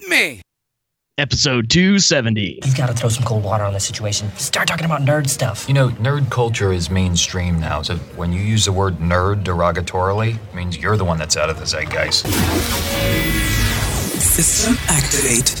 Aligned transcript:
Hit 0.00 0.08
me! 0.08 0.42
Episode 1.18 1.68
270. 1.68 2.60
You've 2.64 2.76
got 2.76 2.86
to 2.86 2.94
throw 2.94 3.10
some 3.10 3.24
cold 3.24 3.44
water 3.44 3.64
on 3.64 3.74
the 3.74 3.80
situation. 3.80 4.30
Start 4.36 4.66
talking 4.66 4.86
about 4.86 5.02
nerd 5.02 5.28
stuff. 5.28 5.68
You 5.68 5.74
know, 5.74 5.90
nerd 5.90 6.30
culture 6.30 6.72
is 6.72 6.88
mainstream 6.88 7.60
now, 7.60 7.82
so 7.82 7.96
when 8.16 8.32
you 8.32 8.40
use 8.40 8.64
the 8.64 8.72
word 8.72 8.96
nerd 8.96 9.44
derogatorily, 9.44 10.36
it 10.36 10.54
means 10.54 10.78
you're 10.78 10.96
the 10.96 11.04
one 11.04 11.18
that's 11.18 11.36
out 11.36 11.50
of 11.50 11.58
the 11.58 11.66
zeitgeist. 11.66 12.26
System 14.18 14.76
activate. 14.88 15.60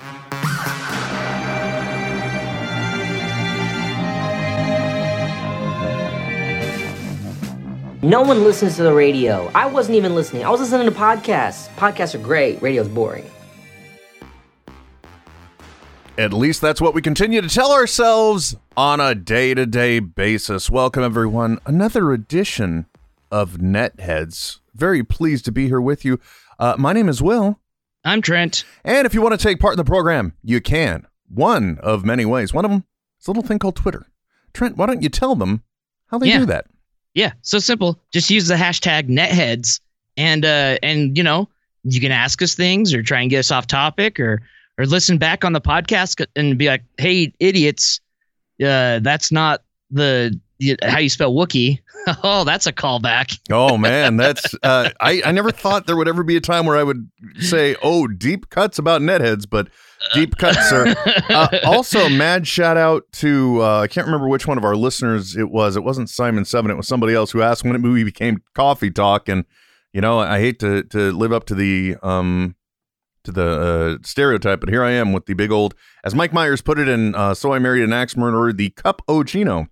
No 8.03 8.21
one 8.23 8.43
listens 8.43 8.77
to 8.77 8.83
the 8.83 8.93
radio. 8.93 9.51
I 9.53 9.67
wasn't 9.67 9.95
even 9.95 10.15
listening. 10.15 10.43
I 10.43 10.49
was 10.49 10.59
listening 10.59 10.87
to 10.87 10.91
podcasts. 10.97 11.67
Podcasts 11.75 12.15
are 12.15 12.23
great. 12.23 12.59
Radio's 12.61 12.87
boring. 12.87 13.25
At 16.17 16.33
least 16.33 16.61
that's 16.61 16.81
what 16.81 16.93
we 16.93 17.01
continue 17.01 17.41
to 17.41 17.47
tell 17.47 17.71
ourselves 17.71 18.55
on 18.75 18.99
a 18.99 19.13
day 19.13 19.53
to 19.53 19.65
day 19.65 19.99
basis. 19.99 20.69
Welcome, 20.69 21.03
everyone. 21.03 21.59
Another 21.65 22.11
edition 22.11 22.87
of 23.31 23.57
Netheads. 23.57 24.59
Very 24.73 25.03
pleased 25.03 25.45
to 25.45 25.51
be 25.51 25.67
here 25.67 25.81
with 25.81 26.03
you. 26.03 26.19
Uh, 26.59 26.75
my 26.79 26.93
name 26.93 27.07
is 27.07 27.21
Will. 27.21 27.59
I'm 28.03 28.21
Trent. 28.21 28.65
And 28.83 29.05
if 29.05 29.13
you 29.13 29.21
want 29.21 29.39
to 29.39 29.43
take 29.43 29.59
part 29.59 29.73
in 29.73 29.77
the 29.77 29.83
program, 29.83 30.33
you 30.43 30.59
can. 30.59 31.05
One 31.29 31.77
of 31.83 32.03
many 32.03 32.25
ways. 32.25 32.51
One 32.53 32.65
of 32.65 32.71
them 32.71 32.83
is 33.19 33.27
a 33.27 33.31
little 33.31 33.43
thing 33.43 33.59
called 33.59 33.75
Twitter. 33.75 34.07
Trent, 34.53 34.75
why 34.75 34.87
don't 34.87 35.03
you 35.03 35.09
tell 35.09 35.35
them 35.35 35.63
how 36.07 36.17
they 36.17 36.29
Yeah. 36.29 36.39
do 36.39 36.45
that? 36.47 36.65
Yeah, 37.13 37.33
so 37.41 37.59
simple. 37.59 37.99
Just 38.13 38.29
use 38.29 38.47
the 38.47 38.55
hashtag 38.55 39.09
netheads 39.09 39.79
and 40.17 40.45
uh 40.45 40.77
and 40.81 41.17
you 41.17 41.23
know, 41.23 41.49
you 41.83 41.99
can 41.99 42.11
ask 42.11 42.41
us 42.41 42.55
things 42.55 42.93
or 42.93 43.01
try 43.03 43.21
and 43.21 43.29
get 43.29 43.39
us 43.39 43.51
off 43.51 43.67
topic 43.67 44.19
or 44.19 44.41
or 44.77 44.85
listen 44.85 45.17
back 45.17 45.43
on 45.43 45.53
the 45.53 45.61
podcast 45.61 46.25
and 46.35 46.57
be 46.57 46.67
like, 46.67 46.83
"Hey, 46.97 47.33
idiots, 47.39 47.99
uh 48.63 48.99
that's 48.99 49.31
not 49.31 49.63
the 49.89 50.39
how 50.83 50.99
you 50.99 51.09
spell 51.09 51.33
Wookie." 51.33 51.79
oh, 52.23 52.43
that's 52.43 52.65
a 52.65 52.73
callback. 52.73 53.37
Oh 53.51 53.77
man, 53.79 54.17
that's 54.17 54.55
uh, 54.63 54.89
I 54.99 55.21
I 55.25 55.31
never 55.31 55.51
thought 55.51 55.87
there 55.87 55.95
would 55.95 56.07
ever 56.07 56.23
be 56.23 56.35
a 56.35 56.41
time 56.41 56.65
where 56.65 56.77
I 56.77 56.83
would 56.83 57.09
say, 57.39 57.75
"Oh, 57.83 58.07
deep 58.07 58.49
cuts 58.49 58.79
about 58.79 59.01
netheads," 59.01 59.47
but 59.49 59.67
deep 60.13 60.37
cuts 60.37 60.69
sir. 60.69 60.95
Uh, 61.29 61.47
also, 61.65 62.09
mad 62.09 62.45
shout 62.45 62.75
out 62.75 63.03
to 63.13 63.61
uh, 63.61 63.81
I 63.81 63.87
can't 63.87 64.05
remember 64.05 64.27
which 64.27 64.47
one 64.47 64.57
of 64.57 64.65
our 64.65 64.75
listeners 64.75 65.35
it 65.37 65.49
was. 65.49 65.75
It 65.77 65.83
wasn't 65.83 66.09
Simon 66.09 66.43
Seven. 66.43 66.69
It 66.71 66.75
was 66.75 66.87
somebody 66.87 67.13
else 67.13 67.31
who 67.31 67.41
asked 67.41 67.63
when 67.63 67.73
the 67.73 67.79
movie 67.79 68.03
became 68.03 68.43
Coffee 68.53 68.91
Talk, 68.91 69.29
and 69.29 69.45
you 69.93 70.01
know 70.01 70.19
I 70.19 70.39
hate 70.39 70.59
to 70.59 70.83
to 70.83 71.11
live 71.11 71.31
up 71.31 71.45
to 71.45 71.55
the 71.55 71.95
um 72.03 72.55
to 73.23 73.31
the 73.31 73.97
uh, 74.01 74.05
stereotype, 74.05 74.59
but 74.59 74.69
here 74.69 74.83
I 74.83 74.91
am 74.91 75.13
with 75.13 75.25
the 75.25 75.33
big 75.35 75.51
old, 75.51 75.75
as 76.03 76.15
Mike 76.15 76.33
Myers 76.33 76.61
put 76.61 76.79
it 76.79 76.87
in 76.87 77.15
uh, 77.15 77.33
"So 77.33 77.53
I 77.53 77.59
Married 77.59 77.83
an 77.83 77.93
Axe 77.93 78.17
Murderer," 78.17 78.51
the 78.51 78.69
cup 78.71 79.01
ochino. 79.07 79.67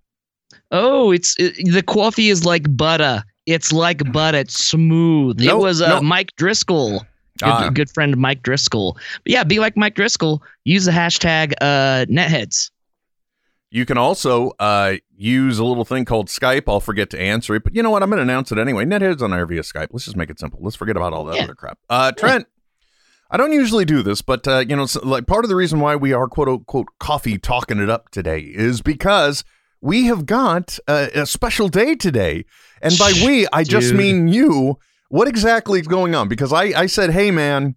Oh, 0.71 1.11
it's 1.11 1.35
it, 1.39 1.55
the 1.71 1.83
coffee 1.83 2.29
is 2.29 2.45
like 2.45 2.75
butter. 2.77 3.23
It's 3.45 3.71
like 3.71 4.11
butter. 4.11 4.37
It's 4.37 4.63
smooth. 4.63 5.39
No, 5.39 5.57
it 5.57 5.61
was 5.61 5.81
uh, 5.81 5.95
no. 5.95 6.01
Mike 6.01 6.35
Driscoll. 6.35 7.03
Good, 7.41 7.49
Ah. 7.49 7.69
good 7.69 7.89
friend 7.89 8.17
Mike 8.17 8.43
Driscoll. 8.43 8.93
But 9.23 9.31
yeah, 9.31 9.43
be 9.43 9.59
like 9.59 9.77
Mike 9.77 9.95
Driscoll. 9.95 10.43
Use 10.65 10.85
the 10.85 10.91
hashtag 10.91 11.53
uh, 11.61 12.05
netheads. 12.09 12.69
You 13.71 13.85
can 13.85 13.97
also 13.99 14.51
uh, 14.59 14.95
use 15.15 15.59
a 15.59 15.63
little 15.63 15.85
thing 15.85 16.03
called 16.03 16.27
Skype. 16.27 16.63
I'll 16.67 16.79
forget 16.79 17.09
to 17.11 17.19
answer 17.19 17.53
it, 17.55 17.63
but 17.63 17.75
you 17.75 17.83
know 17.83 17.91
what? 17.91 18.01
I'm 18.01 18.09
going 18.09 18.17
to 18.17 18.23
announce 18.23 18.51
it 18.51 18.57
anyway. 18.57 18.83
Netheads 18.83 19.21
on 19.21 19.31
air 19.31 19.45
via 19.45 19.61
Skype. 19.61 19.89
Let's 19.91 20.05
just 20.05 20.17
make 20.17 20.29
it 20.31 20.39
simple. 20.39 20.59
Let's 20.61 20.75
forget 20.75 20.97
about 20.97 21.13
all 21.13 21.23
that 21.25 21.35
Yeah. 21.37 21.43
other 21.43 21.53
crap. 21.55 21.77
Uh, 21.87 22.11
Trent, 22.11 22.47
I 23.29 23.37
don't 23.37 23.53
usually 23.53 23.85
do 23.85 24.01
this, 24.01 24.23
but 24.23 24.47
uh, 24.47 24.65
you 24.67 24.75
know, 24.75 24.87
like 25.03 25.27
part 25.27 25.45
of 25.45 25.49
the 25.49 25.55
reason 25.55 25.79
why 25.79 25.95
we 25.95 26.13
are 26.13 26.27
quote 26.27 26.47
unquote 26.47 26.87
coffee 26.99 27.37
talking 27.37 27.77
it 27.79 27.89
up 27.91 28.09
today 28.09 28.39
is 28.39 28.81
because 28.81 29.43
we 29.81 30.05
have 30.05 30.25
got 30.25 30.79
uh, 30.87 31.07
a 31.13 31.27
special 31.27 31.69
day 31.69 31.93
today, 31.93 32.45
and 32.81 32.97
by 32.97 33.11
we, 33.23 33.45
I 33.53 33.63
just 33.63 33.93
mean 33.93 34.27
you. 34.29 34.79
What 35.09 35.27
exactly 35.27 35.79
is 35.79 35.87
going 35.87 36.15
on? 36.15 36.27
Because 36.27 36.53
I, 36.53 36.65
I 36.65 36.85
said, 36.85 37.11
hey 37.11 37.29
man, 37.31 37.75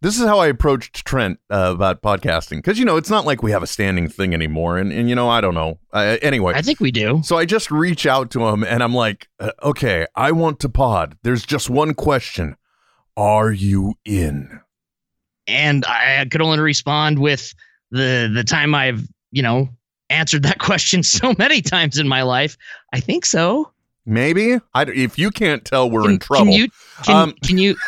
this 0.00 0.18
is 0.18 0.26
how 0.26 0.38
I 0.38 0.48
approached 0.48 1.04
Trent 1.06 1.38
uh, 1.50 1.72
about 1.74 2.02
podcasting 2.02 2.56
because 2.56 2.78
you 2.78 2.84
know 2.84 2.96
it's 2.96 3.10
not 3.10 3.24
like 3.24 3.42
we 3.42 3.50
have 3.52 3.62
a 3.62 3.66
standing 3.66 4.08
thing 4.08 4.34
anymore, 4.34 4.76
and 4.78 4.92
and 4.92 5.08
you 5.08 5.14
know 5.14 5.28
I 5.28 5.40
don't 5.40 5.54
know. 5.54 5.78
Uh, 5.92 6.18
anyway, 6.20 6.52
I 6.54 6.62
think 6.62 6.80
we 6.80 6.90
do. 6.90 7.20
so 7.24 7.36
I 7.36 7.44
just 7.44 7.70
reach 7.70 8.06
out 8.06 8.30
to 8.32 8.46
him 8.46 8.62
and 8.62 8.82
I'm 8.82 8.94
like, 8.94 9.28
uh, 9.40 9.52
okay, 9.62 10.06
I 10.14 10.32
want 10.32 10.60
to 10.60 10.68
pod. 10.68 11.16
There's 11.22 11.46
just 11.46 11.70
one 11.70 11.94
question: 11.94 12.56
Are 13.16 13.50
you 13.50 13.94
in? 14.04 14.60
and 15.46 15.84
I 15.86 16.26
could 16.30 16.42
only 16.42 16.58
respond 16.58 17.18
with 17.18 17.54
the 17.90 18.30
the 18.32 18.44
time 18.44 18.74
I've 18.74 19.06
you 19.30 19.42
know 19.42 19.68
answered 20.10 20.42
that 20.44 20.58
question 20.60 21.02
so 21.02 21.34
many 21.38 21.62
times 21.62 21.98
in 21.98 22.08
my 22.08 22.22
life. 22.22 22.56
I 22.92 23.00
think 23.00 23.24
so. 23.24 23.72
Maybe. 24.06 24.58
I, 24.72 24.82
if 24.82 25.18
you 25.18 25.30
can't 25.30 25.64
tell, 25.64 25.90
we're 25.90 26.02
Can, 26.02 26.12
in 26.12 26.18
trouble. 26.20 26.44
Can 26.46 26.52
you? 26.52 26.68
Can, 27.04 27.16
Um, 27.16 27.32
can 27.42 27.58
you? 27.58 27.76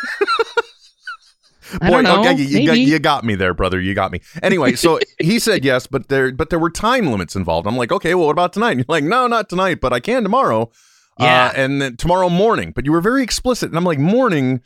I 1.81 1.89
Boy, 1.89 2.01
know. 2.01 2.19
okay, 2.21 2.33
you, 2.33 2.59
you 2.61 2.67
got, 2.67 2.77
you 2.79 2.99
got 2.99 3.23
me 3.23 3.35
there, 3.35 3.53
brother. 3.53 3.79
You 3.79 3.93
got 3.93 4.11
me. 4.11 4.21
Anyway, 4.41 4.73
so 4.73 4.99
he 5.19 5.37
said 5.37 5.63
yes, 5.63 5.85
but 5.85 6.09
there 6.09 6.31
but 6.31 6.49
there 6.49 6.57
were 6.57 6.71
time 6.71 7.07
limits 7.11 7.35
involved. 7.35 7.67
I'm 7.67 7.77
like, 7.77 7.91
okay, 7.91 8.15
well, 8.15 8.25
what 8.25 8.31
about 8.31 8.53
tonight? 8.53 8.71
And 8.71 8.79
you're 8.79 8.85
like, 8.87 9.03
no, 9.03 9.27
not 9.27 9.49
tonight, 9.49 9.79
but 9.79 9.93
I 9.93 9.99
can 9.99 10.23
tomorrow. 10.23 10.71
Yeah. 11.19 11.47
Uh, 11.47 11.51
and 11.55 11.81
then 11.81 11.95
tomorrow 11.97 12.27
morning. 12.29 12.71
But 12.71 12.85
you 12.85 12.91
were 12.91 13.01
very 13.01 13.21
explicit, 13.23 13.69
and 13.69 13.77
I'm 13.77 13.83
like, 13.83 13.99
morning. 13.99 14.61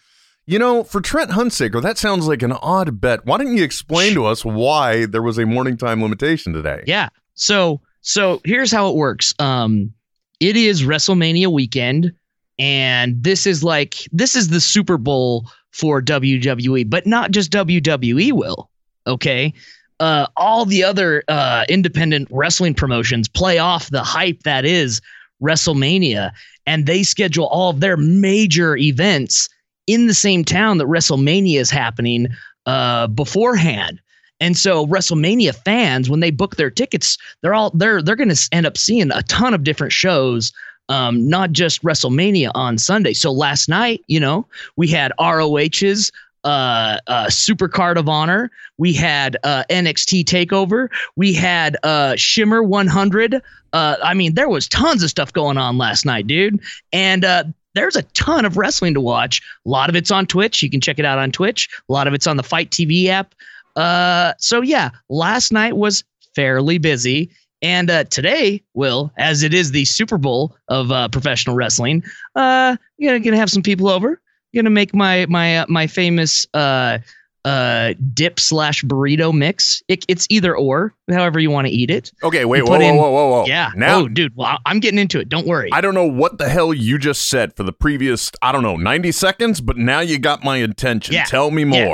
You 0.46 0.59
know, 0.59 0.84
for 0.84 1.00
Trent 1.00 1.31
Hunsaker, 1.31 1.81
that 1.81 1.97
sounds 1.97 2.28
like 2.28 2.41
an 2.41 2.52
odd 2.52 3.00
bet. 3.00 3.25
Why 3.25 3.38
didn't 3.38 3.56
you 3.56 3.64
explain 3.64 4.14
to 4.16 4.25
us 4.25 4.44
why 4.44 5.06
there 5.06 5.22
was 5.22 5.38
a 5.38 5.46
morning 5.46 5.78
time 5.78 6.02
limitation 6.02 6.52
today? 6.52 6.84
Yeah. 6.85 7.08
So 7.34 7.80
so 8.02 8.41
here's 8.44 8.70
how 8.70 8.90
it 8.90 8.96
works. 8.96 9.34
Um, 9.40 9.94
it 10.40 10.56
is 10.58 10.84
WrestleMania 10.84 11.52
weekend, 11.52 12.14
and 12.60 13.22
this 13.22 13.48
is 13.48 13.64
like 13.64 14.08
this 14.12 14.36
is 14.36 14.50
the 14.50 14.62
Super 14.62 14.98
Bowl 14.98 15.50
for 15.72 16.02
WWE, 16.02 16.90
but 16.90 17.06
not 17.06 17.32
just 17.32 17.52
WWE. 17.52 18.32
Will 18.34 18.70
okay. 19.08 19.54
Uh, 20.00 20.28
all 20.36 20.66
the 20.66 20.84
other 20.84 21.24
uh, 21.28 21.66
independent 21.70 22.28
wrestling 22.32 22.74
promotions 22.74 23.30
play 23.30 23.58
off 23.58 23.90
the 23.90 24.04
hype 24.04 24.42
that 24.44 24.66
is 24.66 25.00
WrestleMania, 25.42 26.32
and 26.66 26.86
they 26.86 27.04
schedule 27.04 27.46
all 27.48 27.70
of 27.70 27.80
their 27.80 27.96
major 27.96 28.76
events 28.76 29.48
in 29.88 30.08
the 30.08 30.14
same 30.14 30.44
town 30.44 30.78
that 30.78 30.88
WrestleMania 30.88 31.60
is 31.60 31.70
happening 31.70 32.28
uh, 32.66 33.08
beforehand. 33.08 34.02
And 34.40 34.58
so 34.58 34.86
WrestleMania 34.88 35.56
fans, 35.56 36.10
when 36.10 36.20
they 36.20 36.32
book 36.32 36.56
their 36.56 36.70
tickets, 36.70 37.18
they're 37.42 37.54
all 37.54 37.70
they're 37.72 38.02
they're 38.02 38.16
going 38.16 38.34
to 38.34 38.50
end 38.52 38.66
up 38.66 38.78
seeing 38.78 39.12
a 39.12 39.24
ton 39.24 39.54
of 39.54 39.64
different 39.64 39.94
shows, 39.94 40.52
um, 40.90 41.28
not 41.28 41.52
just 41.52 41.84
WrestleMania 41.84 42.52
on 42.56 42.78
Sunday. 42.78 43.14
So 43.14 43.32
last 43.32 43.70
night, 43.70 44.04
you 44.08 44.20
know, 44.20 44.46
we 44.76 44.88
had 44.88 45.14
ROH's 45.20 46.12
uh, 46.44 46.98
uh, 47.08 47.30
Super 47.30 47.68
Card 47.68 47.97
of 47.97 48.09
Honor, 48.09 48.52
we 48.78 48.94
had 48.94 49.38
uh, 49.44 49.64
NXT 49.70 50.26
Takeover, 50.26 50.90
we 51.16 51.34
had 51.34 51.78
uh, 51.84 52.16
Shimmer 52.18 52.62
100. 52.62 53.41
Uh, 53.72 53.96
I 54.03 54.14
mean, 54.14 54.36
there 54.36 54.50
was 54.50 54.68
tons 54.68 55.03
of 55.03 55.09
stuff 55.09 55.32
going 55.32 55.58
on 55.58 55.78
last 55.78 56.06
night, 56.06 56.28
dude, 56.28 56.59
and 56.91 57.24
uh, 57.24 57.46
there's 57.76 57.96
a 57.96 58.03
ton 58.14 58.46
of 58.46 58.58
wrestling 58.58 58.94
to 58.94 59.02
watch. 59.02 59.41
A 59.66 59.70
lot 59.70 59.90
of 59.90 59.96
it's 59.96 60.12
on 60.12 60.28
Twitch. 60.28 60.62
You 60.62 60.70
can 60.70 60.82
check 60.82 61.00
it 61.00 61.06
out 61.06 61.18
on 61.18 61.32
Twitch. 61.32 61.70
A 61.90 61.91
lot 61.91 62.08
of 62.08 62.14
it's 62.14 62.28
on 62.28 62.38
the 62.38 62.44
FITE 62.44 62.70
TV 62.70 63.08
app. 63.08 63.34
Uh, 63.75 64.34
so 64.37 64.61
yeah, 64.61 64.90
last 65.09 65.52
night 65.52 65.78
was 65.78 66.03
fairly 66.35 66.78
busy. 66.78 67.31
And 67.61 67.90
uh, 67.90 68.03
today, 68.05 68.61
Will, 68.73 69.11
as 69.17 69.41
it 69.41 69.53
is 69.53 69.72
the 69.72 69.85
Super 69.85 70.17
Bowl 70.17 70.55
of 70.67 70.91
uh, 70.91 71.08
professional 71.08 71.55
wrestling, 71.55 72.03
uh, 72.35 72.75
you 72.97 73.09
know, 73.09 73.17
gonna 73.20 73.37
have 73.37 73.49
some 73.49 73.64
people 73.64 73.87
over. 73.87 74.20
Gonna 74.53 74.70
make 74.70 74.93
my 74.93 75.25
my 75.29 75.59
uh, 75.59 75.66
my 75.70 75.87
famous 75.87 76.46
uh, 76.53 76.97
uh, 77.46 77.93
dip 78.14 78.40
slash 78.40 78.84
burrito 78.84 79.34
mix. 79.34 79.81
It, 79.87 80.05
it's 80.08 80.28
either 80.29 80.55
or, 80.55 80.93
however 81.09 81.40
you 81.40 81.52
want 81.52 81.67
to 81.67 81.73
eat 81.73 81.90
it. 81.90 82.11
Okay, 82.23 82.46
wait, 82.46 82.64
whoa, 82.64 82.78
put 82.78 82.81
whoa, 82.81 82.93
whoa, 82.96 83.11
whoa, 83.11 83.29
whoa. 83.29 83.46
Yeah. 83.46 83.72
Now, 83.76 83.99
oh, 83.99 84.08
dude. 84.08 84.35
Well, 84.35 84.59
I'm 84.66 84.79
getting 84.79 84.99
into 84.99 85.19
it. 85.19 85.29
Don't 85.29 85.47
worry. 85.47 85.69
I 85.72 85.81
don't 85.81 85.93
know 85.93 86.05
what 86.05 86.37
the 86.37 86.49
hell 86.49 86.73
you 86.73 86.97
just 86.97 87.29
said 87.29 87.55
for 87.55 87.64
the 87.64 87.73
previous, 87.73 88.31
I 88.41 88.52
don't 88.52 88.64
know, 88.64 88.76
90 88.76 89.11
seconds, 89.11 89.61
but 89.61 89.78
now 89.78 89.99
you 89.99 90.19
got 90.19 90.43
my 90.43 90.58
attention. 90.58 91.16
Yeah, 91.16 91.26
Tell 91.26 91.52
me 91.52 91.64
yeah. 91.64 91.85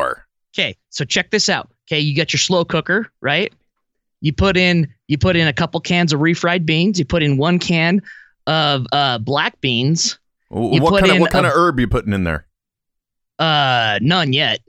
Okay, 0.53 0.75
so 0.89 1.05
check 1.05 1.31
this 1.31 1.49
out. 1.49 1.69
Okay, 1.87 1.99
you 1.99 2.15
got 2.15 2.33
your 2.33 2.39
slow 2.39 2.65
cooker, 2.65 3.11
right? 3.21 3.53
You 4.21 4.33
put 4.33 4.57
in 4.57 4.87
you 5.07 5.17
put 5.17 5.35
in 5.35 5.47
a 5.47 5.53
couple 5.53 5.79
cans 5.79 6.13
of 6.13 6.19
refried 6.19 6.65
beans. 6.65 6.99
You 6.99 7.05
put 7.05 7.23
in 7.23 7.37
one 7.37 7.59
can 7.59 8.01
of 8.47 8.85
uh, 8.91 9.17
black 9.19 9.59
beans. 9.61 10.19
You 10.51 10.81
what 10.81 10.99
kind 11.01 11.11
of 11.13 11.19
what 11.19 11.31
kind 11.31 11.45
a- 11.45 11.49
of 11.49 11.55
herb 11.55 11.79
you 11.79 11.87
putting 11.87 12.13
in 12.13 12.23
there? 12.23 12.45
Uh, 13.37 13.99
none 14.01 14.33
yet. 14.33 14.59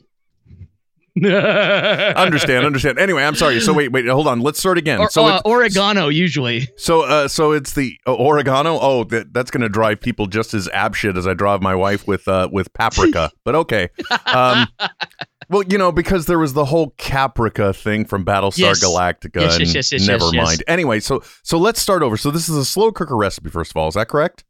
Understand, 1.23 2.65
understand. 2.65 2.99
Anyway, 2.99 3.23
I'm 3.23 3.35
sorry. 3.35 3.61
So 3.61 3.75
wait, 3.75 3.91
wait, 3.91 4.07
hold 4.07 4.29
on. 4.29 4.41
Let's 4.41 4.61
start 4.61 4.79
again. 4.79 5.01
Or, 5.01 5.11
so 5.11 5.27
uh, 5.27 5.37
it's, 5.37 5.43
oregano 5.45 6.09
usually. 6.09 6.69
so 6.77 7.03
uh, 7.03 7.27
so 7.29 7.51
it's 7.53 7.75
the 7.75 7.99
uh, 8.07 8.15
oregano. 8.15 8.79
Oh, 8.81 9.05
that, 9.05 9.35
that's 9.35 9.51
going 9.51 9.61
to 9.63 9.69
drive 9.69 10.01
people 10.01 10.29
just 10.29 10.55
as 10.55 10.69
abshit 10.69 11.19
as 11.19 11.27
I 11.27 11.35
drive 11.35 11.61
my 11.61 11.75
wife 11.75 12.07
with 12.07 12.29
uh, 12.29 12.49
with 12.51 12.73
paprika. 12.75 13.33
but 13.45 13.55
okay. 13.57 13.89
Um, 14.33 14.69
well, 15.51 15.65
you 15.65 15.77
know, 15.77 15.91
because 15.91 16.27
there 16.27 16.39
was 16.39 16.53
the 16.53 16.65
whole 16.65 16.93
caprica 16.93 17.75
thing 17.75 18.05
from 18.05 18.25
Battlestar 18.25 18.59
Yes. 18.59 18.85
Galactica. 18.85 19.41
Yes, 19.41 19.59
yes, 19.59 19.75
yes, 19.75 19.93
yes, 19.93 20.07
never 20.07 20.31
yes, 20.33 20.47
mind. 20.47 20.65
Anyway, 20.69 21.01
so 21.01 21.23
so 21.43 21.59
let's 21.59 21.83
start 21.83 22.03
over. 22.03 22.17
So 22.17 22.31
this 22.31 22.49
is 22.49 22.57
a 22.57 22.65
slow 22.65 22.93
cooker 22.93 23.17
recipe. 23.17 23.51
First 23.51 23.73
of 23.73 23.77
all, 23.77 23.89
is 23.89 23.95
that 23.95 24.09
correct? 24.09 24.45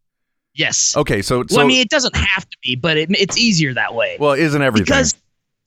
Yes. 0.55 0.95
Okay, 0.97 1.23
so 1.23 1.45
so 1.49 1.57
well, 1.57 1.65
I 1.65 1.69
mean, 1.69 1.81
it 1.81 1.89
doesn't 1.89 2.15
have 2.15 2.49
to 2.49 2.57
be, 2.63 2.77
but 2.77 2.99
it, 2.99 3.11
it's 3.13 3.39
easier 3.39 3.73
that 3.73 3.95
way. 3.95 4.19
well, 4.21 4.33
isn't 4.33 4.61
everything? 4.61 4.85
because 4.85 5.15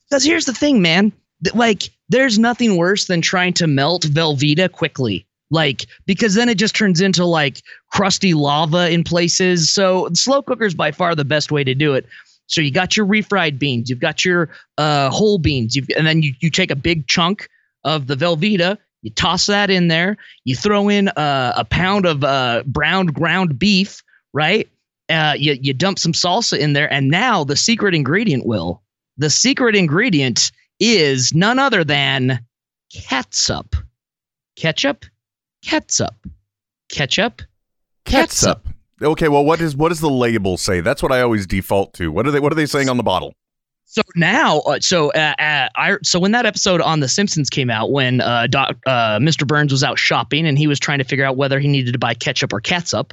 because 0.08 0.24
here's 0.24 0.44
the 0.44 0.54
thing, 0.54 0.80
man. 0.80 1.12
Like, 1.52 1.90
there's 2.08 2.38
nothing 2.38 2.76
worse 2.76 3.06
than 3.06 3.20
trying 3.20 3.54
to 3.54 3.66
melt 3.66 4.02
Velveeta 4.04 4.70
quickly. 4.70 5.26
Like, 5.50 5.86
because 6.06 6.34
then 6.34 6.48
it 6.48 6.58
just 6.58 6.74
turns 6.74 7.00
into 7.00 7.24
like 7.24 7.62
crusty 7.92 8.34
lava 8.34 8.90
in 8.90 9.04
places. 9.04 9.70
So 9.70 10.08
slow 10.12 10.42
cooker 10.42 10.64
is 10.64 10.74
by 10.74 10.92
far 10.92 11.14
the 11.14 11.24
best 11.24 11.52
way 11.52 11.64
to 11.64 11.74
do 11.74 11.94
it. 11.94 12.06
So 12.46 12.60
you 12.60 12.70
got 12.70 12.96
your 12.96 13.06
refried 13.06 13.58
beans, 13.58 13.88
you've 13.88 14.00
got 14.00 14.24
your 14.24 14.50
uh, 14.78 15.10
whole 15.10 15.38
beans, 15.38 15.76
and 15.96 16.06
then 16.06 16.22
you, 16.22 16.34
you 16.40 16.50
take 16.50 16.70
a 16.70 16.76
big 16.76 17.06
chunk 17.06 17.48
of 17.84 18.06
the 18.06 18.16
Velveeta, 18.16 18.78
you 19.02 19.10
toss 19.10 19.46
that 19.46 19.70
in 19.70 19.88
there, 19.88 20.16
you 20.44 20.54
throw 20.54 20.88
in 20.88 21.08
uh, 21.08 21.52
a 21.56 21.64
pound 21.64 22.06
of 22.06 22.24
uh, 22.24 22.62
browned 22.66 23.14
ground 23.14 23.58
beef, 23.58 24.02
right? 24.32 24.68
Uh, 25.08 25.34
you, 25.38 25.56
you 25.60 25.74
dump 25.74 25.98
some 25.98 26.12
salsa 26.12 26.58
in 26.58 26.72
there, 26.72 26.90
and 26.92 27.08
now 27.08 27.44
the 27.44 27.56
secret 27.56 27.94
ingredient 27.94 28.46
will 28.46 28.82
the 29.16 29.30
secret 29.30 29.76
ingredient 29.76 30.50
is 30.80 31.32
none 31.34 31.58
other 31.58 31.84
than 31.84 32.44
ketchup. 32.92 33.76
Ketchup, 34.56 35.04
ketchup, 35.64 36.14
ketchup, 36.88 37.42
ketchup. 38.04 38.66
Okay, 39.04 39.28
well, 39.28 39.44
what 39.44 39.60
is 39.60 39.76
what 39.76 39.90
does 39.90 40.00
the 40.00 40.10
label 40.10 40.56
say? 40.56 40.80
That's 40.80 41.02
what 41.02 41.12
I 41.12 41.20
always 41.20 41.46
default 41.46 41.92
to. 41.94 42.10
What 42.10 42.26
are 42.26 42.30
they 42.30 42.40
What 42.40 42.52
are 42.52 42.56
they 42.56 42.66
saying 42.66 42.88
on 42.88 42.96
the 42.96 43.02
bottle? 43.02 43.34
So 43.84 44.02
now, 44.16 44.58
uh, 44.60 44.80
so 44.80 45.12
uh, 45.12 45.34
uh, 45.38 45.68
I 45.76 45.96
so 46.02 46.18
when 46.18 46.32
that 46.32 46.46
episode 46.46 46.80
on 46.80 47.00
The 47.00 47.08
Simpsons 47.08 47.48
came 47.48 47.70
out, 47.70 47.92
when 47.92 48.20
uh, 48.20 48.48
doc, 48.48 48.76
uh, 48.86 49.18
Mr. 49.18 49.46
Burns 49.46 49.70
was 49.70 49.84
out 49.84 49.98
shopping 49.98 50.46
and 50.46 50.58
he 50.58 50.66
was 50.66 50.80
trying 50.80 50.98
to 50.98 51.04
figure 51.04 51.24
out 51.24 51.36
whether 51.36 51.60
he 51.60 51.68
needed 51.68 51.92
to 51.92 51.98
buy 51.98 52.14
ketchup 52.14 52.52
or 52.52 52.60
catsup, 52.60 53.12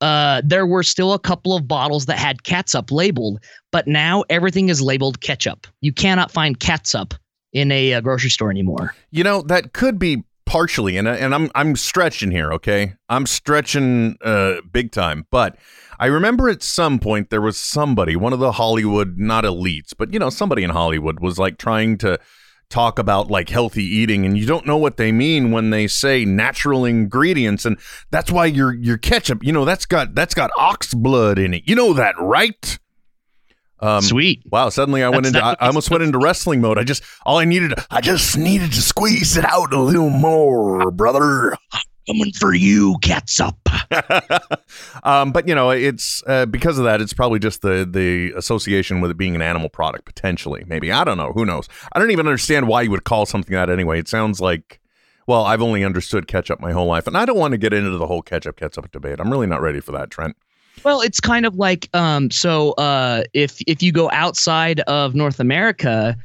uh, 0.00 0.42
there 0.44 0.66
were 0.66 0.82
still 0.82 1.14
a 1.14 1.18
couple 1.18 1.56
of 1.56 1.66
bottles 1.66 2.06
that 2.06 2.18
had 2.18 2.42
catsup 2.42 2.90
labeled, 2.90 3.40
but 3.70 3.86
now 3.86 4.24
everything 4.28 4.68
is 4.68 4.82
labeled 4.82 5.20
ketchup. 5.22 5.66
You 5.80 5.92
cannot 5.92 6.30
find 6.30 6.58
catsup 6.58 7.14
in 7.52 7.72
a 7.72 8.00
grocery 8.02 8.30
store 8.30 8.50
anymore. 8.50 8.94
You 9.10 9.24
know, 9.24 9.42
that 9.42 9.72
could 9.72 9.98
be 9.98 10.24
partially, 10.50 10.96
and 10.96 11.06
and 11.06 11.32
I'm 11.32 11.48
I'm 11.54 11.76
stretching 11.76 12.32
here. 12.32 12.52
Okay, 12.54 12.94
I'm 13.08 13.24
stretching 13.24 14.16
uh, 14.20 14.56
big 14.70 14.90
time. 14.90 15.26
But 15.30 15.56
I 16.00 16.06
remember 16.06 16.48
at 16.48 16.62
some 16.62 16.98
point 16.98 17.30
there 17.30 17.40
was 17.40 17.56
somebody, 17.56 18.16
one 18.16 18.32
of 18.32 18.40
the 18.40 18.52
Hollywood, 18.52 19.16
not 19.16 19.44
elites, 19.44 19.92
but 19.96 20.12
you 20.12 20.18
know, 20.18 20.28
somebody 20.28 20.64
in 20.64 20.70
Hollywood 20.70 21.20
was 21.20 21.38
like 21.38 21.56
trying 21.56 21.98
to 21.98 22.18
talk 22.68 22.98
about 22.98 23.30
like 23.30 23.48
healthy 23.48 23.84
eating 23.84 24.24
and 24.24 24.38
you 24.38 24.46
don't 24.46 24.64
know 24.64 24.76
what 24.76 24.96
they 24.96 25.10
mean 25.10 25.50
when 25.50 25.70
they 25.70 25.88
say 25.88 26.24
natural 26.24 26.84
ingredients 26.84 27.66
and 27.66 27.76
that's 28.12 28.30
why 28.30 28.46
your 28.46 28.72
your 28.74 28.96
ketchup 28.96 29.42
you 29.42 29.50
know 29.50 29.64
that's 29.64 29.84
got 29.84 30.14
that's 30.14 30.34
got 30.34 30.52
ox 30.56 30.94
blood 30.94 31.36
in 31.36 31.52
it 31.52 31.64
you 31.66 31.74
know 31.74 31.92
that 31.92 32.14
right 32.20 32.78
um 33.80 34.02
Sweet. 34.02 34.42
Wow! 34.50 34.68
Suddenly, 34.68 35.02
I 35.02 35.08
went 35.08 35.24
That's 35.24 35.36
into 35.36 35.44
I, 35.44 35.56
I 35.60 35.66
almost 35.68 35.90
went 35.90 36.02
into 36.02 36.18
wrestling 36.18 36.60
mode. 36.60 36.78
I 36.78 36.84
just 36.84 37.02
all 37.24 37.38
I 37.38 37.44
needed 37.44 37.74
I 37.90 38.00
just 38.00 38.36
needed 38.36 38.72
to 38.72 38.82
squeeze 38.82 39.36
it 39.36 39.44
out 39.44 39.72
a 39.72 39.80
little 39.80 40.10
more, 40.10 40.90
brother. 40.90 41.56
Coming 42.06 42.32
for 42.32 42.54
you, 42.54 42.96
catsup. 43.02 43.56
um, 45.04 45.32
but 45.32 45.46
you 45.46 45.54
know, 45.54 45.70
it's 45.70 46.22
uh, 46.26 46.46
because 46.46 46.78
of 46.78 46.84
that. 46.84 47.00
It's 47.00 47.12
probably 47.12 47.38
just 47.38 47.62
the 47.62 47.88
the 47.88 48.32
association 48.36 49.00
with 49.00 49.10
it 49.10 49.16
being 49.16 49.36
an 49.36 49.42
animal 49.42 49.68
product, 49.68 50.06
potentially. 50.06 50.64
Maybe 50.66 50.90
I 50.90 51.04
don't 51.04 51.18
know. 51.18 51.32
Who 51.32 51.44
knows? 51.44 51.68
I 51.92 51.98
don't 51.98 52.10
even 52.10 52.26
understand 52.26 52.68
why 52.68 52.82
you 52.82 52.90
would 52.90 53.04
call 53.04 53.26
something 53.26 53.54
that 53.54 53.70
anyway. 53.70 53.98
It 53.98 54.08
sounds 54.08 54.40
like. 54.40 54.80
Well, 55.26 55.44
I've 55.44 55.62
only 55.62 55.84
understood 55.84 56.26
ketchup 56.26 56.58
my 56.58 56.72
whole 56.72 56.86
life, 56.86 57.06
and 57.06 57.16
I 57.16 57.24
don't 57.24 57.38
want 57.38 57.52
to 57.52 57.58
get 57.58 57.72
into 57.72 57.96
the 57.96 58.06
whole 58.08 58.22
ketchup 58.22 58.56
ketchup 58.56 58.90
debate. 58.90 59.20
I'm 59.20 59.30
really 59.30 59.46
not 59.46 59.60
ready 59.60 59.78
for 59.78 59.92
that, 59.92 60.10
Trent. 60.10 60.36
Well, 60.84 61.00
it's 61.02 61.20
kind 61.20 61.44
of 61.46 61.56
like 61.56 61.88
um 61.94 62.30
so 62.30 62.72
uh 62.72 63.24
if 63.34 63.60
if 63.66 63.82
you 63.82 63.92
go 63.92 64.10
outside 64.12 64.80
of 64.80 65.14
North 65.14 65.38
America 65.40 66.16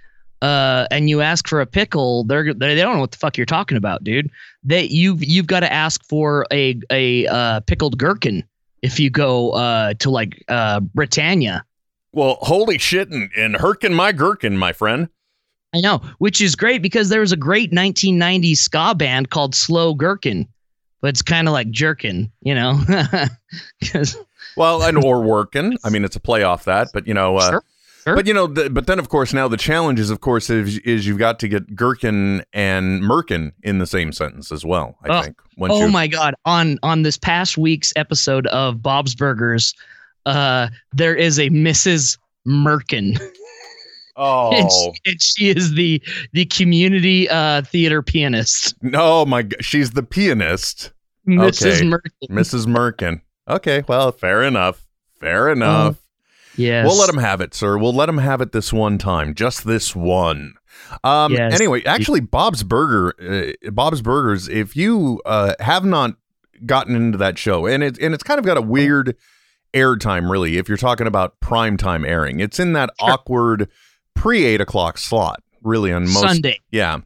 uh 0.42 0.86
and 0.92 1.09
you 1.09 1.21
ask 1.21 1.47
for 1.47 1.59
a 1.62 1.65
pickle, 1.65 2.24
they're 2.25 2.53
they 2.53 2.75
they 2.75 2.81
don't 2.81 2.95
know 2.95 3.01
what 3.01 3.12
the 3.12 3.18
fuck 3.18 3.38
you're 3.38 3.45
talking 3.45 3.77
about, 3.77 4.03
dude. 4.03 4.30
They 4.63 4.83
you've 4.83 5.24
you've 5.24 5.47
got 5.47 5.59
to 5.62 5.71
ask 5.71 6.03
for 6.06 6.45
a 6.53 6.80
a 6.89 7.27
uh 7.27 7.59
pickled 7.62 7.97
gherkin 7.97 8.44
if 8.81 9.00
you 9.00 9.09
go 9.09 9.51
uh 9.51 9.94
to 9.95 10.09
like 10.09 10.44
uh 10.48 10.80
Britannia. 10.80 11.65
Well, 12.13 12.38
holy 12.41 12.77
shit, 12.77 13.09
and, 13.09 13.30
and 13.36 13.56
herkin 13.57 13.94
my 13.94 14.13
gherkin, 14.13 14.57
my 14.57 14.71
friend. 14.71 15.09
I 15.74 15.81
know, 15.81 15.98
which 16.19 16.39
is 16.39 16.56
great 16.56 16.81
because 16.81 17.09
there 17.09 17.19
was 17.19 17.33
a 17.33 17.38
great 17.38 17.71
1990s 17.74 18.56
ska 18.59 18.95
band 18.95 19.30
called 19.31 19.53
Slow 19.53 19.94
Gherkin, 19.94 20.48
but 21.01 21.09
it's 21.09 21.21
kind 21.21 21.50
of 21.50 21.53
like 21.53 21.69
jerkin, 21.71 22.31
you 22.41 22.56
know. 22.56 22.80
'Cause- 23.91 24.15
Well, 24.57 24.84
and 24.84 25.04
or 25.04 25.22
working. 25.24 25.78
I 25.84 25.90
mean, 25.90 26.04
it's 26.06 26.16
a 26.16 26.19
play 26.19 26.44
off 26.44 26.66
that, 26.66 26.90
but 26.94 27.07
you 27.07 27.13
know, 27.13 27.38
uh, 27.38 27.50
Sure, 27.52 27.63
sure. 28.04 28.16
but 28.16 28.28
you 28.28 28.34
know, 28.34 28.48
the, 28.48 28.69
but 28.69 28.88
then 28.88 29.00
of 29.00 29.10
course 29.10 29.34
now 29.34 29.48
the 29.48 29.57
challenge 29.57 30.00
is, 30.00 30.10
of 30.10 30.22
course, 30.22 30.50
is, 30.50 30.78
is 30.80 31.06
you've 31.07 31.18
got 31.19 31.40
to 31.40 31.48
get 31.48 31.75
gherkin 31.75 32.44
and 32.54 33.02
merkin 33.04 33.52
in 33.63 33.80
the 33.80 33.88
same 33.88 34.12
sentence 34.12 34.52
as 34.52 34.66
well. 34.66 34.98
I 35.04 35.10
Oh. 35.10 35.22
think. 35.24 35.38
Once 35.57 35.74
oh 35.74 35.86
you, 35.86 35.92
my 35.92 36.06
god 36.07 36.34
on 36.46 36.78
on 36.84 37.04
this 37.04 37.18
past 37.18 37.57
week's 37.57 37.94
episode 37.96 38.46
of 38.48 38.81
bob's 38.81 39.16
burgers 39.16 39.74
uh 40.25 40.68
there 40.92 41.16
is 41.16 41.40
a 41.40 41.50
mrs 41.50 42.18
merkin 42.46 43.18
and, 43.22 43.31
Oh 44.18 44.51
she, 44.96 45.12
and 45.12 45.22
she 45.22 45.50
is 45.50 45.74
the 45.75 46.01
the 46.34 46.44
community 46.46 47.29
uh 47.29 47.62
theater 47.62 48.01
pianist 48.01 48.75
no, 48.82 49.25
my! 49.25 49.48
She's 49.62 49.91
the 49.91 50.03
pianist, 50.03 50.91
mrs 51.27 51.77
Okay. 51.77 51.86
merkin 51.86 52.29
Mrs. 52.29 52.65
Merkin. 52.65 53.22
Okay, 53.48 53.84
well, 53.88 54.12
fair 54.12 54.44
enough. 54.44 54.86
Fair 55.20 55.50
enough. 55.52 55.98
yes 56.58 56.86
We'll 56.86 56.98
let 56.98 57.10
him 57.10 57.18
have 57.18 57.42
it, 57.42 57.54
sir. 57.54 57.78
We'll 57.78 57.94
let 57.94 58.10
him 58.10 58.18
have 58.18 58.42
it 58.42 58.52
this 58.52 58.74
one 58.74 58.98
time, 58.98 59.34
just 59.34 59.66
this 59.66 59.96
one. 59.96 60.56
Um, 61.04 61.32
Yes. 61.34 61.54
Anyway, 61.54 61.84
actually, 61.86 62.20
Bob's 62.20 62.64
Burger, 62.64 63.14
uh, 63.66 63.72
Bob's 63.72 64.02
Burgers. 64.02 64.48
If 64.50 64.75
you 64.75 65.22
uh, 65.25 65.54
have 65.60 65.86
not 65.86 66.16
gotten 66.66 66.96
into 66.96 67.18
that 67.20 67.38
show, 67.38 67.66
and 67.66 67.84
it 67.84 67.98
and 68.00 68.14
it's 68.14 68.24
kind 68.24 68.40
of 68.40 68.46
got 68.46 68.58
a 68.58 68.62
weird 68.62 69.16
airtime, 69.74 70.30
really. 70.30 70.58
If 70.58 70.68
you're 70.68 70.78
talking 70.78 71.08
about 71.08 71.40
prime 71.40 71.78
time 71.78 72.06
airing, 72.06 72.40
it's 72.40 72.60
in 72.60 72.74
that 72.74 72.90
Sure. 73.00 73.12
awkward 73.12 73.70
pre 74.16 74.44
eight 74.46 74.62
o'clock 74.62 74.98
slot, 74.98 75.42
really. 75.64 75.92
On 75.92 76.04
most, 76.04 76.22
sunday 76.22 76.60
yeah. 76.72 77.00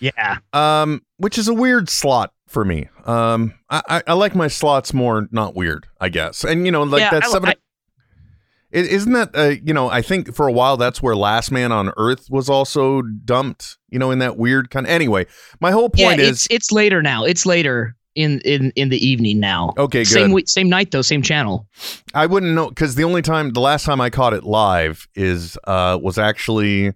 yeah 0.00 0.38
Um, 0.52 1.02
which 1.18 1.38
is 1.38 1.48
a 1.48 1.54
weird 1.54 1.88
slot 1.88 2.32
for 2.52 2.64
me. 2.64 2.88
Um, 3.06 3.54
I, 3.70 3.82
I, 3.88 4.02
I 4.08 4.12
like 4.12 4.34
my 4.34 4.48
slots 4.48 4.92
more 4.94 5.26
not 5.32 5.54
weird, 5.56 5.86
I 6.00 6.08
guess. 6.08 6.44
And 6.44 6.64
you 6.66 6.72
know, 6.72 6.82
like 6.84 7.00
Yeah, 7.00 7.10
that 7.10 7.24
I- 7.24 7.28
seven. 7.28 7.48
I- 7.50 7.56
isn't 8.72 9.12
that 9.12 9.30
uh, 9.34 9.54
you 9.62 9.74
know? 9.74 9.90
I 9.90 10.00
think 10.00 10.34
for 10.34 10.46
a 10.48 10.52
while 10.52 10.78
that's 10.78 11.02
where 11.02 11.14
Last 11.14 11.50
Man 11.50 11.72
on 11.72 11.92
Earth 11.98 12.28
was 12.30 12.48
also 12.48 13.02
dumped. 13.02 13.76
You 13.90 13.98
know, 13.98 14.10
in 14.10 14.18
that 14.20 14.38
weird 14.38 14.70
kind. 14.70 14.86
Anyway, 14.86 15.26
my 15.60 15.72
whole 15.72 15.90
yeah 15.94 16.08
point 16.08 16.20
it's 16.20 16.42
is 16.42 16.46
it's 16.50 16.72
later 16.72 17.02
now 17.02 17.24
it's 17.24 17.44
later 17.44 17.94
in 18.14 18.40
in 18.46 18.72
in 18.74 18.88
the 18.88 18.96
evening 19.06 19.40
now 19.40 19.72
okay. 19.76 20.04
same 20.04 20.28
Good. 20.28 20.34
week 20.34 20.48
same 20.48 20.68
night 20.70 20.90
though 20.90 21.00
same 21.02 21.20
channel 21.22 21.66
I 22.14 22.26
wouldn't 22.26 22.52
know 22.54 22.68
because 22.68 22.94
the 22.94 23.04
only 23.04 23.22
time, 23.22 23.52
the 23.52 23.60
last 23.60 23.84
time 23.84 24.00
I 24.02 24.08
caught 24.10 24.32
it 24.34 24.44
live 24.44 25.06
is 25.14 25.58
uh 25.64 25.98
was 26.02 26.16
actually 26.18 26.92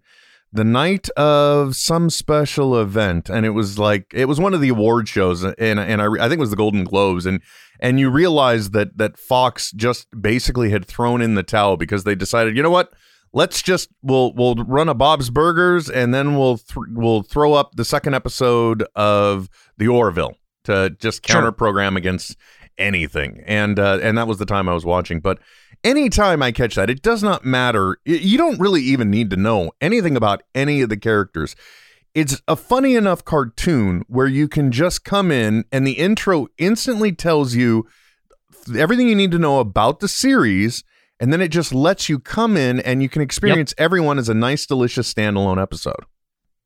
the 0.53 0.65
night 0.65 1.09
of 1.11 1.77
some 1.77 2.11
special 2.11 2.81
event, 2.81 3.29
and 3.29 3.45
it 3.45 3.51
was 3.51 3.79
like 3.79 4.07
it 4.15 4.27
was 4.27 4.41
one 4.41 4.55
of 4.55 4.61
the 4.61 4.69
award 4.69 5.09
shows, 5.09 5.43
and 5.43 5.57
and 5.59 6.01
I, 6.03 6.07
I 6.07 6.29
think 6.29 6.35
it 6.35 6.41
was 6.41 6.51
the 6.51 6.57
Golden 6.57 6.85
Globes, 6.85 7.27
and 7.27 7.41
and 7.81 8.01
you 8.01 8.11
realize 8.11 8.71
that 8.71 8.97
that 8.99 9.19
Fox 9.19 9.71
just 9.73 10.09
basically 10.21 10.71
had 10.71 10.87
thrown 10.87 11.21
in 11.21 11.35
the 11.35 11.43
towel 11.43 11.77
because 11.77 12.05
they 12.05 12.15
decided, 12.15 12.57
you 12.57 12.63
know 12.63 12.71
what. 12.71 12.93
Let's 13.33 13.61
just 13.61 13.91
we'll 14.03 14.33
we'll 14.33 14.55
run 14.55 14.89
a 14.89 14.95
Bob's 14.95 15.29
Burgers 15.29 15.91
and 15.91 16.15
then 16.15 16.39
we'll 16.39 16.57
th- 16.57 16.87
we'll 16.93 17.23
throw 17.23 17.53
up 17.53 17.75
the 17.75 17.85
second 17.85 18.15
episode 18.15 18.83
of 18.95 19.51
the 19.77 19.89
Orville 19.89 20.37
to 20.65 20.97
just 20.99 21.23
counter 21.23 21.53
program 21.53 21.97
against 21.97 22.37
anything, 22.79 23.43
and 23.47 23.79
uh, 23.79 23.99
and 24.03 24.17
that 24.19 24.27
was 24.29 24.39
the 24.39 24.47
time 24.47 24.69
I 24.69 24.75
was 24.75 24.85
watching. 24.85 25.21
But 25.21 25.39
anytime 25.85 26.43
I 26.43 26.53
catch 26.53 26.75
that, 26.77 26.91
it 26.91 27.03
does 27.03 27.23
not 27.23 27.45
matter. 27.45 27.99
You 28.05 28.39
don't 28.39 28.59
really 28.61 28.83
even 28.83 29.11
need 29.11 29.31
to 29.31 29.37
know 29.37 29.73
anything 29.81 30.17
about 30.17 30.43
any 30.55 30.81
of 30.83 30.89
the 30.89 30.97
characters. 30.97 31.57
It's 32.15 32.41
a 32.49 32.57
funny 32.57 32.95
enough 32.97 33.25
cartoon 33.25 34.05
where 34.09 34.27
you 34.27 34.49
can 34.49 34.73
just 34.73 35.05
come 35.05 35.31
in 35.31 35.65
and 35.71 35.87
the 35.87 35.93
intro 35.99 36.47
instantly 36.57 37.13
tells 37.13 37.55
you 37.55 37.87
everything 38.77 39.09
you 39.09 39.15
need 39.15 39.31
to 39.33 39.39
know 39.39 39.61
about 39.61 40.01
the 40.01 40.09
series 40.09 40.83
and 41.21 41.33
then 41.33 41.41
it 41.41 41.49
just 41.49 41.73
lets 41.75 42.09
you 42.09 42.19
come 42.19 42.57
in 42.57 42.81
and 42.81 43.03
you 43.03 43.09
can 43.09 43.23
experience 43.23 43.73
everyone 43.79 44.19
as 44.19 44.29
a 44.29 44.35
nice 44.35 44.67
delicious 44.67 45.13
standalone 45.13 45.61
episode 45.61 46.05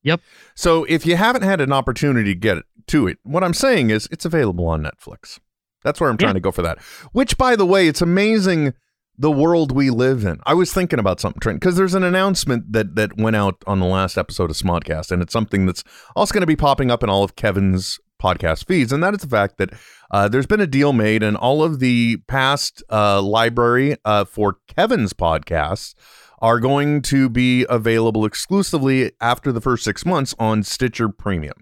Yep. 0.03 0.21
so 0.55 0.85
if 0.85 1.05
you 1.05 1.17
haven't 1.17 1.43
had 1.43 1.61
an 1.61 1.73
opportunity 1.73 2.33
to 2.33 2.39
get 2.41 2.59
to 2.87 3.07
it 3.07 3.19
what 3.23 3.45
i'm 3.45 3.53
saying 3.53 3.91
is 3.91 4.09
it's 4.11 4.25
available 4.25 4.67
on 4.67 4.83
netflix 4.83 5.41
that's 5.83 6.01
where 6.01 6.11
i'm 6.11 6.17
trying 6.17 6.31
Yeah. 6.31 6.35
to 6.35 6.41
go 6.41 6.51
for 6.53 6.63
that 6.63 6.79
which 7.13 7.37
by 7.39 7.57
the 7.57 7.67
way 7.67 7.89
it's 7.89 8.03
amazing 8.03 8.75
the 9.19 9.31
world 9.31 9.73
we 9.73 9.91
live 9.91 10.25
in 10.25 10.39
i 10.47 10.55
was 10.55 10.73
thinking 10.73 10.99
about 10.99 11.21
something 11.21 11.41
trent 11.41 11.61
because 11.61 11.77
there's 11.77 11.95
an 11.95 12.03
announcement 12.05 12.73
that 12.73 12.95
that 12.97 13.17
went 13.19 13.37
out 13.37 13.57
on 13.67 13.79
the 13.81 13.87
last 13.87 14.17
episode 14.17 14.51
of 14.51 14.57
smodcast 14.57 15.11
and 15.11 15.23
it's 15.23 15.33
something 15.33 15.67
that's 15.67 15.85
also 16.17 16.33
going 16.33 16.41
to 16.43 16.47
be 16.47 16.57
popping 16.57 16.91
up 16.91 17.03
in 17.03 17.11
all 17.11 17.23
of 17.23 17.37
kevin's 17.37 17.99
podcast 18.23 18.67
feeds 18.67 18.93
and 18.93 19.03
that 19.03 19.15
is 19.15 19.21
the 19.21 19.29
fact 19.29 19.57
that 19.59 19.71
uh, 20.13 20.27
there's 20.29 20.47
been 20.47 20.61
a 20.61 20.67
deal 20.67 20.93
made, 20.93 21.23
and 21.23 21.37
all 21.37 21.63
of 21.63 21.79
the 21.79 22.17
past 22.27 22.83
uh, 22.91 23.23
library 23.23 23.97
uh, 24.05 24.25
for 24.25 24.57
Kevin's 24.67 25.13
podcasts 25.13 25.95
are 26.43 26.59
going 26.59 27.01
to 27.01 27.29
be 27.29 27.65
available 27.71 28.25
exclusively 28.27 29.13
after 29.21 29.53
the 29.53 29.61
first 29.61 29.85
six 29.85 30.05
months 30.05 30.35
on 30.37 30.65
Stitcher 30.65 31.09
Premium. 31.09 31.55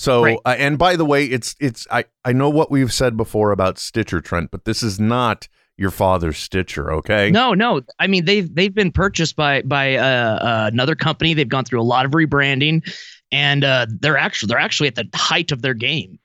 So, 0.00 0.22
Right. 0.24 0.38
uh, 0.46 0.54
and 0.56 0.78
by 0.78 0.94
the 0.94 1.04
way, 1.04 1.24
it's 1.26 1.56
it's 1.58 1.86
I 1.90 2.04
I 2.24 2.32
know 2.32 2.48
what 2.48 2.70
we've 2.70 2.92
said 2.92 3.16
before 3.16 3.50
about 3.50 3.78
Stitcher, 3.78 4.20
Trent, 4.20 4.50
but 4.52 4.64
this 4.64 4.82
is 4.82 5.00
not 5.00 5.48
your 5.76 5.90
father's 5.90 6.38
Stitcher, 6.38 6.92
okay? 6.92 7.30
No, 7.32 7.52
no. 7.54 7.80
I 7.98 8.06
mean, 8.06 8.24
they've 8.24 8.52
they've 8.54 8.74
been 8.74 8.92
purchased 8.92 9.34
by 9.34 9.62
by 9.62 9.96
uh, 9.96 10.04
uh, 10.04 10.70
another 10.72 10.94
company. 10.94 11.34
They've 11.34 11.48
gone 11.48 11.64
through 11.64 11.80
a 11.80 11.82
lot 11.82 12.04
of 12.06 12.12
rebranding, 12.12 12.82
and 13.32 13.64
uh, 13.64 13.86
they're 14.00 14.16
actually 14.16 14.48
they're 14.48 14.58
actually 14.60 14.86
at 14.88 14.94
the 14.94 15.08
height 15.14 15.50
of 15.50 15.62
their 15.62 15.74
game. 15.74 16.18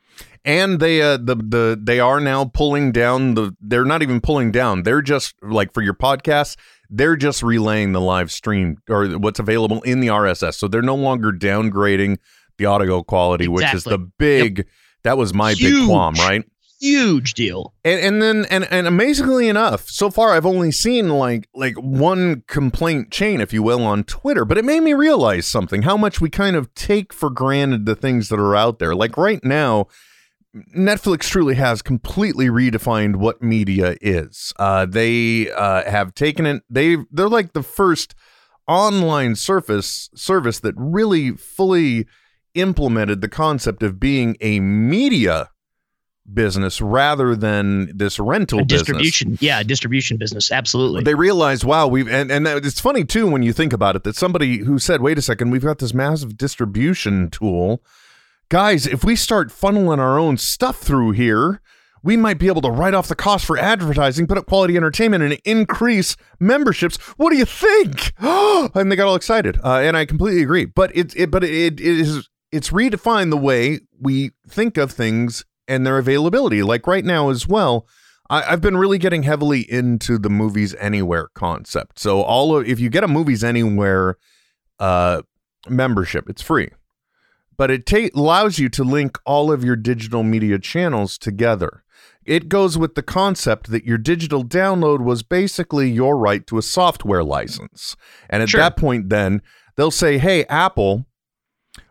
and 0.45 0.79
they 0.79 1.01
uh 1.01 1.17
the 1.17 1.35
the 1.35 1.79
they 1.81 1.99
are 1.99 2.19
now 2.19 2.45
pulling 2.45 2.91
down 2.91 3.33
the 3.33 3.55
they're 3.61 3.85
not 3.85 4.01
even 4.03 4.19
pulling 4.21 4.51
down 4.51 4.83
they're 4.83 5.01
just 5.01 5.33
like 5.41 5.73
for 5.73 5.81
your 5.81 5.93
podcast 5.95 6.57
they're 6.89 7.15
just 7.15 7.41
relaying 7.41 7.93
the 7.93 8.01
live 8.01 8.29
stream 8.29 8.77
or 8.89 9.07
what's 9.17 9.39
available 9.39 9.81
in 9.83 9.99
the 10.01 10.07
rss 10.09 10.53
so 10.55 10.67
they're 10.67 10.81
no 10.81 10.95
longer 10.95 11.31
downgrading 11.31 12.17
the 12.57 12.65
audio 12.65 13.03
quality 13.03 13.47
which 13.47 13.73
is 13.73 13.83
the 13.83 13.97
big 13.97 14.67
that 15.03 15.17
was 15.17 15.33
my 15.33 15.53
big 15.55 15.85
qualm 15.85 16.13
right 16.15 16.45
Huge 16.83 17.33
deal. 17.33 17.73
and 17.85 18.01
and 18.01 18.21
then 18.21 18.45
and 18.49 18.67
and 18.69 18.87
amazingly 18.87 19.47
enough, 19.47 19.89
so 19.89 20.09
far 20.09 20.33
I've 20.33 20.45
only 20.45 20.69
seen 20.69 21.07
like 21.07 21.47
like 21.55 21.75
one 21.75 22.43
complaint 22.47 23.09
chain, 23.09 23.39
if 23.39 23.53
you 23.53 23.63
will, 23.63 23.85
on 23.85 24.03
Twitter. 24.03 24.43
But 24.43 24.57
it 24.57 24.65
made 24.65 24.81
me 24.81 24.93
realize 24.93 25.47
something: 25.47 25.83
how 25.83 25.95
much 25.95 26.19
we 26.19 26.29
kind 26.29 26.57
of 26.57 26.73
take 26.75 27.13
for 27.13 27.29
granted 27.29 27.85
the 27.85 27.95
things 27.95 28.27
that 28.27 28.37
are 28.37 28.53
out 28.53 28.79
there. 28.79 28.93
Like 28.95 29.15
right 29.15 29.41
now, 29.45 29.87
Netflix 30.75 31.21
truly 31.21 31.55
has 31.55 31.81
completely 31.81 32.47
redefined 32.47 33.15
what 33.15 33.41
media 33.41 33.95
is. 34.01 34.51
Uh, 34.59 34.85
they 34.85 35.49
uh, 35.51 35.89
have 35.89 36.13
taken 36.13 36.45
it. 36.45 36.63
They 36.69 36.97
they're 37.11 37.29
like 37.29 37.53
the 37.53 37.63
first 37.63 38.13
online 38.67 39.35
surface 39.35 40.09
service 40.15 40.59
that 40.59 40.75
really 40.75 41.31
fully 41.31 42.07
implemented 42.55 43.21
the 43.21 43.29
concept 43.29 43.83
of 43.83 43.99
being 43.99 44.37
a 44.41 44.59
media 44.59 45.49
business 46.31 46.79
rather 46.81 47.35
than 47.35 47.95
this 47.95 48.19
rental 48.19 48.59
A 48.59 48.65
business. 48.65 48.81
distribution, 48.81 49.37
yeah, 49.41 49.61
distribution 49.63 50.17
business, 50.17 50.51
absolutely. 50.51 51.03
They 51.03 51.15
realized 51.15 51.63
wow, 51.63 51.87
we've 51.87 52.07
and 52.07 52.31
and 52.31 52.47
it's 52.47 52.79
funny 52.79 53.03
too 53.03 53.29
when 53.29 53.43
you 53.43 53.53
think 53.53 53.73
about 53.73 53.95
it 53.95 54.03
that 54.03 54.15
somebody 54.15 54.59
who 54.59 54.79
said, 54.79 55.01
"Wait 55.01 55.17
a 55.17 55.21
second, 55.21 55.51
we've 55.51 55.63
got 55.63 55.79
this 55.79 55.93
massive 55.93 56.37
distribution 56.37 57.29
tool, 57.29 57.83
guys. 58.49 58.87
If 58.87 59.03
we 59.03 59.15
start 59.15 59.49
funneling 59.49 59.99
our 59.99 60.17
own 60.17 60.37
stuff 60.37 60.79
through 60.79 61.11
here." 61.11 61.61
We 62.05 62.17
might 62.17 62.37
be 62.37 62.47
able 62.47 62.61
to 62.63 62.69
write 62.69 62.93
off 62.93 63.07
the 63.07 63.15
cost 63.15 63.45
for 63.45 63.57
advertising, 63.57 64.27
put 64.27 64.37
up 64.37 64.45
quality 64.45 64.75
entertainment, 64.75 65.23
and 65.23 65.39
increase 65.45 66.17
memberships. 66.37 66.97
What 67.15 67.29
do 67.29 67.37
you 67.37 67.45
think? 67.45 68.11
and 68.19 68.91
they 68.91 68.97
got 68.97 69.07
all 69.07 69.15
excited, 69.15 69.57
uh, 69.63 69.75
and 69.75 69.95
I 69.95 70.03
completely 70.05 70.43
agree. 70.43 70.65
But 70.65 70.93
it, 70.93 71.15
it 71.15 71.31
but 71.31 71.45
it, 71.45 71.79
it 71.79 71.79
is 71.79 72.27
it's 72.53 72.69
redefined 72.69 73.31
the 73.31 73.37
way 73.37 73.79
we 73.99 74.31
think 74.47 74.77
of 74.77 74.91
things 74.91 75.43
and 75.67 75.85
their 75.85 75.97
availability. 75.97 76.61
Like 76.63 76.87
right 76.87 77.03
now 77.05 77.29
as 77.29 77.47
well, 77.47 77.87
I, 78.29 78.43
I've 78.43 78.61
been 78.61 78.77
really 78.77 78.97
getting 78.97 79.23
heavily 79.23 79.61
into 79.61 80.17
the 80.17 80.29
movies 80.29 80.75
anywhere 80.75 81.29
concept. 81.33 81.99
So 81.99 82.21
all 82.21 82.55
of 82.55 82.67
if 82.67 82.79
you 82.79 82.89
get 82.89 83.03
a 83.03 83.07
movies 83.07 83.43
anywhere 83.43 84.17
uh, 84.79 85.21
membership, 85.67 86.29
it's 86.29 86.41
free, 86.41 86.69
but 87.57 87.71
it 87.71 87.85
ta- 87.85 88.09
allows 88.15 88.59
you 88.59 88.69
to 88.69 88.83
link 88.83 89.17
all 89.25 89.51
of 89.51 89.63
your 89.63 89.75
digital 89.75 90.23
media 90.23 90.59
channels 90.59 91.17
together. 91.17 91.83
It 92.25 92.47
goes 92.47 92.77
with 92.77 92.95
the 92.95 93.03
concept 93.03 93.69
that 93.71 93.83
your 93.85 93.97
digital 93.97 94.45
download 94.45 95.01
was 95.03 95.23
basically 95.23 95.89
your 95.91 96.17
right 96.17 96.45
to 96.47 96.57
a 96.57 96.61
software 96.61 97.23
license, 97.23 97.95
and 98.29 98.41
at 98.41 98.49
Sure. 98.49 98.61
that 98.61 98.77
point, 98.77 99.09
then 99.09 99.41
they'll 99.75 99.91
say, 99.91 100.17
"Hey, 100.19 100.45
Apple." 100.45 101.05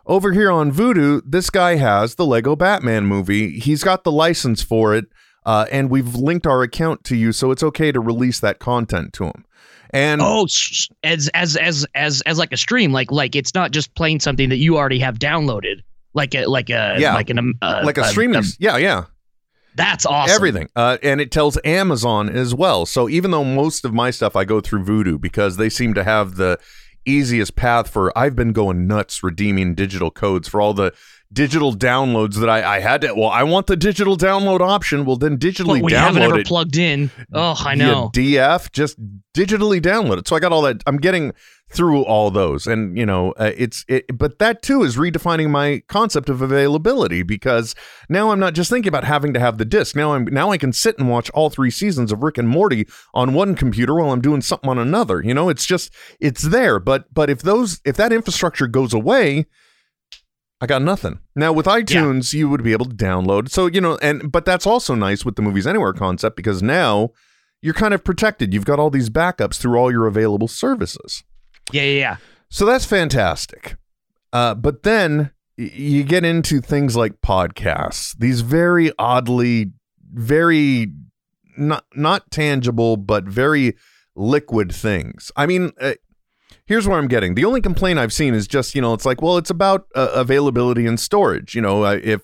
Over 0.07 0.33
here 0.33 0.51
on 0.51 0.73
Vudu, 0.73 1.23
this 1.25 1.49
guy 1.51 1.77
has 1.77 2.17
the 2.17 2.27
Lego 2.27 2.57
Batman 2.57 3.07
movie. 3.07 3.59
He's 3.61 3.85
got 3.85 4.03
the 4.05 4.11
license 4.13 4.61
for 4.63 4.95
it, 4.95 5.07
uh, 5.47 5.67
and 5.71 5.91
we've 5.91 6.15
linked 6.17 6.47
our 6.47 6.63
account 6.63 7.05
to 7.05 7.17
you, 7.17 7.33
so 7.33 7.51
it's 7.53 7.63
okay 7.63 7.93
to 7.93 8.01
release 8.01 8.41
that 8.41 8.59
content 8.59 9.13
to 9.15 9.25
him. 9.25 9.45
And 9.91 10.21
oh, 10.23 10.47
as 11.05 11.29
as 11.35 11.57
as 11.57 11.87
as 11.95 12.23
as 12.23 12.39
like 12.39 12.53
a 12.53 12.57
stream, 12.57 12.93
like 12.93 13.13
like 13.13 13.37
it's 13.37 13.55
not 13.55 13.71
just 13.71 13.95
playing 13.95 14.21
something 14.21 14.49
that 14.49 14.57
you 14.57 14.77
already 14.77 14.99
have 14.99 15.19
downloaded, 15.19 15.83
like 16.15 16.35
a 16.35 16.47
like 16.47 16.71
a 16.71 16.97
Yeah. 16.99 17.15
like 17.15 17.31
an 17.31 17.39
um, 17.39 17.55
uh, 17.63 17.83
like 17.85 17.99
a 17.99 18.05
streaming, 18.05 18.43
yeah, 18.59 18.79
yeah, 18.79 19.05
that's 19.77 20.07
awesome. 20.07 20.35
everything. 20.35 20.69
Uh, 20.75 20.97
and 21.03 21.21
it 21.21 21.31
tells 21.31 21.59
Amazon 21.65 22.29
as 22.31 22.55
well. 22.55 22.87
So 22.87 23.09
even 23.09 23.31
though 23.33 23.45
most 23.45 23.85
of 23.85 23.93
my 23.95 24.11
stuff 24.11 24.35
I 24.35 24.45
go 24.45 24.61
through 24.61 24.85
Vudu 24.85 25.21
because 25.21 25.59
they 25.59 25.69
seem 25.69 25.93
to 25.95 26.03
have 26.05 26.37
the 26.37 26.59
easiest 27.05 27.57
path 27.57 27.89
for, 27.89 28.17
I've 28.17 28.37
been 28.37 28.53
going 28.53 28.87
nuts 28.87 29.23
redeeming 29.23 29.75
digital 29.75 30.11
codes 30.11 30.49
for 30.49 30.61
all 30.61 30.75
the 30.75 30.93
digital 31.33 31.75
downloads 31.75 32.35
that 32.41 32.49
I, 32.49 32.77
I 32.77 32.81
had 32.81 33.01
to. 33.03 33.15
Well, 33.15 33.29
I 33.31 33.43
want 33.43 33.67
the 33.67 33.77
digital 33.77 34.17
download 34.17 34.61
option. 34.61 35.05
Well, 35.05 35.17
then 35.17 35.39
digitally 35.39 35.81
But 35.81 35.85
we 35.85 35.93
haven't 35.93 36.23
ever 36.23 36.41
it. 36.41 36.47
plugged 36.47 36.77
in. 36.77 37.11
Oh, 37.33 37.55
I 37.59 37.75
know. 37.75 38.11
DF, 38.15 38.71
just 38.73 38.99
digitally 39.35 39.81
download 39.81 40.19
it. 40.19 40.29
So 40.29 40.37
I 40.37 40.41
got 40.41 40.53
all 40.53 40.63
that. 40.63 40.83
I'm 40.87 40.99
getting 40.99 41.33
through 41.71 42.03
all 42.03 42.31
those, 42.31 42.67
and 42.67 42.99
you 42.99 43.07
know, 43.07 43.33
uh, 43.33 43.51
it's 43.57 43.85
it. 43.89 44.05
But 44.19 44.39
that 44.41 44.61
too 44.61 44.83
is 44.83 44.97
redefining 44.99 45.49
my 45.49 45.83
concept 45.89 46.29
of 46.29 46.43
availability 46.43 47.23
because 47.23 47.75
now 48.11 48.31
I'm 48.31 48.39
not 48.39 48.53
just 48.55 48.69
thinking 48.69 48.89
about 48.89 49.05
having 49.05 49.33
to 49.33 49.41
have 49.41 49.57
the 49.57 49.65
disc. 49.65 49.97
Now 49.97 50.13
I'm 50.13 50.25
now 50.27 50.51
I 50.51 50.59
can 50.59 50.75
sit 50.75 50.99
and 50.99 51.09
watch 51.09 51.31
all 51.31 51.49
three 51.49 51.71
seasons 51.71 52.13
of 52.13 52.23
Rick 52.23 52.37
and 52.37 52.49
Morty 52.49 52.87
on 53.15 53.33
one 53.33 53.55
computer 53.55 53.95
while 53.95 54.13
I'm 54.13 54.21
doing 54.21 54.43
something 54.43 54.69
on 54.69 54.79
another. 54.79 55.23
You 55.23 55.33
know, 55.33 55.49
it's 55.49 55.65
just 55.65 55.91
it's 56.21 56.43
there. 56.43 56.79
But 56.79 57.07
but 57.15 57.31
if 57.31 57.41
those 57.41 57.81
if 57.87 57.97
that 57.97 58.13
infrastructure 58.13 58.67
goes 58.67 58.93
away. 58.93 59.47
I 60.63 60.67
got 60.67 60.81
nothing. 60.81 61.19
Now 61.35 61.53
with 61.53 61.67
iTunes, 61.67 62.33
you 62.33 62.49
would 62.49 62.63
be 62.63 62.71
able 62.71 62.87
to 62.87 62.95
download. 62.95 63.51
So, 63.51 63.67
you 63.67 63.81
know, 63.81 63.99
and 64.01 64.31
but 64.31 64.45
that's 64.45 64.65
also 64.67 64.95
nice 64.95 65.25
with 65.25 65.35
the 65.35 65.43
movies 65.43 65.67
anywhere 65.67 65.93
concept 65.93 66.37
because 66.37 66.63
now 66.63 67.11
you're 67.61 67.75
kind 67.75 67.93
of 67.93 68.05
protected. 68.05 68.55
You've 68.55 68.65
got 68.65 68.79
all 68.79 68.89
these 68.89 69.11
backups 69.11 69.57
through 69.57 69.77
all 69.77 69.91
your 69.91 70.07
available 70.07 70.47
services. 70.47 71.25
Yeah, 71.73 71.83
yeah, 71.83 71.99
yeah. 71.99 72.17
So 72.49 72.65
that's 72.65 72.85
fantastic. 72.85 73.75
Uh, 74.33 74.55
but 74.55 74.85
then 74.85 75.33
y- 75.59 75.71
you 75.75 76.05
get 76.05 76.25
into 76.25 76.61
things 76.61 76.95
like 76.95 77.21
podcasts, 77.21 78.17
these 78.17 78.41
very 78.43 78.93
oddly, 79.01 79.73
very 80.13 80.93
not 81.59 81.85
not 81.97 82.31
tangible, 82.31 82.97
but 82.97 83.25
very 83.25 83.75
liquid 84.15 84.73
things. 84.73 85.33
I 85.37 85.47
mean, 85.47 85.73
uh, 85.81 85.95
here's 86.67 86.87
where 86.87 86.99
I'm 86.99 87.09
getting. 87.09 87.35
The 87.35 87.45
only 87.45 87.61
complaint 87.61 87.99
I've 87.99 88.13
seen 88.13 88.35
is 88.35 88.47
just 88.47 88.75
you 88.75 88.81
know, 88.83 88.95
it's 88.95 89.05
like, 89.05 89.21
well, 89.23 89.37
it's 89.39 89.51
about 89.51 89.87
uh, 89.95 90.11
availability 90.15 90.87
and 90.87 90.99
storage. 90.99 91.55
You 91.55 91.63
know, 91.63 91.85
uh, 91.85 91.99
if 92.03 92.23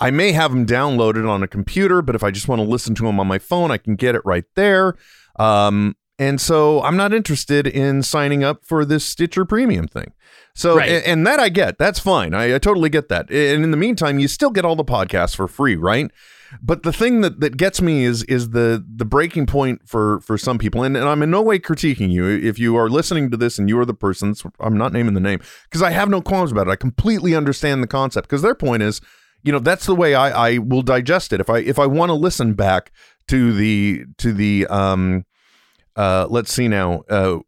I 0.00 0.10
may 0.10 0.32
have 0.32 0.50
them 0.52 0.66
downloaded 0.66 1.28
on 1.28 1.42
a 1.42 1.48
computer, 1.48 2.02
but 2.02 2.14
if 2.14 2.22
I 2.22 2.30
just 2.30 2.48
want 2.48 2.60
to 2.60 2.66
listen 2.68 2.94
to 2.96 3.04
them 3.04 3.18
on 3.18 3.26
my 3.26 3.38
phone, 3.38 3.70
I 3.70 3.78
can 3.78 3.96
get 3.96 4.14
it 4.14 4.22
right 4.24 4.44
there. 4.54 4.94
Um, 5.38 5.96
and 6.18 6.40
so 6.40 6.82
I'm 6.82 6.96
not 6.96 7.12
interested 7.12 7.66
in 7.66 8.02
signing 8.02 8.42
up 8.42 8.64
for 8.64 8.84
this 8.86 9.04
Stitcher 9.04 9.44
Premium 9.44 9.86
thing. 9.86 10.12
So, 10.54 10.76
Right. 10.78 10.88
and, 10.88 11.04
and 11.04 11.26
that 11.26 11.38
I 11.38 11.50
get. 11.50 11.76
That's 11.78 11.98
fine. 11.98 12.32
I, 12.32 12.54
I 12.54 12.58
totally 12.58 12.88
get 12.88 13.08
that. 13.10 13.30
And 13.30 13.62
in 13.62 13.70
the 13.70 13.76
meantime, 13.76 14.18
you 14.18 14.26
still 14.26 14.50
get 14.50 14.64
all 14.64 14.76
the 14.76 14.84
podcasts 14.84 15.36
for 15.36 15.46
free, 15.46 15.76
right? 15.76 16.10
But 16.62 16.82
the 16.82 16.92
thing 16.92 17.20
that, 17.22 17.40
that 17.40 17.56
gets 17.56 17.80
me 17.80 18.04
is 18.04 18.22
is 18.24 18.50
the 18.50 18.84
the 18.86 19.04
breaking 19.04 19.46
point 19.46 19.82
for 19.88 20.20
for 20.20 20.38
some 20.38 20.58
people, 20.58 20.82
and, 20.82 20.96
and 20.96 21.08
I'm 21.08 21.22
in 21.22 21.30
no 21.30 21.42
way 21.42 21.58
critiquing 21.58 22.10
you. 22.10 22.26
If 22.26 22.58
you 22.58 22.76
are 22.76 22.88
listening 22.88 23.30
to 23.30 23.36
this 23.36 23.58
and 23.58 23.68
you 23.68 23.78
are 23.78 23.84
the 23.84 23.94
person, 23.94 24.34
I'm 24.60 24.76
not 24.76 24.92
naming 24.92 25.14
the 25.14 25.20
name 25.20 25.40
because 25.64 25.82
I 25.82 25.90
have 25.90 26.08
no 26.08 26.20
qualms 26.20 26.52
about 26.52 26.68
it. 26.68 26.70
I 26.70 26.76
completely 26.76 27.34
understand 27.34 27.82
the 27.82 27.88
concept 27.88 28.28
because 28.28 28.42
their 28.42 28.54
point 28.54 28.82
is 28.82 29.00
you 29.42 29.52
know 29.52 29.60
that's 29.60 29.86
the 29.86 29.94
way 29.94 30.14
I, 30.14 30.48
I 30.48 30.58
will 30.58 30.82
digest 30.82 31.32
it 31.32 31.40
if 31.40 31.48
I 31.48 31.58
if 31.58 31.78
I 31.78 31.86
want 31.86 32.10
to 32.10 32.14
listen 32.14 32.54
back 32.54 32.90
to 33.28 33.52
the 33.52 34.04
to 34.18 34.32
the 34.32 34.66
um 34.66 35.24
uh 35.94 36.26
let's 36.28 36.52
see 36.52 36.68
now 36.68 37.02
uh 37.08 37.38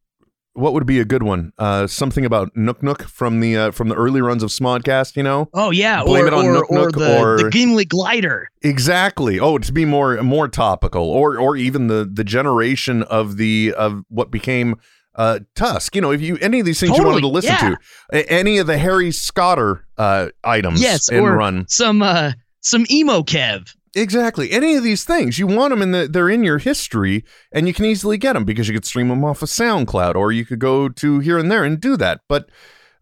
what 0.59 0.73
would 0.75 0.87
be 0.87 0.99
a 1.01 1.05
good 1.05 1.23
one 1.23 1.53
uh 1.59 1.87
something 1.87 2.25
about 2.25 2.55
Nook 2.57 2.83
Nook 2.83 3.03
from 3.03 3.41
the 3.41 3.57
uh, 3.57 3.71
from 3.71 3.89
the 3.89 3.95
early 3.95 4.21
runs 4.21 4.43
of 4.43 4.51
Smodcast 4.51 5.17
you 5.17 5.23
know 5.23 5.49
Oh 5.55 5.71
yeah, 5.71 6.03
Blame 6.05 6.25
or 6.25 6.27
it 6.29 6.33
on 6.35 6.45
or, 6.47 6.53
Nook 6.53 6.71
or 6.71 6.75
Nook 6.79 6.93
the, 6.93 7.19
or- 7.21 7.37
the 7.45 7.51
Gimli 7.51 7.85
glider. 7.85 8.49
exactly 8.63 9.39
oh 9.41 9.59
to 9.59 9.73
be 9.73 9.85
more 9.85 10.23
more 10.23 10.49
topical 10.49 11.05
or 11.05 11.39
or 11.39 11.57
even 11.57 11.87
the 11.87 12.09
the 12.13 12.25
generation 12.25 13.03
of 13.05 13.37
the 13.37 13.73
of 13.77 14.03
what 14.09 14.31
became 14.31 14.75
uh 15.15 15.41
Tusk 15.55 15.95
you 15.95 16.01
know 16.01 16.11
if 16.13 16.21
you 16.21 16.37
any 16.41 16.61
of 16.61 16.67
these 16.67 16.79
things 16.81 16.97
you 16.97 17.05
wanted 17.05 17.21
to 17.23 17.29
listen 17.29 17.51
yeah. 17.53 17.71
to 17.71 17.79
a- 18.13 18.31
any 18.33 18.59
of 18.59 18.67
the 18.67 18.79
Harry 18.79 19.11
Scotter 19.11 19.85
uh 19.97 20.29
items 20.45 20.81
Yes, 20.83 21.09
in 21.11 21.21
or 21.21 21.37
run 21.37 21.67
some 21.69 22.03
uh 22.03 22.33
some 22.61 22.85
emo 22.91 23.23
Kev. 23.23 23.75
Exactly. 24.01 24.51
Any 24.51 24.75
of 24.77 24.83
these 24.83 25.05
things, 25.05 25.39
you 25.39 25.47
want 25.47 25.71
them 25.71 25.83
and 25.83 25.95
the 25.95 26.09
they're 26.09 26.29
in 26.29 26.45
your 26.45 26.59
history 26.59 27.25
and 27.53 27.67
you 27.67 27.75
can 27.75 27.85
easily 27.85 28.17
get 28.19 28.33
them 28.35 28.45
because 28.45 28.69
you 28.69 28.75
could 28.75 28.85
stream 28.85 29.09
them 29.09 29.25
off 29.25 29.43
of 29.43 29.49
SoundCloud 29.49 30.15
or 30.15 30.33
you 30.33 30.45
could 30.45 30.59
go 30.59 30.89
to 30.89 31.19
here 31.21 31.39
and 31.39 31.51
there 31.51 31.65
and 31.65 31.81
do 31.81 31.97
that. 31.97 32.21
But 32.29 32.49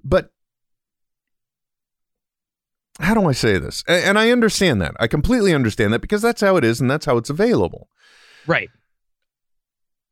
but 0.03 0.31
how 3.01 3.15
do 3.15 3.27
I 3.27 3.33
say 3.33 3.59
this? 3.59 3.85
A- 3.89 4.07
And 4.07 4.19
I 4.19 4.31
understand 4.31 4.81
that. 4.81 4.95
I 4.99 5.07
completely 5.07 5.55
understand 5.55 5.93
that 5.93 6.01
because 6.01 6.23
that's 6.23 6.41
how 6.41 6.57
it 6.57 6.65
is 6.65 6.81
and 6.81 6.91
that's 6.91 7.07
how 7.07 7.17
it's 7.19 7.31
available. 7.31 7.89
Right. 8.47 8.71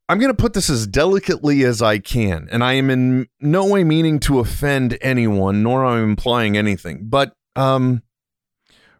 I'm 0.07 0.19
going 0.19 0.29
to 0.29 0.39
put 0.39 0.53
this 0.53 0.69
as 0.69 0.85
delicately 0.85 1.63
as 1.63 1.81
I 1.81 1.97
can, 1.97 2.47
and 2.51 2.63
I 2.63 2.73
am 2.73 2.91
in 2.91 3.25
no 3.39 3.65
way 3.65 3.83
meaning 3.83 4.19
to 4.19 4.37
offend 4.37 4.99
anyone, 5.01 5.63
nor 5.63 5.83
am 5.83 5.99
I 5.99 6.03
implying 6.03 6.55
anything. 6.55 7.07
But 7.09 7.33
um, 7.55 8.03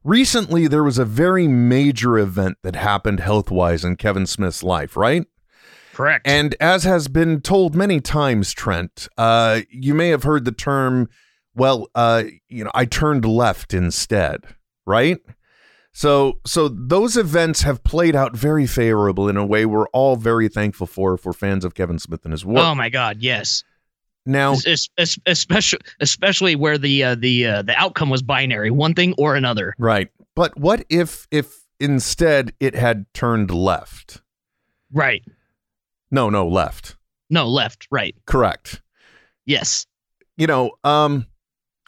recently, 0.05 0.67
there 0.67 0.83
was 0.83 0.97
a 0.97 1.03
very 1.03 1.47
major 1.47 2.17
event 2.17 2.57
that 2.63 2.77
happened 2.77 3.19
health 3.19 3.51
wise 3.51 3.83
in 3.83 3.97
Kevin 3.97 4.25
Smith's 4.25 4.63
life, 4.63 4.95
right? 4.95 5.25
Correct. 5.93 6.27
And 6.27 6.55
as 6.59 6.83
has 6.83 7.07
been 7.07 7.41
told 7.41 7.75
many 7.75 8.00
times, 8.00 8.53
Trent, 8.53 9.07
uh, 9.17 9.62
you 9.69 9.93
may 9.93 10.09
have 10.09 10.24
heard 10.24 10.45
the 10.45 10.51
term, 10.51 11.09
well, 11.55 11.88
uh, 11.95 12.24
you 12.47 12.63
know, 12.63 12.71
I 12.74 12.85
turned 12.85 13.25
left 13.25 13.74
instead, 13.74 14.41
right? 14.85 15.17
So, 15.93 16.41
so 16.45 16.67
those 16.67 17.15
events 17.15 17.62
have 17.62 17.81
played 17.85 18.17
out 18.17 18.35
very 18.35 18.67
favorable 18.67 19.29
in 19.29 19.38
a 19.38 19.45
way 19.45 19.65
we're 19.65 19.88
all 19.88 20.17
very 20.17 20.50
thankful 20.50 20.88
for 20.88 21.13
if 21.13 21.25
we're 21.25 21.31
fans 21.31 21.63
of 21.63 21.74
Kevin 21.74 22.00
Smith 22.00 22.25
and 22.25 22.33
his 22.33 22.45
work. 22.45 22.63
oh 22.63 22.75
my 22.75 22.89
God, 22.89 23.17
yes. 23.21 23.63
Now, 24.25 24.53
Es- 24.53 24.65
es- 24.67 24.89
es- 24.98 25.20
especially 25.25 25.79
especially 26.00 26.55
where 26.55 26.77
the 26.77 27.03
uh, 27.03 27.15
the 27.15 27.46
uh, 27.48 27.62
the 27.62 27.75
outcome 27.75 28.10
was 28.10 28.22
binary, 28.22 28.72
one 28.72 28.94
thing 28.94 29.13
or 29.17 29.36
another. 29.36 29.74
right, 29.77 30.10
but 30.36 30.58
what 30.60 30.84
if 30.89 31.27
if 31.32 31.63
instead 31.79 32.53
it 32.60 32.75
had 32.75 33.05
turned 33.13 33.51
left? 33.51 34.22
Right. 34.91 35.24
No, 36.12 36.29
no, 36.29 36.48
left. 36.48 36.96
No, 37.29 37.48
left. 37.48 37.88
Right. 37.91 38.15
Correct. 38.25 38.82
Yes. 39.46 39.86
you 40.38 40.48
know, 40.48 40.72
um, 40.84 41.25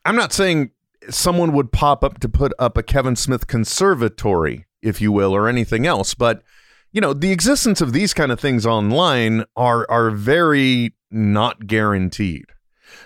I'm 0.06 0.16
not 0.16 0.32
saying 0.34 0.72
someone 1.10 1.54
would 1.54 1.72
pop 1.72 2.04
up 2.04 2.20
to 2.20 2.30
put 2.30 2.52
up 2.60 2.78
a 2.78 2.84
Kevin 2.84 3.16
Smith 3.16 3.48
conservatory, 3.48 4.66
if 4.82 5.00
you 5.02 5.12
will, 5.12 5.34
or 5.36 5.48
anything 5.48 5.86
else, 5.86 6.14
but 6.14 6.44
you 6.92 7.02
know, 7.02 7.14
the 7.14 7.32
existence 7.32 7.80
of 7.82 7.94
these 7.94 8.14
kind 8.14 8.32
of 8.32 8.40
things 8.40 8.66
online 8.66 9.44
are 9.56 9.86
are 9.90 10.10
very 10.12 10.94
not 11.12 11.68
guaranteed. 11.68 12.46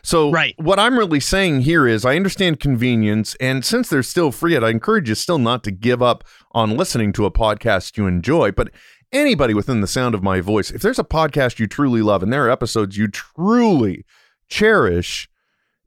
So 0.03 0.31
Right. 0.31 0.53
what 0.57 0.79
I'm 0.79 0.97
really 0.97 1.19
saying 1.19 1.61
here 1.61 1.87
is 1.87 2.05
I 2.05 2.15
understand 2.15 2.59
convenience 2.59 3.35
and 3.39 3.65
since 3.65 3.89
they're 3.89 4.03
still 4.03 4.31
free 4.31 4.55
I 4.55 4.69
encourage 4.69 5.09
you 5.09 5.15
still 5.15 5.39
not 5.39 5.63
to 5.63 5.71
give 5.71 6.03
up 6.03 6.23
on 6.51 6.77
listening 6.77 7.13
to 7.13 7.25
a 7.25 7.31
podcast 7.31 7.97
you 7.97 8.05
enjoy, 8.05 8.51
but 8.51 8.69
anybody 9.11 9.53
within 9.55 9.81
the 9.81 9.87
sound 9.87 10.13
of 10.15 10.21
my 10.21 10.39
voice, 10.39 10.69
if 10.71 10.81
there's 10.81 10.99
a 10.99 11.03
podcast 11.03 11.57
you 11.59 11.65
truly 11.67 12.01
love 12.03 12.21
and 12.21 12.31
there 12.31 12.45
are 12.45 12.49
episodes 12.51 12.95
you 12.95 13.07
truly 13.07 14.05
cherish, 14.47 15.27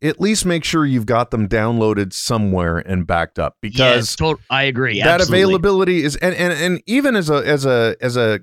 at 0.02 0.21
least 0.21 0.44
make 0.44 0.64
sure 0.64 0.85
you've 0.85 1.06
got 1.06 1.30
them 1.30 1.49
downloaded 1.49 2.12
somewhere 2.12 2.78
and 2.78 3.06
backed 3.06 3.38
up 3.38 3.56
because 3.62 3.78
yes. 3.78 4.16
To- 4.16 4.38
I 4.50 4.64
agree. 4.64 5.00
that 5.00 5.20
absolutely. 5.20 5.44
availability 5.44 6.03
is 6.05 6.16
and, 6.16 6.35
and 6.35 6.53
and 6.53 6.83
even 6.87 7.14
as 7.16 7.31
a 7.31 7.37
as 7.46 7.64
a 7.64 7.94
as 8.00 8.16
a 8.16 8.40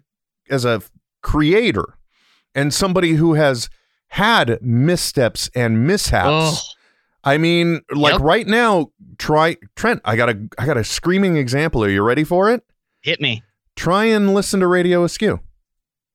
as 0.50 0.64
a 0.66 0.82
creator 1.22 1.98
and 2.56 2.74
somebody 2.74 3.14
who 3.14 3.34
has 3.36 3.70
had 4.10 4.60
missteps 4.62 5.50
and 5.56 5.86
mishaps. 5.88 6.28
Oh, 6.30 6.58
i 7.24 7.38
mean 7.38 7.82
like 7.94 8.14
Yep. 8.14 8.22
right 8.22 8.48
now 8.48 8.92
try 9.20 9.56
trent 9.76 10.02
i 10.06 10.16
got 10.16 10.30
a 10.30 10.50
i 10.58 10.66
got 10.66 10.78
a 10.78 10.84
screaming 10.84 11.38
example. 11.38 11.84
Are 11.84 11.90
you 11.90 12.02
ready 12.02 12.24
for 12.24 12.50
it? 12.52 12.64
Hit 13.02 13.22
me. 13.22 13.44
try 13.76 14.06
and 14.06 14.34
listen 14.34 14.60
to 14.62 14.68
radio 14.68 15.04
askew. 15.04 15.40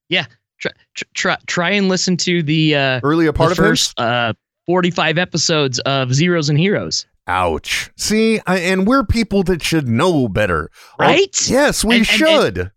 Yeah, 0.09 0.25
Try, 0.59 0.71
try 1.13 1.37
try 1.47 1.69
and 1.71 1.87
listen 1.89 2.17
to 2.17 2.43
the 2.43 2.75
uh 2.75 2.99
early 3.03 3.31
part 3.31 3.49
the 3.55 3.61
of 3.63 3.67
first 3.69 3.99
uh 3.99 4.33
45 4.65 5.17
episodes 5.17 5.79
of 5.79 6.13
Zeros 6.13 6.49
and 6.49 6.59
Heroes. 6.59 7.05
ouch. 7.27 7.89
See 7.95 8.39
I, 8.45 8.57
and 8.59 8.85
we're 8.85 9.05
people 9.05 9.43
that 9.43 9.63
should 9.63 9.87
know 9.87 10.27
better. 10.27 10.69
Right? 10.99 11.49
yes 11.49 11.83
we 11.85 11.97
And- 11.97 11.99
and- 11.99 12.07
should 12.07 12.71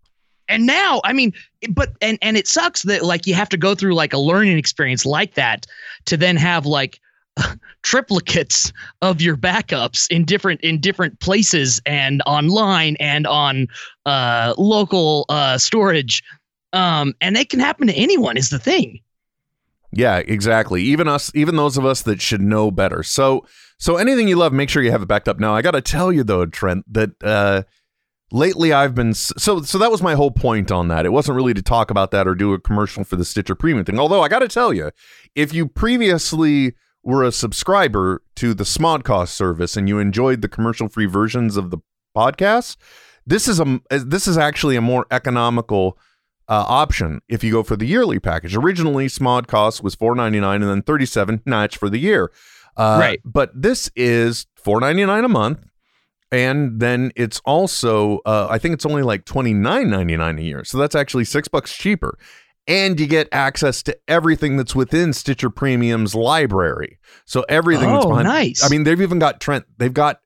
and 0.51 0.67
now 0.67 1.01
i 1.05 1.13
mean 1.13 1.33
but 1.71 1.93
and 2.03 2.19
and 2.21 2.37
it 2.37 2.47
sucks 2.47 2.83
that 2.83 3.03
like 3.03 3.27
you 3.27 3.35
have 3.35 3.49
to 3.49 3.57
go 3.57 3.75
through 3.75 3.95
like 3.95 4.13
a 4.13 4.19
learning 4.19 4.59
experience 4.59 5.07
like 5.07 5.35
that 5.35 5.67
to 6.05 6.17
then 6.17 6.37
have 6.37 6.67
like 6.67 7.01
triplicates 7.83 8.73
of 9.01 9.21
your 9.21 9.37
backups 9.37 10.11
in 10.11 10.25
different 10.25 10.61
in 10.61 10.81
different 10.81 11.19
places 11.21 11.81
and 11.87 12.23
online 12.27 12.97
and 13.01 13.27
on 13.27 13.67
uh 14.05 14.53
local 14.59 15.25
uh 15.29 15.57
storage 15.57 16.23
um 16.73 17.15
and 17.21 17.37
it 17.37 17.49
can 17.49 17.61
happen 17.61 17.87
to 17.87 17.95
anyone 17.95 18.37
is 18.37 18.51
the 18.51 18.59
thing 18.59 19.01
Yeah, 19.93 20.19
exactly. 20.19 20.83
Even 20.83 21.09
us, 21.09 21.33
even 21.35 21.57
those 21.57 21.77
of 21.77 21.85
us 21.85 22.03
that 22.03 22.21
should 22.21 22.41
know 22.41 22.71
better. 22.71 23.03
So, 23.03 23.45
so 23.79 23.97
anything 23.97 24.29
you 24.29 24.37
love, 24.37 24.53
make 24.53 24.69
sure 24.71 24.85
you 24.85 24.93
have 24.93 25.03
it 25.03 25.09
backed 25.09 25.29
up. 25.29 25.41
Now, 25.41 25.53
I 25.57 25.63
got 25.63 25.73
to 25.73 25.81
tell 25.81 26.13
you 26.13 26.23
though, 26.23 26.47
Trent, 26.47 26.85
that 26.93 27.11
uh, 27.25 27.63
lately 28.33 28.73
I've 28.73 28.95
been 28.95 29.15
so. 29.15 29.63
So 29.63 29.79
that 29.79 29.91
was 29.91 30.03
my 30.03 30.15
whole 30.15 30.31
point 30.31 30.71
on 30.71 30.89
that. 30.89 31.07
It 31.07 31.11
wasn't 31.11 31.37
really 31.37 31.55
to 31.55 31.63
talk 31.63 31.91
about 31.91 32.11
that 32.11 32.27
or 32.27 32.35
do 32.35 32.53
a 32.53 32.61
commercial 32.61 33.05
for 33.05 33.17
the 33.17 33.25
Stitcher 33.25 33.55
Premium 33.55 33.85
thing. 33.85 33.99
Although 33.99 34.23
I 34.23 34.29
got 34.29 34.41
to 34.41 34.49
tell 34.49 34.73
you, 34.73 34.91
if 35.35 35.53
you 35.55 35.67
previously 35.67 36.75
were 37.03 37.25
a 37.25 37.33
subscriber 37.33 38.23
to 38.37 38.53
the 38.55 38.65
Smodcast 38.65 39.29
service 39.29 39.77
and 39.77 39.89
you 39.89 39.99
enjoyed 39.99 40.43
the 40.43 40.49
commercial-free 40.49 41.07
versions 41.07 41.57
of 41.57 41.71
the 41.71 41.79
podcasts, 42.17 42.77
this 43.27 43.49
is 43.49 43.61
a 43.61 43.81
this 43.91 44.27
is 44.27 44.37
actually 44.37 44.77
a 44.77 44.81
more 44.81 45.07
economical 45.11 45.99
uh, 46.49 46.65
option 46.67 47.21
if 47.29 47.45
you 47.45 47.53
go 47.53 47.63
for 47.63 47.77
the 47.77 47.87
yearly 47.87 48.19
package. 48.19 48.57
Originally, 48.57 49.07
Smodcast 49.07 49.83
was 49.83 49.95
four 49.95 50.15
ninety 50.15 50.41
nine 50.41 50.63
and 50.63 50.71
then 50.71 50.83
thirty 50.83 51.07
seven 51.07 51.43
notch 51.47 51.77
for 51.77 51.89
the 51.89 51.99
year. 51.99 52.31
Uh, 52.77 52.99
Right. 53.01 53.21
But 53.25 53.51
this 53.55 53.91
is 53.97 54.47
four 54.57 54.81
ninety 54.81 55.05
nine 55.05 55.25
a 55.25 55.29
month, 55.29 55.65
and 56.33 56.81
then 56.81 57.13
it's 57.17 57.41
also 57.45 58.19
uh, 58.27 58.47
I 58.51 58.59
think 58.59 58.75
it's 58.75 58.87
only 58.87 59.03
like 59.03 59.25
twenty 59.25 59.53
nine 59.55 59.91
ninety 59.91 60.17
nine 60.17 60.39
a 60.39 60.43
year. 60.43 60.65
So 60.65 60.79
that's 60.79 60.95
actually 60.95 61.25
six 61.25 61.49
bucks 61.49 61.77
cheaper. 61.77 62.19
And 62.67 63.01
you 63.01 63.07
get 63.09 63.27
access 63.33 63.83
to 63.85 63.99
everything 64.07 64.57
that's 64.57 64.77
within 64.77 65.13
Stitcher 65.13 65.51
Premium's 65.51 66.15
library. 66.15 66.99
So 67.25 67.45
everything 67.49 67.89
that's 67.89 68.05
Oh, 68.05 68.11
behind. 68.11 68.29
nice. 68.29 68.63
I 68.65 68.69
mean, 68.69 68.85
they've 68.85 69.01
even 69.01 69.19
got 69.19 69.41
Trent. 69.41 69.65
They've 69.79 69.93
got 69.93 70.21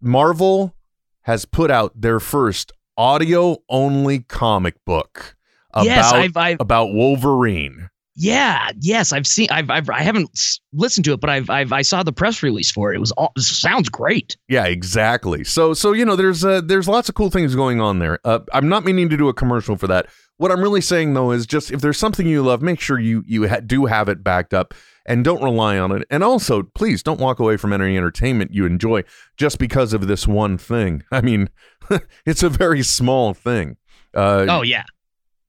Marvel 0.00 0.74
has 1.22 1.44
put 1.46 1.70
out 1.70 1.98
their 2.00 2.20
first 2.20 2.72
audio 2.96 3.56
only 3.68 4.20
comic 4.20 4.74
book 4.84 5.36
about 5.72 5.84
yes 5.86 6.12
i've 6.12 6.36
i've 6.36 6.60
about 6.60 6.92
Wolverine. 6.92 7.88
Yeah 8.20 8.70
yes 8.80 9.12
i've 9.12 9.26
seen 9.26 9.48
i've, 9.50 9.70
I've 9.70 9.88
i 9.88 10.02
haven't 10.02 10.30
listened 10.72 11.04
to 11.06 11.12
it 11.12 11.20
but 11.20 11.30
i've 11.30 11.48
i've 11.48 11.72
i 11.72 11.80
saw 11.80 12.02
the 12.02 12.12
press 12.12 12.42
release 12.42 12.70
for 12.70 12.92
it 12.92 12.96
it 12.96 13.00
was 13.00 13.12
all 13.12 13.32
it 13.34 13.42
sounds 13.42 13.88
great 13.88 14.36
Yeah, 14.48 14.66
exactly. 14.66 15.44
So 15.44 15.72
so 15.74 15.92
you 15.92 16.04
know 16.04 16.16
there's 16.16 16.44
uh, 16.44 16.60
there's 16.60 16.88
lots 16.88 17.08
of 17.08 17.14
cool 17.14 17.30
things 17.30 17.54
going 17.54 17.80
on 17.80 17.98
there. 17.98 18.18
Uh, 18.24 18.40
I'm 18.52 18.68
not 18.68 18.84
meaning 18.84 19.08
to 19.08 19.16
do 19.16 19.28
a 19.28 19.34
commercial 19.34 19.76
for 19.76 19.86
that. 19.86 20.06
What 20.36 20.50
I'm 20.50 20.60
really 20.60 20.80
saying 20.80 21.14
though 21.14 21.30
is 21.30 21.46
just 21.46 21.70
if 21.70 21.80
there's 21.80 21.98
something 21.98 22.26
you 22.26 22.42
love, 22.42 22.60
make 22.62 22.80
sure 22.80 22.98
you 22.98 23.22
you 23.26 23.48
ha- 23.48 23.60
do 23.60 23.86
have 23.86 24.08
it 24.08 24.22
backed 24.22 24.52
up 24.52 24.74
and 25.06 25.24
don't 25.24 25.42
rely 25.42 25.78
on 25.78 25.92
it. 25.92 26.06
And 26.10 26.22
also, 26.22 26.62
please 26.62 27.02
don't 27.02 27.20
walk 27.20 27.38
away 27.38 27.56
from 27.56 27.72
any 27.72 27.96
entertainment 27.96 28.52
you 28.52 28.66
enjoy 28.66 29.04
just 29.36 29.58
because 29.58 29.92
of 29.92 30.06
this 30.08 30.26
one 30.26 30.58
thing. 30.58 31.04
I 31.12 31.20
mean, 31.20 31.48
it's 32.26 32.42
a 32.42 32.50
very 32.50 32.82
small 32.82 33.32
thing. 33.34 33.76
Uh, 34.14 34.46
oh 34.48 34.62
yeah 34.62 34.84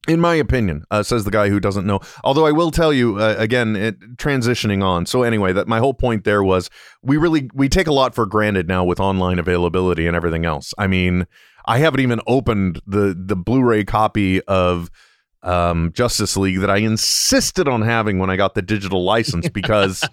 in 0.08 0.20
my 0.20 0.34
opinion, 0.36 0.84
uh, 0.90 1.04
says 1.04 1.26
the 1.26 1.32
guy 1.32 1.50
who 1.50 1.60
doesn't 1.60 1.86
know. 1.86 2.00
Although 2.24 2.46
I 2.46 2.52
will 2.52 2.72
tell 2.72 2.92
you 2.92 3.20
uh, 3.20 3.36
again, 3.38 3.76
it, 3.76 4.18
transitioning 4.18 4.84
on. 4.84 5.06
So 5.06 5.24
anyway, 5.24 5.54
that 5.54 5.68
my 5.68 5.80
whole 5.80 5.94
point 5.94 6.24
there 6.24 6.44
was 6.44 6.70
we 7.04 7.18
really 7.18 7.50
we 7.54 7.70
take 7.70 7.88
a 7.88 7.94
lot 7.94 8.16
for 8.16 8.26
granted 8.26 8.68
now 8.68 8.84
with 8.84 9.00
online 9.00 9.38
availability 9.38 10.08
and 10.08 10.16
everything 10.16 10.46
else. 10.46 10.74
I 10.78 10.88
mean, 10.88 11.28
I 11.66 11.78
haven't 11.78 12.00
even 12.00 12.20
opened 12.26 12.82
the 12.88 13.16
the 13.18 13.36
Blu-ray 13.36 13.84
copy 13.84 14.42
of 14.44 14.90
um, 15.44 15.92
Justice 15.94 16.36
League 16.36 16.60
that 16.62 16.70
I 16.70 16.78
insisted 16.78 17.68
on 17.68 17.84
having 17.84 18.18
when 18.18 18.30
I 18.30 18.38
got 18.38 18.56
the 18.56 18.62
digital 18.62 19.04
license 19.04 19.50
because 19.54 20.04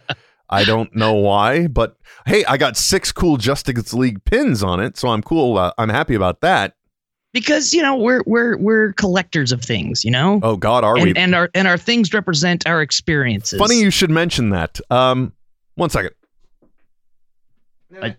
I 0.51 0.65
don't 0.65 0.95
know 0.95 1.15
why, 1.15 1.67
but 1.67 1.97
hey, 2.27 2.45
I 2.45 2.57
got 2.57 2.77
six 2.77 3.13
cool 3.13 3.37
Justice 3.37 3.95
League 3.95 4.25
pins 4.25 4.63
on 4.63 4.81
it, 4.81 4.97
so 4.97 5.09
I'm 5.09 5.23
cool. 5.23 5.59
Uh, 5.59 5.73
I'm 5.79 5.91
happy 5.91 6.15
about 6.15 6.41
that. 6.43 6.75
Because 7.33 7.73
you 7.75 7.83
know 7.83 7.97
we're 7.97 8.23
we're 8.27 8.57
we're 8.59 8.93
collectors 8.95 9.53
of 9.53 9.63
things, 9.63 10.05
you 10.05 10.11
know, 10.11 10.41
Oh 10.43 10.57
God, 10.57 10.85
are 10.85 10.95
we? 10.95 11.11
and, 11.11 11.19
and 11.19 11.35
our 11.35 11.51
and 11.55 11.69
our 11.69 11.79
things 11.79 12.13
represent 12.13 12.67
our 12.67 12.83
experiences. 12.83 13.59
Funny 13.59 13.81
you 13.81 13.91
should 13.91 14.11
mention 14.11 14.51
that. 14.51 14.81
Um, 14.91 15.33
one 15.75 15.91
second. 15.91 16.13
I- 18.03 18.17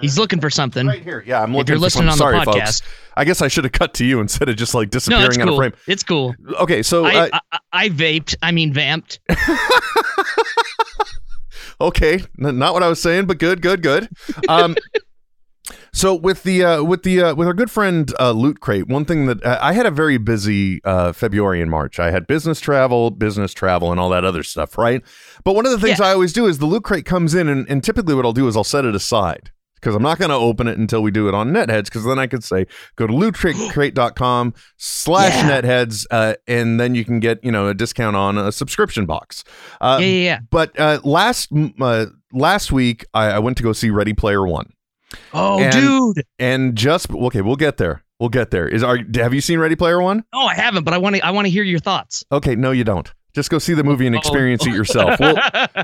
He's 0.00 0.16
looking 0.18 0.40
for 0.40 0.50
something. 0.50 0.86
right 0.86 1.02
here. 1.02 1.24
Yeah, 1.26 1.42
I'm 1.42 1.50
If 1.50 1.56
looking. 1.56 1.72
you're 1.72 1.78
for 1.78 1.82
listening 1.82 2.08
on 2.08 2.16
something. 2.16 2.38
the 2.40 2.44
Sorry, 2.44 2.60
podcast, 2.60 2.82
folks. 2.84 2.96
I 3.16 3.24
guess 3.24 3.42
I 3.42 3.48
should 3.48 3.64
have 3.64 3.72
cut 3.72 3.94
to 3.94 4.04
you 4.04 4.20
instead 4.20 4.48
of 4.48 4.54
just 4.56 4.72
like 4.74 4.86
no, 4.86 4.90
disappearing 4.90 5.26
it's 5.26 5.38
on 5.38 5.48
a 5.48 5.50
cool. 5.50 5.56
frame. 5.56 5.72
It's 5.88 6.02
cool. 6.04 6.34
Okay, 6.60 6.82
so 6.84 7.04
I, 7.04 7.24
I, 7.32 7.40
I 7.50 7.58
I 7.72 7.88
vaped. 7.88 8.36
I 8.42 8.52
mean 8.52 8.72
vamped. 8.72 9.18
okay, 11.80 12.20
not 12.36 12.74
what 12.74 12.82
I 12.82 12.88
was 12.88 13.00
saying, 13.02 13.26
but 13.26 13.38
good, 13.38 13.62
good, 13.62 13.82
good. 13.82 14.08
Um, 14.48 14.76
so 15.92 16.14
with 16.14 16.42
the 16.42 16.64
uh, 16.64 16.82
with 16.82 17.02
the 17.02 17.22
uh, 17.22 17.34
with 17.34 17.46
our 17.46 17.54
good 17.54 17.70
friend 17.70 18.12
uh, 18.18 18.32
Loot 18.32 18.60
Crate, 18.60 18.88
one 18.88 19.04
thing 19.04 19.26
that 19.26 19.44
uh, 19.44 19.58
I 19.60 19.72
had 19.74 19.86
a 19.86 19.90
very 19.90 20.18
busy 20.18 20.80
uh, 20.84 21.12
February 21.12 21.60
and 21.60 21.70
March. 21.70 21.98
I 22.00 22.10
had 22.10 22.26
business 22.26 22.60
travel, 22.60 23.10
business 23.10 23.52
travel, 23.52 23.90
and 23.90 24.00
all 24.00 24.08
that 24.10 24.24
other 24.24 24.42
stuff, 24.42 24.78
right? 24.78 25.02
But 25.44 25.54
one 25.54 25.66
of 25.66 25.72
the 25.72 25.78
things 25.78 25.98
Yeah. 25.98 26.06
I 26.06 26.12
always 26.12 26.32
do 26.32 26.46
is 26.46 26.58
the 26.58 26.66
Loot 26.66 26.84
Crate 26.84 27.04
comes 27.04 27.34
in, 27.34 27.48
and, 27.48 27.68
and 27.68 27.84
typically 27.84 28.14
what 28.14 28.24
I'll 28.24 28.32
do 28.32 28.48
is 28.48 28.56
I'll 28.56 28.64
set 28.64 28.84
it 28.84 28.94
aside. 28.94 29.50
Because 29.74 29.96
I'm 29.96 30.02
not 30.04 30.16
going 30.16 30.28
to 30.30 30.36
open 30.36 30.68
it 30.68 30.78
until 30.78 31.02
we 31.02 31.10
do 31.10 31.26
it 31.26 31.34
on 31.34 31.50
Netheads. 31.50 31.86
Because 31.86 32.04
then 32.04 32.16
I 32.16 32.28
could 32.28 32.44
say 32.44 32.66
go 32.94 33.08
to 33.08 33.12
lootcrate.com 33.12 34.54
slash. 34.76 35.32
Netheads, 35.44 36.06
uh, 36.10 36.34
and 36.46 36.78
then 36.78 36.94
you 36.94 37.04
can 37.04 37.18
get 37.18 37.42
you 37.44 37.50
know 37.50 37.66
a 37.66 37.74
discount 37.74 38.14
on 38.14 38.38
a 38.38 38.52
subscription 38.52 39.06
box. 39.06 39.42
Uh, 39.80 39.98
yeah, 40.00 40.06
yeah, 40.06 40.24
yeah. 40.24 40.38
but 40.50 40.78
uh, 40.78 41.00
last 41.02 41.50
uh, 41.80 42.06
last 42.32 42.70
week, 42.70 43.04
I, 43.12 43.30
I 43.32 43.38
went 43.40 43.56
to 43.56 43.64
go 43.64 43.72
see 43.72 43.90
Ready 43.90 44.12
Player 44.12 44.46
One, 44.46 44.72
Oh, 45.34 45.58
and- 45.60 45.72
dude. 45.72 46.26
and 46.38 46.76
just 46.76 47.10
okay, 47.10 47.40
we'll 47.40 47.56
get 47.56 47.76
there. 47.76 48.02
We'll 48.20 48.28
get 48.28 48.50
there. 48.52 48.68
Is 48.68 48.82
are 48.84 48.98
have 49.16 49.34
you 49.34 49.40
seen 49.40 49.58
Ready 49.58 49.74
Player 49.76 50.00
One? 50.00 50.24
Oh, 50.32 50.46
I 50.46 50.54
haven't, 50.54 50.84
but 50.84 50.94
I 50.94 50.98
want 50.98 51.16
to. 51.16 51.22
I 51.26 51.30
want 51.32 51.46
to 51.46 51.50
hear 51.50 51.64
your 51.64 51.80
thoughts. 51.80 52.22
Okay, 52.30 52.54
no, 52.54 52.70
you 52.70 52.84
don't. 52.84 53.12
Just 53.34 53.50
go 53.50 53.58
see 53.58 53.74
the 53.74 53.82
movie 53.82 54.06
and 54.06 54.14
Oh. 54.14 54.18
experience 54.18 54.64
it 54.66 54.70
yourself. 54.74 55.18
We'll, 55.18 55.36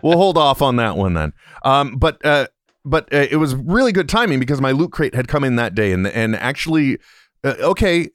we'll 0.02 0.16
hold 0.18 0.38
off 0.38 0.62
on 0.62 0.76
that 0.76 0.96
one 0.96 1.14
then. 1.14 1.32
Um, 1.64 1.96
but 1.96 2.24
uh, 2.24 2.46
but 2.84 3.12
uh, 3.12 3.26
it 3.30 3.36
was 3.36 3.54
really 3.56 3.90
good 3.90 4.08
timing 4.08 4.38
because 4.38 4.60
my 4.60 4.70
loot 4.70 4.92
crate 4.92 5.14
had 5.14 5.26
come 5.28 5.42
in 5.44 5.56
that 5.56 5.74
day, 5.74 5.90
and 5.92 6.06
and 6.06 6.36
actually, 6.36 6.98
uh, 7.42 7.54
okay, 7.60 8.08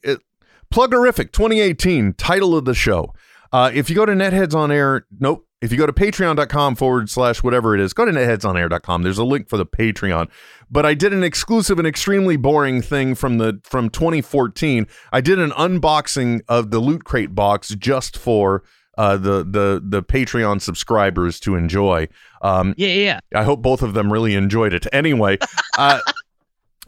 Plugorific 0.70 1.32
2018 1.32 2.14
title 2.14 2.56
of 2.56 2.64
the 2.64 2.74
show. 2.74 3.12
Uh, 3.52 3.70
if 3.72 3.88
you 3.88 3.94
go 3.96 4.04
to 4.06 4.12
Netheads 4.12 4.54
on 4.54 4.70
Air, 4.72 5.06
nope. 5.20 5.46
If 5.64 5.72
you 5.72 5.78
go 5.78 5.86
to 5.86 5.94
patreon.com 5.94 6.74
forward 6.74 7.08
slash 7.08 7.42
whatever 7.42 7.74
it 7.74 7.80
is, 7.80 7.94
go 7.94 8.04
to 8.04 8.12
netheadsonair.com. 8.12 9.02
There's 9.02 9.16
a 9.16 9.24
link 9.24 9.48
for 9.48 9.56
the 9.56 9.64
Patreon. 9.64 10.28
But 10.70 10.84
I 10.84 10.92
did 10.92 11.14
an 11.14 11.24
exclusive 11.24 11.78
and 11.78 11.88
extremely 11.88 12.36
boring 12.36 12.82
thing 12.82 13.14
from 13.14 13.38
the 13.38 13.62
from 13.64 13.88
2014. 13.88 14.86
I 15.10 15.22
did 15.22 15.38
an 15.38 15.52
unboxing 15.52 16.42
of 16.48 16.70
the 16.70 16.80
Loot 16.80 17.04
Crate 17.04 17.34
box 17.34 17.70
just 17.76 18.18
for 18.18 18.62
uh, 18.98 19.16
the 19.16 19.42
the 19.42 19.82
the 19.82 20.02
Patreon 20.02 20.60
subscribers 20.60 21.40
to 21.40 21.56
enjoy. 21.56 22.08
Um, 22.42 22.74
yeah, 22.76 22.88
yeah. 22.88 23.20
I 23.34 23.44
hope 23.44 23.62
both 23.62 23.80
of 23.80 23.94
them 23.94 24.12
really 24.12 24.34
enjoyed 24.34 24.74
it. 24.74 24.86
Anyway, 24.92 25.38
uh, 25.78 25.98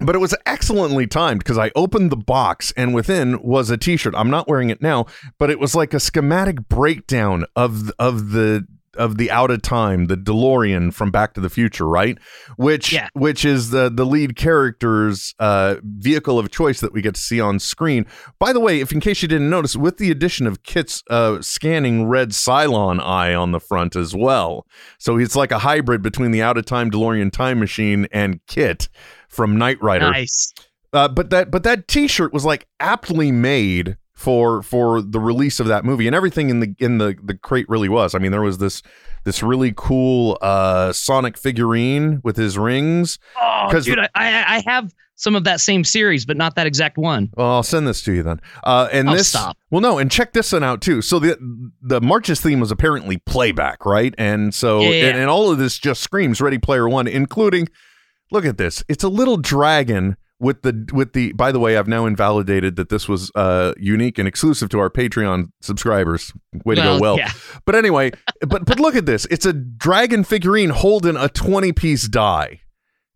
but 0.00 0.14
it 0.14 0.18
was 0.18 0.34
excellently 0.44 1.06
timed 1.06 1.40
because 1.40 1.58
I 1.58 1.70
opened 1.74 2.10
the 2.12 2.16
box 2.16 2.72
and 2.76 2.94
within 2.94 3.40
was 3.42 3.70
a 3.70 3.76
T-shirt. 3.76 4.14
I'm 4.16 4.30
not 4.30 4.48
wearing 4.48 4.70
it 4.70 4.82
now, 4.82 5.06
but 5.38 5.50
it 5.50 5.58
was 5.58 5.74
like 5.74 5.94
a 5.94 6.00
schematic 6.00 6.68
breakdown 6.68 7.44
of 7.56 7.90
of 7.98 8.30
the 8.32 8.66
of 8.96 9.18
the 9.18 9.30
out 9.30 9.50
of 9.50 9.60
time, 9.60 10.06
the 10.06 10.16
DeLorean 10.16 10.90
from 10.90 11.10
Back 11.10 11.34
to 11.34 11.40
the 11.42 11.50
Future, 11.50 11.86
right? 11.86 12.16
Which 12.56 12.94
Yeah. 12.94 13.08
which 13.12 13.44
is 13.44 13.68
the 13.68 13.90
the 13.90 14.06
lead 14.06 14.36
character's 14.36 15.34
uh, 15.38 15.76
vehicle 15.82 16.38
of 16.38 16.50
choice 16.50 16.80
that 16.80 16.94
we 16.94 17.02
get 17.02 17.14
to 17.14 17.20
see 17.20 17.38
on 17.38 17.58
screen. 17.58 18.06
By 18.38 18.54
the 18.54 18.60
way, 18.60 18.80
if 18.80 18.92
in 18.92 19.00
case 19.00 19.20
you 19.20 19.28
didn't 19.28 19.50
notice, 19.50 19.76
with 19.76 19.98
the 19.98 20.10
addition 20.10 20.46
of 20.46 20.62
KITT's 20.62 21.02
uh, 21.10 21.42
scanning 21.42 22.06
red 22.06 22.30
Cylon 22.30 22.98
eye 23.00 23.34
on 23.34 23.52
the 23.52 23.60
front 23.60 23.96
as 23.96 24.14
well, 24.14 24.66
so 24.98 25.18
it's 25.18 25.36
like 25.36 25.52
a 25.52 25.58
hybrid 25.58 26.00
between 26.00 26.30
the 26.30 26.40
out 26.42 26.56
of 26.56 26.64
time 26.64 26.90
DeLorean 26.90 27.30
time 27.30 27.58
machine 27.58 28.06
and 28.12 28.40
Kit 28.46 28.88
from 29.36 29.56
Knight 29.58 29.80
Rider. 29.82 30.10
Nice. 30.10 30.52
Uh, 30.92 31.06
but 31.08 31.30
that 31.30 31.50
but 31.50 31.62
that 31.62 31.86
T-shirt 31.88 32.32
was 32.32 32.44
like 32.44 32.66
aptly 32.80 33.30
made 33.30 33.96
for 34.14 34.62
for 34.62 35.02
the 35.02 35.20
release 35.20 35.60
of 35.60 35.66
that 35.66 35.84
movie, 35.84 36.06
and 36.06 36.16
everything 36.16 36.48
in 36.48 36.60
the 36.60 36.74
in 36.78 36.98
the 36.98 37.14
the 37.22 37.34
crate 37.36 37.68
really 37.68 37.88
was. 37.88 38.14
I 38.14 38.18
mean, 38.18 38.32
there 38.32 38.40
was 38.42 38.58
this 38.58 38.82
this 39.24 39.42
really 39.42 39.72
cool 39.76 40.38
uh, 40.40 40.92
Sonic 40.92 41.36
figurine 41.36 42.20
with 42.24 42.36
his 42.36 42.56
rings. 42.56 43.18
Oh, 43.40 43.68
dude, 43.72 43.98
the- 43.98 44.10
I, 44.14 44.56
I 44.56 44.62
have 44.66 44.94
some 45.16 45.34
of 45.34 45.44
that 45.44 45.60
same 45.60 45.82
series, 45.82 46.24
but 46.24 46.36
not 46.36 46.54
that 46.56 46.66
exact 46.66 46.96
one. 46.96 47.30
Well, 47.36 47.50
I'll 47.50 47.62
send 47.62 47.88
this 47.88 48.02
to 48.02 48.12
you 48.12 48.22
then. 48.22 48.40
Uh, 48.62 48.88
and 48.92 49.08
Oh, 49.08 49.14
this, 49.14 49.28
stop. 49.30 49.56
well, 49.70 49.80
no, 49.80 49.98
and 49.98 50.10
check 50.10 50.32
this 50.32 50.52
one 50.52 50.62
out 50.62 50.80
too. 50.80 51.02
So 51.02 51.18
the 51.18 51.36
the 51.82 52.00
March's 52.00 52.40
theme 52.40 52.60
was 52.60 52.70
apparently 52.70 53.18
playback, 53.18 53.84
right? 53.84 54.14
And 54.16 54.54
so, 54.54 54.80
Yeah, 54.80 54.88
yeah, 54.90 55.04
and, 55.08 55.18
and 55.18 55.28
all 55.30 55.50
of 55.50 55.58
this 55.58 55.76
just 55.78 56.02
screams 56.02 56.40
Ready 56.40 56.58
Player 56.58 56.88
One, 56.88 57.06
including. 57.06 57.68
Look 58.30 58.44
at 58.44 58.58
this. 58.58 58.82
It's 58.88 59.04
a 59.04 59.08
little 59.08 59.36
dragon 59.36 60.16
with 60.38 60.62
the 60.62 60.88
with 60.92 61.12
the. 61.12 61.32
By 61.32 61.52
the 61.52 61.60
way, 61.60 61.76
I've 61.76 61.88
now 61.88 62.06
invalidated 62.06 62.76
that 62.76 62.88
this 62.88 63.08
was 63.08 63.30
uh 63.34 63.72
unique 63.78 64.18
and 64.18 64.26
exclusive 64.28 64.68
to 64.70 64.78
our 64.80 64.90
Patreon 64.90 65.52
subscribers. 65.60 66.32
Way 66.64 66.74
to 66.76 66.82
go, 66.82 66.98
well. 67.00 67.18
yeah. 67.18 67.30
But 67.64 67.74
anyway, 67.74 68.12
but 68.40 68.64
but 68.66 68.78
look 68.80 68.96
at 68.96 69.06
this. 69.06 69.26
It's 69.30 69.46
a 69.46 69.52
dragon 69.52 70.24
figurine 70.24 70.70
holding 70.70 71.16
a 71.16 71.28
twenty 71.28 71.72
piece 71.72 72.08
die. 72.08 72.60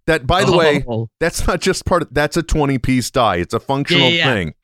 That, 0.06 0.26
by 0.26 0.44
the 0.44 0.56
way, 0.56 0.82
Oh, 0.88 1.08
that's 1.20 1.46
not 1.46 1.60
just 1.60 1.84
part 1.84 2.02
of 2.02 2.08
that's 2.12 2.36
a 2.36 2.42
20 2.42 2.78
piece 2.78 3.10
die. 3.12 3.36
It's 3.36 3.54
a 3.54 3.60
functional 3.60 4.08
yeah, 4.08 4.26
yeah. 4.26 4.34
thing. 4.34 4.54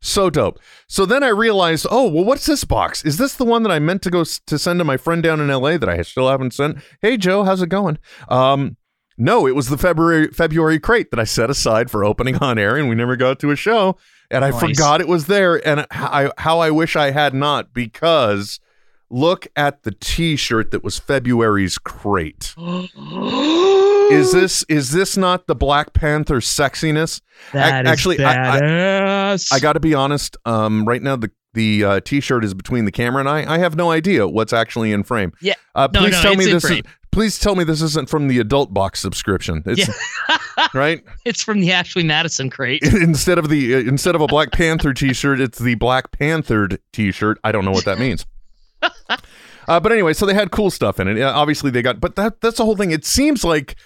So 0.00 0.30
dope. 0.30 0.58
So 0.86 1.04
then 1.04 1.22
I 1.22 1.28
realized, 1.28 1.86
oh, 1.90 2.08
well, 2.08 2.24
what's 2.24 2.46
this 2.46 2.64
box? 2.64 3.04
Is 3.04 3.18
this 3.18 3.34
the 3.34 3.44
one 3.44 3.64
that 3.64 3.72
I 3.72 3.78
meant 3.80 4.00
to 4.02 4.10
go 4.10 4.20
s- 4.22 4.40
to 4.46 4.58
send 4.58 4.78
to 4.80 4.84
my 4.84 4.96
friend 4.96 5.22
down 5.22 5.40
in 5.40 5.48
LA 5.48 5.76
that 5.76 5.88
I 5.90 6.00
still 6.02 6.28
haven't 6.28 6.54
sent? 6.54 6.78
Hey, 7.02 7.18
Joe, 7.18 7.42
how's 7.44 7.60
it 7.60 7.68
going? 7.68 7.98
Um, 8.28 8.76
no, 9.16 9.46
it 9.46 9.54
was 9.54 9.68
the 9.68 9.78
February 9.78 10.28
February 10.28 10.78
crate 10.80 11.10
that 11.10 11.20
I 11.20 11.24
set 11.24 11.50
aside 11.50 11.90
for 11.90 12.04
opening 12.04 12.36
on 12.36 12.58
air, 12.58 12.76
and 12.76 12.88
we 12.88 12.94
never 12.94 13.16
got 13.16 13.38
to 13.40 13.50
a 13.50 13.56
show, 13.56 13.96
and 14.30 14.44
I 14.44 14.50
Nice. 14.50 14.60
forgot 14.60 15.00
it 15.00 15.08
was 15.08 15.26
there, 15.26 15.66
and 15.66 15.86
I, 15.90 16.30
how 16.38 16.58
I 16.60 16.70
wish 16.70 16.96
I 16.96 17.10
had 17.10 17.34
not 17.34 17.72
because 17.72 18.60
look 19.10 19.46
at 19.54 19.82
the 19.84 19.92
T-shirt 19.92 20.70
that 20.72 20.82
was 20.82 20.98
February's 20.98 21.78
crate. 21.78 22.54
Is 24.10 24.32
this 24.32 24.64
is 24.68 24.90
this 24.90 25.16
not 25.16 25.46
the 25.46 25.54
Black 25.54 25.94
Panther 25.94 26.36
sexiness? 26.40 27.22
That 27.52 27.86
is 27.86 27.90
actually, 27.90 28.22
I- 28.22 29.32
I- 29.32 29.38
I 29.50 29.58
got 29.60 29.72
to 29.74 29.80
be 29.80 29.94
honest. 29.94 30.36
Um, 30.44 30.84
right 30.86 31.02
now 31.02 31.16
the 31.16 31.30
the 31.54 31.84
uh, 31.84 32.00
t-shirt 32.00 32.44
is 32.44 32.52
between 32.52 32.84
the 32.84 32.90
camera 32.92 33.20
and 33.20 33.28
I. 33.28 33.54
I 33.54 33.58
have 33.58 33.76
no 33.76 33.90
idea 33.92 34.26
what's 34.28 34.52
actually 34.52 34.90
in 34.92 35.04
frame. 35.04 35.32
Yeah. 35.40 35.54
Uh, 35.74 35.86
please 35.88 36.12
no, 36.12 36.20
tell 36.22 36.34
me 36.34 36.44
this. 36.46 36.64
Is. 36.64 36.82
Please 37.14 37.38
tell 37.38 37.54
me 37.54 37.64
this 37.64 37.80
isn't 37.80 38.08
from 38.08 38.28
the 38.28 38.40
adult 38.40 38.74
box 38.74 39.00
subscription. 39.00 39.62
It's 39.64 39.88
right 40.74 41.02
it's 41.24 41.42
from 41.42 41.60
the 41.60 41.72
Ashley 41.72 42.02
Madison 42.02 42.50
crate. 42.50 42.82
instead 42.82 43.38
of 43.38 43.48
the 43.48 43.76
uh, 43.76 43.78
instead 43.78 44.14
of 44.14 44.20
a 44.20 44.26
Black 44.26 44.52
Panther 44.52 44.92
t-shirt, 44.92 45.40
it's 45.40 45.58
the 45.58 45.76
Black 45.76 46.10
Panthered 46.10 46.80
t-shirt. 46.92 47.38
I 47.44 47.52
don't 47.52 47.64
know 47.64 47.70
what 47.70 47.84
that 47.86 47.98
means. 47.98 48.26
Uh, 49.66 49.80
but 49.80 49.92
anyway, 49.92 50.12
so 50.12 50.26
they 50.26 50.34
had 50.34 50.50
cool 50.50 50.70
stuff 50.70 51.00
in 51.00 51.08
it. 51.08 51.16
Yeah, 51.16 51.30
obviously, 51.30 51.70
they 51.70 51.80
got, 51.80 51.98
but 51.98 52.16
that 52.16 52.42
that's 52.42 52.58
the 52.58 52.64
whole 52.64 52.76
thing. 52.76 52.90
It 52.90 53.06
seems 53.06 53.44
like 53.44 53.76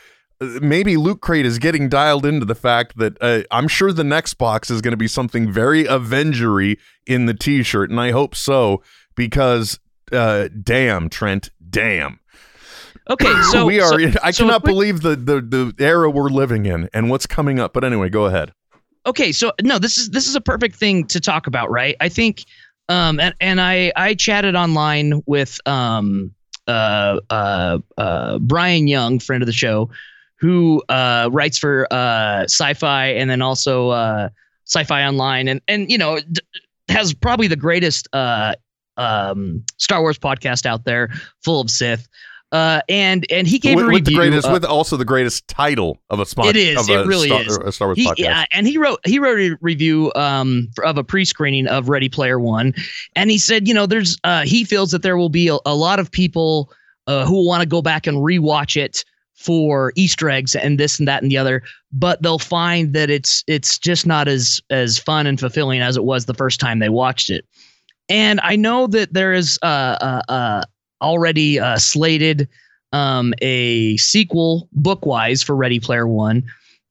uh, 0.40 0.58
maybe 0.60 0.96
Loot 0.96 1.20
Crate 1.20 1.46
is 1.46 1.58
getting 1.58 1.88
dialed 1.88 2.26
into 2.26 2.44
the 2.44 2.56
fact 2.56 2.98
that 2.98 3.16
uh, 3.20 3.42
I'm 3.52 3.68
sure 3.68 3.92
the 3.92 4.02
next 4.02 4.34
box 4.34 4.70
is 4.70 4.80
going 4.80 4.92
to 4.92 4.96
be 4.96 5.06
something 5.06 5.52
very 5.52 5.84
Avengery 5.84 6.78
in 7.06 7.26
the 7.26 7.34
T-shirt, 7.34 7.90
and 7.90 8.00
I 8.00 8.10
hope 8.10 8.34
so 8.34 8.82
because, 9.14 9.78
uh, 10.10 10.48
damn, 10.62 11.08
Trent, 11.08 11.50
damn, 11.70 12.18
Okay, 13.11 13.33
so 13.53 13.64
we 13.66 13.81
are. 13.81 13.88
so- 14.01 14.18
I 14.23 14.31
so 14.31 14.44
cannot 14.44 14.62
quick- 14.62 14.73
believe 14.75 15.01
the, 15.03 15.16
the 15.16 15.40
the 15.40 15.85
era 15.85 16.11
we're 16.11 16.29
living 16.31 16.66
in 16.66 16.88
and 16.92 17.11
what's 17.11 17.27
coming 17.27 17.59
up. 17.59 17.73
But 17.73 17.85
anyway, 17.85 18.09
go 18.09 18.27
ahead. 18.27 18.53
okay 19.07 19.33
so 19.33 19.53
no 19.62 19.79
this 19.79 19.97
is 19.97 20.11
this 20.11 20.27
is 20.27 20.35
a 20.35 20.40
perfect 20.40 20.75
thing 20.77 21.05
to 21.07 21.21
talk 21.21 21.47
about 21.47 21.71
right 21.71 21.94
i 22.01 22.09
think 22.09 22.44
um 22.88 23.18
and, 23.21 23.33
and 23.40 23.61
i 23.61 23.90
i 23.97 24.12
chatted 24.12 24.55
online 24.57 25.23
with 25.25 25.59
um 25.66 26.31
uh 26.66 27.18
uh 27.31 27.79
uh 27.97 28.38
bryan 28.40 28.88
young 28.88 29.18
friend 29.21 29.40
of 29.42 29.47
the 29.47 29.53
show 29.53 29.88
who 30.40 30.83
uh 30.90 31.29
writes 31.33 31.57
for 31.57 31.87
uh 31.92 32.42
sci-fi 32.42 33.07
and 33.07 33.31
then 33.31 33.40
also 33.40 33.90
uh 33.90 34.29
sci-fi 34.66 35.05
online 35.07 35.47
and 35.49 35.61
and 35.68 35.90
you 35.90 35.97
know 35.97 36.18
d- 36.21 36.40
has 36.90 37.14
probably 37.14 37.47
the 37.47 37.57
greatest 37.57 38.09
uh 38.12 38.53
um 38.99 39.64
star 39.79 40.01
wars 40.03 40.18
podcast 40.18 40.66
out 40.66 40.85
there 40.85 41.09
full 41.42 41.61
of 41.61 41.71
sith 41.71 42.09
uh 42.52 42.80
and 42.88 43.26
and 43.30 43.46
he 43.46 43.58
gave 43.58 43.76
with, 43.76 43.87
a 43.87 43.88
with 43.88 44.04
the 44.04 44.11
review 44.11 44.30
greatest, 44.30 44.48
uh, 44.48 44.52
with 44.52 44.64
also 44.64 44.96
the 44.96 45.04
greatest 45.04 45.46
title 45.48 45.98
of 46.11 46.20
a 46.20 46.26
spot. 46.26 46.46
It 46.46 46.56
is. 46.56 46.88
It 46.88 47.06
really 47.06 47.28
Star, 47.28 47.68
is. 47.68 47.74
Star 47.74 47.88
Wars 47.88 47.98
he, 47.98 48.06
podcast. 48.06 48.18
yeah, 48.18 48.44
and 48.52 48.66
he 48.66 48.78
wrote 48.78 49.00
he 49.04 49.18
wrote 49.18 49.38
a 49.38 49.56
review 49.61 50.12
um 50.14 50.68
for, 50.74 50.84
of 50.84 50.98
a 50.98 51.04
pre-screening 51.04 51.66
of 51.66 51.88
Ready 51.88 52.08
Player 52.08 52.38
One, 52.38 52.74
and 53.14 53.30
he 53.30 53.38
said, 53.38 53.68
you 53.68 53.74
know, 53.74 53.87
there's 53.87 54.18
uh 54.24 54.44
he 54.44 54.64
feels 54.64 54.90
that 54.92 55.02
there 55.02 55.16
will 55.16 55.28
be 55.28 55.48
a, 55.48 55.58
a 55.66 55.74
lot 55.74 56.00
of 56.00 56.11
people 56.11 56.72
uh, 57.06 57.24
who 57.24 57.32
will 57.32 57.46
want 57.46 57.62
to 57.62 57.68
go 57.68 57.82
back 57.82 58.06
and 58.06 58.18
rewatch 58.18 58.76
it 58.76 59.04
for 59.34 59.92
Easter 59.94 60.28
eggs 60.28 60.56
and 60.56 60.80
this 60.80 60.98
and 60.98 61.06
that 61.06 61.22
and 61.22 61.30
the 61.30 61.38
other, 61.38 61.62
but 61.92 62.20
they'll 62.22 62.40
find 62.40 62.92
that 62.92 63.08
it's 63.08 63.44
it's 63.46 63.78
just 63.78 64.04
not 64.04 64.26
as 64.26 64.61
as 64.68 64.98
fun 64.98 65.26
and 65.26 65.38
fulfilling 65.38 65.80
as 65.80 65.96
it 65.96 66.04
was 66.04 66.26
the 66.26 66.34
first 66.34 66.58
time 66.58 66.80
they 66.80 66.88
watched 66.88 67.30
it. 67.30 67.46
And 68.08 68.40
I 68.42 68.56
know 68.56 68.87
that 68.88 69.12
there 69.12 69.32
is 69.32 69.58
uh, 69.62 69.96
uh, 70.00 70.22
uh 70.28 70.62
already 71.00 71.58
uh, 71.58 71.78
slated 71.78 72.48
um, 72.92 73.34
a 73.42 73.96
sequel 73.98 74.68
bookwise 74.76 75.44
for 75.44 75.54
Ready 75.54 75.80
Player 75.80 76.06
One, 76.06 76.44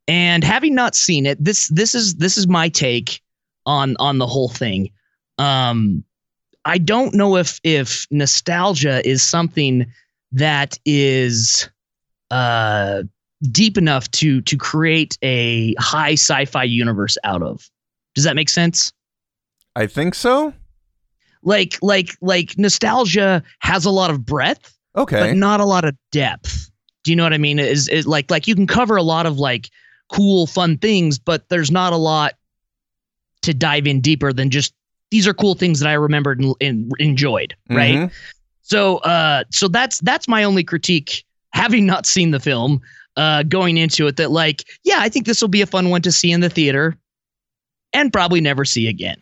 and 0.07 0.43
having 0.43 0.75
not 0.75 0.95
seen 0.95 1.25
it, 1.25 1.43
this 1.43 1.67
this 1.69 1.95
is 1.95 2.15
this 2.15 2.37
is 2.37 2.47
my 2.47 2.69
take 2.69 3.21
on 3.65 3.95
on 3.99 4.17
the 4.17 4.27
whole 4.27 4.49
thing. 4.49 4.91
Um, 5.37 6.03
I 6.65 6.77
don't 6.77 7.13
know 7.13 7.37
if 7.37 7.59
if 7.63 8.07
nostalgia 8.11 9.07
is 9.07 9.23
something 9.23 9.85
that 10.33 10.77
is 10.85 11.69
uh, 12.31 13.03
deep 13.51 13.77
enough 13.77 14.09
to 14.11 14.41
to 14.41 14.57
create 14.57 15.17
a 15.21 15.73
high 15.79 16.13
sci-fi 16.13 16.63
universe 16.63 17.17
out 17.23 17.41
of. 17.41 17.69
Does 18.15 18.23
that 18.23 18.35
make 18.35 18.49
sense? 18.49 18.91
I 19.75 19.85
think 19.87 20.15
so. 20.15 20.53
Like 21.47 21.77
like 21.81 22.09
like 22.19 22.57
nostalgia 22.57 23.41
has 23.59 23.85
a 23.85 23.89
lot 23.89 24.09
of 24.11 24.25
breadth, 24.25 24.77
Okay. 24.97 25.17
but 25.17 25.37
not 25.37 25.61
a 25.61 25.65
lot 25.65 25.85
of 25.85 25.95
depth. 26.11 26.69
Do 27.05 27.11
you 27.11 27.15
know 27.15 27.23
what 27.23 27.31
I 27.31 27.37
mean? 27.37 27.57
Is 27.57 27.87
is 27.87 28.05
like 28.05 28.29
like 28.29 28.47
you 28.47 28.53
can 28.53 28.67
cover 28.67 28.97
a 28.97 29.01
lot 29.01 29.25
of 29.25 29.39
like 29.39 29.69
cool 30.11 30.45
fun 30.45 30.77
things, 30.77 31.17
but 31.17 31.47
there's 31.47 31.71
not 31.71 31.93
a 31.93 31.95
lot 31.97 32.33
to 33.43 33.53
dive 33.53 33.87
in 33.87 34.01
deeper 34.01 34.33
than 34.33 34.49
just 34.49 34.73
these 35.09 35.25
are 35.25 35.33
cool 35.33 35.55
things 35.55 35.79
that 35.79 35.87
I 35.87 35.93
remembered 35.93 36.41
and, 36.41 36.53
and 36.59 36.91
enjoyed, 36.99 37.55
right? 37.69 37.95
Mhm. 37.95 38.11
So 38.63 38.97
uh 38.97 39.45
so 39.49 39.69
that's 39.69 39.99
that's 40.01 40.27
my 40.27 40.43
only 40.43 40.65
critique 40.65 41.23
having 41.53 41.85
not 41.85 42.05
seen 42.05 42.31
the 42.31 42.41
film 42.41 42.81
uh 43.15 43.43
going 43.43 43.77
into 43.77 44.05
it 44.07 44.17
that 44.17 44.31
like 44.31 44.65
yeah, 44.83 44.97
I 44.99 45.07
think 45.07 45.25
this 45.27 45.39
will 45.39 45.47
be 45.47 45.61
a 45.61 45.65
fun 45.65 45.89
one 45.91 46.01
to 46.01 46.11
see 46.11 46.29
in 46.29 46.41
the 46.41 46.49
theater 46.49 46.97
and 47.93 48.11
probably 48.11 48.41
never 48.41 48.65
see 48.65 48.89
again. 48.89 49.15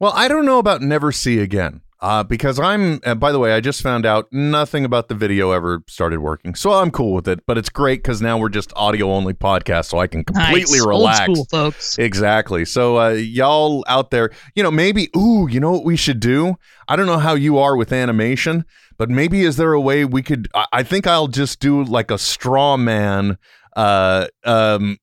Well, 0.00 0.12
I 0.14 0.28
don't 0.28 0.44
know 0.46 0.58
about 0.58 0.82
never 0.82 1.12
see 1.12 1.38
again. 1.38 1.80
Uh, 2.00 2.22
because 2.22 2.60
I'm, 2.60 3.00
uh, 3.06 3.14
by 3.14 3.32
the 3.32 3.38
way, 3.38 3.54
I 3.54 3.60
just 3.60 3.80
found 3.80 4.04
out 4.04 4.26
nothing 4.30 4.84
about 4.84 5.08
the 5.08 5.14
video 5.14 5.52
ever 5.52 5.82
started 5.88 6.18
working. 6.20 6.54
So 6.54 6.72
I'm 6.72 6.90
cool 6.90 7.14
with 7.14 7.26
it, 7.26 7.40
but 7.46 7.56
it's 7.56 7.70
great 7.70 8.02
because 8.02 8.20
now 8.20 8.36
we're 8.36 8.50
just 8.50 8.74
audio 8.76 9.10
only 9.10 9.32
podcast, 9.32 9.86
so 9.86 10.00
I 10.00 10.06
can 10.06 10.22
completely 10.22 10.80
Nice. 10.80 10.86
relax. 10.86 11.28
Old 11.28 11.36
school 11.38 11.46
folks. 11.50 11.98
Exactly. 11.98 12.66
So, 12.66 12.98
uh, 13.00 13.08
y'all 13.12 13.86
out 13.88 14.10
there, 14.10 14.32
you 14.54 14.62
know, 14.62 14.70
maybe, 14.70 15.08
ooh, 15.16 15.48
you 15.50 15.60
know 15.60 15.70
what 15.72 15.84
we 15.86 15.96
should 15.96 16.20
do? 16.20 16.56
I 16.88 16.96
don't 16.96 17.06
know 17.06 17.16
how 17.16 17.36
you 17.36 17.56
are 17.56 17.74
with 17.74 17.90
animation, 17.90 18.66
but 18.98 19.08
maybe 19.08 19.40
is 19.40 19.56
there 19.56 19.72
a 19.72 19.80
way 19.80 20.04
we 20.04 20.22
could? 20.22 20.48
I, 20.54 20.66
I 20.74 20.82
think 20.82 21.06
I'll 21.06 21.28
just 21.28 21.58
do 21.58 21.82
like 21.84 22.10
a 22.10 22.18
straw 22.18 22.76
man, 22.76 23.38
uh, 23.76 24.26
um, 24.44 24.98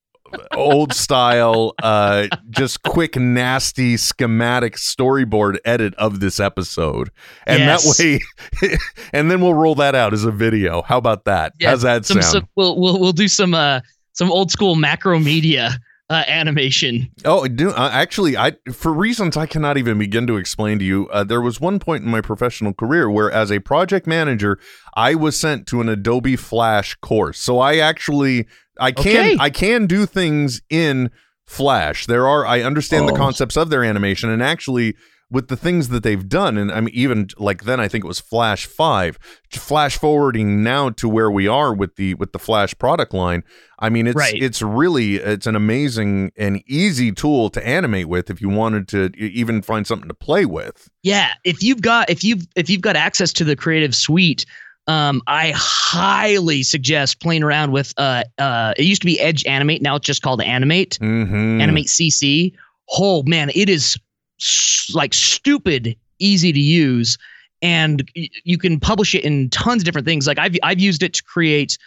old 0.56 0.94
style, 0.94 1.74
uh, 1.84 2.28
just 2.50 2.84
quick, 2.84 3.16
nasty 3.16 3.98
schematic 3.98 4.76
storyboard 4.76 5.58
edit 5.66 5.94
of 5.96 6.20
this 6.20 6.40
episode. 6.40 7.10
And 7.48 7.60
Yes. 7.60 7.98
that 7.98 8.20
way, 8.62 8.78
and 9.14 9.30
then 9.32 9.42
we'll 9.42 9.54
roll 9.54 9.76
that 9.76 9.96
out 9.96 10.14
as 10.14 10.24
a 10.24 10.32
video. 10.32 10.82
How 10.82 10.98
about 10.98 11.26
that? 11.26 11.54
Yeah, 11.60 11.70
How's 11.72 11.82
that 11.84 12.06
some, 12.06 12.22
sound? 12.22 12.32
some 12.32 12.48
we'll 12.56 12.80
we'll 12.80 13.00
we'll 13.00 13.14
do 13.14 13.28
some 13.28 13.54
uh 13.54 13.82
some 14.14 14.32
old 14.32 14.52
school 14.52 14.76
Macromedia 14.76 15.74
uh, 16.10 16.24
animation. 16.28 17.10
Oh, 17.24 17.48
do 17.48 17.70
uh, 17.72 17.90
actually, 17.94 18.36
I 18.36 18.58
for 18.74 18.92
reasons 18.92 19.38
I 19.38 19.46
cannot 19.46 19.78
even 19.78 19.98
begin 19.98 20.28
to 20.28 20.36
explain 20.36 20.78
to 20.80 20.84
you. 20.86 21.08
Uh, 21.08 21.24
there 21.24 21.40
was 21.40 21.62
one 21.62 21.80
point 21.80 22.04
in 22.04 22.12
my 22.12 22.20
professional 22.20 22.74
career 22.74 23.10
where, 23.10 23.32
as 23.32 23.50
a 23.50 23.60
project 23.60 24.06
manager, 24.08 24.60
I 24.98 25.16
was 25.16 25.38
sent 25.40 25.68
to 25.68 25.80
an 25.80 25.88
Adobe 25.88 26.36
Flash 26.36 26.96
course. 26.96 27.40
So 27.40 27.60
I 27.60 27.78
actually, 27.78 28.46
I 28.82 28.92
can, 28.92 29.08
Okay. 29.08 29.38
I 29.40 29.50
can 29.50 29.86
do 29.88 30.06
things 30.06 30.62
in 30.70 31.10
Flash. 31.46 32.06
There 32.06 32.28
are, 32.28 32.46
I 32.46 32.62
understand 32.62 33.08
the 33.08 33.14
Oh. 33.14 33.18
concepts 33.18 33.56
of 33.58 33.70
their 33.70 33.84
animation, 33.84 34.30
and 34.30 34.42
actually. 34.44 34.96
With 35.34 35.48
the 35.48 35.56
things 35.56 35.88
that 35.88 36.04
they've 36.04 36.28
done, 36.28 36.58
and 36.58 36.70
I 36.70 36.82
mean, 36.82 36.94
even 36.94 37.28
like 37.38 37.64
then, 37.64 37.80
I 37.80 37.88
think 37.88 38.04
it 38.04 38.08
was 38.08 38.20
Flash 38.20 38.66
Five, 38.66 39.18
flash 39.50 39.98
forwarding 39.98 40.62
now 40.62 40.90
to 40.90 41.08
where 41.08 41.32
we 41.32 41.48
are 41.48 41.74
with 41.74 41.96
the 41.96 42.16
with 42.16 42.34
the 42.34 42.38
Flash 42.38 42.78
product 42.78 43.14
line. 43.14 43.44
I 43.80 43.88
mean, 43.90 44.08
it's 44.08 44.18
Right. 44.18 44.34
it's 44.36 44.62
really 44.62 45.16
it's 45.16 45.48
an 45.48 45.56
amazing 45.56 46.34
and 46.36 46.62
easy 46.68 47.14
tool 47.14 47.50
to 47.52 47.66
animate 47.66 48.10
with 48.10 48.30
if 48.30 48.42
you 48.42 48.50
wanted 48.50 48.90
to 48.90 49.10
even 49.18 49.62
find 49.62 49.88
something 49.88 50.10
to 50.10 50.14
play 50.14 50.46
with. 50.46 50.90
Yeah, 51.02 51.30
if 51.46 51.64
you've 51.64 51.82
got 51.82 52.10
if 52.10 52.26
you've 52.26 52.46
if 52.58 52.70
you've 52.70 52.82
got 52.82 52.98
access 52.98 53.32
to 53.32 53.46
the 53.46 53.56
Creative 53.56 53.96
Suite, 53.96 54.46
um, 54.88 55.22
I 55.28 55.54
highly 55.56 56.64
suggest 56.64 57.22
playing 57.22 57.44
around 57.44 57.72
with 57.72 57.94
uh 57.98 58.24
uh. 58.38 58.74
It 58.78 58.86
used 58.86 59.02
to 59.02 59.06
be 59.06 59.20
Edge 59.20 59.46
Animate, 59.46 59.82
now 59.82 59.96
it's 59.96 60.06
just 60.06 60.22
called 60.22 60.42
Animate. 60.42 60.98
Mm-hmm. 61.02 61.62
Animate 61.62 61.88
CC. 61.88 62.54
Oh 62.98 63.24
man, 63.24 63.52
it 63.56 63.70
is 63.70 63.98
s- 64.40 64.90
like 64.94 65.14
stupid 65.14 65.96
easy 66.20 66.52
to 66.52 66.60
use, 66.60 67.18
and 67.62 68.10
y- 68.16 68.30
you 68.44 68.58
can 68.58 68.80
publish 68.80 69.16
it 69.16 69.24
in 69.24 69.50
tons 69.50 69.82
of 69.82 69.86
different 69.86 70.08
things. 70.08 70.28
Like 70.28 70.40
I've 70.40 70.56
I've 70.64 70.80
used 70.80 71.04
it 71.04 71.14
to 71.14 71.24
create. 71.24 71.78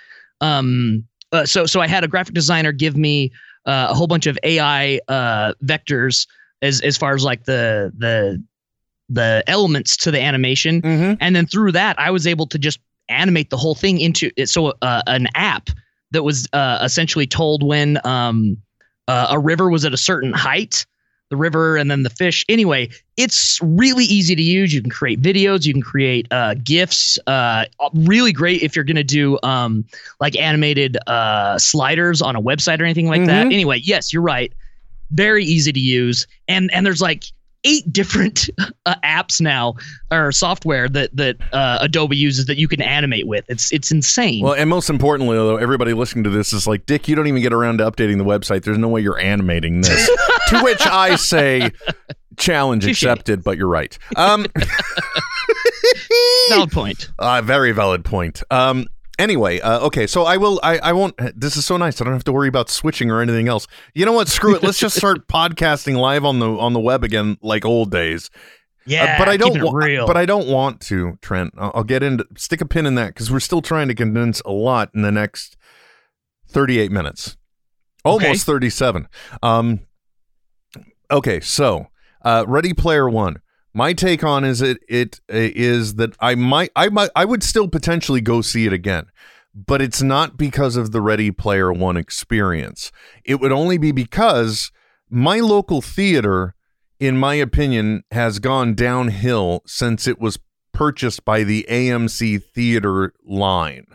Um, 0.41 1.05
uh, 1.33 1.45
so 1.47 1.67
so 1.67 1.81
I 1.81 1.87
had 1.87 2.05
a 2.05 2.09
graphic 2.09 2.35
designer 2.35 2.73
give 2.73 2.97
me 2.97 3.33
uh, 3.67 3.89
a 3.91 3.95
whole 3.95 4.07
bunch 4.07 4.27
of 4.27 4.39
AI 4.45 5.01
uh, 5.09 5.53
vectors 5.65 6.27
as 6.63 6.81
as 6.83 6.97
far 6.97 7.15
as 7.15 7.25
like 7.25 7.45
the 7.45 7.93
the 7.99 8.43
the 9.09 9.43
elements 9.47 9.97
to 9.99 10.11
the 10.11 10.21
animation, 10.21 10.81
Mm-hmm. 10.83 11.15
and 11.21 11.37
then 11.37 11.47
through 11.47 11.73
that 11.73 11.99
I 11.99 12.11
was 12.11 12.27
able 12.27 12.47
to 12.47 12.59
just 12.59 12.79
animate 13.09 13.51
the 13.51 13.57
whole 13.57 13.75
thing 13.75 14.01
into 14.01 14.31
it. 14.37 14.49
So 14.49 14.73
uh, 14.83 15.03
an 15.07 15.29
app 15.35 15.69
that 16.13 16.23
was 16.23 16.49
uh, 16.53 16.79
essentially 16.83 17.27
told 17.27 17.63
when 17.63 17.99
um, 18.07 18.57
uh, 19.09 19.27
a 19.31 19.39
river 19.39 19.69
was 19.71 19.85
at 19.85 19.93
a 19.93 19.97
certain 19.99 20.33
height, 20.33 20.87
the 21.31 21.37
river 21.37 21.77
and 21.77 21.91
then 21.91 22.03
the 22.03 22.11
fish. 22.11 22.45
Anyway, 22.49 22.89
it's 23.17 23.59
really 23.63 24.05
easy 24.05 24.35
to 24.37 24.43
use. 24.43 24.73
You 24.73 24.81
can 24.81 24.91
create 24.91 25.21
videos, 25.21 25.67
you 25.67 25.73
can 25.73 25.83
create 25.83 26.27
uh, 26.31 26.55
gifs. 26.63 27.19
Uh, 27.27 27.65
really 27.95 28.33
great 28.33 28.63
if 28.63 28.75
you're 28.77 28.85
gonna 28.85 29.03
do 29.05 29.39
um, 29.43 29.85
like 30.21 30.37
animated 30.37 30.97
uh, 31.07 31.59
sliders 31.59 32.23
on 32.23 32.37
a 32.37 32.41
website 32.43 32.81
or 32.81 32.85
anything 32.85 33.09
like 33.09 33.27
that. 33.27 33.47
Mhm. 33.47 33.53
Anyway, 33.53 33.81
yes, 33.83 34.13
you're 34.13 34.23
right. 34.23 34.53
Very 35.11 35.45
easy 35.45 35.73
to 35.73 35.81
use, 35.81 36.27
and 36.49 36.73
and 36.73 36.87
there's 36.87 37.03
like 37.03 37.25
eight 37.65 37.91
different 37.93 38.49
uh, 38.87 38.95
apps 39.05 39.41
now 39.41 39.75
or 40.11 40.33
software 40.33 40.89
that 40.89 41.15
that 41.17 41.37
uh, 41.53 41.79
Adobe 41.81 42.17
uses 42.17 42.47
that 42.47 42.57
you 42.59 42.69
can 42.69 42.81
animate 42.83 43.27
with. 43.27 43.45
It's 43.49 43.73
it's 43.73 43.91
insane. 43.91 44.43
Well, 44.45 44.55
and 44.55 44.69
most 44.71 44.91
importantly, 44.91 45.37
though, 45.37 45.57
everybody 45.57 45.93
listening 45.95 46.25
to 46.25 46.31
this 46.31 46.53
is 46.53 46.67
like, 46.67 46.87
Dick, 46.87 47.09
you 47.09 47.17
don't 47.17 47.27
even 47.27 47.43
get 47.43 47.53
around 47.53 47.79
to 47.79 47.91
updating 47.91 48.19
the 48.19 48.25
website. 48.25 48.63
There's 48.65 48.79
no 48.79 48.89
way 48.89 49.01
you're 49.01 49.19
animating 49.19 49.81
this. 49.81 50.07
to 50.49 50.63
which 50.63 50.87
I 50.87 51.17
say, 51.17 51.71
challenge 52.37 52.85
Touche. 52.85 53.03
accepted, 53.03 53.43
but 53.43 53.57
you're 53.59 53.69
right. 53.69 53.97
Um, 54.17 54.47
Valid 56.49 56.73
point. 56.73 57.11
Uh, 57.19 57.43
very 57.43 57.73
valid 57.73 58.05
point. 58.05 58.43
Um, 58.51 58.87
anyway, 59.19 59.61
uh, 59.61 59.81
okay, 59.87 60.07
so 60.07 60.25
I 60.25 60.37
will. 60.37 60.61
I, 60.63 60.79
I 60.79 60.93
won't. 60.93 61.15
This 61.39 61.57
is 61.57 61.65
so 61.67 61.77
nice. 61.77 62.01
I 62.01 62.05
don't 62.05 62.13
have 62.15 62.25
to 62.25 62.33
worry 62.33 62.49
about 62.49 62.69
switching 62.71 63.11
or 63.11 63.21
anything 63.21 63.49
else. 63.49 63.67
You 63.95 64.05
know 64.07 64.13
what? 64.13 64.29
Screw 64.29 64.55
it. 64.55 64.63
Let's 64.63 64.79
just 64.79 64.97
start 64.97 65.27
podcasting 65.29 65.97
live 65.97 66.25
on 66.25 66.39
the 66.39 66.49
on 66.59 66.73
the 66.73 66.81
web 66.81 67.05
again, 67.05 67.37
like 67.43 67.65
old 67.65 67.91
days. 67.91 68.31
Uh, 68.35 68.39
Yeah, 68.87 69.19
but 69.19 69.29
I 69.29 69.37
don't. 69.37 69.63
wa-. 69.63 70.07
But 70.07 70.17
I 70.17 70.27
don't 70.27 70.49
want 70.49 70.81
to, 70.83 71.19
Trent. 71.23 71.55
I'll, 71.57 71.73
I'll 71.77 71.85
get 71.85 72.03
into 72.03 72.27
stick 72.37 72.61
a 72.61 72.67
pin 72.67 72.87
in 72.87 72.95
that 72.97 73.09
because 73.09 73.31
we're 73.31 73.41
still 73.41 73.63
trying 73.63 73.89
to 73.89 73.95
condense 73.95 74.41
a 74.45 74.53
lot 74.53 74.91
in 74.95 75.03
the 75.03 75.13
next 75.13 75.57
thirty-eight 76.49 76.93
minutes, 76.93 77.37
almost 78.05 78.25
Okay. 78.31 78.39
thirty-seven. 78.39 79.09
Um. 79.43 79.81
Okay, 81.11 81.41
so 81.41 81.87
uh, 82.25 82.45
Ready 82.49 82.73
Player 82.73 83.09
One. 83.09 83.37
My 83.75 83.93
take 83.93 84.23
on 84.23 84.45
is 84.45 84.63
it 84.63 84.79
it 84.89 85.21
uh, 85.29 85.35
is 85.37 85.97
that 85.97 86.17
I 86.21 86.37
might 86.37 86.71
I 86.77 86.89
might 86.89 87.11
I 87.17 87.25
would 87.25 87.43
still 87.43 87.69
potentially 87.69 88.21
go 88.21 88.41
see 88.41 88.67
it 88.67 88.73
again, 88.73 89.07
but 89.53 89.83
it's 89.83 90.01
not 90.01 90.37
because 90.37 90.77
of 90.77 90.93
the 90.93 91.01
Ready 91.01 91.33
Player 91.33 91.73
One 91.73 91.97
experience. 91.97 92.93
It 93.25 93.41
would 93.41 93.51
only 93.53 93.77
be 93.77 93.91
because 93.91 94.71
my 95.11 95.41
local 95.41 95.83
theater, 95.83 96.55
in 97.01 97.17
my 97.17 97.35
opinion, 97.35 98.05
has 98.13 98.39
gone 98.39 98.75
downhill 98.75 99.63
since 99.67 100.07
it 100.07 100.21
was 100.21 100.39
purchased 100.73 101.25
by 101.25 101.43
the 101.43 101.67
AMC 101.69 102.45
theater 102.45 103.13
line. 103.27 103.87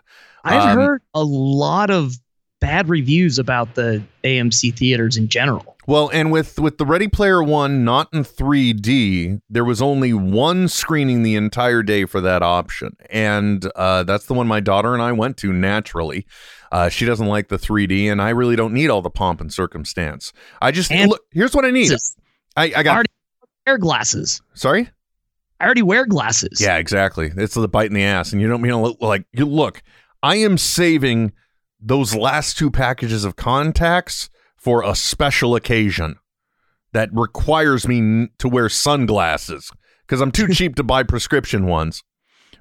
I've 0.44 0.72
um, 0.72 0.78
heard 0.78 1.02
a 1.14 1.24
lot 1.24 1.90
of 1.90 2.16
bad 2.60 2.90
reviews 2.90 3.40
about 3.40 3.76
the 3.76 4.04
AMC 4.24 4.78
theaters 4.78 5.16
in 5.18 5.30
general. 5.30 5.78
Well, 5.90 6.12
and 6.14 6.32
with 6.32 6.60
with 6.60 6.78
the 6.78 6.86
Ready 6.86 7.08
Player 7.08 7.42
One 7.42 7.84
not 7.84 8.14
in 8.14 8.24
3D, 8.24 9.42
there 9.50 9.66
was 9.66 9.82
only 9.82 10.14
one 10.14 10.68
screening 10.68 11.24
the 11.24 11.36
entire 11.36 11.82
day 11.82 12.06
for 12.06 12.22
that 12.22 12.44
option, 12.44 12.96
and 13.10 13.66
uh, 13.76 14.04
that's 14.04 14.28
the 14.28 14.36
one 14.36 14.46
my 14.46 14.60
daughter 14.60 14.94
and 14.94 15.02
I 15.02 15.14
went 15.14 15.36
to. 15.38 15.52
Naturally, 15.52 16.28
uh, 16.72 16.90
she 16.90 17.08
doesn't 17.08 17.26
like 17.26 17.48
the 17.48 17.58
3D, 17.58 18.06
and 18.06 18.22
I 18.22 18.30
really 18.30 18.56
don't 18.56 18.72
need 18.72 18.92
all 18.92 19.02
the 19.02 19.10
pomp 19.10 19.42
and 19.42 19.52
circumstance. 19.52 20.32
I 20.62 20.70
just 20.70 20.92
And- 20.92 21.10
look. 21.10 21.24
Here's 21.32 21.56
what 21.56 21.66
I 21.66 21.72
need. 21.72 21.92
I, 22.56 22.66
I 22.66 22.84
got 22.84 22.94
already 22.94 23.10
air 23.66 23.80
glasses. 23.80 24.44
sorry. 24.54 24.92
I 25.60 25.66
already 25.66 25.82
wear 25.82 26.06
glasses. 26.06 26.62
Yeah, 26.62 26.78
exactly. 26.78 27.32
It's 27.36 27.56
the 27.56 27.68
bite 27.68 27.88
in 27.88 27.96
the 27.96 28.04
ass, 28.04 28.32
and 28.32 28.40
you 28.40 28.48
don't 28.48 28.62
mean 28.62 28.74
to 28.74 28.78
look 28.78 29.02
like 29.02 29.26
you 29.34 29.46
look. 29.46 29.82
I 30.22 30.36
am 30.36 30.60
saving 30.60 31.34
those 31.82 32.14
last 32.14 32.60
two 32.60 32.70
packages 32.70 33.26
of 33.26 33.36
contacts 33.36 34.30
for 34.60 34.84
a 34.84 34.96
special 34.96 35.56
occasion 35.56 36.16
that 36.94 37.10
requires 37.14 37.88
me 37.88 38.28
to 38.40 38.50
wear 38.50 38.70
sunglasses 38.70 39.72
because 40.02 40.22
I'm 40.22 40.32
too 40.32 40.48
cheap 40.54 40.76
to 40.76 40.84
buy 40.84 41.04
prescription 41.04 41.66
ones. 41.66 42.04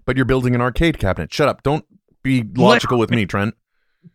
But 0.05 0.17
you're 0.17 0.25
building 0.25 0.55
an 0.55 0.61
arcade 0.61 0.99
cabinet. 0.99 1.33
Shut 1.33 1.49
up. 1.49 1.63
Don't 1.63 1.85
be 2.23 2.43
logical 2.57 2.99
with 2.99 3.11
me, 3.11 3.27
Trent. 3.27 3.55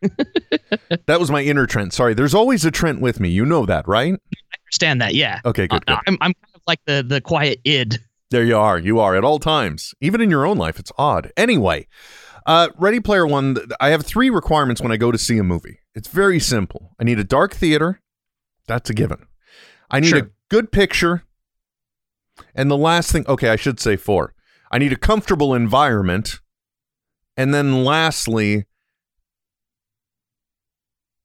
that 1.06 1.20
was 1.20 1.30
my 1.30 1.42
inner 1.42 1.66
Trent. 1.66 1.92
Sorry. 1.92 2.14
There's 2.14 2.34
always 2.34 2.64
a 2.64 2.70
Trent 2.72 3.00
with 3.00 3.20
me. 3.20 3.28
You 3.28 3.44
know 3.44 3.64
that, 3.66 3.86
right? 3.86 4.12
I 4.12 4.56
understand 4.64 5.00
that. 5.02 5.14
Yeah. 5.14 5.40
Okay, 5.44 5.68
good. 5.68 5.84
Uh, 5.86 5.96
good. 5.96 6.02
I'm, 6.08 6.14
I'm 6.20 6.32
kind 6.34 6.54
of 6.54 6.62
like 6.66 6.80
the 6.86 7.04
the 7.06 7.20
quiet 7.20 7.60
id. 7.64 7.98
There 8.30 8.44
you 8.44 8.56
are. 8.56 8.78
You 8.78 8.98
are 8.98 9.14
at 9.14 9.22
all 9.22 9.38
times, 9.38 9.94
even 10.00 10.20
in 10.20 10.30
your 10.30 10.44
own 10.44 10.56
life. 10.58 10.80
It's 10.80 10.90
odd. 10.98 11.30
Anyway, 11.36 11.86
uh, 12.46 12.70
Ready 12.76 12.98
Player 12.98 13.26
One. 13.26 13.56
I 13.78 13.90
have 13.90 14.04
three 14.04 14.30
requirements 14.30 14.80
when 14.80 14.90
I 14.90 14.96
go 14.96 15.12
to 15.12 15.18
see 15.18 15.38
a 15.38 15.44
movie. 15.44 15.78
It's 15.94 16.08
very 16.08 16.40
simple. 16.40 16.94
I 16.98 17.04
need 17.04 17.18
a 17.18 17.24
dark 17.24 17.54
theater. 17.54 18.00
That's 18.66 18.90
a 18.90 18.94
given. 18.94 19.26
I 19.90 20.00
need 20.00 20.16
a 20.16 20.30
good 20.48 20.72
picture. 20.72 21.22
And 22.54 22.70
the 22.70 22.76
last 22.76 23.12
thing, 23.12 23.24
okay, 23.28 23.48
I 23.50 23.56
should 23.56 23.78
say 23.78 23.96
four. 23.96 24.34
I 24.72 24.78
need 24.78 24.92
a 24.92 24.96
comfortable 24.96 25.54
environment. 25.54 26.40
And 27.36 27.54
then 27.54 27.84
lastly, 27.84 28.64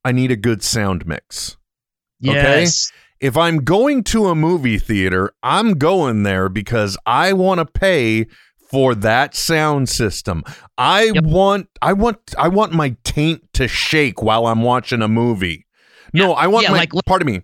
I 0.04 0.12
need 0.12 0.32
a 0.32 0.36
good 0.36 0.64
sound 0.64 1.08
mix. 1.08 1.58
Okay. 2.24 2.62
Yes. 2.62 2.92
if 3.20 3.38
I'm 3.38 3.64
going 3.64 4.04
to 4.06 4.28
a 4.28 4.36
movie 4.36 4.78
theater, 4.78 5.32
I'm 5.42 5.74
going 5.78 6.24
there 6.24 6.50
because 6.50 6.98
I 7.06 7.34
want 7.34 7.60
to 7.60 7.66
pay 7.66 8.28
for 8.70 8.94
that 8.96 9.36
sound 9.36 9.90
system. 9.90 10.44
I 10.78 11.12
Yep. 11.14 11.24
want 11.24 11.68
I 11.82 11.94
want 11.94 12.20
I 12.38 12.48
want 12.48 12.72
my 12.74 12.96
taint 13.04 13.44
to 13.54 13.68
shake 13.68 14.22
while 14.22 14.46
I'm 14.48 14.62
watching 14.62 15.02
a 15.02 15.08
movie. 15.08 15.66
No, 16.14 16.34
I 16.34 16.48
want 16.48 16.64
Yeah, 16.66 16.72
my 16.72 16.78
like- 16.80 16.92
pardon 17.06 17.26
me. 17.28 17.42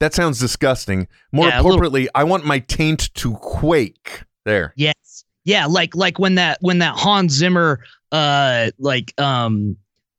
That 0.00 0.14
sounds 0.14 0.38
disgusting. 0.40 1.06
More 1.30 1.46
Yeah, 1.48 1.60
appropriately, 1.60 2.08
I 2.14 2.24
want 2.24 2.44
my 2.44 2.58
taint 2.58 3.14
to 3.14 3.34
quake. 3.34 4.24
There. 4.44 4.72
Yes. 4.76 5.24
Yeah, 5.44 5.66
like 5.66 5.94
like 5.94 6.18
when 6.18 6.34
that 6.36 6.58
when 6.60 6.78
that 6.80 6.96
Hans 6.96 7.32
Zimmer 7.32 7.80
uh 8.10 8.70
like 8.78 9.12
um 9.20 9.76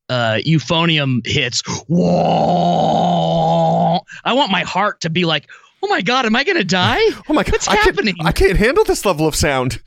uh 0.09 0.39
euphonium 0.45 1.25
hits. 1.25 1.61
Whoa! 2.63 3.99
I 4.25 4.33
want 4.33 4.51
my 4.51 4.61
heart 4.61 5.01
to 5.01 5.09
be 5.09 5.25
like, 5.25 5.49
"Oh 5.81 5.87
my 5.87 6.01
god, 6.01 6.25
am 6.25 6.35
I 6.35 6.43
going 6.43 6.57
to 6.57 6.63
die?" 6.63 6.99
Oh 7.29 7.33
my 7.33 7.43
god, 7.43 7.51
What's 7.53 7.67
I 7.67 7.75
can't- 7.75 7.85
happening? 7.87 8.15
I 8.21 8.31
can't 8.31 8.57
handle 8.57 8.83
this 8.83 9.05
level 9.05 9.27
of 9.27 9.35
sound. 9.35 9.81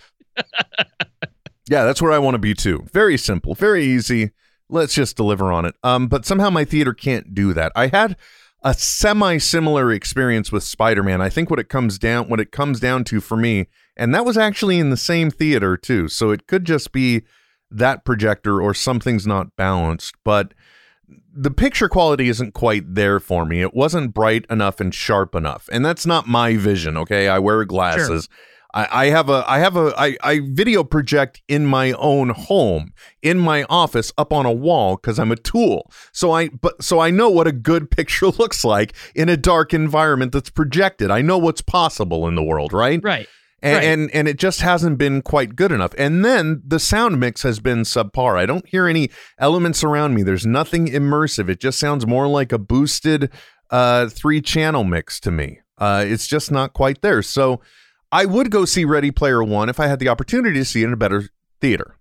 Yeah, 1.69 1.85
that's 1.85 2.01
where 2.03 2.13
I 2.13 2.19
want 2.19 2.35
to 2.35 2.39
be 2.39 2.55
too. 2.55 2.87
Very 2.93 3.17
simple, 3.17 3.55
very 3.55 3.85
easy. 3.85 4.31
Let's 4.69 4.95
just 4.95 5.17
deliver 5.17 5.53
on 5.53 5.65
it. 5.65 5.75
Um, 5.83 6.09
but 6.09 6.25
somehow 6.25 6.51
my 6.51 6.65
theater 6.65 6.93
can't 6.93 7.35
do 7.35 7.53
that. 7.53 7.73
I 7.77 7.87
had 7.89 8.17
a 8.63 8.75
semi-similar 8.75 9.93
experience 9.93 10.51
with 10.51 10.65
Spider-Man. 10.65 11.21
I 11.21 11.29
think 11.29 11.51
what 11.51 11.61
it 11.61 11.69
comes 11.69 11.99
down 11.99 12.29
what 12.29 12.41
it 12.41 12.51
comes 12.51 12.81
down 12.81 13.05
to 13.05 13.21
for 13.21 13.37
me, 13.37 13.67
and 13.97 14.15
that 14.15 14.25
was 14.25 14.37
actually 14.37 14.79
in 14.79 14.91
the 14.91 14.97
same 14.97 15.31
theater 15.31 15.77
too. 15.77 16.09
So 16.09 16.31
it 16.31 16.47
could 16.47 16.65
just 16.65 16.91
be 16.93 17.23
that 17.71 18.05
projector 18.05 18.61
or 18.61 18.75
something's 18.75 19.27
not 19.27 19.55
balanced, 19.57 20.15
but 20.25 20.53
the 21.33 21.51
picture 21.51 21.89
quality 21.89 22.29
isn't 22.29 22.55
quite 22.55 22.95
there 22.95 23.21
for 23.21 23.45
me. 23.45 23.61
It 23.61 23.75
wasn't 23.75 24.15
bright 24.15 24.47
enough 24.51 24.81
and 24.81 24.93
sharp 24.93 25.35
enough, 25.35 25.69
and 25.71 25.85
that's 25.85 26.07
not 26.07 26.27
my 26.27 26.57
vision. 26.57 26.97
Okay, 26.97 27.29
I 27.29 27.39
wear 27.39 27.65
glasses. 27.65 28.29
I, 28.77 28.89
I 28.91 29.07
have 29.07 29.29
a 29.31 29.43
I 29.49 29.59
have 29.59 29.77
a 29.77 29.95
I, 29.97 30.17
I 30.23 30.41
video 30.45 30.85
project 30.85 31.41
in 31.49 31.65
my 31.67 31.93
own 31.93 32.29
home, 32.29 32.93
in 33.23 33.39
my 33.39 33.65
office, 33.71 34.13
up 34.19 34.33
on 34.33 34.45
a 34.45 34.53
wall 34.53 34.97
because 34.97 35.19
I'm 35.19 35.33
a 35.33 35.37
tool. 35.37 35.91
So 36.13 36.31
I 36.33 36.49
but 36.51 36.83
so 36.85 37.01
I 37.01 37.11
know 37.11 37.31
what 37.31 37.47
a 37.47 37.53
good 37.53 37.91
picture 37.99 38.27
looks 38.27 38.65
like 38.65 38.95
in 39.15 39.29
a 39.29 39.37
dark 39.37 39.73
environment 39.73 40.33
that's 40.33 40.51
projected. 40.51 41.11
I 41.11 41.23
know 41.23 41.39
what's 41.39 41.63
possible 41.63 42.29
in 42.29 42.35
the 42.35 42.43
world, 42.43 42.73
right? 42.75 43.01
Right. 43.03 43.27
and, 43.63 43.75
Right. 43.77 43.85
and 43.85 44.11
and 44.15 44.29
it 44.29 44.37
just 44.39 44.61
hasn't 44.61 44.99
been 44.99 45.23
quite 45.23 45.57
good 45.57 45.73
enough. 45.73 45.95
And 45.97 46.23
then 46.23 46.63
the 46.67 46.79
sound 46.79 47.19
mix 47.19 47.43
has 47.45 47.59
been 47.61 47.81
subpar. 47.83 48.37
I 48.37 48.45
don't 48.45 48.69
hear 48.69 48.87
any 48.87 49.09
elements 49.39 49.83
around 49.83 50.15
me. 50.15 50.23
There's 50.23 50.45
nothing 50.47 50.87
immersive. 50.89 51.49
It 51.49 51.61
just 51.61 51.79
sounds 51.79 52.07
more 52.07 52.29
like 52.29 52.53
a 52.53 52.59
boosted 52.59 53.31
uh, 53.71 54.09
three 54.11 54.43
channel 54.43 54.85
mix 54.85 55.19
to 55.21 55.31
me. 55.31 55.61
Uh, 55.79 56.05
it's 56.07 56.27
just 56.27 56.51
not 56.51 56.75
quite 56.75 57.01
there. 57.01 57.23
So 57.23 57.61
I 58.13 58.25
would 58.25 58.51
go 58.51 58.65
see 58.65 58.85
Ready 58.85 59.11
Player 59.11 59.43
One 59.43 59.69
if 59.69 59.81
I 59.81 59.87
had 59.87 59.99
the 59.99 60.09
opportunity 60.09 60.59
to 60.59 60.65
see 60.65 60.83
it 60.83 60.87
in 60.87 60.93
a 60.93 60.97
better 60.97 61.29
theater. 61.61 61.97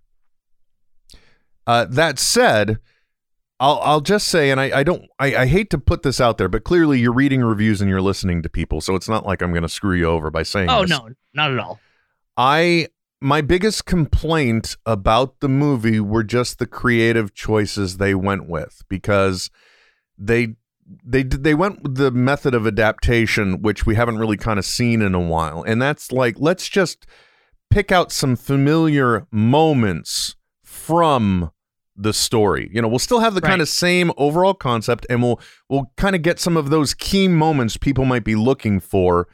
Uh, 1.66 1.84
that 1.90 2.18
said, 2.18 2.78
I'll 3.58 3.80
I'll 3.82 4.00
just 4.00 4.28
say, 4.28 4.50
and 4.50 4.60
I, 4.60 4.78
I 4.78 4.82
don't 4.82 5.08
I, 5.18 5.36
I 5.36 5.46
hate 5.46 5.70
to 5.70 5.78
put 5.78 6.02
this 6.02 6.20
out 6.20 6.38
there, 6.38 6.48
but 6.48 6.64
clearly 6.64 7.00
you're 7.00 7.12
reading 7.12 7.42
reviews 7.42 7.80
and 7.80 7.90
you're 7.90 8.02
listening 8.02 8.42
to 8.42 8.48
people, 8.48 8.80
so 8.80 8.94
it's 8.94 9.08
not 9.08 9.26
like 9.26 9.42
I'm 9.42 9.50
going 9.50 9.62
to 9.62 9.68
screw 9.68 9.96
you 9.96 10.06
over 10.06 10.30
by 10.30 10.42
saying. 10.42 10.70
Oh 10.70 10.82
this. 10.82 10.90
no, 10.90 11.08
not 11.34 11.52
at 11.52 11.58
all. 11.58 11.80
I 12.36 12.88
my 13.20 13.40
biggest 13.40 13.86
complaint 13.86 14.76
about 14.84 15.40
the 15.40 15.48
movie 15.48 16.00
were 16.00 16.22
just 16.22 16.58
the 16.58 16.66
creative 16.66 17.34
choices 17.34 17.96
they 17.96 18.14
went 18.14 18.48
with 18.48 18.82
because 18.88 19.50
they 20.18 20.56
they 21.04 21.22
they 21.22 21.54
went 21.54 21.82
with 21.82 21.96
the 21.96 22.10
method 22.10 22.54
of 22.54 22.66
adaptation 22.66 23.60
which 23.62 23.84
we 23.86 23.94
haven't 23.96 24.18
really 24.18 24.36
kind 24.36 24.58
of 24.58 24.64
seen 24.64 25.02
in 25.02 25.14
a 25.14 25.20
while 25.20 25.62
and 25.62 25.82
that's 25.82 26.12
like 26.12 26.36
let's 26.38 26.68
just 26.68 27.06
pick 27.70 27.90
out 27.90 28.12
some 28.12 28.36
familiar 28.36 29.26
moments 29.32 30.36
from 30.62 31.50
the 31.96 32.12
story. 32.12 32.70
You 32.72 32.82
know, 32.82 32.88
we'll 32.88 32.98
still 32.98 33.20
have 33.20 33.34
the 33.34 33.40
kind 33.40 33.62
of 33.62 33.68
same 33.68 34.12
overall 34.18 34.54
concept 34.54 35.06
and 35.08 35.22
we'll 35.22 35.40
we'll 35.68 35.90
kind 35.96 36.14
of 36.14 36.22
get 36.22 36.38
some 36.38 36.56
of 36.56 36.70
those 36.70 36.92
key 36.94 37.26
moments 37.26 37.76
people 37.76 38.04
might 38.04 38.22
be 38.24 38.34
looking 38.36 38.80
for 38.80 39.26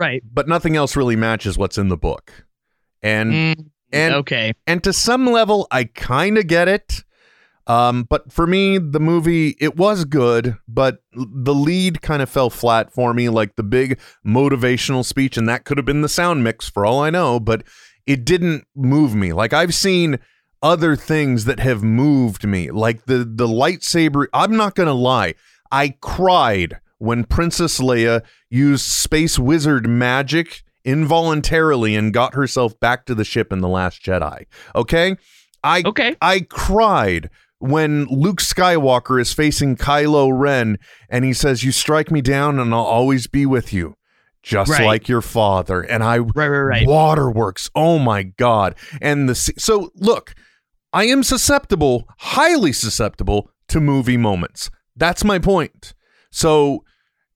Right. 0.00 0.22
but 0.32 0.48
nothing 0.48 0.74
else 0.76 0.96
really 0.96 1.16
matches 1.16 1.58
what's 1.58 1.76
in 1.78 1.88
the 1.88 1.96
book. 1.96 2.46
And 3.02 3.32
Mm, 3.32 3.66
and 3.92 4.14
okay. 4.14 4.52
and 4.66 4.82
to 4.84 4.92
some 4.92 5.26
level 5.26 5.66
I 5.70 5.84
kind 5.84 6.38
of 6.38 6.46
get 6.46 6.66
it. 6.66 7.04
Um, 7.68 8.04
but 8.04 8.32
for 8.32 8.46
me, 8.46 8.78
the 8.78 8.98
movie 8.98 9.54
it 9.60 9.76
was 9.76 10.06
good, 10.06 10.56
but 10.66 11.02
the 11.12 11.54
lead 11.54 12.00
kind 12.00 12.22
of 12.22 12.30
fell 12.30 12.48
flat 12.48 12.92
for 12.92 13.12
me, 13.12 13.28
like 13.28 13.56
the 13.56 13.62
big 13.62 14.00
motivational 14.26 15.04
speech, 15.04 15.36
and 15.36 15.46
that 15.48 15.64
could 15.64 15.76
have 15.76 15.84
been 15.86 16.00
the 16.00 16.08
sound 16.08 16.42
mix 16.42 16.68
for 16.68 16.86
all 16.86 17.00
I 17.00 17.10
know, 17.10 17.38
but 17.38 17.62
it 18.06 18.24
didn't 18.24 18.64
move 18.74 19.14
me. 19.14 19.34
Like 19.34 19.52
I've 19.52 19.74
seen 19.74 20.18
other 20.62 20.96
things 20.96 21.44
that 21.44 21.60
have 21.60 21.82
moved 21.82 22.46
me, 22.46 22.70
like 22.70 23.04
the 23.04 23.18
the 23.18 23.46
lightsaber. 23.46 24.26
I'm 24.32 24.56
not 24.56 24.74
gonna 24.74 24.94
lie, 24.94 25.34
I 25.70 25.90
cried 26.00 26.80
when 26.96 27.24
Princess 27.24 27.80
Leia 27.80 28.22
used 28.48 28.86
space 28.86 29.38
wizard 29.38 29.86
magic 29.86 30.64
involuntarily 30.84 31.94
and 31.94 32.14
got 32.14 32.34
herself 32.34 32.80
back 32.80 33.04
to 33.06 33.14
the 33.14 33.24
ship 33.24 33.52
in 33.52 33.60
the 33.60 33.68
Last 33.68 34.02
Jedi. 34.02 34.46
Okay, 34.74 35.16
I 35.62 35.82
Okay. 35.84 36.16
I 36.22 36.40
cried 36.40 37.28
when 37.58 38.04
Luke 38.06 38.40
Skywalker 38.40 39.20
is 39.20 39.32
facing 39.32 39.76
Kylo 39.76 40.30
Ren 40.32 40.78
and 41.08 41.24
he 41.24 41.32
says, 41.32 41.64
"You 41.64 41.72
strike 41.72 42.10
me 42.10 42.20
down, 42.20 42.58
and 42.58 42.72
I'll 42.72 42.80
always 42.80 43.26
be 43.26 43.46
with 43.46 43.72
you." 43.72 43.94
Just 44.42 44.70
Right. 44.70 44.86
like 44.86 45.08
your 45.08 45.20
father, 45.20 45.80
and 45.82 46.02
I 46.02 46.18
Right. 46.18 46.48
Right. 46.48 46.60
Right. 46.60 46.86
Waterworks. 46.86 47.68
Oh 47.74 47.98
my 47.98 48.22
god! 48.22 48.74
And 49.02 49.28
the 49.28 49.34
so 49.34 49.90
look, 49.96 50.34
I 50.92 51.04
am 51.04 51.22
susceptible, 51.22 52.08
highly 52.18 52.72
susceptible 52.72 53.50
to 53.68 53.80
movie 53.80 54.16
moments. 54.16 54.70
That's 54.96 55.24
my 55.24 55.38
point. 55.38 55.92
So 56.30 56.84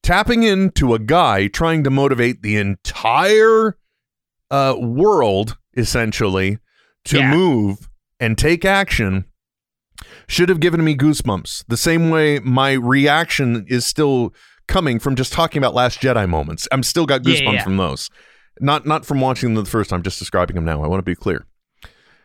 tapping 0.02 0.42
into 0.44 0.94
a 0.94 0.98
guy 0.98 1.48
trying 1.48 1.84
to 1.84 1.90
motivate 1.90 2.42
the 2.42 2.56
entire 2.56 3.76
uh, 4.50 4.76
world 4.78 5.56
essentially 5.76 6.58
to 7.06 7.18
Yeah. 7.18 7.30
move 7.30 7.88
and 8.20 8.36
take 8.38 8.64
action 8.64 9.24
should 10.32 10.48
have 10.48 10.60
given 10.60 10.82
me 10.82 10.96
goosebumps. 10.96 11.64
The 11.68 11.76
same 11.76 12.10
way 12.10 12.38
my 12.38 12.72
reaction 12.72 13.66
is 13.68 13.86
still 13.86 14.34
coming 14.66 14.98
from 14.98 15.14
just 15.14 15.32
talking 15.32 15.58
about 15.58 15.74
Last 15.74 16.00
Jedi 16.00 16.28
moments. 16.28 16.66
I'm 16.72 16.82
still 16.82 17.06
got 17.06 17.24
Yeah, 17.26 17.34
goosebumps 17.34 17.52
yeah. 17.54 17.64
from 17.64 17.76
those. 17.76 18.08
Not 18.60 18.86
not 18.86 19.04
from 19.04 19.20
watching 19.20 19.54
them 19.54 19.64
the 19.64 19.70
first 19.70 19.90
time, 19.90 20.02
just 20.02 20.18
describing 20.18 20.56
them 20.56 20.64
now. 20.64 20.82
I 20.82 20.86
want 20.86 21.00
to 21.00 21.04
be 21.04 21.14
clear. 21.14 21.46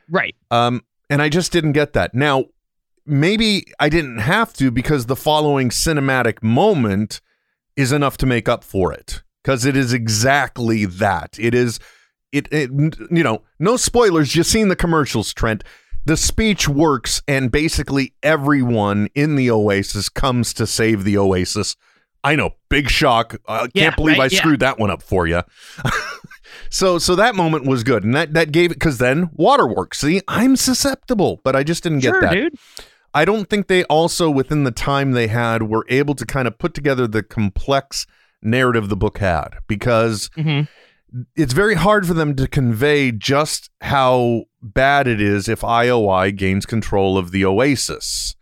Right. 0.09 0.35
Um, 0.51 0.81
and 1.09 1.21
I 1.21 1.29
just 1.29 1.51
didn't 1.51 1.73
get 1.73 1.93
that. 1.93 2.13
Now, 2.13 2.45
maybe 3.05 3.65
I 3.79 3.89
didn't 3.89 4.19
have 4.19 4.53
to 4.53 4.71
because 4.71 5.05
the 5.05 5.15
following 5.15 5.69
cinematic 5.69 6.41
moment 6.43 7.21
is 7.75 7.91
enough 7.91 8.17
to 8.17 8.25
make 8.25 8.49
up 8.49 8.63
for 8.63 8.91
it 8.93 9.21
because 9.43 9.65
it 9.65 9.75
is 9.77 9.93
exactly 9.93 10.85
that. 10.85 11.37
It 11.39 11.53
is 11.53 11.79
it, 12.31 12.47
it 12.51 12.69
you 12.71 13.23
know, 13.23 13.43
no 13.59 13.77
spoilers, 13.77 14.35
you've 14.35 14.45
seen 14.45 14.67
the 14.67 14.75
commercials, 14.75 15.33
Trent. 15.33 15.63
The 16.07 16.15
speech 16.15 16.69
works 16.69 17.21
and 17.27 17.51
basically 17.51 18.13
everyone 18.23 19.09
in 19.13 19.35
the 19.35 19.51
Oasis 19.51 20.07
comes 20.07 20.53
to 20.53 20.65
save 20.65 21.03
the 21.03 21.17
Oasis. 21.17 21.75
I 22.23 22.35
know, 22.37 22.51
big 22.69 22.89
shock. 22.89 23.35
I 23.45 23.67
Yeah, 23.73 23.83
can't 23.83 23.95
believe 23.97 24.17
right, 24.17 24.31
I 24.31 24.33
yeah. 24.33 24.39
screwed 24.39 24.61
that 24.61 24.79
one 24.79 24.89
up 24.89 25.01
for 25.03 25.27
you. 25.27 25.41
So 26.69 26.97
so 26.97 27.15
that 27.15 27.35
moment 27.35 27.65
was 27.65 27.83
good, 27.83 28.03
and 28.03 28.13
that 28.15 28.33
that 28.33 28.51
gave 28.51 28.71
it 28.71 28.75
because 28.75 28.97
then 28.97 29.29
waterworks. 29.33 29.99
See, 29.99 30.21
I'm 30.27 30.55
susceptible, 30.55 31.39
but 31.43 31.55
I 31.55 31.63
just 31.63 31.83
didn't 31.83 31.99
get 31.99 32.19
that. 32.21 32.33
dude. 32.33 32.55
I 33.13 33.25
don't 33.25 33.49
think 33.49 33.67
they 33.67 33.83
also 33.85 34.29
within 34.29 34.63
the 34.63 34.71
time 34.71 35.11
they 35.11 35.27
had 35.27 35.63
were 35.63 35.85
able 35.89 36.13
to 36.15 36.25
kind 36.25 36.47
of 36.47 36.57
put 36.57 36.73
together 36.73 37.07
the 37.07 37.23
complex 37.23 38.05
narrative 38.41 38.89
the 38.89 38.95
book 38.97 39.17
had 39.19 39.57
because 39.67 40.29
hmm 40.35 40.61
it's 41.35 41.53
very 41.53 41.75
hard 41.75 42.07
for 42.07 42.13
them 42.13 42.35
to 42.35 42.47
convey 42.47 43.11
just 43.11 43.69
how 43.81 44.43
bad 44.61 45.07
it 45.07 45.21
is 45.21 45.47
if 45.47 45.61
IOI 45.61 46.35
gains 46.35 46.65
control 46.65 47.17
of 47.17 47.31
the 47.31 47.45
Oasis. 47.45 48.35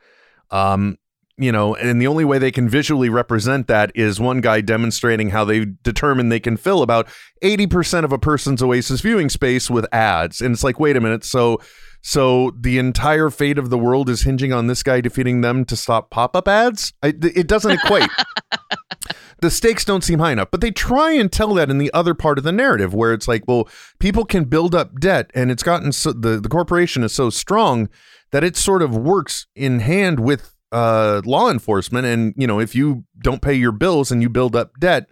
Um, 0.51 0.97
you 1.37 1.51
know, 1.51 1.75
and 1.75 2.01
the 2.01 2.07
only 2.07 2.23
way 2.23 2.37
they 2.37 2.51
can 2.51 2.69
visually 2.69 3.09
represent 3.09 3.67
that 3.67 3.91
is 3.93 4.19
one 4.21 4.39
guy 4.39 4.61
demonstrating 4.61 5.31
how 5.31 5.43
they 5.43 5.65
determine 5.65 6.29
they 6.29 6.39
can 6.39 6.55
fill 6.55 6.81
about 6.81 7.07
80% 7.43 8.05
of 8.05 8.13
a 8.13 8.17
person's 8.17 8.63
Oasis 8.63 9.01
viewing 9.01 9.29
space 9.29 9.69
with 9.69 9.85
ads. 9.93 10.39
And 10.39 10.53
it's 10.53 10.63
like, 10.63 10.79
wait 10.79 10.95
a 10.95 11.01
minute, 11.01 11.25
so 11.25 11.59
so 12.01 12.51
the 12.57 12.77
entire 12.77 13.31
fate 13.31 13.57
of 13.57 13.71
the 13.71 13.79
world 13.79 14.09
is 14.11 14.21
hinging 14.21 14.53
on 14.53 14.67
this 14.67 14.83
guy 14.83 15.01
defeating 15.01 15.41
them 15.41 15.65
to 15.65 15.75
stop 15.75 16.11
pop-up 16.11 16.47
ads? 16.47 16.93
I, 17.01 17.07
it 17.07 17.47
doesn't 17.47 17.71
equate 17.71 18.09
the 19.41 19.51
stakes 19.51 19.85
don't 19.85 20.03
seem 20.03 20.19
high 20.19 20.31
enough. 20.31 20.49
But 20.51 20.61
they 20.61 20.71
try 20.71 21.11
and 21.11 21.31
tell 21.31 21.53
that 21.55 21.69
in 21.69 21.77
the 21.77 21.91
other 21.93 22.13
part 22.13 22.37
of 22.37 22.43
the 22.43 22.51
narrative, 22.51 22.93
where 22.93 23.13
it's 23.13 23.27
like, 23.27 23.43
well, 23.47 23.67
people 23.99 24.25
can 24.25 24.45
build 24.45 24.73
up 24.73 24.99
debt, 24.99 25.31
and 25.33 25.51
it's 25.51 25.63
gotten 25.63 25.91
so 25.91 26.11
the 26.11 26.39
the 26.39 26.49
corporation 26.49 27.03
is 27.03 27.13
so 27.13 27.29
strong 27.29 27.89
that 28.31 28.43
it 28.43 28.55
sort 28.55 28.81
of 28.81 28.95
works 28.95 29.47
in 29.55 29.79
hand 29.79 30.19
with 30.19 30.55
uh, 30.71 31.21
law 31.25 31.49
enforcement. 31.49 32.05
And 32.05 32.33
you 32.37 32.47
know, 32.47 32.59
if 32.59 32.75
you 32.75 33.05
don't 33.19 33.41
pay 33.41 33.53
your 33.53 33.71
bills 33.71 34.11
and 34.11 34.21
you 34.21 34.29
build 34.29 34.55
up 34.55 34.79
debt. 34.79 35.09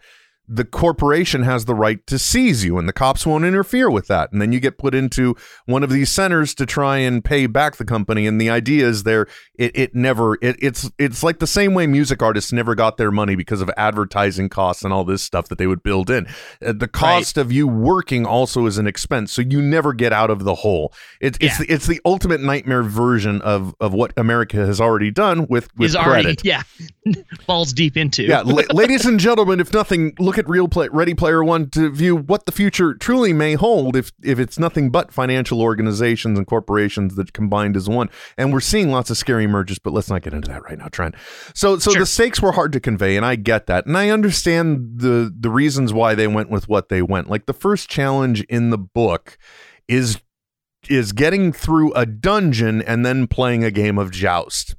The 0.48 0.66
corporation 0.66 1.44
has 1.44 1.66
the 1.66 1.74
right 1.76 2.06
to 2.08 2.20
seize 2.20 2.66
you, 2.66 2.78
and 2.78 2.88
the 2.88 2.94
cops 2.94 3.26
won't 3.26 3.46
interfere 3.46 3.89
with 3.89 4.08
that. 4.08 4.32
And 4.32 4.41
then 4.41 4.52
you 4.52 4.60
get 4.60 4.78
put 4.78 4.94
into 4.94 5.36
one 5.66 5.84
of 5.84 5.89
these 5.89 6.10
centers 6.12 6.54
to 6.56 6.66
try 6.66 6.98
and 6.98 7.24
pay 7.24 7.48
back 7.48 7.78
the 7.78 7.86
company. 7.86 8.28
And 8.28 8.39
the 8.41 8.50
idea 8.50 8.86
is 8.88 9.04
there, 9.04 9.28
it, 9.56 9.72
it 9.76 9.96
never, 9.96 10.36
it, 10.41 10.58
it's 10.60 10.91
it's 11.00 11.24
like 11.24 11.39
the 11.39 11.48
same 11.48 11.74
way 11.74 11.88
music 11.88 12.22
artists 12.22 12.52
never 12.52 12.76
got 12.76 12.98
their 12.98 13.12
money 13.12 13.36
because 13.36 13.62
of 13.62 13.70
advertising 13.78 14.50
costs 14.50 14.84
and 14.84 14.91
all 14.94 15.04
this 15.06 15.24
stuff 15.24 15.48
that 15.48 15.58
they 15.58 15.68
would 15.68 15.82
build 15.82 16.10
in. 16.10 16.28
Uh, 16.66 16.74
the 16.74 16.88
cost 16.89 17.38
of 17.38 17.52
you 17.52 17.68
working 17.68 18.26
also 18.26 18.66
is 18.66 18.78
an 18.78 18.86
expense, 18.86 19.32
so 19.32 19.41
you 19.41 19.62
never 19.62 19.94
get 19.94 20.12
out 20.12 20.30
of 20.30 20.44
the 20.44 20.56
hole. 20.56 20.94
It's 21.22 21.38
it's 21.39 21.60
Yeah. 21.60 21.66
the, 21.66 21.74
it's 21.74 21.88
the 21.88 22.02
ultimate 22.06 22.41
nightmare 22.41 22.84
version 22.84 23.41
of 23.44 23.74
of 23.80 23.94
what 23.94 24.12
America 24.18 24.58
has 24.58 24.82
already 24.82 25.10
done 25.12 25.48
with 25.48 25.70
with 25.78 25.91
Is 25.91 25.96
already 25.96 26.36
credit. 26.36 26.46
yeah 26.46 26.64
falls 27.46 27.74
deep 27.74 27.98
into. 27.98 28.24
Yeah, 28.24 28.41
la- 28.41 28.64
ladies 28.74 29.06
and 29.06 29.20
gentlemen, 29.20 29.60
if 29.60 29.74
nothing, 29.74 30.14
look 30.20 30.33
at 30.38 30.48
Real 30.50 30.68
Play, 30.68 30.90
Ready 30.92 31.14
Player 31.14 31.44
One 31.44 31.70
to 31.72 31.90
view 31.92 32.16
what 32.16 32.46
the 32.46 32.52
future 32.52 32.94
truly 32.94 33.34
may 33.34 33.54
hold. 33.56 33.96
If 33.96 34.12
if 34.24 34.40
it's 34.40 34.60
nothing 34.60 34.90
but 34.90 35.12
financial 35.14 35.62
organizations 35.62 36.38
and 36.38 36.48
corporations 36.48 37.16
that 37.16 37.34
combined 37.34 37.76
as 37.76 37.90
one, 37.90 38.10
and 38.38 38.54
we're 38.54 38.60
seeing 38.60 38.92
lots 38.92 39.10
of 39.10 39.18
scary 39.18 39.48
mergers, 39.48 39.80
but 39.80 39.94
let's 39.94 40.10
not 40.10 40.22
get 40.22 40.34
into 40.34 40.50
that 40.52 40.64
right 40.64 40.78
now, 40.78 40.88
Trent. 40.88 41.16
So 41.54 41.78
so 41.80 41.92
Sure. 41.92 42.00
the 42.02 42.06
stakes 42.06 42.42
were 42.42 42.52
hard 42.54 42.74
to 42.74 42.80
convey, 42.80 43.18
and 43.18 43.26
I 43.26 43.36
get 43.36 43.68
that, 43.68 43.86
and 43.86 43.98
I 43.98 44.10
understand 44.10 45.00
the 45.00 45.34
the 45.38 45.50
reasons 45.50 45.94
why 45.94 46.16
they 46.16 46.28
went 46.28 46.50
with 46.50 46.68
what 46.70 46.90
they 46.90 47.02
went. 47.02 47.30
Like 47.30 47.46
the 47.46 47.54
first 47.54 47.90
challenge 47.90 48.42
in 48.44 48.70
the 48.70 48.78
book 48.78 49.38
is 49.88 50.20
is 50.90 51.14
getting 51.14 51.54
through 51.54 51.94
a 51.94 52.06
dungeon 52.06 52.82
and 52.82 53.06
then 53.06 53.28
playing 53.28 53.64
a 53.64 53.72
game 53.72 53.98
of 53.98 54.12
joust 54.12 54.76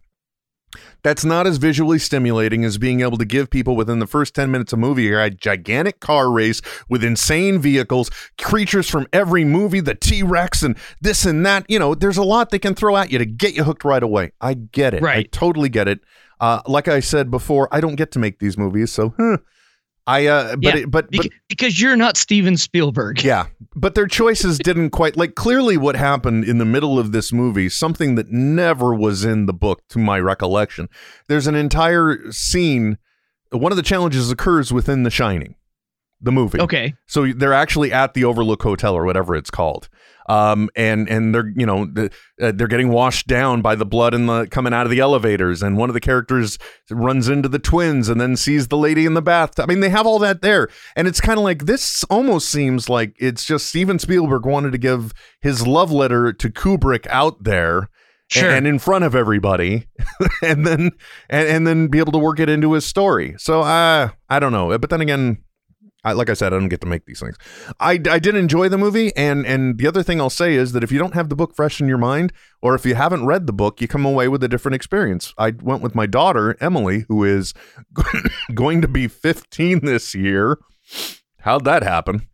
that's 1.04 1.24
not 1.24 1.46
as 1.46 1.58
visually 1.58 2.00
stimulating 2.00 2.64
as 2.64 2.78
being 2.78 3.02
able 3.02 3.18
to 3.18 3.24
give 3.24 3.50
people 3.50 3.76
within 3.76 4.00
the 4.00 4.06
first 4.06 4.34
10 4.34 4.50
minutes 4.50 4.72
of 4.72 4.80
movie 4.80 5.12
a 5.12 5.30
gigantic 5.30 6.00
car 6.00 6.30
race 6.30 6.60
with 6.88 7.04
insane 7.04 7.60
vehicles, 7.60 8.10
creatures 8.38 8.90
from 8.90 9.06
every 9.12 9.44
movie, 9.44 9.80
the 9.80 9.94
T-Rex 9.94 10.62
and 10.62 10.76
this 11.00 11.24
and 11.24 11.44
that. 11.46 11.66
You 11.68 11.78
know, 11.78 11.94
there's 11.94 12.16
a 12.16 12.24
lot 12.24 12.50
they 12.50 12.58
can 12.58 12.74
throw 12.74 12.96
at 12.96 13.12
you 13.12 13.18
to 13.18 13.26
get 13.26 13.54
you 13.54 13.64
hooked 13.64 13.84
right 13.84 14.02
away. 14.02 14.32
I 14.40 14.54
get 14.54 14.94
it. 14.94 15.02
I 15.18 15.22
totally 15.24 15.68
get 15.68 15.86
it. 15.86 16.00
Uh, 16.40 16.62
like 16.66 16.88
I 16.88 17.00
said 17.00 17.30
before, 17.30 17.68
I 17.70 17.80
don't 17.80 17.94
get 17.94 18.10
to 18.12 18.18
make 18.18 18.38
these 18.38 18.58
movies, 18.58 18.90
so 18.90 19.14
huh. 19.16 19.36
I 20.06 20.26
uh 20.26 20.56
but 20.56 20.62
Yeah, 20.62 20.76
it, 20.76 20.90
but, 20.90 21.10
but 21.10 21.28
because 21.48 21.80
you're 21.80 21.96
not 21.96 22.16
Steven 22.16 22.56
Spielberg. 22.56 23.22
yeah, 23.22 23.46
but 23.74 23.94
their 23.94 24.06
choices 24.06 24.58
didn't 24.62 24.90
quite 24.90 25.16
like 25.16 25.34
clearly 25.34 25.76
what 25.76 25.96
happened 25.96 26.44
in 26.44 26.58
the 26.58 26.64
middle 26.64 26.98
of 26.98 27.12
this 27.12 27.32
movie, 27.32 27.68
something 27.68 28.14
that 28.16 28.30
never 28.30 28.94
was 28.94 29.24
in 29.24 29.46
the 29.46 29.54
book 29.54 29.82
to 29.88 29.98
my 29.98 30.18
recollection. 30.20 30.88
There's 31.28 31.46
an 31.46 31.54
entire 31.54 32.30
scene 32.30 32.98
one 33.50 33.72
of 33.72 33.76
the 33.76 33.82
challenges 33.82 34.30
occurs 34.30 34.72
within 34.72 35.02
The 35.04 35.10
Shining, 35.10 35.54
the 36.24 36.32
movie. 36.32 36.60
Okay. 36.60 36.94
So 37.06 37.32
they're 37.32 37.52
actually 37.52 37.92
at 37.92 38.14
the 38.14 38.24
Overlook 38.24 38.62
Hotel 38.62 38.94
or 38.94 39.04
whatever 39.04 39.36
it's 39.36 39.50
called. 39.50 39.88
Um, 40.26 40.70
and 40.74 41.06
and 41.08 41.34
they're 41.34 41.52
you 41.54 41.66
know 41.66 41.82
uh, 41.98 42.52
they're 42.54 42.66
getting 42.66 42.88
washed 42.88 43.26
down 43.26 43.60
by 43.60 43.74
the 43.74 43.84
blood 43.84 44.14
and 44.14 44.26
the 44.26 44.46
coming 44.46 44.72
out 44.72 44.86
of 44.86 44.90
the 44.90 45.00
elevators. 45.00 45.62
And 45.62 45.76
one 45.76 45.90
of 45.90 45.94
the 45.94 46.00
characters 46.00 46.58
runs 46.90 47.28
into 47.28 47.48
the 47.48 47.58
twins 47.58 48.08
and 48.08 48.18
then 48.20 48.36
sees 48.36 48.68
the 48.68 48.78
lady 48.78 49.04
in 49.04 49.14
the 49.14 49.22
bathtub. 49.22 49.64
I 49.64 49.66
mean, 49.66 49.80
they 49.80 49.90
have 49.90 50.06
all 50.06 50.18
that 50.20 50.40
there, 50.40 50.68
and 50.96 51.06
it's 51.06 51.20
kind 51.20 51.38
of 51.38 51.44
like 51.44 51.66
this. 51.66 52.04
Almost 52.04 52.48
seems 52.48 52.88
like 52.88 53.14
it's 53.18 53.44
just 53.44 53.66
Steven 53.66 53.98
Spielberg 53.98 54.46
wanted 54.46 54.72
to 54.72 54.78
give 54.78 55.12
his 55.42 55.66
love 55.66 55.92
letter 55.92 56.32
to 56.32 56.50
Kubrick 56.50 57.06
out 57.08 57.44
there. 57.44 57.90
Sure. 58.28 58.50
And 58.50 58.66
in 58.66 58.78
front 58.78 59.04
of 59.04 59.14
everybody, 59.14 59.86
and 60.42 60.66
then 60.66 60.92
and, 61.28 61.48
and 61.48 61.66
then 61.66 61.88
be 61.88 61.98
able 61.98 62.12
to 62.12 62.18
work 62.18 62.40
it 62.40 62.48
into 62.48 62.72
his 62.72 62.86
story. 62.86 63.34
So 63.36 63.60
uh, 63.60 64.08
I 64.30 64.40
don't 64.40 64.50
know, 64.50 64.76
but 64.78 64.88
then 64.88 65.02
again, 65.02 65.43
I, 66.04 66.12
like 66.12 66.28
I 66.30 66.34
said, 66.34 66.52
I 66.52 66.58
don't 66.58 66.68
get 66.68 66.80
to 66.82 66.86
make 66.86 67.06
these 67.06 67.20
things. 67.20 67.36
I, 67.80 67.92
I 67.92 68.18
did 68.18 68.34
enjoy 68.36 68.68
the 68.68 68.78
movie, 68.78 69.14
and 69.16 69.46
and 69.46 69.78
the 69.78 69.86
other 69.86 70.02
thing 70.02 70.20
I'll 70.20 70.30
say 70.30 70.54
is 70.54 70.72
that 70.72 70.84
if 70.84 70.92
you 70.92 70.98
don't 70.98 71.14
have 71.14 71.28
the 71.28 71.36
book 71.36 71.54
fresh 71.54 71.80
in 71.80 71.88
your 71.88 71.98
mind, 71.98 72.32
or 72.62 72.74
if 72.74 72.84
you 72.84 72.94
haven't 72.94 73.26
read 73.26 73.46
the 73.46 73.52
book, 73.52 73.80
you 73.80 73.88
come 73.88 74.04
away 74.04 74.28
with 74.28 74.42
a 74.44 74.48
different 74.48 74.74
experience. 74.74 75.32
I 75.38 75.52
went 75.62 75.82
with 75.82 75.94
my 75.94 76.06
daughter 76.06 76.56
Emily, 76.60 77.04
who 77.08 77.24
is 77.24 77.54
going 78.54 78.82
to 78.82 78.88
be 78.88 79.08
15 79.08 79.80
this 79.84 80.14
year. 80.14 80.58
How'd 81.40 81.64
that 81.64 81.82
happen? 81.82 82.28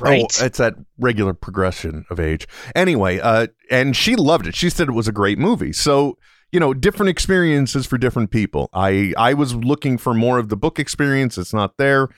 Right. 0.00 0.22
Oh, 0.22 0.44
it's 0.44 0.58
that 0.58 0.74
regular 0.98 1.34
progression 1.34 2.04
of 2.08 2.20
age. 2.20 2.46
Anyway, 2.74 3.18
uh, 3.18 3.48
and 3.70 3.96
she 3.96 4.14
loved 4.14 4.46
it. 4.46 4.54
She 4.54 4.70
said 4.70 4.88
it 4.88 4.92
was 4.92 5.08
a 5.08 5.12
great 5.12 5.38
movie. 5.38 5.72
So 5.72 6.18
you 6.52 6.60
know, 6.60 6.72
different 6.72 7.10
experiences 7.10 7.86
for 7.86 7.98
different 7.98 8.30
people. 8.30 8.70
I 8.72 9.12
I 9.16 9.34
was 9.34 9.54
looking 9.54 9.98
for 9.98 10.14
more 10.14 10.38
of 10.38 10.48
the 10.48 10.56
book 10.56 10.78
experience. 10.78 11.36
It's 11.36 11.52
not 11.52 11.76
there. 11.76 12.08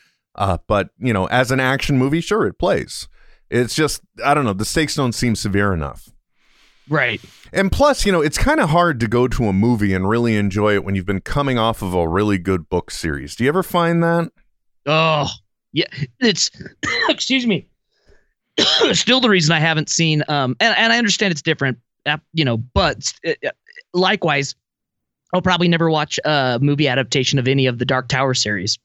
Uh, 0.40 0.56
but 0.66 0.88
you 0.98 1.12
know, 1.12 1.26
as 1.26 1.50
an 1.50 1.60
action 1.60 1.98
movie, 1.98 2.22
sure, 2.22 2.46
it 2.46 2.58
plays. 2.58 3.08
It's 3.50 3.74
just 3.74 4.00
I 4.24 4.32
don't 4.32 4.46
know. 4.46 4.54
The 4.54 4.64
stakes 4.64 4.94
don't 4.94 5.12
seem 5.12 5.36
severe 5.36 5.74
enough. 5.74 6.08
Right. 6.88 7.20
And 7.52 7.70
plus, 7.70 8.06
you 8.06 8.10
know, 8.10 8.22
it's 8.22 8.38
kind 8.38 8.58
of 8.58 8.70
hard 8.70 9.00
to 9.00 9.06
go 9.06 9.28
to 9.28 9.44
a 9.44 9.52
movie 9.52 9.92
and 9.92 10.08
really 10.08 10.36
enjoy 10.36 10.74
it 10.74 10.82
when 10.82 10.94
you've 10.94 11.04
been 11.04 11.20
coming 11.20 11.58
off 11.58 11.82
of 11.82 11.92
a 11.92 12.08
really 12.08 12.38
good 12.38 12.70
book 12.70 12.90
series. 12.90 13.36
Do 13.36 13.44
you 13.44 13.48
ever 13.48 13.62
find 13.62 14.02
that? 14.02 14.32
Oh, 14.86 15.28
yeah. 15.72 15.84
It's 16.20 16.50
excuse 17.10 17.46
me. 17.46 17.68
Still 18.92 19.20
the 19.20 19.28
reason 19.28 19.52
I 19.52 19.60
haven't 19.60 19.90
seen 19.90 20.24
um 20.28 20.56
and, 20.58 20.74
and 20.74 20.90
I 20.90 20.96
understand 20.96 21.32
it's 21.32 21.42
different, 21.42 21.78
uh, 22.06 22.16
you 22.32 22.46
know, 22.46 22.56
but 22.56 23.12
uh, 23.26 23.32
uh, 23.46 23.50
likewise 23.92 24.54
I'll 25.34 25.42
probably 25.42 25.68
never 25.68 25.90
watch 25.90 26.18
a 26.24 26.58
movie 26.62 26.88
adaptation 26.88 27.38
of 27.38 27.46
any 27.46 27.66
of 27.66 27.78
the 27.78 27.84
Dark 27.84 28.08
Tower 28.08 28.32
series. 28.32 28.78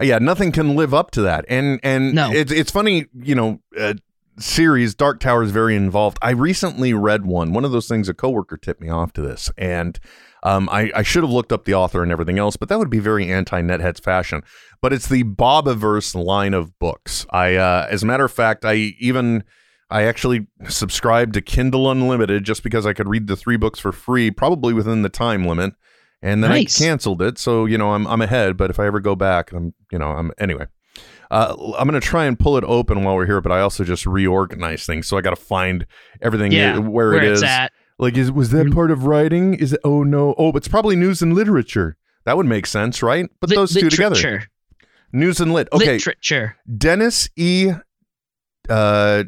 Uh, 0.00 0.04
yeah, 0.04 0.18
nothing 0.18 0.52
can 0.52 0.76
live 0.76 0.92
up 0.94 1.10
to 1.12 1.22
that. 1.22 1.44
And 1.48 1.80
and 1.82 2.14
No. 2.14 2.30
it's 2.32 2.52
it's 2.52 2.70
funny, 2.70 3.06
you 3.14 3.34
know, 3.34 3.60
uh, 3.78 3.94
series 4.38 4.94
Dark 4.94 5.20
Tower 5.20 5.42
is 5.42 5.50
very 5.50 5.74
involved. 5.74 6.18
I 6.22 6.30
recently 6.30 6.92
read 6.94 7.26
one, 7.26 7.52
one 7.52 7.64
of 7.64 7.72
those 7.72 7.88
things. 7.88 8.08
A 8.08 8.14
coworker 8.14 8.56
tipped 8.56 8.80
me 8.80 8.88
off 8.88 9.12
to 9.14 9.22
this, 9.22 9.50
and 9.58 9.98
um, 10.42 10.68
I 10.70 10.90
I 10.94 11.02
should 11.02 11.22
have 11.24 11.32
looked 11.32 11.52
up 11.52 11.64
the 11.64 11.74
author 11.74 12.02
and 12.02 12.12
everything 12.12 12.38
else, 12.38 12.56
but 12.56 12.68
that 12.68 12.78
would 12.78 12.90
be 12.90 13.00
very 13.00 13.30
anti 13.32 13.60
netheads 13.62 14.02
fashion. 14.02 14.42
But 14.80 14.92
it's 14.92 15.08
the 15.08 15.24
Bobiverse 15.24 16.14
line 16.14 16.54
of 16.54 16.78
books. 16.78 17.26
I, 17.30 17.56
uh, 17.56 17.88
as 17.90 18.04
a 18.04 18.06
matter 18.06 18.24
of 18.24 18.32
fact, 18.32 18.64
I 18.64 18.74
even. 18.98 19.44
I 19.90 20.02
actually 20.02 20.46
subscribed 20.68 21.32
to 21.32 21.40
Kindle 21.40 21.90
Unlimited 21.90 22.44
just 22.44 22.62
because 22.62 22.84
I 22.84 22.92
could 22.92 23.08
read 23.08 23.26
the 23.26 23.36
three 23.36 23.56
books 23.56 23.78
for 23.78 23.90
free, 23.90 24.30
probably 24.30 24.74
within 24.74 25.00
the 25.00 25.08
time 25.08 25.46
limit. 25.46 25.72
And 26.20 26.42
then 26.42 26.50
Nice. 26.50 26.80
I 26.80 26.84
canceled 26.84 27.22
it, 27.22 27.38
so 27.38 27.64
you 27.66 27.78
know 27.78 27.92
I'm 27.94 28.06
I'm 28.06 28.20
ahead. 28.20 28.56
But 28.56 28.70
if 28.70 28.80
I 28.80 28.86
ever 28.86 28.98
go 29.00 29.14
back, 29.14 29.52
I'm 29.52 29.72
you 29.92 29.98
know 29.98 30.08
I'm 30.10 30.32
anyway. 30.38 30.66
Uh, 31.30 31.54
I'm 31.78 31.86
gonna 31.86 32.00
try 32.00 32.24
and 32.24 32.38
pull 32.38 32.56
it 32.56 32.64
open 32.64 33.04
while 33.04 33.14
we're 33.14 33.26
here, 33.26 33.40
but 33.40 33.52
I 33.52 33.60
also 33.60 33.84
just 33.84 34.04
reorganize 34.06 34.84
things, 34.86 35.06
so 35.06 35.16
I 35.16 35.20
got 35.20 35.30
to 35.30 35.36
find 35.36 35.86
everything 36.22 36.50
Yeah, 36.52 36.78
where, 36.78 37.10
where 37.10 37.22
it's 37.22 37.42
at. 37.42 37.70
Like, 37.98 38.16
is 38.16 38.32
was 38.32 38.50
that 38.50 38.72
part 38.72 38.90
of 38.90 39.04
writing? 39.04 39.54
Is 39.54 39.74
it? 39.74 39.80
Oh 39.84 40.02
no! 40.02 40.34
Oh, 40.38 40.50
it's 40.56 40.68
probably 40.68 40.96
news 40.96 41.20
and 41.22 41.34
literature. 41.34 41.96
That 42.24 42.36
would 42.36 42.46
make 42.46 42.66
sense, 42.66 43.02
right? 43.02 43.28
Put 43.40 43.50
Lit- 43.50 43.56
those 43.56 43.74
two 43.74 43.88
together. 43.90 44.44
News 45.12 45.40
and 45.40 45.52
lit. 45.52 45.68
Okay, 45.72 45.92
Literature. 45.94 46.56
Dennis 46.76 47.28
E. 47.36 47.72
Uh, 48.68 49.24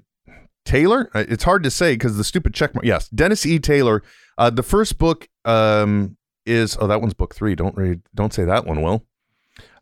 Taylor. 0.65 1.11
Uh, 1.15 1.25
It's 1.29 1.45
hard 1.45 1.63
to 1.63 1.71
say 1.71 1.95
because 1.95 2.17
the 2.17 2.25
stupid 2.25 2.53
check 2.55 2.75
mark. 2.75 2.85
Yes, 2.85 3.09
Dennis 3.09 3.47
E. 3.47 3.59
Taylor. 3.59 4.03
Uh, 4.37 4.51
the 4.51 4.63
first 4.63 4.99
book 4.99 5.29
um 5.45 6.17
is 6.51 6.77
oh 6.81 6.87
that 6.87 7.01
one's 7.01 7.15
book 7.15 7.35
three. 7.35 7.55
Don't 7.55 7.77
read. 7.77 8.03
Don't 8.15 8.35
say 8.35 8.45
that 8.45 8.67
one. 8.67 8.83
Will. 8.83 9.05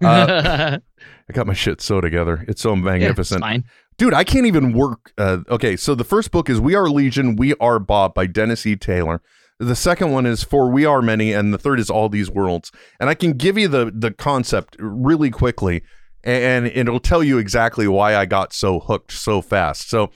Uh, 0.03 0.79
I 1.29 1.33
got 1.33 1.47
my 1.47 1.55
shit 1.55 1.81
so 1.81 2.01
together. 2.01 2.45
It's 2.49 2.63
so 2.63 2.71
Yeah, 2.71 2.77
it's 2.79 2.85
magnificent. 2.85 3.41
fine. 3.41 3.65
dude, 3.97 4.15
I 4.15 4.25
can't 4.25 4.47
even 4.47 4.73
work. 4.73 5.13
Uh, 5.19 5.39
okay, 5.49 5.77
so 5.77 5.95
the 5.95 6.05
first 6.05 6.31
book 6.31 6.49
is 6.51 6.61
We 6.61 6.75
Are 6.75 6.89
Legion, 6.89 7.37
We 7.37 7.55
Are 7.57 7.79
Bob 7.79 8.15
by 8.15 8.27
Dennis 8.27 8.67
E. 8.67 8.77
Taylor. 8.77 9.21
The 9.61 9.75
second 9.77 10.13
one 10.13 10.25
is 10.27 10.43
For 10.45 10.71
We 10.71 10.85
Are 10.85 11.03
Many, 11.03 11.33
and 11.33 11.53
the 11.53 11.59
third 11.59 11.81
is 11.81 11.91
All 11.91 12.09
These 12.09 12.31
Worlds. 12.31 12.71
And 13.01 13.11
I 13.11 13.15
can 13.15 13.33
give 13.33 13.59
you 13.59 13.67
the 13.69 13.93
the 13.95 14.13
concept 14.13 14.77
really 14.79 15.31
quickly, 15.31 15.83
and 16.25 16.67
it'll 16.69 17.01
tell 17.01 17.23
you 17.25 17.39
exactly 17.39 17.89
why 17.89 18.15
I 18.17 18.25
got 18.25 18.53
so 18.53 18.81
hooked 18.81 19.13
so 19.13 19.43
fast. 19.43 19.89
So 19.91 20.11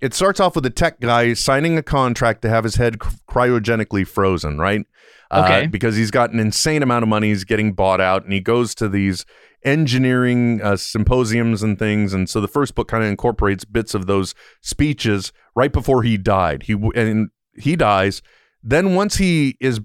it 0.00 0.14
starts 0.14 0.40
off 0.40 0.54
with 0.56 0.66
a 0.66 0.70
tech 0.70 1.00
guy 1.00 1.32
signing 1.32 1.78
a 1.78 1.82
contract 1.82 2.42
to 2.42 2.48
have 2.50 2.64
his 2.64 2.76
head 2.76 2.98
cryogenically 2.98 4.06
frozen, 4.06 4.58
right? 4.58 4.84
Okay. 5.32 5.64
Uh, 5.64 5.66
because 5.68 5.96
he's 5.96 6.10
got 6.10 6.30
an 6.32 6.38
insane 6.38 6.82
amount 6.82 7.02
of 7.02 7.08
money. 7.08 7.28
He's 7.28 7.44
getting 7.44 7.72
bought 7.72 8.00
out, 8.00 8.24
and 8.24 8.32
he 8.32 8.40
goes 8.40 8.74
to 8.76 8.88
these 8.88 9.24
engineering 9.64 10.60
uh, 10.62 10.76
symposiums 10.76 11.62
and 11.62 11.78
things. 11.78 12.12
And 12.12 12.28
so 12.28 12.40
the 12.40 12.48
first 12.48 12.74
book 12.74 12.88
kind 12.88 13.02
of 13.02 13.08
incorporates 13.08 13.64
bits 13.64 13.94
of 13.94 14.06
those 14.06 14.34
speeches 14.60 15.32
right 15.54 15.72
before 15.72 16.02
he 16.02 16.16
died. 16.16 16.64
He 16.64 16.74
and 16.94 17.30
he 17.56 17.76
dies. 17.76 18.22
Then 18.62 18.94
once 18.94 19.16
he 19.16 19.56
is 19.60 19.80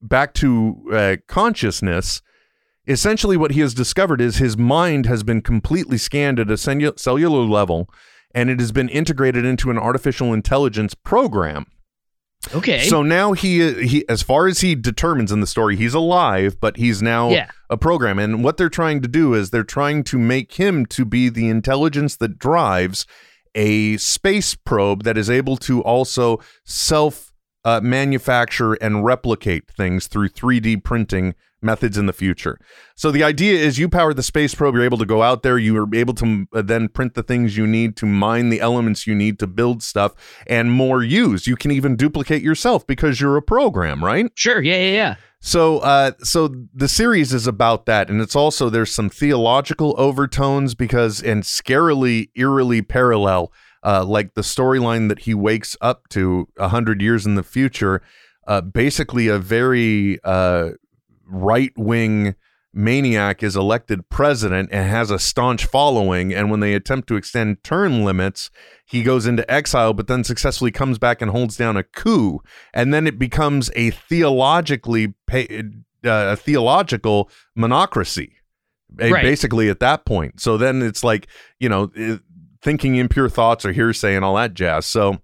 back 0.00 0.34
to 0.34 0.82
uh, 0.92 1.16
consciousness, 1.26 2.20
essentially 2.86 3.36
what 3.36 3.52
he 3.52 3.60
has 3.60 3.74
discovered 3.74 4.20
is 4.20 4.36
his 4.36 4.56
mind 4.56 5.06
has 5.06 5.22
been 5.22 5.40
completely 5.40 5.98
scanned 5.98 6.38
at 6.38 6.50
a 6.50 6.54
cellu- 6.54 6.98
cellular 6.98 7.44
level, 7.44 7.88
and 8.34 8.50
it 8.50 8.60
has 8.60 8.72
been 8.72 8.88
integrated 8.88 9.44
into 9.44 9.70
an 9.70 9.78
artificial 9.78 10.32
intelligence 10.32 10.94
program. 10.94 11.66
Okay. 12.54 12.82
So 12.88 13.02
now 13.02 13.32
he 13.32 13.86
he 13.86 14.04
as 14.08 14.22
far 14.22 14.46
as 14.46 14.60
he 14.60 14.74
determines 14.74 15.30
in 15.30 15.40
the 15.40 15.46
story, 15.46 15.76
he's 15.76 15.94
alive, 15.94 16.60
but 16.60 16.76
he's 16.76 17.00
now 17.00 17.30
Yeah. 17.30 17.50
a 17.70 17.76
program. 17.76 18.18
And 18.18 18.42
what 18.42 18.56
they're 18.56 18.68
trying 18.68 19.00
to 19.02 19.08
do 19.08 19.34
is 19.34 19.50
they're 19.50 19.62
trying 19.64 20.02
to 20.04 20.18
make 20.18 20.54
him 20.54 20.84
to 20.86 21.04
be 21.04 21.28
the 21.28 21.48
intelligence 21.48 22.16
that 22.16 22.38
drives 22.38 23.06
a 23.54 23.96
space 23.98 24.54
probe 24.54 25.04
that 25.04 25.16
is 25.16 25.30
able 25.30 25.56
to 25.58 25.82
also 25.82 26.40
self 26.64 27.32
uh, 27.64 27.80
manufacture 27.82 28.74
and 28.74 29.04
replicate 29.04 29.68
things 29.70 30.08
through 30.08 30.28
3D 30.28 30.82
printing 30.82 31.34
methods 31.62 31.96
in 31.96 32.06
the 32.06 32.12
future. 32.12 32.58
So 32.96 33.10
the 33.10 33.22
idea 33.22 33.58
is 33.58 33.78
you 33.78 33.88
power 33.88 34.14
the 34.14 34.22
space 34.22 34.54
probe, 34.54 34.74
you're 34.74 34.84
able 34.84 34.98
to 34.98 35.06
go 35.06 35.22
out 35.22 35.42
there, 35.42 35.58
you 35.58 35.76
are 35.78 35.94
able 35.94 36.14
to 36.14 36.46
uh, 36.52 36.62
then 36.62 36.88
print 36.88 37.14
the 37.14 37.22
things 37.22 37.56
you 37.56 37.66
need 37.66 37.96
to 37.96 38.06
mine 38.06 38.50
the 38.50 38.60
elements 38.60 39.06
you 39.06 39.14
need 39.14 39.38
to 39.38 39.46
build 39.46 39.82
stuff 39.82 40.14
and 40.46 40.72
more 40.72 41.02
use. 41.02 41.46
You 41.46 41.56
can 41.56 41.70
even 41.70 41.96
duplicate 41.96 42.42
yourself 42.42 42.86
because 42.86 43.20
you're 43.20 43.36
a 43.36 43.42
program, 43.42 44.04
right? 44.04 44.26
sure. 44.34 44.62
Yeah. 44.62 44.76
Yeah. 44.76 44.92
Yeah. 44.92 45.14
So, 45.44 45.80
uh, 45.80 46.12
so 46.20 46.54
the 46.72 46.86
series 46.86 47.32
is 47.32 47.48
about 47.48 47.86
that, 47.86 48.08
and 48.08 48.20
it's 48.20 48.36
also 48.36 48.70
there's 48.70 48.94
some 48.94 49.10
theological 49.10 49.92
overtones 49.98 50.76
because 50.76 51.20
and 51.20 51.42
scarily, 51.42 52.30
eerily 52.36 52.80
parallel, 52.80 53.52
uh, 53.84 54.04
like 54.04 54.34
the 54.34 54.42
storyline 54.42 55.08
that 55.08 55.20
he 55.20 55.34
wakes 55.34 55.76
up 55.80 56.08
to 56.10 56.48
a 56.58 56.68
hundred 56.68 57.02
years 57.02 57.26
in 57.26 57.34
the 57.34 57.42
future. 57.42 58.02
Uh, 58.46 58.60
basically, 58.60 59.26
a 59.26 59.38
very 59.38 60.20
uh, 60.22 60.70
right 61.32 61.72
wing 61.76 62.34
maniac 62.74 63.42
is 63.42 63.54
elected 63.54 64.08
president 64.08 64.70
and 64.72 64.88
has 64.88 65.10
a 65.10 65.18
staunch 65.18 65.66
following. 65.66 66.32
And 66.32 66.50
when 66.50 66.60
they 66.60 66.74
attempt 66.74 67.08
to 67.08 67.16
extend 67.16 67.62
term 67.62 68.04
limits, 68.04 68.50
he 68.86 69.02
goes 69.02 69.26
into 69.26 69.50
exile, 69.50 69.92
but 69.92 70.06
then 70.06 70.24
successfully 70.24 70.70
comes 70.70 70.98
back 70.98 71.20
and 71.20 71.30
holds 71.30 71.56
down 71.56 71.76
a 71.76 71.82
coup. 71.82 72.40
And 72.72 72.92
then 72.94 73.06
it 73.06 73.18
becomes 73.18 73.70
a 73.76 73.90
theologically 73.90 75.14
uh, 75.32 75.42
a 76.04 76.36
theological 76.36 77.30
monocracy, 77.56 78.32
eh, 78.98 79.10
Right. 79.10 79.22
basically 79.22 79.68
at 79.68 79.80
that 79.80 80.04
point. 80.04 80.40
So 80.40 80.56
then 80.56 80.82
it's 80.82 81.04
like 81.04 81.26
you 81.60 81.68
know, 81.68 81.90
eh, 81.96 82.16
thinking 82.62 82.96
impure 82.96 83.28
thoughts 83.28 83.64
or 83.64 83.72
hearsay 83.72 84.14
and 84.14 84.24
all 84.24 84.36
that 84.36 84.54
jazz. 84.54 84.86
So 84.86 85.18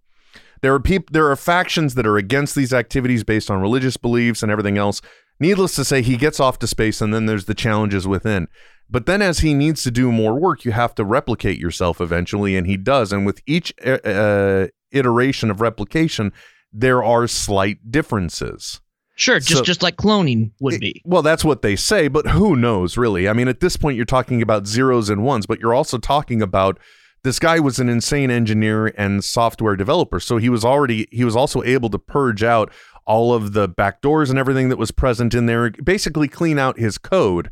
there 0.61 0.75
are 0.75 0.81
people, 0.81 1.07
there 1.13 1.31
are 1.31 1.37
factions 1.37 1.95
that 1.95 2.07
are 2.07 2.17
against 2.17 2.55
these 2.55 2.73
activities 2.73 3.25
based 3.25 3.51
on 3.51 3.61
religious 3.61 3.97
beliefs 3.97 4.43
and 4.43 4.51
everything 4.53 4.77
else. 4.77 5.01
Needless 5.41 5.75
to 5.77 5.85
say, 5.85 6.03
he 6.03 6.17
gets 6.17 6.41
off 6.41 6.59
to 6.61 6.67
space, 6.67 7.01
and 7.01 7.15
then 7.15 7.27
there's 7.27 7.45
the 7.45 7.55
challenges 7.55 8.07
within. 8.07 8.49
But 8.91 9.07
then, 9.07 9.23
as 9.23 9.41
he 9.41 9.55
needs 9.55 9.83
to 9.85 9.91
do 9.91 10.11
more 10.11 10.39
work, 10.39 10.65
you 10.65 10.73
have 10.73 10.95
to 10.97 11.05
replicate 11.05 11.59
yourself 11.59 12.01
eventually, 12.01 12.57
and 12.57 12.67
he 12.67 12.77
does. 12.77 13.13
And 13.13 13.27
with 13.27 13.41
each 13.47 13.73
uh, 13.85 13.99
uh, 14.05 14.67
iteration 14.93 15.51
of 15.51 15.61
replication, 15.61 16.33
there 16.73 17.05
are 17.05 17.27
slight 17.27 17.91
differences. 17.91 18.81
Sure. 19.15 19.41
Just 19.41 19.59
So- 19.59 19.65
just 19.65 19.83
like 19.83 19.97
cloning 19.97 20.53
would 20.61 20.81
be. 20.81 21.03
Well, 21.05 21.23
that's 21.23 21.45
what 21.45 21.63
they 21.63 21.77
say, 21.77 22.09
but 22.09 22.29
who 22.29 22.57
knows, 22.57 22.97
really? 22.97 23.29
I 23.29 23.33
mean, 23.33 23.49
at 23.49 23.61
this 23.61 23.77
point, 23.77 23.97
you're 23.97 24.07
talking 24.07 24.41
about 24.43 24.67
zeros 24.67 25.11
and 25.11 25.23
ones, 25.25 25.45
but 25.45 25.59
you're 25.61 25.75
also 25.75 25.99
talking 25.99 26.41
about 26.41 26.79
this 27.25 27.41
guy 27.41 27.59
was 27.59 27.81
an 27.81 27.89
insane 27.89 28.31
engineer 28.31 28.87
and 28.97 29.25
software 29.25 29.75
developer. 29.75 30.21
So 30.21 30.37
he 30.37 30.49
was 30.49 30.65
already, 30.65 31.09
he 31.11 31.25
was 31.25 31.35
also 31.35 31.65
able 31.65 31.91
to 31.91 31.99
purge 31.99 32.45
out 32.45 32.73
all 33.09 33.33
of 33.33 33.55
the 33.55 33.69
backdoors 33.69 34.31
and 34.31 34.39
everything 34.39 34.69
that 34.69 34.79
was 34.79 34.93
present 34.93 35.35
in 35.35 35.47
there, 35.47 35.71
basically 35.71 36.29
clean 36.29 36.59
out 36.59 36.79
his 36.79 36.99
code. 36.99 37.51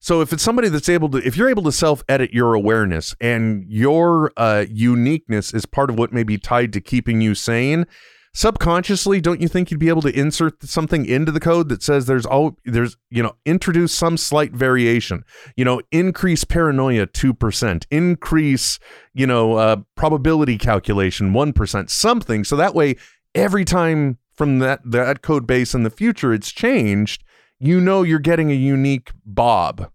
So 0.00 0.20
if 0.20 0.32
it's 0.32 0.42
somebody 0.42 0.68
that's 0.68 0.88
able 0.88 1.08
to, 1.10 1.18
if 1.18 1.36
you're 1.36 1.48
able 1.48 1.62
to 1.62 1.72
self 1.72 2.02
edit 2.08 2.32
your 2.32 2.54
awareness 2.54 3.14
and 3.20 3.64
your 3.68 4.32
uh, 4.36 4.64
uniqueness 4.68 5.54
is 5.54 5.64
part 5.66 5.88
of 5.88 5.98
what 5.98 6.12
may 6.12 6.24
be 6.24 6.38
tied 6.38 6.72
to 6.72 6.80
keeping 6.80 7.20
you 7.20 7.34
sane, 7.34 7.86
subconsciously, 8.34 9.20
don't 9.20 9.40
you 9.40 9.48
think 9.48 9.70
you'd 9.70 9.80
be 9.80 9.88
able 9.88 10.02
to 10.02 10.18
insert 10.18 10.62
something 10.62 11.06
into 11.06 11.32
the 11.32 11.40
code 11.40 11.68
that 11.68 11.82
says 11.82 12.04
there's 12.04 12.26
all 12.26 12.58
there's 12.64 12.96
you 13.08 13.22
know 13.22 13.36
introduce 13.46 13.94
some 13.94 14.16
slight 14.16 14.52
variation, 14.52 15.24
you 15.56 15.64
know, 15.64 15.80
increase 15.90 16.44
paranoia 16.44 17.06
two 17.06 17.32
percent, 17.32 17.86
increase 17.90 18.78
you 19.14 19.26
know 19.26 19.54
uh, 19.54 19.76
probability 19.94 20.58
calculation 20.58 21.32
one 21.32 21.52
percent, 21.52 21.90
something, 21.90 22.44
so 22.44 22.56
that 22.56 22.74
way 22.74 22.96
every 23.34 23.64
time 23.64 24.18
from 24.34 24.58
that 24.58 24.80
that 24.84 25.22
code 25.22 25.46
base 25.46 25.74
in 25.74 25.82
the 25.82 25.90
future 25.90 26.32
it's 26.32 26.50
changed, 26.52 27.22
you 27.58 27.80
know 27.80 28.02
you're 28.02 28.18
getting 28.18 28.50
a 28.50 28.54
unique 28.54 29.10
Bob 29.24 29.90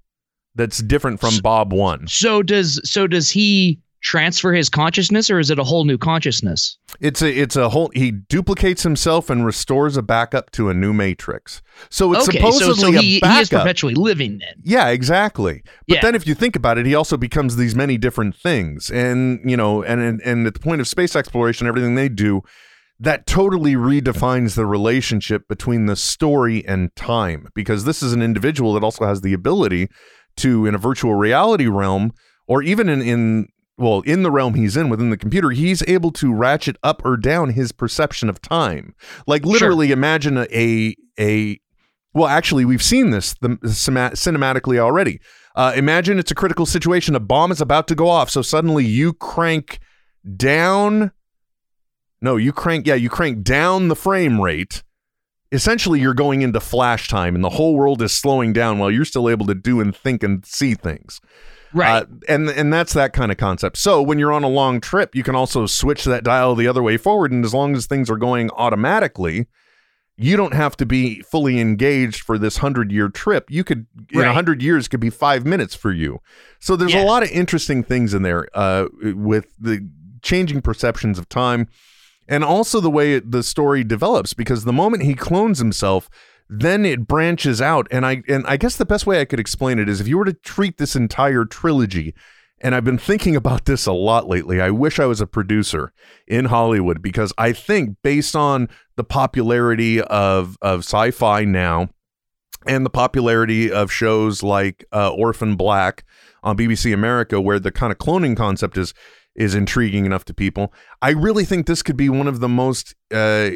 that's 0.55 0.79
different 0.79 1.19
from 1.19 1.35
S- 1.35 1.41
Bob 1.41 1.73
one. 1.73 2.07
So 2.07 2.41
does 2.41 2.81
so 2.83 3.07
does 3.07 3.29
he 3.29 3.79
transfer 4.01 4.53
his 4.53 4.69
consciousness, 4.69 5.29
or 5.29 5.39
is 5.39 5.49
it 5.49 5.59
a 5.59 5.63
whole 5.63 5.83
new 5.83 5.97
consciousness? 5.97 6.77
It's 7.01 7.21
a 7.21 7.29
it's 7.29 7.55
a 7.57 7.67
whole 7.69 7.91
he 7.93 8.11
duplicates 8.11 8.83
himself 8.83 9.29
and 9.29 9.45
restores 9.45 9.97
a 9.97 10.01
backup 10.01 10.51
to 10.51 10.69
a 10.69 10.73
new 10.73 10.93
matrix. 10.93 11.61
So 11.89 12.13
it's 12.13 12.27
okay. 12.29 12.39
So 12.39 12.51
supposedly 12.51 12.95
so 12.95 13.01
he, 13.01 13.17
a 13.17 13.19
backup. 13.19 13.35
he 13.35 13.41
is 13.41 13.49
perpetually 13.49 13.95
living 13.95 14.39
then. 14.39 14.53
Yeah, 14.63 14.87
exactly. 14.87 15.63
But 15.87 15.95
Yeah. 15.95 16.01
then 16.01 16.15
if 16.15 16.25
you 16.25 16.33
think 16.33 16.55
about 16.55 16.77
it, 16.77 16.85
he 16.85 16.95
also 16.95 17.17
becomes 17.17 17.57
these 17.57 17.75
many 17.75 17.97
different 17.97 18.35
things. 18.35 18.89
And, 18.89 19.39
you 19.43 19.57
know, 19.57 19.83
and 19.83 19.99
and, 20.01 20.21
and 20.21 20.47
at 20.47 20.53
the 20.53 20.59
point 20.61 20.79
of 20.81 20.87
space 20.87 21.15
exploration, 21.15 21.67
everything 21.67 21.95
they 21.95 22.09
do, 22.09 22.41
that 22.99 23.25
totally 23.25 23.75
redefines 23.75 24.55
the 24.55 24.65
relationship 24.65 25.47
between 25.47 25.85
the 25.85 25.95
story 25.95 26.65
and 26.67 26.93
time 26.95 27.47
because 27.55 27.85
this 27.85 28.03
is 28.03 28.13
an 28.13 28.21
individual 28.21 28.73
that 28.73 28.83
also 28.83 29.05
has 29.05 29.21
the 29.21 29.33
ability 29.33 29.87
to 30.37 30.65
in 30.65 30.75
a 30.75 30.79
virtual 30.79 31.15
reality 31.15 31.67
realm 31.67 32.11
or 32.47 32.61
even 32.61 32.89
in 32.89 33.01
in 33.01 33.47
well 33.77 34.01
in 34.01 34.23
the 34.23 34.31
realm 34.31 34.53
he's 34.53 34.75
in 34.75 34.89
within 34.89 35.09
the 35.09 35.17
computer 35.17 35.51
he's 35.51 35.81
able 35.87 36.11
to 36.11 36.33
ratchet 36.33 36.77
up 36.83 37.03
or 37.05 37.15
down 37.15 37.51
his 37.51 37.71
perception 37.71 38.29
of 38.29 38.41
time 38.41 38.93
like 39.27 39.45
literally 39.45 39.91
imagine 39.91 40.37
a 40.37 40.47
a, 40.51 40.95
a 41.19 41.59
well, 42.13 42.27
actually, 42.27 42.65
we've 42.65 42.83
seen 42.83 43.11
this 43.11 43.35
the, 43.35 43.49
cinematically 43.63 44.79
already. 44.79 45.19
Uh, 45.55 45.73
imagine 45.75 46.19
it's 46.19 46.31
a 46.31 46.35
critical 46.35 46.65
situation. 46.65 47.15
A 47.15 47.19
bomb 47.19 47.51
is 47.51 47.61
about 47.61 47.87
to 47.89 47.95
go 47.95 48.09
off. 48.09 48.29
So 48.29 48.41
suddenly 48.41 48.85
you 48.85 49.13
crank 49.13 49.79
down. 50.35 51.11
No, 52.21 52.35
you 52.35 52.51
crank. 52.51 52.85
Yeah, 52.87 52.95
you 52.95 53.09
crank 53.09 53.43
down 53.43 53.87
the 53.87 53.95
frame 53.95 54.41
rate. 54.41 54.83
Essentially, 55.51 55.99
you're 55.99 56.13
going 56.13 56.41
into 56.41 56.59
flash 56.59 57.07
time, 57.07 57.33
and 57.33 57.43
the 57.43 57.49
whole 57.49 57.75
world 57.75 58.01
is 58.01 58.11
slowing 58.11 58.53
down 58.53 58.77
while 58.77 58.91
you're 58.91 59.05
still 59.05 59.29
able 59.29 59.45
to 59.47 59.55
do 59.55 59.79
and 59.79 59.95
think 59.95 60.21
and 60.21 60.45
see 60.45 60.75
things. 60.75 61.19
Right. 61.73 62.03
Uh, 62.03 62.05
and 62.27 62.49
and 62.49 62.73
that's 62.73 62.93
that 62.93 63.13
kind 63.13 63.31
of 63.31 63.37
concept. 63.37 63.77
So 63.77 64.01
when 64.01 64.19
you're 64.19 64.31
on 64.33 64.43
a 64.43 64.49
long 64.49 64.81
trip, 64.81 65.15
you 65.15 65.23
can 65.23 65.35
also 65.35 65.65
switch 65.65 66.03
that 66.05 66.23
dial 66.23 66.55
the 66.55 66.67
other 66.67 66.83
way 66.83 66.97
forward, 66.97 67.31
and 67.31 67.43
as 67.45 67.53
long 67.53 67.75
as 67.75 67.85
things 67.85 68.09
are 68.09 68.17
going 68.17 68.49
automatically, 68.51 69.47
you 70.17 70.35
don't 70.35 70.53
have 70.53 70.75
to 70.77 70.85
be 70.85 71.21
fully 71.21 71.59
engaged 71.59 72.21
for 72.21 72.37
this 72.37 72.57
hundred 72.57 72.91
year 72.91 73.07
trip. 73.07 73.49
You 73.49 73.63
could 73.63 73.87
in 74.11 74.21
a 74.21 74.33
hundred 74.33 74.61
years 74.61 74.87
could 74.87 74.99
be 74.99 75.09
five 75.09 75.45
minutes 75.45 75.73
for 75.75 75.91
you. 75.91 76.19
So 76.59 76.75
there's 76.75 76.93
Yeah. 76.93 77.03
a 77.03 77.05
lot 77.05 77.23
of 77.23 77.29
interesting 77.31 77.83
things 77.83 78.13
in 78.13 78.21
there 78.23 78.47
uh, 78.53 78.87
with 79.01 79.47
the 79.59 79.87
changing 80.21 80.61
perceptions 80.61 81.17
of 81.19 81.29
time, 81.29 81.67
and 82.29 82.43
also 82.43 82.79
the 82.79 82.91
way 82.91 83.15
it, 83.15 83.31
the 83.31 83.43
story 83.43 83.83
develops. 83.83 84.33
Because 84.33 84.63
the 84.63 84.71
moment 84.71 85.03
he 85.03 85.15
clones 85.15 85.59
himself, 85.59 86.09
then 86.47 86.85
it 86.85 87.07
branches 87.07 87.61
out, 87.61 87.87
and 87.91 88.05
I 88.05 88.23
and 88.27 88.45
I 88.47 88.55
guess 88.55 88.77
the 88.77 88.85
best 88.85 89.05
way 89.05 89.19
I 89.19 89.25
could 89.25 89.39
explain 89.39 89.79
it 89.79 89.89
is 89.89 89.99
if 89.99 90.07
you 90.07 90.17
were 90.17 90.25
to 90.25 90.33
treat 90.33 90.77
this 90.77 90.95
entire 90.95 91.43
trilogy. 91.43 92.13
And 92.61 92.75
I've 92.75 92.83
been 92.83 92.97
thinking 92.97 93.37
about 93.37 93.65
this 93.65 93.85
a 93.85 93.93
lot 93.93 94.27
lately. 94.27 94.59
I 94.59 94.69
wish 94.69 94.99
I 94.99 95.05
was 95.05 95.21
a 95.21 95.27
producer 95.27 95.93
in 96.27 96.45
Hollywood 96.45 97.01
because 97.01 97.31
I 97.37 97.53
think 97.53 97.95
based 98.03 98.35
on 98.35 98.67
the 98.97 99.03
popularity 99.03 100.01
of 100.01 100.57
of 100.61 100.79
sci-fi 100.79 101.45
now 101.45 101.89
and 102.65 102.85
the 102.85 102.89
popularity 102.89 103.71
of 103.71 103.91
shows 103.91 104.43
like 104.43 104.83
uh, 104.91 105.09
Orphan 105.11 105.55
Black 105.55 106.03
on 106.43 106.57
BBC 106.57 106.93
America, 106.93 107.39
where 107.39 107.59
the 107.59 107.71
kind 107.71 107.91
of 107.91 107.97
cloning 107.97 108.35
concept 108.35 108.77
is 108.77 108.93
is 109.35 109.55
intriguing 109.55 110.05
enough 110.05 110.25
to 110.25 110.33
people. 110.33 110.73
I 111.01 111.11
really 111.11 111.45
think 111.45 111.65
this 111.65 111.81
could 111.81 111.97
be 111.97 112.09
one 112.09 112.27
of 112.27 112.39
the 112.39 112.49
most 112.49 112.95
uh, 113.13 113.51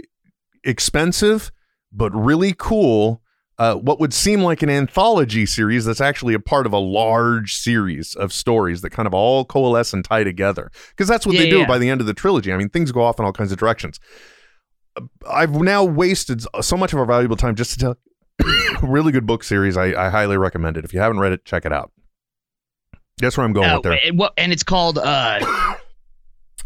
expensive 0.63 1.51
but 1.93 2.11
really 2.13 2.53
cool. 2.57 3.21
Uh, 3.59 3.76
what 3.76 3.99
would 3.99 4.13
seem 4.13 4.41
like 4.41 4.63
an 4.63 4.69
anthology 4.69 5.45
series 5.45 5.86
that's 5.86 6.01
actually 6.01 6.34
a 6.34 6.39
part 6.39 6.65
of 6.65 6.74
a 6.74 6.80
large 6.80 7.53
series 7.53 8.15
of 8.15 8.34
stories 8.34 8.82
that 8.82 8.89
kind 8.89 9.05
of 9.05 9.13
all 9.13 9.45
coalesce 9.45 9.93
and 9.93 10.03
tie 10.03 10.24
together. 10.24 10.71
Because 10.89 11.07
that's 11.07 11.28
what 11.28 11.36
Yeah, 11.36 11.41
they 11.43 11.49
do 11.51 11.59
yeah. 11.59 11.67
by 11.67 11.78
the 11.78 11.88
end 11.88 12.01
of 12.01 12.07
the 12.07 12.15
trilogy. 12.15 12.51
I 12.51 12.57
mean, 12.57 12.69
things 12.69 12.91
go 12.91 13.03
off 13.03 13.19
in 13.19 13.26
all 13.26 13.32
kinds 13.32 13.51
of 13.51 13.59
directions. 13.59 13.99
I've 15.30 15.51
now 15.51 15.84
wasted 15.84 16.43
so 16.61 16.76
much 16.76 16.93
of 16.93 16.99
our 16.99 17.05
valuable 17.05 17.36
time 17.36 17.53
just 17.53 17.74
to 17.74 17.80
tell 17.80 17.97
really 18.84 19.11
good 19.11 19.28
book 19.28 19.43
series. 19.43 19.78
I, 19.78 19.93
I 19.93 20.09
highly 20.09 20.38
recommend 20.38 20.78
it. 20.78 20.84
If 20.84 20.91
you 20.93 20.99
haven't 20.99 21.19
read 21.19 21.32
it, 21.32 21.45
check 21.45 21.63
it 21.63 21.71
out. 21.71 21.91
That's 23.18 23.38
where 23.38 23.45
I'm 23.45 23.53
going 23.53 23.70
Uh, 23.70 23.76
with 23.76 23.84
there. 23.84 23.99
and, 24.05 24.18
what- 24.18 24.34
and 24.38 24.51
it's 24.51 24.64
called 24.64 24.97
uh, 24.97 25.39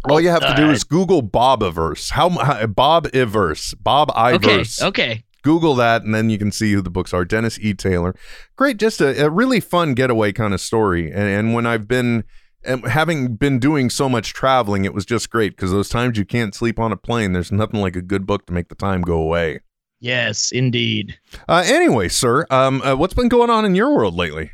All 0.09 0.21
you 0.21 0.29
have 0.29 0.41
to 0.41 0.53
do 0.55 0.67
uh, 0.67 0.71
is 0.71 0.83
Google 0.83 1.21
Bobiverse. 1.21 2.11
How, 2.11 2.29
how 2.29 2.65
Bob 2.67 3.07
Iverse, 3.07 3.73
Bob 3.81 4.09
okay, 4.15 4.63
okay. 4.81 5.23
Google 5.43 5.75
that, 5.75 6.03
and 6.03 6.13
then 6.15 6.29
you 6.29 6.37
can 6.37 6.51
see 6.51 6.71
who 6.73 6.81
the 6.81 6.89
books 6.89 7.13
are. 7.13 7.25
Dennis 7.25 7.57
E. 7.59 7.73
Taylor, 7.73 8.15
great, 8.55 8.77
just 8.77 9.01
a, 9.01 9.25
a 9.25 9.29
really 9.29 9.59
fun 9.59 9.93
getaway 9.95 10.31
kind 10.31 10.53
of 10.53 10.61
story. 10.61 11.07
And, 11.11 11.23
and 11.23 11.53
when 11.53 11.65
I've 11.65 11.87
been 11.87 12.23
and 12.63 12.85
having 12.87 13.35
been 13.35 13.59
doing 13.59 13.89
so 13.89 14.07
much 14.07 14.33
traveling, 14.33 14.85
it 14.85 14.93
was 14.93 15.05
just 15.05 15.29
great 15.29 15.55
because 15.55 15.71
those 15.71 15.89
times 15.89 16.17
you 16.17 16.25
can't 16.25 16.55
sleep 16.55 16.79
on 16.79 16.91
a 16.91 16.97
plane, 16.97 17.33
there's 17.33 17.51
nothing 17.51 17.81
like 17.81 17.95
a 17.95 18.01
good 18.01 18.25
book 18.25 18.45
to 18.47 18.53
make 18.53 18.69
the 18.69 18.75
time 18.75 19.01
go 19.01 19.17
away. 19.17 19.59
Yes, 19.99 20.51
indeed. 20.51 21.17
Uh, 21.49 21.63
anyway, 21.65 22.07
sir, 22.07 22.45
um, 22.49 22.81
uh, 22.83 22.95
what's 22.95 23.13
been 23.15 23.29
going 23.29 23.49
on 23.49 23.65
in 23.65 23.73
your 23.73 23.93
world 23.95 24.15
lately? 24.15 24.51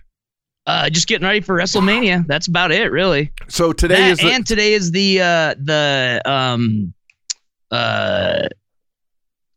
Uh, 0.66 0.90
just 0.90 1.08
getting 1.08 1.28
ready 1.28 1.42
for 1.42 1.58
WrestleMania. 1.58 2.26
That's 2.26 2.48
about 2.48 2.72
it, 2.72 2.92
really. 2.92 3.32
So 3.50 3.74
today 3.74 3.96
That- 3.96 4.12
is 4.12 4.18
the, 4.20 4.32
and 4.32 4.48
today 4.48 4.74
is 4.74 4.92
the 4.92 5.22
uh, 5.22 5.56
the 5.62 6.22
um 6.26 6.94
uh 7.72 8.48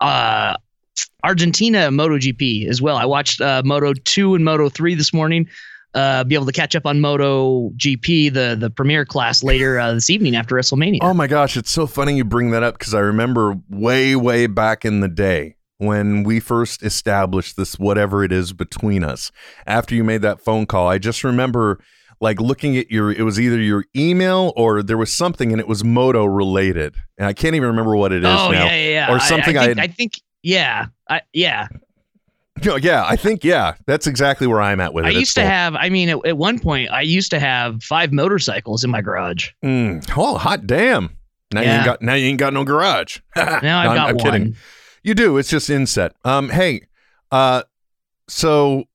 uh 0.01 0.55
Argentina 1.23 1.89
MotoGP 1.91 2.69
as 2.69 2.83
well. 2.83 2.97
I 2.97 3.05
watched 3.05 3.41
uh, 3.41 3.63
Moto 3.65 3.93
two 3.93 4.35
and 4.35 4.45
Moto 4.45 4.69
three 4.69 4.95
this 4.95 5.13
morning. 5.13 5.49
Uh, 5.95 6.25
be 6.25 6.35
able 6.35 6.45
to 6.45 6.53
catch 6.53 6.77
up 6.77 6.85
on 6.85 7.01
Moto 7.01 7.71
GP, 7.77 8.33
the 8.33 8.57
the 8.59 8.69
premier 8.69 9.05
class 9.07 9.43
later 9.43 9.79
uh, 9.79 9.95
this 9.95 10.11
evening 10.11 10.37
after 10.37 10.55
WrestleMania. 10.55 10.99
Oh 11.03 11.15
my 11.15 11.27
gosh, 11.27 11.57
it's 11.57 11.71
so 11.71 11.87
funny 11.87 12.17
you 12.17 12.25
bring 12.25 12.51
that 12.51 12.63
up 12.63 12.79
because 12.79 12.95
I 12.95 12.99
remember 13.01 13.57
way, 13.71 14.15
way 14.17 14.47
back 14.47 14.85
in 14.85 15.01
the 15.01 15.09
day 15.09 15.56
when 15.79 16.23
we 16.23 16.41
first 16.41 16.83
established 16.83 17.57
this, 17.57 17.79
whatever 17.79 18.25
it 18.25 18.33
is 18.33 18.53
between 18.53 19.05
us. 19.05 19.31
After 19.67 19.95
you 19.95 20.03
made 20.05 20.23
that 20.23 20.41
phone 20.41 20.67
call, 20.67 20.89
I 20.89 20.99
just 20.99 21.23
remember 21.25 21.79
like 22.21 22.41
looking 22.41 22.79
at 22.79 22.91
your, 22.91 23.13
it 23.13 23.23
was 23.23 23.39
either 23.39 23.59
your 23.61 23.85
email 23.95 24.53
or 24.57 24.83
there 24.83 24.97
was 24.97 25.13
something 25.13 25.53
and 25.53 25.61
it 25.61 25.69
was 25.69 25.85
moto 25.85 26.25
related. 26.25 26.95
And 27.19 27.27
I 27.27 27.35
can't 27.35 27.55
even 27.55 27.69
remember 27.69 27.95
what 27.97 28.11
it 28.13 28.25
is 28.25 28.27
oh 28.27 28.51
now. 28.51 28.65
yeah, 28.65 28.75
yeah, 28.75 28.89
yeah. 29.09 29.15
Or 29.15 29.21
something 29.21 29.59
I, 29.59 29.63
I 29.63 29.67
think, 29.67 29.79
had- 29.79 29.91
I 29.91 29.93
think 29.93 30.13
yeah, 30.43 30.87
I, 31.11 31.21
yeah. 31.33 31.69
Yeah, 32.63 32.77
yeah, 32.77 33.05
I 33.07 33.17
think, 33.17 33.45
yeah, 33.45 33.75
that's 33.87 34.07
exactly 34.07 34.47
where 34.47 34.63
I'm 34.63 34.81
at 34.81 34.95
with 34.95 35.05
it. 35.05 35.09
I 35.09 35.11
It's 35.11 35.19
used 35.21 35.35
to 35.35 35.43
cool. 35.43 35.51
have. 35.51 35.75
I 35.75 35.91
mean, 35.91 36.09
at, 36.09 36.25
at 36.25 36.39
one 36.39 36.59
point, 36.59 36.91
I 36.91 37.03
used 37.03 37.31
to 37.33 37.39
have 37.39 37.83
five 37.83 38.15
motorcycles 38.15 38.83
in 38.83 38.91
my 38.91 39.03
garage. 39.03 39.51
Mm, 39.63 40.11
oh, 40.17 40.39
hot 40.39 40.67
damn. 40.67 41.11
Now 41.53 41.61
you 41.61 41.69
ain't 41.69 41.85
got 41.85 42.01
now 42.01 42.15
you 42.15 42.27
ain't 42.29 42.39
got 42.39 42.55
no 42.55 42.65
garage. 42.65 43.19
Now 43.37 43.45
I've 43.57 43.63
No, 43.63 43.77
I'm- 43.79 43.95
got 43.95 44.09
I'm 44.09 44.17
one. 44.17 44.25
kidding. 44.25 44.57
You 45.07 45.15
do. 45.15 45.37
It's 45.39 45.49
just 45.49 45.71
inset. 45.71 46.17
Um, 46.25 46.49
hey, 46.49 46.89
uh, 47.31 47.63
so 48.27 48.87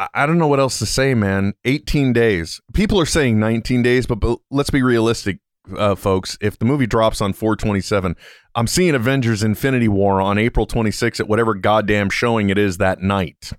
I, 0.00 0.08
I 0.12 0.26
don't 0.26 0.36
know 0.36 0.48
what 0.48 0.58
else 0.58 0.80
to 0.80 0.86
say, 0.86 1.14
man. 1.14 1.54
18 1.64 2.12
days. 2.12 2.60
People 2.74 2.98
are 2.98 3.06
saying 3.06 3.38
19 3.38 3.82
days, 3.84 4.06
but, 4.06 4.16
but 4.16 4.40
let's 4.50 4.70
be 4.70 4.82
realistic, 4.82 5.38
uh, 5.76 5.94
folks. 5.94 6.36
If 6.40 6.58
the 6.58 6.64
movie 6.64 6.88
drops 6.88 7.20
on 7.20 7.34
427, 7.34 8.16
I'm 8.56 8.66
seeing 8.66 8.96
Avengers 8.96 9.44
Infinity 9.44 9.86
War 9.86 10.20
on 10.20 10.38
April 10.38 10.66
26th 10.66 11.20
at 11.20 11.28
whatever 11.28 11.54
goddamn 11.54 12.10
showing 12.10 12.50
it 12.50 12.58
is 12.58 12.78
that 12.78 13.00
night. 13.00 13.52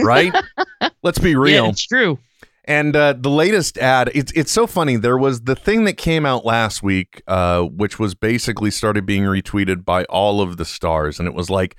Right? 0.00 0.34
let's 1.04 1.20
be 1.20 1.36
real. 1.36 1.66
Yeah, 1.66 1.70
it's 1.70 1.86
true. 1.86 2.18
And 2.66 2.96
uh, 2.96 3.12
the 3.12 3.30
latest 3.30 3.76
ad, 3.76 4.10
it's 4.14 4.32
it's 4.32 4.50
so 4.52 4.66
funny. 4.66 4.96
There 4.96 5.18
was 5.18 5.42
the 5.42 5.54
thing 5.54 5.84
that 5.84 5.98
came 5.98 6.24
out 6.24 6.46
last 6.46 6.82
week, 6.82 7.22
uh, 7.26 7.62
which 7.62 7.98
was 7.98 8.14
basically 8.14 8.70
started 8.70 9.04
being 9.04 9.24
retweeted 9.24 9.84
by 9.84 10.04
all 10.04 10.40
of 10.40 10.56
the 10.56 10.64
stars, 10.64 11.18
and 11.18 11.28
it 11.28 11.34
was 11.34 11.50
like 11.50 11.76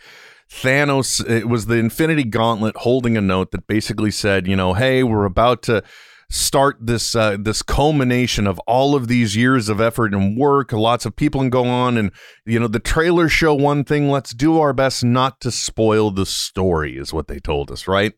Thanos. 0.48 1.28
It 1.28 1.50
was 1.50 1.66
the 1.66 1.76
Infinity 1.76 2.24
Gauntlet 2.24 2.78
holding 2.78 3.18
a 3.18 3.22
note 3.22 3.52
that 3.52 3.66
basically 3.66 4.12
said, 4.12 4.48
you 4.48 4.56
know, 4.56 4.76
hey, 4.76 5.02
we're 5.02 5.26
about 5.26 5.64
to 5.64 5.84
start 6.30 6.78
this 6.80 7.16
uh, 7.16 7.38
this 7.40 7.62
culmination 7.62 8.46
of 8.46 8.60
all 8.68 8.96
of 8.96 9.08
these 9.08 9.36
years 9.36 9.70
of 9.70 9.82
effort 9.82 10.14
and 10.14 10.38
work. 10.38 10.72
Lots 10.72 11.06
of 11.06 11.16
people 11.16 11.42
can 11.42 11.50
go 11.50 11.66
on, 11.66 11.98
and 11.98 12.12
you 12.46 12.60
know, 12.60 12.68
the 12.68 12.80
trailers 12.80 13.32
show 13.32 13.56
one 13.56 13.84
thing. 13.84 14.12
Let's 14.12 14.36
do 14.36 14.60
our 14.60 14.74
best 14.74 15.04
not 15.04 15.42
to 15.42 15.52
spoil 15.52 16.12
the 16.12 16.28
story, 16.28 16.98
is 16.98 17.12
what 17.12 17.28
they 17.28 17.40
told 17.40 17.72
us, 17.72 17.88
right? 17.88 18.14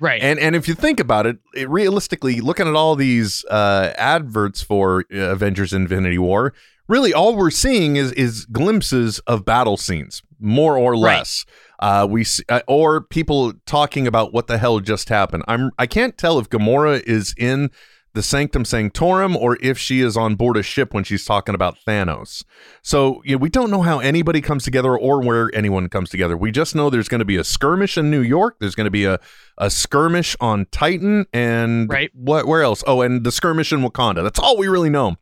Right. 0.00 0.22
And 0.22 0.38
and 0.38 0.54
if 0.54 0.68
you 0.68 0.74
think 0.74 1.00
about 1.00 1.26
it, 1.26 1.38
it 1.54 1.68
realistically, 1.68 2.40
looking 2.40 2.68
at 2.68 2.74
all 2.74 2.94
these 2.96 3.44
uh, 3.50 3.92
adverts 3.96 4.62
for 4.62 5.04
uh, 5.12 5.16
Avengers: 5.18 5.72
Infinity 5.72 6.18
War, 6.18 6.52
really 6.88 7.12
all 7.12 7.36
we're 7.36 7.50
seeing 7.50 7.96
is 7.96 8.12
is 8.12 8.44
glimpses 8.46 9.18
of 9.20 9.44
battle 9.44 9.76
scenes, 9.76 10.22
more 10.38 10.76
or 10.78 10.92
Right. 10.92 11.18
less. 11.18 11.44
Uh, 11.80 12.06
we 12.10 12.22
s- 12.22 12.40
uh, 12.48 12.60
or 12.68 13.00
people 13.00 13.52
talking 13.66 14.06
about 14.06 14.32
what 14.32 14.46
the 14.46 14.58
hell 14.58 14.80
just 14.80 15.08
happened. 15.08 15.44
I'm 15.48 15.70
I 15.78 15.86
can't 15.86 16.16
tell 16.16 16.38
if 16.38 16.48
Gamora 16.48 17.00
is 17.02 17.34
in 17.36 17.70
the 18.18 18.22
Sanctum 18.24 18.64
Sanctorum 18.64 19.36
or 19.36 19.56
if 19.62 19.78
she 19.78 20.00
is 20.00 20.16
on 20.16 20.34
board 20.34 20.56
a 20.56 20.62
ship 20.64 20.92
when 20.92 21.04
she's 21.04 21.24
talking 21.24 21.54
about 21.54 21.76
Thanos. 21.86 22.42
So 22.82 23.22
you 23.24 23.36
know, 23.36 23.38
we 23.38 23.48
don't 23.48 23.70
know 23.70 23.82
how 23.82 24.00
anybody 24.00 24.40
comes 24.40 24.64
together 24.64 24.98
or 24.98 25.22
where 25.22 25.50
anyone 25.54 25.88
comes 25.88 26.10
together. 26.10 26.36
We 26.36 26.50
just 26.50 26.74
know 26.74 26.90
there's 26.90 27.06
going 27.08 27.20
to 27.20 27.24
be 27.24 27.36
a 27.36 27.44
skirmish 27.44 27.96
in 27.96 28.10
New 28.10 28.20
York. 28.22 28.56
There's 28.58 28.74
going 28.74 28.86
to 28.86 28.90
be 28.90 29.04
a, 29.04 29.20
a 29.56 29.70
skirmish 29.70 30.34
on 30.40 30.66
Titan 30.72 31.26
and 31.32 31.88
Right. 31.88 32.10
what 32.12 32.46
where 32.48 32.62
else? 32.62 32.82
Oh, 32.88 33.02
and 33.02 33.22
the 33.22 33.30
skirmish 33.30 33.72
in 33.72 33.82
Wakanda. 33.82 34.24
That's 34.24 34.40
all 34.40 34.56
we 34.58 34.66
really 34.66 34.90
know. 34.90 35.14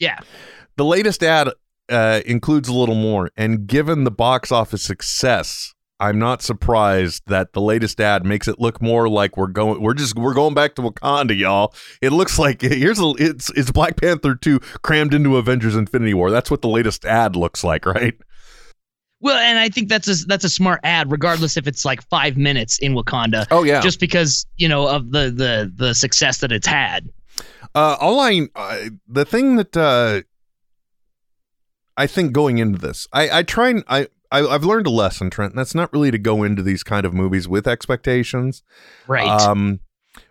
yeah. 0.00 0.18
The 0.76 0.84
latest 0.84 1.22
ad 1.22 1.50
uh, 1.88 2.20
includes 2.26 2.68
a 2.68 2.74
little 2.74 2.96
more, 2.96 3.30
and 3.36 3.68
given 3.68 4.02
the 4.02 4.10
box 4.10 4.50
office 4.50 4.82
success, 4.82 5.72
I'm 6.00 6.18
not 6.18 6.42
surprised 6.42 7.22
that 7.28 7.52
the 7.52 7.60
latest 7.60 8.00
ad 8.00 8.26
makes 8.26 8.48
it 8.48 8.58
look 8.60 8.82
more 8.82 9.08
like 9.08 9.36
we're 9.36 9.46
going. 9.46 9.80
We're 9.80 9.94
just 9.94 10.16
we're 10.16 10.34
going 10.34 10.52
back 10.54 10.74
to 10.74 10.82
Wakanda, 10.82 11.36
y'all. 11.38 11.72
It 12.02 12.10
looks 12.10 12.38
like 12.38 12.60
here's 12.62 12.98
a 12.98 13.12
it's 13.18 13.50
it's 13.50 13.70
Black 13.70 13.96
Panther 13.96 14.34
two 14.34 14.58
crammed 14.82 15.14
into 15.14 15.36
Avengers 15.36 15.76
Infinity 15.76 16.14
War. 16.14 16.30
That's 16.30 16.50
what 16.50 16.62
the 16.62 16.68
latest 16.68 17.04
ad 17.04 17.36
looks 17.36 17.62
like, 17.62 17.86
right? 17.86 18.14
Well, 19.20 19.38
and 19.38 19.58
I 19.58 19.68
think 19.70 19.88
that's 19.88 20.08
a 20.08 20.26
that's 20.26 20.44
a 20.44 20.50
smart 20.50 20.80
ad, 20.82 21.10
regardless 21.12 21.56
if 21.56 21.66
it's 21.66 21.84
like 21.84 22.02
five 22.10 22.36
minutes 22.36 22.78
in 22.80 22.94
Wakanda, 22.94 23.46
Oh 23.50 23.62
yeah. 23.62 23.80
just 23.80 24.00
because 24.00 24.44
you 24.56 24.68
know 24.68 24.88
of 24.88 25.12
the 25.12 25.30
the 25.30 25.72
the 25.74 25.94
success 25.94 26.38
that 26.40 26.50
it's 26.52 26.66
had. 26.66 27.08
Uh, 27.74 27.96
all 28.00 28.20
I 28.20 28.48
uh, 28.54 28.88
the 29.08 29.24
thing 29.24 29.56
that 29.56 29.76
uh, 29.76 30.22
I 31.96 32.06
think 32.06 32.32
going 32.32 32.58
into 32.58 32.78
this, 32.78 33.06
I 33.12 33.38
I 33.38 33.42
try 33.44 33.68
and 33.70 33.84
I. 33.88 34.08
I, 34.34 34.54
I've 34.54 34.64
learned 34.64 34.86
a 34.86 34.90
lesson, 34.90 35.30
Trent. 35.30 35.52
and 35.52 35.58
That's 35.58 35.74
not 35.74 35.92
really 35.92 36.10
to 36.10 36.18
go 36.18 36.42
into 36.42 36.62
these 36.62 36.82
kind 36.82 37.06
of 37.06 37.14
movies 37.14 37.46
with 37.46 37.68
expectations. 37.68 38.62
Right. 39.06 39.28
Um, 39.28 39.80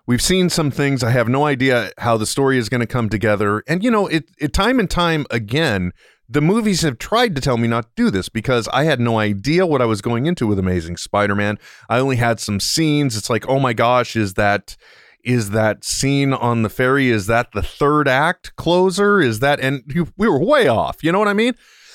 we've 0.06 0.22
seen 0.22 0.50
some 0.50 0.72
things. 0.72 1.04
I 1.04 1.12
have 1.12 1.30
no 1.30 1.46
idea 1.46 1.92
how 1.98 2.18
the 2.18 2.26
story 2.26 2.58
is 2.58 2.68
going 2.68 2.82
to 2.82 2.88
come 2.88 3.10
together. 3.10 3.64
And 3.68 3.84
you 3.84 3.90
know, 3.90 4.08
it, 4.08 4.30
it 4.38 4.54
time 4.54 4.80
and 4.80 4.90
time 4.90 5.26
again, 5.32 5.94
the 6.28 6.42
movies 6.42 6.82
have 6.82 6.98
tried 6.98 7.36
to 7.36 7.42
tell 7.42 7.58
me 7.58 7.68
not 7.68 7.84
to 7.86 7.92
do 7.96 8.10
this 8.10 8.28
because 8.28 8.68
I 8.74 8.84
had 8.84 9.00
no 9.00 9.20
idea 9.20 9.66
what 9.66 9.82
I 9.82 9.86
was 9.86 10.02
going 10.02 10.26
into 10.26 10.48
with 10.48 10.60
Amazing 10.60 10.98
Spider-Man. 10.98 11.58
I 11.90 12.00
only 12.00 12.16
had 12.18 12.40
some 12.40 12.60
scenes. 12.60 13.16
It's 13.16 13.30
like, 13.30 13.48
oh 13.48 13.60
my 13.60 13.74
gosh, 13.74 14.16
is 14.16 14.34
that 14.34 14.76
is 15.24 15.52
that 15.52 15.86
scene 15.86 16.34
on 16.34 16.64
the 16.64 16.70
ferry? 16.70 17.10
Is 17.10 17.28
that 17.28 17.54
the 17.54 17.62
third 17.62 18.10
act 18.10 18.54
closer? 18.58 19.22
Is 19.22 19.40
that 19.40 19.62
and 19.62 19.84
we 20.18 20.28
were 20.28 20.44
way 20.44 20.68
off. 20.68 21.04
You 21.04 21.14
know 21.14 21.20
what 21.20 21.30
I 21.30 21.34
mean? 21.34 21.54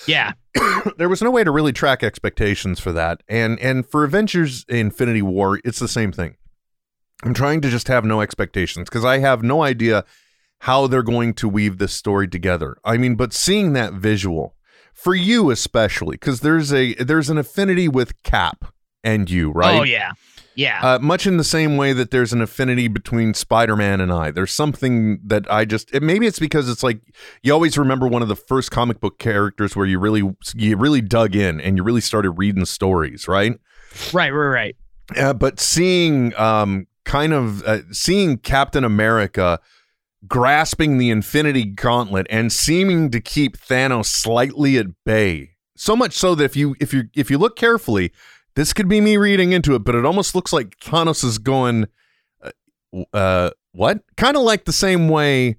Yeah. 0.09 0.32
there 0.96 1.09
was 1.09 1.22
no 1.22 1.30
way 1.30 1.44
to 1.44 1.50
really 1.50 1.72
track 1.72 2.02
expectations 2.02 2.80
for 2.80 2.92
that. 2.92 3.22
And 3.28 3.59
and 3.61 3.86
for 3.86 4.04
Avengers 4.04 4.64
Infinity 4.68 5.22
War, 5.22 5.61
it's 5.64 5.78
the 5.78 5.88
same 5.88 6.12
thing. 6.12 6.36
I'm 7.22 7.34
trying 7.34 7.61
to 7.62 7.70
just 7.70 7.88
have 7.88 8.04
no 8.04 8.20
expectations 8.20 8.88
because 8.88 9.04
I 9.04 9.18
have 9.18 9.42
no 9.42 9.62
idea 9.62 10.04
how 10.61 10.86
they're 10.86 11.02
going 11.02 11.34
to 11.34 11.48
weave 11.48 11.78
this 11.78 11.92
story 11.92 12.28
together. 12.28 12.76
I 12.84 12.96
mean, 12.96 13.14
but 13.14 13.32
seeing 13.32 13.72
that 13.74 13.92
visual 13.92 14.54
for 14.92 15.14
you 15.14 15.50
especially 15.50 16.16
because 16.16 16.40
there's 16.40 16.72
a 16.72 16.94
there's 16.94 17.30
an 17.30 17.38
affinity 17.38 17.86
with 17.86 18.20
Cap 18.24 18.72
and 19.05 19.28
you, 19.28 19.51
right? 19.51 19.80
Oh 19.80 19.82
yeah. 19.82 20.12
Yeah. 20.55 20.80
Uh, 20.82 20.99
much 20.99 21.24
in 21.24 21.36
the 21.36 21.44
same 21.44 21.76
way 21.76 21.92
that 21.92 22.11
there's 22.11 22.32
an 22.32 22.42
affinity 22.42 22.88
between 22.88 23.32
Spider-Man 23.32 24.01
and 24.01 24.12
I. 24.12 24.32
There's 24.32 24.51
something 24.51 25.20
that 25.24 25.49
I 25.49 25.64
just 25.64 25.94
it, 25.94 26.03
maybe 26.03 26.26
it's 26.26 26.40
because 26.40 26.68
it's 26.68 26.82
like 26.82 27.01
you 27.42 27.53
always 27.53 27.78
remember 27.78 28.09
one 28.09 28.22
of 28.22 28.28
the 28.28 28.34
first 28.36 28.72
comic 28.72 29.01
book 29.01 29.20
characters 29.20 29.76
where 29.76 29.86
you 29.86 30.01
really 30.01 30.28
you 30.57 30.76
really 30.76 31.01
dug 31.01 31.36
in 31.36 31.61
and 31.61 31.76
you 31.76 31.84
really 31.84 32.01
started 32.01 32.32
reading 32.32 32.64
stories, 32.64 33.28
right? 33.28 33.53
right. 34.12 34.30
Right. 34.30 34.49
Right. 34.49 34.76
Uh, 35.16 35.32
but 35.32 35.61
seeing 35.61 36.34
um 36.36 36.88
kind 37.05 37.32
of 37.32 37.62
uh, 37.62 37.78
seeing 37.92 38.36
Captain 38.38 38.82
America 38.82 39.61
grasping 40.26 40.99
the 40.99 41.11
Infinity 41.11 41.64
Gauntlet 41.64 42.26
and 42.30 42.53
seeming 42.53 43.11
to 43.11 43.20
keep 43.20 43.57
Thanos 43.57 44.07
slightly 44.07 44.76
at 44.76 44.86
bay. 45.05 45.51
So 45.76 45.94
much 45.94 46.14
so 46.14 46.34
that 46.34 46.44
if 46.44 46.57
you 46.57 46.74
if 46.80 46.92
you 46.92 47.05
if 47.14 47.30
you 47.30 47.38
look 47.38 47.55
carefully, 47.55 48.12
this 48.59 48.72
could 48.72 48.88
be 48.88 49.00
me 49.00 49.16
reading 49.16 49.52
into 49.52 49.76
it, 49.76 49.84
but 49.84 49.94
it 49.94 50.04
almost 50.04 50.34
looks 50.34 50.52
like 50.52 50.76
Thanos 50.80 51.22
is 51.22 51.38
going, 51.38 51.86
uh, 52.42 53.04
uh 53.12 53.50
what? 53.70 54.00
Kind 54.16 54.36
of 54.36 54.42
like 54.42 54.64
the 54.64 54.72
same 54.72 55.09
way 55.09 55.59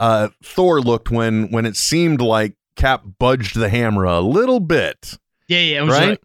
uh, 0.00 0.30
Thor 0.42 0.80
looked 0.80 1.12
when 1.12 1.52
when 1.52 1.64
it 1.64 1.76
seemed 1.76 2.20
like 2.20 2.56
Cap 2.74 3.04
budged 3.20 3.54
the 3.54 3.68
hammer 3.68 4.02
a 4.02 4.20
little 4.20 4.58
bit, 4.58 5.16
Yeah, 5.46 5.60
yeah. 5.60 5.78
Right? 5.80 6.08
like, 6.10 6.22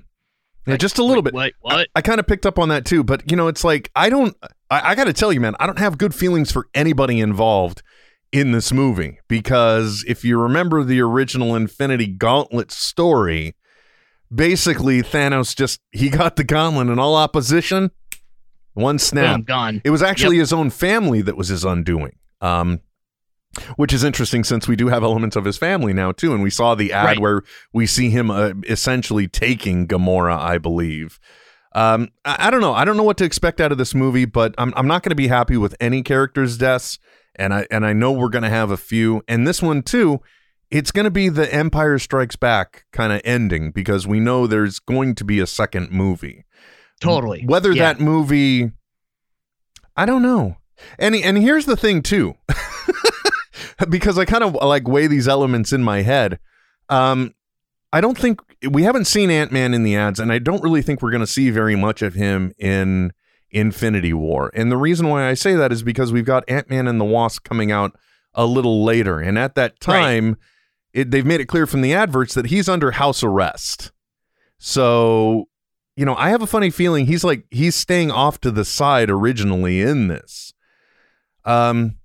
yeah, 0.66 0.78
just 0.78 0.98
a 0.98 1.04
little 1.04 1.22
wait, 1.22 1.26
bit. 1.26 1.34
What? 1.36 1.54
What? 1.62 1.90
I 1.96 2.02
kind 2.02 2.20
of 2.20 2.26
picked 2.26 2.48
up 2.48 2.58
on 2.58 2.70
that 2.70 2.86
too, 2.86 3.04
but 3.04 3.30
you 3.30 3.38
know, 3.38 3.48
it's 3.48 3.64
like 3.64 3.92
I 3.96 4.10
don't. 4.10 4.36
I, 4.72 4.92
I 4.92 4.96
got 4.96 5.04
to 5.04 5.14
tell 5.14 5.32
you, 5.32 5.40
man, 5.40 5.56
I 5.60 5.68
don't 5.68 5.78
have 5.78 6.00
good 6.00 6.16
feelings 6.16 6.52
for 6.52 6.70
anybody 6.74 7.20
involved 7.20 7.84
in 8.32 8.52
this 8.52 8.74
movie 8.74 9.20
because 9.28 10.04
if 10.08 10.26
you 10.26 10.42
remember 10.42 10.84
the 10.84 11.02
original 11.02 11.54
Infinity 11.54 12.08
Gauntlet 12.08 12.72
story, 12.72 13.56
basically 14.34 15.02
Thanos 15.02 15.56
just 15.56 15.80
he 15.92 16.10
got 16.10 16.36
the 16.36 16.44
gauntlet 16.44 16.88
and 16.88 17.00
all 17.00 17.16
opposition, 17.16 17.92
one 18.74 19.00
snap. 19.00 19.38
Boom, 19.38 19.44
gone. 19.44 19.82
It 19.84 19.90
was 19.90 20.02
actually 20.04 20.38
his 20.38 20.52
own 20.54 20.70
family 20.70 21.22
that 21.22 21.38
was 21.38 21.48
his 21.50 21.64
undoing. 21.64 22.16
Um, 22.42 22.82
which 23.78 23.94
is 23.94 24.04
interesting 24.04 24.44
since 24.44 24.68
we 24.68 24.76
do 24.76 24.88
have 24.90 25.02
elements 25.02 25.38
of 25.38 25.46
his 25.46 25.58
family 25.58 25.94
now 25.94 26.12
too, 26.12 26.34
and 26.34 26.44
we 26.44 26.50
saw 26.50 26.76
the 26.76 26.92
ad 26.92 27.06
Right. 27.06 27.20
where 27.20 27.42
we 27.74 27.86
see 27.86 28.10
him 28.10 28.30
uh, 28.30 28.52
essentially 28.68 29.30
taking 29.30 29.88
Gamora, 29.88 30.38
I 30.38 30.58
believe. 30.58 31.20
Um, 31.74 32.10
I, 32.26 32.48
I 32.48 32.52
don't 32.52 32.60
know. 32.60 32.74
I 32.74 32.84
don't 32.84 32.98
know 32.98 33.04
what 33.04 33.16
to 33.18 33.24
expect 33.24 33.62
out 33.62 33.72
of 33.72 33.78
this 33.78 33.96
movie, 33.96 34.26
but 34.26 34.54
I'm 34.58 34.74
I'm 34.76 34.88
not 34.88 35.04
going 35.04 35.12
to 35.12 35.16
be 35.16 35.28
happy 35.30 35.56
with 35.56 35.74
any 35.80 36.02
characters' 36.04 36.58
deaths, 36.58 37.00
and 37.36 37.54
I 37.54 37.66
and 37.72 37.86
I 37.86 37.94
know 37.94 38.12
we're 38.12 38.28
going 38.30 38.44
to 38.44 38.50
have 38.50 38.72
a 38.72 38.78
few, 38.78 39.24
and 39.28 39.48
this 39.48 39.62
one 39.62 39.82
too. 39.84 40.20
It's 40.72 40.92
going 40.92 41.06
to 41.06 41.12
be 41.12 41.30
the 41.30 41.52
Empire 41.54 42.00
Strikes 42.00 42.36
Back 42.36 42.86
kind 42.92 43.14
of 43.14 43.22
ending 43.24 43.72
because 43.72 44.08
we 44.08 44.20
know 44.20 44.48
there's 44.48 44.80
going 44.80 45.16
to 45.16 45.24
be 45.24 45.40
a 45.40 45.48
second 45.48 45.92
movie. 45.92 46.46
Totally. 47.00 47.44
Whether 47.46 47.72
Yeah. 47.72 47.94
that 47.94 48.00
movie, 48.00 48.72
I 49.96 50.06
don't 50.06 50.22
know. 50.22 50.58
And 51.00 51.16
and 51.16 51.38
here's 51.38 51.66
the 51.66 51.78
thing 51.78 52.02
too, 52.02 52.36
because 53.90 54.18
I 54.18 54.26
kind 54.26 54.44
of 54.44 54.56
like 54.56 54.88
weigh 54.88 55.08
these 55.08 55.28
elements 55.28 55.72
in 55.72 55.84
my 55.84 56.02
head. 56.02 56.40
Um, 56.90 57.34
I 57.94 58.02
don't 58.02 58.18
think 58.18 58.42
we 58.70 58.84
haven't 58.84 59.06
seen 59.06 59.30
Ant 59.32 59.52
Man 59.52 59.74
in 59.74 59.84
the 59.84 59.96
ads, 59.96 60.20
and 60.20 60.32
I 60.32 60.40
don't 60.40 60.62
really 60.64 60.82
think 60.82 61.02
we're 61.02 61.12
going 61.12 61.22
to 61.22 61.28
see 61.28 61.50
very 61.50 61.76
much 61.76 62.02
of 62.02 62.14
him 62.14 62.54
in 62.58 63.14
Infinity 63.52 64.14
War. 64.14 64.52
And 64.54 64.70
the 64.72 64.78
reason 64.78 65.08
why 65.08 65.30
I 65.30 65.34
say 65.34 65.56
that 65.56 65.72
is 65.72 65.82
because 65.84 66.12
we've 66.12 66.26
got 66.26 66.44
Ant 66.50 66.70
Man 66.70 66.88
and 66.88 67.00
the 67.00 67.06
Wasp 67.06 67.44
coming 67.48 67.72
out 67.72 67.98
a 68.34 68.46
little 68.46 68.84
later, 68.84 69.20
and 69.20 69.38
at 69.40 69.56
that 69.56 69.80
Right. 69.88 70.36
It, 70.96 71.12
they've 71.12 71.26
made 71.26 71.42
it 71.42 71.46
clear 71.46 71.68
from 71.68 71.82
the 71.82 71.94
adverts 71.94 72.34
that 72.34 72.48
he's 72.48 72.70
under 72.70 72.92
house 72.92 73.22
arrest. 73.22 73.92
So, 74.58 75.50
you 75.98 76.06
know, 76.06 76.16
I 76.16 76.30
have 76.30 76.42
a 76.42 76.48
funny 76.48 76.70
feeling 76.70 77.06
he's 77.06 77.24
like 77.24 77.46
he's 77.52 77.76
staying 77.76 78.12
off 78.12 78.40
to 78.42 78.50
the 78.50 78.66
side 78.66 79.10
originally 79.10 79.82
in 79.82 80.08
this. 80.08 80.54
Um, 81.44 81.98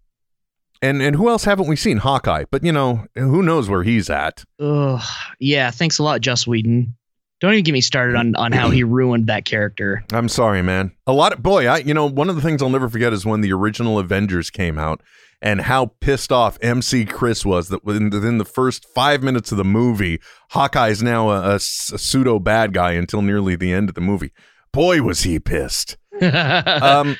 and 0.82 1.00
and 1.00 1.14
who 1.14 1.28
else 1.28 1.44
haven't 1.44 1.68
we 1.68 1.76
seen? 1.76 1.98
Hawkeye, 1.98 2.44
but 2.50 2.64
you 2.64 2.72
know, 2.72 3.06
who 3.14 3.42
knows 3.42 3.68
where 3.68 3.84
he's 3.84 4.10
at? 4.10 4.44
Ugh. 4.58 5.00
Yeah. 5.38 5.70
Thanks 5.70 5.98
a 5.98 6.02
lot, 6.02 6.20
Joss 6.20 6.46
Whedon. 6.46 6.96
Don't 7.40 7.52
even 7.54 7.64
get 7.64 7.72
me 7.72 7.80
started 7.80 8.16
on 8.16 8.34
on 8.36 8.52
how 8.52 8.70
he 8.70 8.84
ruined 8.84 9.26
that 9.28 9.44
character. 9.46 10.04
I'm 10.12 10.28
sorry, 10.28 10.62
man. 10.62 10.92
A 11.06 11.12
lot 11.12 11.32
of 11.32 11.42
boy, 11.42 11.66
I 11.66 11.78
you 11.78 11.94
know, 11.94 12.06
one 12.06 12.28
of 12.28 12.36
the 12.36 12.42
things 12.42 12.62
I'll 12.62 12.68
never 12.68 12.88
forget 12.88 13.12
is 13.12 13.24
when 13.24 13.40
the 13.40 13.52
original 13.52 13.98
Avengers 13.98 14.50
came 14.50 14.78
out 14.78 15.02
and 15.42 15.62
how 15.62 15.92
pissed 16.00 16.30
off 16.30 16.58
MC 16.60 17.06
Chris 17.06 17.44
was 17.46 17.68
that 17.68 17.84
within, 17.84 18.10
within 18.10 18.38
the 18.38 18.44
first 18.44 18.86
five 18.94 19.22
minutes 19.22 19.50
of 19.52 19.58
the 19.58 19.64
movie, 19.64 20.20
Hawkeye's 20.50 21.02
now 21.02 21.30
a 21.30 21.58
pseudo 21.58 22.38
bad 22.38 22.74
guy 22.74 22.92
until 22.92 23.22
nearly 23.22 23.56
the 23.56 23.72
end 23.72 23.88
of 23.88 23.94
the 23.94 24.02
movie. 24.02 24.32
Boy, 24.72 25.02
was 25.02 25.22
he 25.22 25.38
pissed. 25.38 25.96
um, 26.20 27.16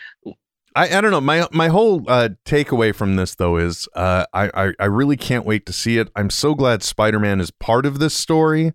I, 0.77 0.99
I 0.99 1.01
don't 1.01 1.11
know. 1.11 1.21
My 1.21 1.49
my 1.51 1.69
whole 1.69 2.05
uh, 2.07 2.29
takeaway 2.45 2.95
from 2.95 3.17
this 3.17 3.35
though 3.35 3.57
is 3.57 3.89
uh, 3.95 4.27
I, 4.33 4.51
I 4.55 4.73
I 4.79 4.85
really 4.85 5.17
can't 5.17 5.47
wait 5.47 5.67
to 5.67 5.73
see 5.73 5.99
it. 5.99 6.11
I'm 6.15 6.31
so 6.31 6.55
glad 6.55 6.83
Spider 6.83 7.19
Man 7.19 7.41
is 7.41 7.51
part 7.51 7.87
of 7.87 7.99
this 7.99 8.15
story 8.15 8.75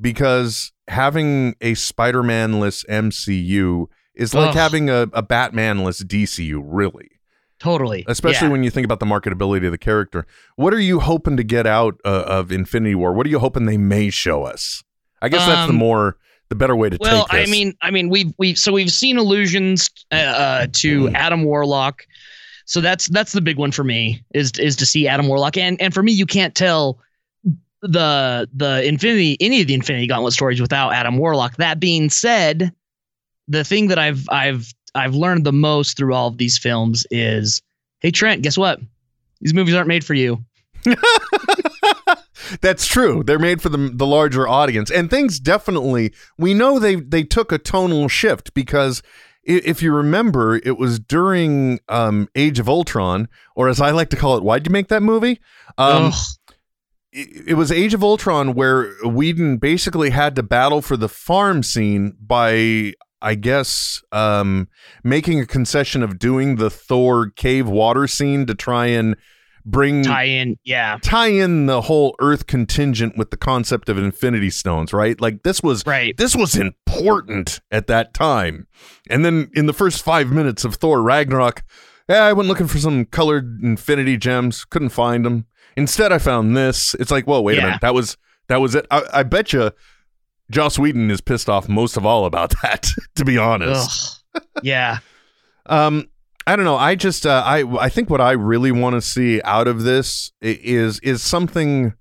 because 0.00 0.72
having 0.88 1.54
a 1.60 1.74
Spider 1.74 2.22
Man 2.22 2.58
less 2.60 2.84
MCU 2.88 3.86
is 4.14 4.34
like 4.34 4.50
Ugh. 4.50 4.54
having 4.54 4.90
a, 4.90 5.08
a 5.12 5.22
Batman 5.22 5.84
less 5.84 6.02
DCU, 6.02 6.60
really. 6.64 7.08
totally. 7.58 8.04
Especially 8.08 8.46
Yeah. 8.48 8.52
when 8.52 8.64
you 8.64 8.70
think 8.70 8.84
about 8.86 9.00
the 9.00 9.06
marketability 9.06 9.66
of 9.66 9.72
the 9.72 9.78
character. 9.78 10.26
What 10.56 10.72
are 10.74 10.80
you 10.80 11.00
hoping 11.00 11.36
to 11.36 11.44
get 11.44 11.66
out 11.66 12.00
uh, 12.04 12.24
of 12.26 12.50
Infinity 12.50 12.94
War? 12.94 13.12
What 13.12 13.26
are 13.26 13.30
you 13.30 13.38
hoping 13.38 13.66
they 13.66 13.76
may 13.76 14.08
show 14.10 14.44
us? 14.44 14.82
I 15.22 15.28
guess 15.28 15.46
that's 15.46 15.66
the 15.66 15.72
Um, 15.74 15.76
more 15.76 16.16
the 16.48 16.54
better 16.56 16.74
way 16.74 16.88
to 16.90 16.96
well, 17.00 17.26
take 17.26 17.40
this. 17.42 17.48
I 17.48 17.50
mean, 17.50 17.74
I 17.82 17.90
mean, 17.90 18.08
we've 18.08 18.32
we've 18.38 18.58
so 18.58 18.72
we've 18.72 18.90
seen 18.90 19.18
allusions 19.18 19.90
uh, 20.10 20.14
uh, 20.16 20.66
to 20.72 21.04
Mm. 21.08 21.14
Adam 21.14 21.44
Warlock. 21.44 22.04
So 22.64 22.80
that's 22.80 23.08
that's 23.08 23.32
the 23.32 23.40
big 23.42 23.58
one 23.58 23.72
for 23.72 23.84
me 23.84 24.24
is 24.34 24.52
is 24.58 24.74
to 24.76 24.86
see 24.86 25.06
Adam 25.06 25.28
Warlock, 25.28 25.56
and 25.58 25.80
and 25.82 25.92
for 25.92 26.02
me, 26.02 26.12
you 26.12 26.24
can't 26.26 26.54
tell 26.54 26.98
the 27.82 28.48
the 28.54 28.86
Infinity 28.86 29.36
any 29.40 29.60
of 29.60 29.66
the 29.66 29.74
Infinity 29.74 30.06
Gauntlet 30.06 30.34
stories 30.34 30.60
without 30.60 30.92
Adam 30.92 31.18
Warlock. 31.18 31.56
That 31.56 31.80
being 31.80 32.10
said, 32.10 32.72
the 33.48 33.64
thing 33.64 33.88
that 33.88 33.98
I've 33.98 34.28
I've 34.30 34.72
I've 34.94 35.14
learned 35.14 35.44
the 35.44 35.52
most 35.52 35.96
through 35.96 36.14
all 36.14 36.28
of 36.28 36.38
these 36.38 36.58
films 36.58 37.06
is, 37.10 37.62
hey 38.00 38.10
Trent, 38.10 38.42
guess 38.42 38.58
what? 38.58 38.80
These 39.40 39.54
movies 39.54 39.74
aren't 39.74 39.88
made 39.88 40.04
for 40.04 40.14
you. 40.14 40.44
That's 42.60 42.86
true. 42.86 43.22
They're 43.22 43.38
made 43.38 43.62
for 43.62 43.68
the 43.68 43.90
the 43.92 44.06
larger 44.06 44.46
audience, 44.48 44.90
and 44.90 45.08
things 45.08 45.38
definitely. 45.38 46.12
We 46.38 46.54
know 46.54 46.78
they 46.78 46.96
they 46.96 47.22
took 47.22 47.52
a 47.52 47.58
tonal 47.58 48.08
shift 48.08 48.54
because 48.54 49.02
if 49.42 49.82
you 49.82 49.94
remember, 49.94 50.56
it 50.56 50.76
was 50.76 50.98
during 50.98 51.80
um, 51.88 52.28
Age 52.34 52.58
of 52.58 52.68
Ultron, 52.68 53.28
or 53.56 53.68
as 53.68 53.80
I 53.80 53.90
like 53.90 54.10
to 54.10 54.16
call 54.16 54.36
it, 54.36 54.42
why'd 54.42 54.66
you 54.66 54.72
make 54.72 54.88
that 54.88 55.02
movie? 55.02 55.40
Um. 55.78 56.12
It, 57.12 57.56
was 57.56 57.72
Age 57.72 57.94
of 57.94 58.02
Ultron 58.02 58.54
where 58.54 58.92
Whedon 59.04 59.58
basically 59.58 60.10
had 60.10 60.36
to 60.36 60.42
battle 60.42 60.82
for 60.82 60.96
the 60.96 61.08
farm 61.08 61.62
scene 61.62 62.16
by. 62.20 62.94
I 63.22 63.34
guess 63.34 64.02
um, 64.12 64.66
making 65.04 65.40
a 65.40 65.46
concession 65.46 66.02
of 66.02 66.18
doing 66.18 66.56
the 66.56 66.70
Thor 66.70 67.28
cave 67.28 67.68
water 67.68 68.06
scene 68.06 68.46
to 68.46 68.54
try 68.54 68.86
and 68.86 69.14
bring 69.64 70.02
tie 70.04 70.24
in, 70.24 70.56
yeah, 70.64 70.98
tie 71.02 71.28
in 71.28 71.66
the 71.66 71.82
whole 71.82 72.14
Earth 72.20 72.46
contingent 72.46 73.16
with 73.16 73.30
the 73.30 73.36
concept 73.36 73.88
of 73.88 73.98
Infinity 73.98 74.50
Stones, 74.50 74.92
right? 74.92 75.20
Like 75.20 75.42
this 75.42 75.62
was 75.62 75.84
right. 75.86 76.16
this 76.16 76.34
was 76.34 76.56
important 76.56 77.60
at 77.70 77.86
that 77.88 78.14
time. 78.14 78.66
And 79.08 79.24
then 79.24 79.50
in 79.54 79.66
the 79.66 79.72
first 79.72 80.02
five 80.02 80.30
minutes 80.30 80.64
of 80.64 80.76
Thor 80.76 81.02
Ragnarok, 81.02 81.62
yeah, 82.08 82.24
I 82.24 82.32
went 82.32 82.48
looking 82.48 82.66
for 82.66 82.78
some 82.78 83.04
colored 83.04 83.60
Infinity 83.62 84.16
gems, 84.16 84.64
couldn't 84.64 84.90
find 84.90 85.24
them. 85.24 85.46
Instead, 85.76 86.12
I 86.12 86.18
found 86.18 86.56
this. 86.56 86.94
It's 86.94 87.10
like, 87.10 87.26
whoa, 87.26 87.40
wait 87.40 87.58
a 87.58 87.62
minute, 87.62 87.80
that 87.80 87.94
was 87.94 88.16
that 88.48 88.58
was 88.60 88.74
it. 88.74 88.86
I, 88.90 89.02
I 89.12 89.22
bet 89.22 89.52
you, 89.52 89.70
Joss 90.50 90.78
Whedon 90.78 91.10
is 91.10 91.20
pissed 91.20 91.48
off 91.48 91.68
most 91.68 91.96
of 91.96 92.04
all 92.04 92.24
about 92.24 92.54
that. 92.62 92.88
To 93.16 93.24
be 93.24 93.38
honest, 93.38 94.22
yeah. 94.62 94.98
um, 95.66 96.08
I 96.46 96.56
don't 96.56 96.64
know. 96.64 96.76
I 96.76 96.94
just 96.94 97.26
uh, 97.26 97.42
I 97.44 97.62
I 97.78 97.88
think 97.88 98.10
what 98.10 98.20
I 98.20 98.32
really 98.32 98.72
want 98.72 98.94
to 98.94 99.02
see 99.02 99.40
out 99.44 99.68
of 99.68 99.82
this 99.82 100.32
is 100.40 100.98
is 101.00 101.22
something 101.22 101.94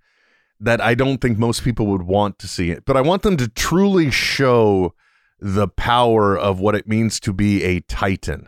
that 0.60 0.82
I 0.82 0.94
don't 0.94 1.20
think 1.20 1.38
most 1.38 1.64
people 1.64 1.88
would 1.88 2.04
want 2.04 2.40
to 2.40 2.48
see 2.48 2.72
it, 2.72 2.84
but 2.86 2.98
I 2.98 3.02
want 3.02 3.22
them 3.22 3.38
to 3.38 3.48
truly 3.48 4.12
show 4.12 4.94
the 5.40 5.68
power 5.68 6.38
of 6.38 6.60
what 6.60 6.76
it 6.76 6.88
means 6.88 7.20
to 7.22 7.34
be 7.34 7.64
a 7.64 7.80
Titan, 7.82 8.48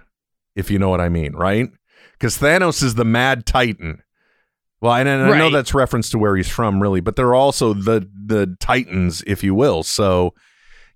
if 0.55 0.69
you 0.69 0.77
know 0.77 0.89
what 0.89 0.99
I 0.99 1.09
mean, 1.09 1.33
right? 1.33 1.69
Because 2.13 2.37
Thanos 2.37 2.83
is 2.83 2.95
the 2.95 3.05
Mad 3.05 3.45
Titan. 3.45 4.01
Well, 4.81 4.93
and, 4.93 5.07
and 5.07 5.21
I 5.31 5.37
know 5.37 5.51
that's 5.51 5.75
reference 5.75 6.09
to 6.09 6.17
where 6.17 6.35
he's 6.35 6.49
from, 6.49 6.81
really, 6.81 7.01
but 7.01 7.15
they're 7.15 7.35
also 7.35 7.73
the 7.73 8.09
the 8.13 8.57
Titans, 8.59 9.23
if 9.27 9.43
you 9.43 9.53
will. 9.53 9.83
So, 9.83 10.33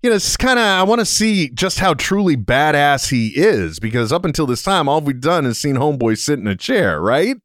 you 0.02 0.10
know, 0.10 0.16
it's 0.16 0.36
kind 0.36 0.58
of 0.58 0.64
I 0.64 0.82
want 0.82 0.98
to 0.98 1.04
see 1.04 1.50
just 1.50 1.78
how 1.78 1.94
truly 1.94 2.36
badass 2.36 3.10
he 3.10 3.28
is 3.28 3.78
because 3.78 4.12
up 4.12 4.24
until 4.24 4.46
this 4.46 4.62
time, 4.62 4.88
all 4.88 5.00
we've 5.00 5.20
done 5.20 5.46
is 5.46 5.58
seen 5.58 5.76
Homeboy 5.76 6.18
sit 6.18 6.40
in 6.40 6.48
a 6.48 6.56
chair, 6.56 7.00
right? 7.00 7.36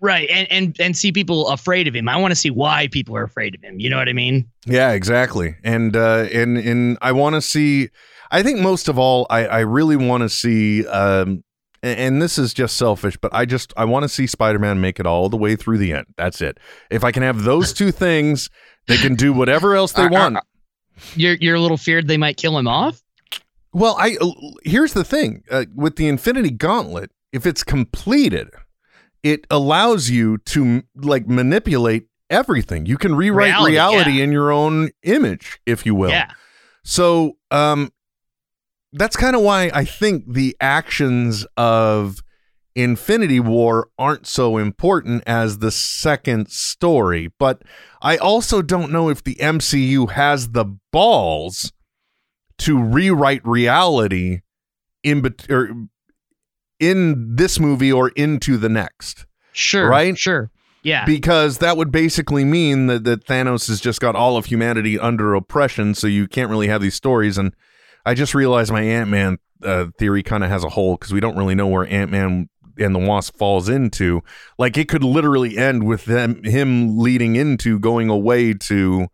Right. 0.00 0.28
And 0.30 0.50
and 0.50 0.76
and 0.80 0.96
see 0.96 1.12
people 1.12 1.48
afraid 1.48 1.88
of 1.88 1.94
him. 1.94 2.08
I 2.08 2.16
want 2.16 2.32
to 2.32 2.36
see 2.36 2.50
why 2.50 2.88
people 2.88 3.14
are 3.16 3.24
afraid 3.24 3.54
of 3.54 3.62
him. 3.62 3.78
You 3.78 3.90
know 3.90 3.98
what 3.98 4.08
I 4.08 4.12
mean? 4.14 4.48
Yeah, 4.64 4.92
exactly. 4.92 5.56
And 5.62 5.94
uh, 5.94 6.26
and 6.32 6.56
and 6.56 6.98
I 7.02 7.12
want 7.12 7.34
to 7.34 7.42
see. 7.42 7.90
I 8.30 8.42
think 8.42 8.60
most 8.60 8.88
of 8.88 8.98
all, 8.98 9.26
I 9.30 9.46
I 9.46 9.60
really 9.60 9.96
want 9.96 10.22
to 10.22 10.28
see. 10.30 10.86
Um, 10.86 11.44
a- 11.82 11.86
and 11.98 12.20
this 12.20 12.38
is 12.38 12.52
just 12.54 12.76
selfish, 12.76 13.16
but 13.16 13.32
I 13.34 13.44
just 13.44 13.72
I 13.76 13.84
want 13.84 14.02
to 14.04 14.08
see 14.08 14.26
Spider-Man 14.26 14.80
make 14.80 14.98
it 15.00 15.06
all 15.06 15.28
the 15.28 15.36
way 15.36 15.56
through 15.56 15.78
the 15.78 15.92
end. 15.92 16.06
That's 16.16 16.40
it. 16.40 16.58
If 16.90 17.04
I 17.04 17.12
can 17.12 17.22
have 17.22 17.42
those 17.44 17.72
two 17.72 17.90
things, 17.92 18.50
they 18.88 18.96
can 18.96 19.14
do 19.14 19.32
whatever 19.32 19.74
else 19.74 19.92
they 19.92 20.06
want. 20.08 20.38
You're 21.14 21.34
you're 21.34 21.56
a 21.56 21.60
little 21.60 21.76
feared 21.76 22.08
they 22.08 22.16
might 22.16 22.36
kill 22.36 22.56
him 22.58 22.66
off. 22.68 23.02
Well, 23.72 23.96
I 23.98 24.16
here's 24.64 24.94
the 24.94 25.04
thing 25.04 25.42
uh, 25.50 25.66
with 25.74 25.96
the 25.96 26.08
Infinity 26.08 26.50
Gauntlet. 26.50 27.10
If 27.32 27.44
it's 27.44 27.62
completed, 27.62 28.48
it 29.22 29.46
allows 29.50 30.08
you 30.08 30.38
to 30.38 30.82
like 30.94 31.28
manipulate 31.28 32.06
everything. 32.30 32.86
You 32.86 32.96
can 32.96 33.14
rewrite 33.14 33.48
reality, 33.48 33.72
Reality, 33.72 34.22
in 34.22 34.32
your 34.32 34.50
own 34.50 34.90
image, 35.02 35.60
if 35.66 35.84
you 35.84 35.94
will. 35.94 36.10
Yeah. 36.10 36.30
So, 36.84 37.36
um, 37.50 37.92
that's 38.92 39.16
kind 39.16 39.36
of 39.36 39.42
why 39.42 39.70
I 39.74 39.84
think 39.84 40.32
the 40.32 40.56
actions 40.60 41.46
of 41.56 42.22
Infinity 42.74 43.40
War 43.40 43.88
aren't 43.98 44.26
so 44.26 44.58
important 44.58 45.22
as 45.26 45.58
the 45.58 45.70
second 45.70 46.50
story. 46.50 47.30
But 47.38 47.62
I 48.02 48.16
also 48.18 48.62
don't 48.62 48.92
know 48.92 49.08
if 49.08 49.24
the 49.24 49.36
MCU 49.36 50.10
has 50.10 50.50
the 50.50 50.66
balls 50.92 51.72
to 52.58 52.82
rewrite 52.82 53.46
reality 53.46 54.40
in 55.02 55.22
bet- 55.22 55.50
or 55.50 55.70
in 56.78 57.36
this 57.36 57.58
movie 57.58 57.92
or 57.92 58.10
into 58.10 58.56
the 58.56 58.68
next 58.68 59.24
Sure. 59.52 59.88
Right? 59.88 60.16
Sure. 60.18 60.50
Yeah. 60.82 61.04
because 61.04 61.58
that 61.58 61.76
would 61.76 61.90
basically 61.90 62.44
mean 62.44 62.86
that, 62.86 63.02
that 63.04 63.24
Thanos 63.26 63.66
has 63.66 63.80
just 63.80 64.00
got 64.00 64.14
all 64.14 64.36
of 64.36 64.44
humanity 64.44 64.96
under 64.96 65.34
oppression, 65.34 65.94
so 65.94 66.06
you 66.06 66.28
can't 66.28 66.48
really 66.48 66.68
have 66.68 66.80
these 66.80 66.94
stories. 66.94 67.36
And 67.38 67.54
I 68.06 68.14
just 68.14 68.34
realized 68.34 68.72
my 68.72 68.80
Ant 68.82 69.10
Man 69.10 69.38
uh, 69.62 69.86
theory 69.98 70.22
kind 70.22 70.42
of 70.44 70.48
has 70.50 70.64
a 70.64 70.68
hole 70.70 70.96
because 70.96 71.12
we 71.12 71.20
don't 71.20 71.36
really 71.36 71.54
know 71.54 71.66
where 71.66 71.86
Ant 71.86 72.10
Man 72.10 72.48
and 72.78 72.94
the 72.94 72.98
Wasp 72.98 73.36
falls 73.36 73.68
into. 73.68 74.22
Like 74.58 74.76
it 74.78 74.88
could 74.88 75.02
literally 75.04 75.58
end 75.58 75.84
with 75.86 76.04
them 76.06 76.42
him 76.44 76.98
leading 76.98 77.36
into 77.36 77.78
going 77.78 78.08
away 78.08 78.54
to. 78.54 79.08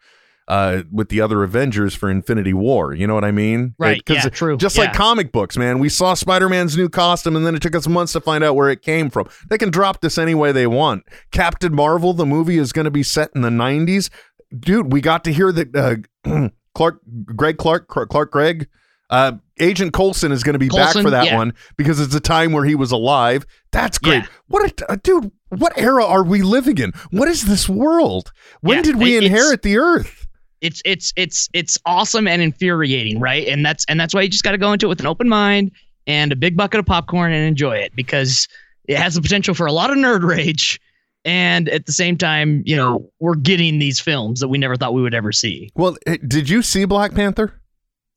Uh, 0.48 0.82
with 0.90 1.08
the 1.08 1.20
other 1.20 1.44
Avengers 1.44 1.94
for 1.94 2.10
Infinity 2.10 2.52
War, 2.52 2.92
you 2.92 3.06
know 3.06 3.14
what 3.14 3.24
I 3.24 3.30
mean? 3.30 3.74
Right, 3.78 4.04
'cause 4.04 4.16
yeah, 4.16 4.28
true, 4.28 4.56
Just 4.56 4.76
like 4.76 4.92
comic 4.92 5.30
books, 5.30 5.56
man. 5.56 5.78
We 5.78 5.88
saw 5.88 6.14
Spider 6.14 6.48
Man's 6.48 6.76
new 6.76 6.88
costume, 6.88 7.36
and 7.36 7.46
then 7.46 7.54
it 7.54 7.62
took 7.62 7.76
us 7.76 7.86
months 7.86 8.12
to 8.14 8.20
find 8.20 8.42
out 8.42 8.56
where 8.56 8.68
it 8.68 8.82
came 8.82 9.08
from. 9.08 9.28
They 9.48 9.56
can 9.56 9.70
drop 9.70 10.00
this 10.00 10.18
any 10.18 10.34
way 10.34 10.50
they 10.50 10.66
want. 10.66 11.04
Captain 11.30 11.72
Marvel, 11.72 12.12
the 12.12 12.26
movie, 12.26 12.58
is 12.58 12.72
going 12.72 12.86
to 12.86 12.90
be 12.90 13.04
set 13.04 13.30
in 13.36 13.42
the 13.42 13.50
90s. 13.50 14.10
Dude, 14.58 14.92
we 14.92 15.00
got 15.00 15.22
to 15.24 15.32
hear 15.32 15.52
that 15.52 16.04
uh, 16.26 16.48
Clark, 16.74 17.00
Greg 17.36 17.56
Clark, 17.56 17.86
Clark, 17.86 18.10
Clark 18.10 18.32
Gregg, 18.32 18.66
uh, 19.12 19.32
Agent 19.60 19.92
Coulson 19.92 20.32
is 20.32 20.42
going 20.42 20.54
to 20.54 20.58
be 20.58 20.68
back 20.68 20.94
for 20.94 21.10
that 21.10 21.26
yeah. 21.26 21.36
one 21.36 21.54
because 21.76 22.00
it's 22.00 22.14
a 22.14 22.20
time 22.20 22.52
where 22.52 22.64
he 22.64 22.74
was 22.74 22.90
alive. 22.90 23.46
That's 23.70 23.98
great. 23.98 24.22
Yeah. 24.22 24.26
What 24.48 24.80
a 24.80 24.92
uh, 24.92 24.96
dude! 25.02 25.30
What 25.50 25.76
era 25.76 26.04
are 26.04 26.24
we 26.24 26.42
living 26.42 26.78
in? 26.78 26.92
What 27.10 27.28
is 27.28 27.44
this 27.44 27.68
world? 27.68 28.32
When 28.62 28.78
Yeah, 28.78 28.82
did 28.82 28.96
we 28.96 29.16
it- 29.16 29.24
inherit 29.24 29.62
the 29.62 29.76
Earth? 29.78 30.26
it's 30.62 30.80
it's 30.84 31.12
it's 31.16 31.48
it's 31.52 31.76
awesome 31.84 32.26
and 32.26 32.40
infuriating, 32.40 33.20
right? 33.20 33.46
And 33.48 33.66
that's 33.66 33.84
and 33.86 34.00
that's 34.00 34.14
why 34.14 34.22
you 34.22 34.28
just 34.28 34.44
got 34.44 34.52
to 34.52 34.58
go 34.58 34.72
into 34.72 34.86
it 34.86 34.88
with 34.88 35.00
an 35.00 35.06
open 35.06 35.28
mind 35.28 35.72
and 36.06 36.32
a 36.32 36.36
big 36.36 36.56
bucket 36.56 36.80
of 36.80 36.86
popcorn 36.86 37.32
and 37.32 37.46
enjoy 37.46 37.76
it 37.76 37.92
because 37.94 38.48
it 38.88 38.96
has 38.96 39.14
the 39.14 39.20
potential 39.20 39.54
for 39.54 39.66
a 39.66 39.72
lot 39.72 39.90
of 39.90 39.96
nerd 39.98 40.22
rage. 40.22 40.80
And 41.24 41.68
at 41.68 41.86
the 41.86 41.92
same 41.92 42.16
time, 42.16 42.62
you 42.64 42.74
know, 42.74 43.08
we're 43.20 43.36
getting 43.36 43.78
these 43.78 44.00
films 44.00 44.40
that 44.40 44.48
we 44.48 44.58
never 44.58 44.76
thought 44.76 44.94
we 44.94 45.02
would 45.02 45.14
ever 45.14 45.30
see. 45.30 45.70
Well, 45.76 45.96
eh, 46.06 46.16
did 46.26 46.48
you 46.48 46.62
see 46.62 46.84
Black 46.84 47.14
Panther? 47.14 47.60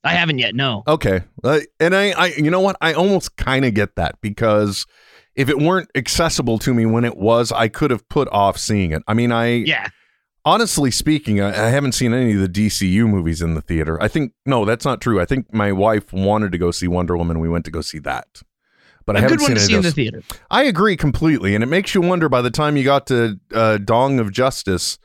I 0.06 0.14
haven't 0.14 0.39
yet, 0.39 0.56
no. 0.56 0.84
Okay. 0.88 1.22
Uh, 1.43 1.60
and 1.80 1.95
I, 1.95 2.12
I, 2.12 2.26
you 2.38 2.49
know 2.51 2.62
what? 2.62 2.78
I 2.80 2.93
almost 2.93 3.36
kind 3.38 3.66
of 3.66 3.74
get 3.74 3.95
that 3.95 4.22
because 4.22 4.86
if 5.36 5.49
it 5.49 5.58
weren't 5.58 5.89
accessible 5.95 6.60
to 6.60 6.74
me 6.74 6.86
when 6.86 7.03
it 7.03 7.18
was, 7.18 7.51
I 7.51 7.68
could 7.68 7.91
have 7.91 8.08
put 8.08 8.28
off 8.30 8.58
seeing 8.58 8.91
it. 8.91 9.03
I 9.08 9.14
mean, 9.14 9.32
I, 9.32 9.47
Yeah. 9.47 9.88
honestly 10.45 10.91
speaking, 10.91 11.41
I, 11.41 11.49
I 11.49 11.70
haven't 11.70 11.93
seen 11.93 12.14
any 12.14 12.34
of 12.34 12.39
the 12.39 12.47
DCU 12.47 13.08
movies 13.10 13.41
in 13.41 13.56
the 13.56 13.62
theater. 13.62 14.01
I 14.01 14.08
think, 14.08 14.34
no, 14.45 14.64
that's 14.64 14.86
not 14.86 15.01
true. 15.01 15.20
I 15.20 15.26
think 15.26 15.51
my 15.53 15.72
wife 15.72 16.14
wanted 16.14 16.51
to 16.53 16.58
go 16.58 16.72
see 16.72 16.88
Wonder 16.88 17.18
Woman. 17.18 17.39
We 17.39 17.49
went 17.49 17.66
to 17.66 17.72
go 17.72 17.82
see 17.82 17.99
that. 17.99 18.43
But 19.08 19.16
I 19.18 19.20
haven't 19.22 19.38
good 19.38 19.49
one 19.49 19.49
seen 19.49 19.56
to 19.58 19.62
any 19.62 19.68
see 19.68 19.74
of 19.74 19.78
in 19.78 19.82
the 19.84 19.88
those. 19.89 19.93
theater. 19.93 20.22
I 20.49 20.64
agree 20.64 20.97
completely, 20.97 21.53
and 21.53 21.64
it 21.64 21.68
makes 21.68 21.93
you 21.93 22.01
wonder. 22.01 22.28
By 22.28 22.41
the 22.41 22.49
time 22.49 22.76
you 22.76 22.84
got 22.84 23.06
to 23.08 23.39
uh, 23.53 23.78
Dong 23.78 24.18
of 24.20 24.32
Justice, 24.32 24.97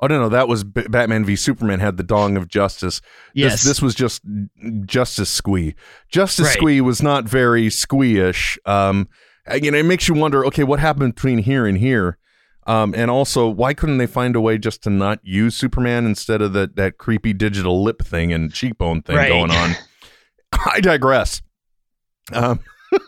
oh 0.00 0.06
no, 0.06 0.20
no, 0.20 0.28
that 0.28 0.48
was 0.48 0.64
B- 0.64 0.86
Batman 0.88 1.24
v 1.24 1.36
Superman 1.36 1.80
had 1.80 1.96
the 1.96 2.02
Dong 2.02 2.36
of 2.36 2.48
Justice. 2.48 3.00
Yes. 3.34 3.52
This, 3.54 3.64
this 3.64 3.82
was 3.82 3.94
just 3.94 4.22
Justice 4.84 5.30
Squee. 5.30 5.74
Justice 6.10 6.46
Right. 6.46 6.54
Squee 6.56 6.80
was 6.80 7.02
not 7.02 7.24
very 7.28 7.70
squee-ish. 7.70 8.58
Um, 8.66 9.08
you 9.62 9.70
know, 9.70 9.78
it 9.78 9.84
makes 9.86 10.08
you 10.08 10.14
wonder. 10.14 10.44
Okay, 10.46 10.64
what 10.64 10.80
happened 10.80 11.14
between 11.14 11.38
here 11.38 11.66
and 11.66 11.78
here? 11.78 12.18
Um, 12.66 12.94
and 12.96 13.10
also, 13.12 13.48
why 13.48 13.74
couldn't 13.74 13.98
they 13.98 14.08
find 14.08 14.34
a 14.34 14.40
way 14.40 14.58
just 14.58 14.82
to 14.82 14.90
not 14.90 15.20
use 15.22 15.54
Superman 15.54 16.04
instead 16.04 16.42
of 16.42 16.52
that 16.54 16.74
that 16.74 16.98
creepy 16.98 17.32
digital 17.32 17.82
lip 17.84 18.02
thing 18.02 18.32
and 18.32 18.52
cheekbone 18.52 19.02
thing 19.02 19.14
Right. 19.16 19.28
going 19.28 19.52
on? 19.52 19.76
I 20.72 20.80
digress. 20.80 21.42
Um, 22.32 22.58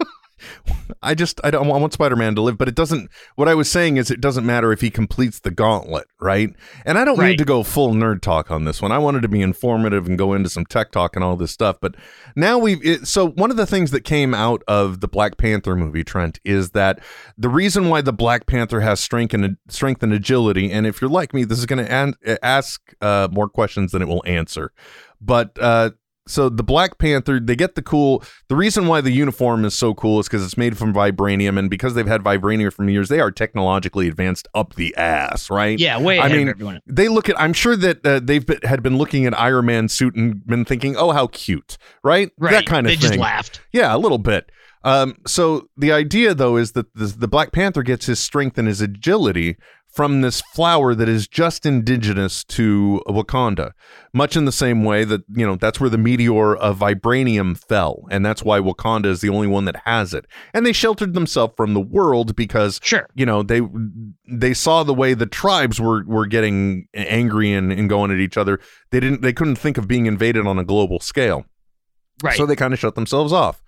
I 1.02 1.14
just 1.14 1.40
I 1.44 1.50
don't 1.50 1.66
I 1.70 1.76
want 1.76 1.92
Spider-Man 1.92 2.34
to 2.36 2.42
live, 2.42 2.58
but 2.58 2.68
it 2.68 2.74
doesn't. 2.74 3.10
What 3.36 3.48
I 3.48 3.54
was 3.54 3.70
saying 3.70 3.96
is 3.96 4.10
it 4.10 4.20
doesn't 4.20 4.44
matter 4.46 4.72
if 4.72 4.80
he 4.80 4.90
completes 4.90 5.40
the 5.40 5.50
gauntlet, 5.50 6.06
right? 6.20 6.54
And 6.84 6.98
I 6.98 7.04
don't 7.04 7.18
Right. 7.18 7.30
need 7.30 7.38
to 7.38 7.44
go 7.44 7.62
full 7.62 7.92
nerd 7.94 8.20
talk 8.20 8.50
on 8.50 8.64
this 8.64 8.80
one. 8.82 8.92
I 8.92 8.98
wanted 8.98 9.22
to 9.22 9.28
be 9.28 9.40
informative 9.42 10.06
and 10.06 10.16
go 10.18 10.34
into 10.34 10.48
some 10.48 10.64
tech 10.66 10.90
talk 10.92 11.14
and 11.16 11.24
all 11.24 11.36
this 11.36 11.50
stuff. 11.52 11.76
But 11.80 11.94
now 12.36 12.58
we've 12.58 12.84
it, 12.84 13.06
so 13.06 13.28
one 13.28 13.50
of 13.50 13.56
the 13.56 13.66
things 13.66 13.90
that 13.90 14.04
came 14.04 14.34
out 14.34 14.62
of 14.68 15.00
the 15.00 15.08
Black 15.08 15.36
Panther 15.36 15.74
movie, 15.76 16.04
Trent, 16.04 16.40
is 16.44 16.70
that 16.70 17.00
the 17.36 17.48
reason 17.48 17.88
why 17.88 18.00
the 18.00 18.12
Black 18.12 18.46
Panther 18.46 18.80
has 18.80 19.00
strength 19.00 19.34
and 19.34 19.56
strength 19.68 20.02
and 20.02 20.12
agility, 20.12 20.70
and 20.72 20.86
if 20.86 21.00
you're 21.00 21.10
like 21.10 21.34
me, 21.34 21.44
this 21.44 21.58
is 21.58 21.66
going 21.66 21.84
to 21.84 21.90
an- 21.92 22.14
ask 22.42 22.80
uh, 23.00 23.28
more 23.30 23.48
questions 23.48 23.92
than 23.92 24.02
it 24.02 24.08
will 24.08 24.22
answer. 24.26 24.72
But 25.20 25.56
uh, 25.60 25.90
so 26.28 26.48
the 26.48 26.62
Black 26.62 26.98
Panther, 26.98 27.40
they 27.40 27.56
get 27.56 27.74
the 27.74 27.82
cool. 27.82 28.22
The 28.48 28.56
reason 28.56 28.86
why 28.86 29.00
the 29.00 29.10
uniform 29.10 29.64
is 29.64 29.74
so 29.74 29.94
cool 29.94 30.20
is 30.20 30.26
because 30.26 30.44
it's 30.44 30.56
made 30.56 30.76
from 30.76 30.92
vibranium, 30.92 31.58
and 31.58 31.70
because 31.70 31.94
they've 31.94 32.06
had 32.06 32.22
vibranium 32.22 32.72
for 32.72 32.88
years, 32.88 33.08
they 33.08 33.20
are 33.20 33.30
technologically 33.30 34.08
advanced 34.08 34.46
up 34.54 34.74
the 34.74 34.94
ass, 34.96 35.50
right? 35.50 35.78
Yeah, 35.78 36.00
way 36.00 36.18
I 36.18 36.26
ahead 36.26 36.38
mean, 36.38 36.48
of 36.48 36.54
everyone. 36.54 36.80
they 36.86 37.08
look 37.08 37.28
at. 37.28 37.40
I'm 37.40 37.52
sure 37.52 37.76
that 37.76 38.04
uh, 38.06 38.20
they've 38.22 38.44
been, 38.44 38.60
had 38.62 38.82
been 38.82 38.98
looking 38.98 39.26
at 39.26 39.38
Iron 39.38 39.66
Man 39.66 39.88
suit 39.88 40.14
and 40.14 40.46
been 40.46 40.64
thinking, 40.64 40.96
"Oh, 40.96 41.12
how 41.12 41.28
cute!" 41.28 41.78
Right? 42.04 42.30
Right. 42.38 42.52
That 42.52 42.66
kind 42.66 42.86
of 42.86 42.90
they 42.90 42.96
thing. 42.96 43.10
just 43.10 43.18
laughed. 43.18 43.60
Yeah, 43.72 43.94
a 43.94 43.98
little 43.98 44.18
bit. 44.18 44.50
Um, 44.84 45.16
so 45.26 45.68
the 45.76 45.92
idea, 45.92 46.34
though, 46.34 46.56
is 46.56 46.72
that 46.72 46.94
the, 46.94 47.06
the 47.06 47.28
Black 47.28 47.52
Panther 47.52 47.82
gets 47.82 48.06
his 48.06 48.20
strength 48.20 48.58
and 48.58 48.68
his 48.68 48.80
agility 48.80 49.56
from 49.98 50.20
this 50.20 50.40
flower 50.54 50.94
that 50.94 51.08
is 51.08 51.26
just 51.26 51.66
indigenous 51.66 52.44
to 52.44 53.02
Wakanda, 53.08 53.72
much 54.14 54.36
in 54.36 54.44
the 54.44 54.52
same 54.52 54.84
way 54.84 55.02
that 55.02 55.22
you 55.34 55.44
know 55.44 55.56
that's 55.56 55.80
where 55.80 55.90
the 55.90 55.98
meteor 55.98 56.54
of 56.54 56.78
vibranium 56.78 57.58
fell, 57.58 58.06
and 58.08 58.24
that's 58.24 58.44
why 58.44 58.60
Wakanda 58.60 59.06
is 59.06 59.22
the 59.22 59.28
only 59.28 59.48
one 59.48 59.64
that 59.64 59.82
has 59.86 60.14
it. 60.14 60.24
And 60.54 60.64
they 60.64 60.72
sheltered 60.72 61.14
themselves 61.14 61.54
from 61.56 61.74
the 61.74 61.80
world 61.80 62.36
because 62.36 62.78
Sure. 62.80 63.08
you 63.16 63.26
know 63.26 63.42
they 63.42 63.60
they 64.30 64.54
saw 64.54 64.84
the 64.84 64.94
way 64.94 65.14
the 65.14 65.26
tribes 65.26 65.80
were 65.80 66.04
were 66.06 66.26
getting 66.26 66.86
angry 66.94 67.52
and, 67.52 67.72
and 67.72 67.88
going 67.88 68.12
at 68.12 68.18
each 68.20 68.36
other. 68.36 68.60
They 68.92 69.00
didn't 69.00 69.22
they 69.22 69.32
couldn't 69.32 69.56
think 69.56 69.78
of 69.78 69.88
being 69.88 70.06
invaded 70.06 70.46
on 70.46 70.60
a 70.60 70.64
global 70.64 71.00
scale. 71.00 71.44
Right. 72.22 72.36
So 72.36 72.46
they 72.46 72.54
kind 72.54 72.72
of 72.72 72.78
shut 72.78 72.94
themselves 72.94 73.32
off. 73.32 73.60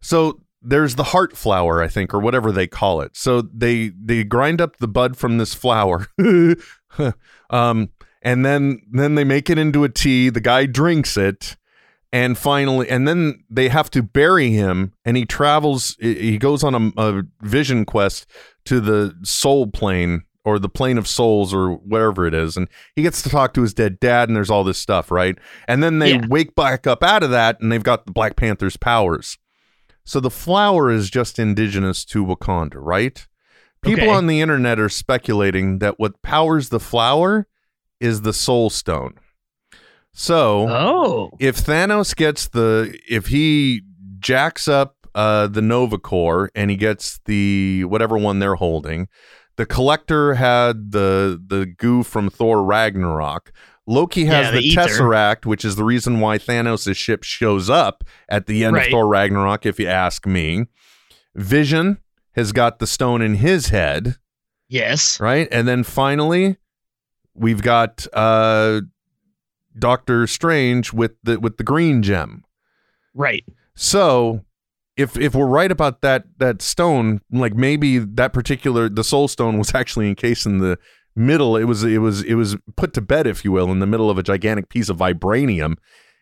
So 0.00 0.38
there's 0.62 0.94
the 0.96 1.04
heart 1.04 1.36
flower, 1.36 1.82
I 1.82 1.88
think, 1.88 2.12
or 2.14 2.18
whatever 2.18 2.50
they 2.52 2.66
call 2.66 3.00
it. 3.00 3.16
So 3.16 3.42
they 3.42 3.90
they 4.00 4.24
grind 4.24 4.60
up 4.60 4.76
the 4.78 4.88
bud 4.88 5.16
from 5.16 5.38
this 5.38 5.54
flower, 5.54 6.06
um, 7.50 7.90
and 8.22 8.44
then 8.44 8.80
then 8.90 9.14
they 9.14 9.24
make 9.24 9.50
it 9.50 9.58
into 9.58 9.84
a 9.84 9.88
tea. 9.88 10.30
The 10.30 10.40
guy 10.40 10.66
drinks 10.66 11.16
it, 11.16 11.56
and 12.12 12.36
finally, 12.36 12.88
and 12.88 13.06
then 13.06 13.44
they 13.50 13.68
have 13.68 13.90
to 13.92 14.02
bury 14.02 14.50
him. 14.50 14.92
And 15.04 15.16
he 15.16 15.24
travels. 15.24 15.96
He 16.00 16.38
goes 16.38 16.62
on 16.64 16.92
a, 16.96 17.02
a 17.02 17.22
vision 17.42 17.84
quest 17.84 18.26
to 18.64 18.80
the 18.80 19.14
soul 19.22 19.66
plane 19.68 20.22
or 20.44 20.58
the 20.60 20.68
plane 20.68 20.96
of 20.98 21.08
souls 21.08 21.52
or 21.52 21.72
whatever 21.74 22.24
it 22.24 22.32
is 22.32 22.56
and 22.56 22.68
he 22.94 23.02
gets 23.02 23.20
to 23.20 23.28
talk 23.28 23.52
to 23.52 23.62
his 23.62 23.74
dead 23.74 23.98
dad 23.98 24.28
and 24.28 24.36
there's 24.36 24.48
all 24.50 24.62
this 24.62 24.78
stuff 24.78 25.10
right 25.10 25.36
and 25.66 25.82
then 25.82 25.98
they 25.98 26.12
Yeah. 26.12 26.26
wake 26.28 26.54
back 26.54 26.86
up 26.86 27.02
out 27.02 27.24
of 27.24 27.30
that 27.30 27.60
and 27.60 27.72
they've 27.72 27.82
got 27.82 28.06
the 28.06 28.12
black 28.12 28.36
panther's 28.36 28.76
powers 28.76 29.38
so 30.06 30.18
the 30.20 30.30
flower 30.30 30.90
is 30.90 31.10
just 31.10 31.38
indigenous 31.38 32.04
to 32.06 32.24
wakanda 32.24 32.76
right 32.76 33.26
people 33.82 34.04
Okay. 34.04 34.12
on 34.12 34.26
the 34.26 34.40
internet 34.40 34.78
are 34.80 34.88
speculating 34.88 35.80
that 35.80 35.98
what 35.98 36.22
powers 36.22 36.70
the 36.70 36.80
flower 36.80 37.46
is 38.00 38.22
the 38.22 38.32
soul 38.32 38.70
stone 38.70 39.14
so 40.18 40.66
oh. 40.70 41.30
if 41.38 41.56
Thanos 41.58 42.16
gets 42.16 42.48
the 42.48 42.98
if 43.06 43.26
he 43.26 43.82
jacks 44.18 44.66
up 44.66 44.96
uh 45.14 45.46
the 45.46 45.60
Nova 45.60 45.98
Corps 45.98 46.50
and 46.54 46.70
he 46.70 46.76
gets 46.76 47.20
the 47.26 47.84
whatever 47.84 48.16
one 48.16 48.38
they're 48.38 48.54
holding, 48.54 49.08
the 49.56 49.66
collector 49.66 50.32
had 50.34 50.92
the 50.92 51.38
the 51.46 51.66
goo 51.66 52.02
from 52.02 52.30
Thor 52.30 52.64
Ragnarok. 52.64 53.52
Loki 53.86 54.24
has 54.24 54.46
Yeah, 54.46 54.50
the, 54.52 54.58
the. 54.60 54.74
Tesseract, 54.74 55.46
which 55.46 55.64
is 55.64 55.76
the 55.76 55.84
reason 55.84 56.20
why 56.20 56.38
Thanos' 56.38 56.94
ship 56.96 57.22
shows 57.22 57.70
up 57.70 58.04
at 58.28 58.46
the 58.46 58.64
end 58.64 58.76
of 58.76 58.82
Thor 58.90 59.06
Ragnarok, 59.06 59.64
if 59.66 59.78
you 59.78 59.86
ask 59.88 60.26
me. 60.26 60.66
Vision 61.34 61.98
has 62.34 62.52
got 62.52 62.78
the 62.78 62.86
stone 62.86 63.22
in 63.22 63.36
his 63.36 63.68
head 63.68 64.16
Yes. 64.68 65.20
right? 65.20 65.46
And 65.52 65.68
then 65.68 65.84
finally, 65.84 66.56
we've 67.34 67.62
got 67.62 68.06
uh 68.12 68.80
Doctor 69.78 70.26
Strange 70.26 70.92
with 70.92 71.12
the 71.22 71.38
with 71.38 71.58
the 71.58 71.64
green 71.64 72.02
gem. 72.02 72.44
Right. 73.14 73.44
So 73.74 74.44
if 74.96 75.16
if 75.18 75.34
we're 75.34 75.46
right 75.46 75.70
about 75.70 76.00
that 76.00 76.24
that 76.38 76.62
stone, 76.62 77.20
like 77.30 77.54
maybe 77.54 77.98
that 77.98 78.32
particular 78.32 78.88
the 78.88 79.04
soul 79.04 79.28
stone 79.28 79.58
was 79.58 79.74
actually 79.74 80.08
encased 80.08 80.46
in 80.46 80.58
the 80.58 80.78
middle. 81.16 81.56
It 81.56 81.64
was 81.64 81.82
it 81.82 81.98
was 81.98 82.22
it 82.22 82.34
was 82.34 82.56
put 82.76 82.92
to 82.94 83.00
bed, 83.00 83.26
if 83.26 83.44
you 83.44 83.50
will, 83.52 83.72
in 83.72 83.80
the 83.80 83.86
middle 83.86 84.10
of 84.10 84.18
a 84.18 84.22
gigantic 84.22 84.68
piece 84.68 84.88
of 84.88 84.98
vibranium, 84.98 85.76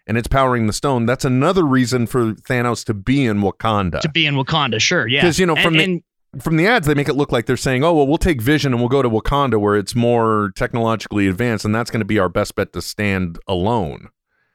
and 0.06 0.16
it's 0.16 0.28
powering 0.28 0.66
the 0.66 0.72
stone. 0.72 1.04
That's 1.04 1.24
another 1.24 1.64
reason 1.64 2.06
for 2.06 2.32
Thanos 2.32 2.84
to 2.86 2.94
be 2.94 3.26
in 3.26 3.40
Wakanda. 3.40 4.00
To 4.00 4.08
be 4.08 4.24
in 4.26 4.34
Wakanda, 4.36 4.80
sure, 4.80 5.06
yeah 5.06 5.22
cuz 5.22 5.38
you 5.38 5.46
know, 5.46 5.54
And- 5.56 5.62
from 5.64 5.74
the- 5.76 5.84
and- 5.84 6.02
From 6.40 6.56
the 6.56 6.66
ads, 6.66 6.88
they 6.88 6.94
make 6.94 7.08
it 7.08 7.14
look 7.14 7.30
like 7.30 7.46
they're 7.46 7.56
saying, 7.56 7.84
"Oh, 7.84 7.94
well, 7.94 8.08
we'll 8.08 8.18
take 8.18 8.42
Vision 8.42 8.72
and 8.72 8.82
we'll 8.82 8.88
go 8.88 9.02
to 9.02 9.08
Wakanda 9.08 9.60
where 9.60 9.76
it's 9.76 9.94
more 9.94 10.50
technologically 10.56 11.28
advanced, 11.28 11.64
and 11.64 11.72
that's 11.72 11.92
going 11.92 12.00
to 12.00 12.04
be 12.04 12.18
our 12.18 12.28
best 12.28 12.56
bet 12.56 12.72
to 12.72 12.82
stand 12.82 13.38
alone." 13.46 14.08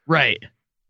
right. 0.06 0.42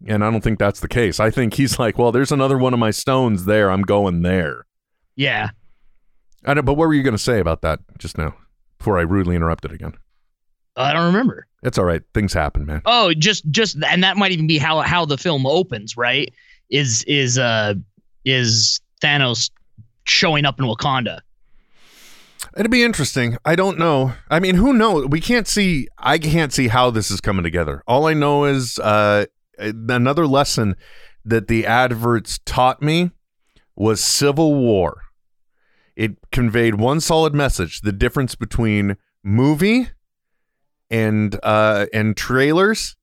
And 0.07 0.25
I 0.25 0.31
don't 0.33 0.41
think 0.41 0.59
that's 0.59 0.81
the 0.81 0.89
case. 0.89 1.21
I 1.21 1.31
think 1.31 1.55
he's 1.55 1.79
like, 1.79 1.97
"Well, 1.97 2.11
there's 2.11 2.33
another 2.33 2.59
one 2.59 2.73
of 2.75 2.81
my 2.81 2.91
stones 2.91 3.45
there. 3.45 3.71
I'm 3.71 3.83
going 3.83 4.23
there." 4.23 4.67
Yeah. 5.15 5.51
I 6.45 6.55
don't, 6.55 6.65
but 6.65 6.75
what 6.75 6.89
were 6.89 6.95
you 6.95 7.03
going 7.05 7.15
to 7.15 7.23
say 7.23 7.39
about 7.39 7.61
that 7.63 7.79
just 7.99 8.19
now 8.19 8.35
before 8.81 8.99
I 8.99 9.03
rudely 9.03 9.37
interrupted 9.37 9.70
again? 9.72 9.93
I 10.74 10.93
don't 10.93 11.07
remember. 11.07 11.47
It's 11.62 11.76
all 11.76 11.85
right. 11.85 12.03
Things 12.14 12.33
happen, 12.33 12.64
man. 12.64 12.81
Oh, 12.87 13.12
just 13.12 13.49
just 13.51 13.76
and 13.87 14.03
that 14.03 14.16
might 14.16 14.33
even 14.33 14.47
be 14.47 14.59
how 14.59 14.81
how 14.81 15.05
the 15.05 15.18
film 15.18 15.47
opens, 15.47 15.97
right? 15.97 16.33
Is 16.70 17.05
is 17.05 17.39
uh 17.39 17.74
is 18.24 18.81
Thanos 19.03 19.51
showing 20.05 20.47
up 20.47 20.59
in 20.59 20.64
Wakanda? 20.64 21.20
It'd 22.57 22.70
be 22.70 22.83
interesting. 22.83 23.37
I 23.45 23.55
don't 23.55 23.78
know. 23.78 24.14
I 24.31 24.41
mean, 24.41 24.55
who 24.55 24.72
knows? 24.72 25.07
We 25.09 25.20
can't 25.20 25.47
see. 25.47 25.89
I 25.99 26.18
can't 26.18 26.53
see 26.53 26.68
how 26.68 26.91
this 26.91 27.11
is 27.11 27.20
coming 27.20 27.43
together. 27.43 27.83
All 27.87 28.07
I 28.07 28.14
know 28.14 28.45
is 28.45 28.78
uh, 28.78 29.26
another 29.59 30.26
lesson 30.26 30.74
that 31.24 31.49
the 31.49 31.66
adverts 31.66 32.41
taught 32.47 32.81
me 32.81 33.11
was 33.76 34.01
Civil 34.01 34.55
War. 34.55 35.03
It 35.97 36.16
conveyed 36.32 36.76
one 36.76 37.01
solid 37.01 37.34
message: 37.34 37.80
the 37.80 37.93
difference 37.93 38.34
between 38.34 38.97
movie 39.22 39.88
and 40.91 41.38
uh, 41.43 41.86
and 41.93 42.16
trailers 42.16 42.97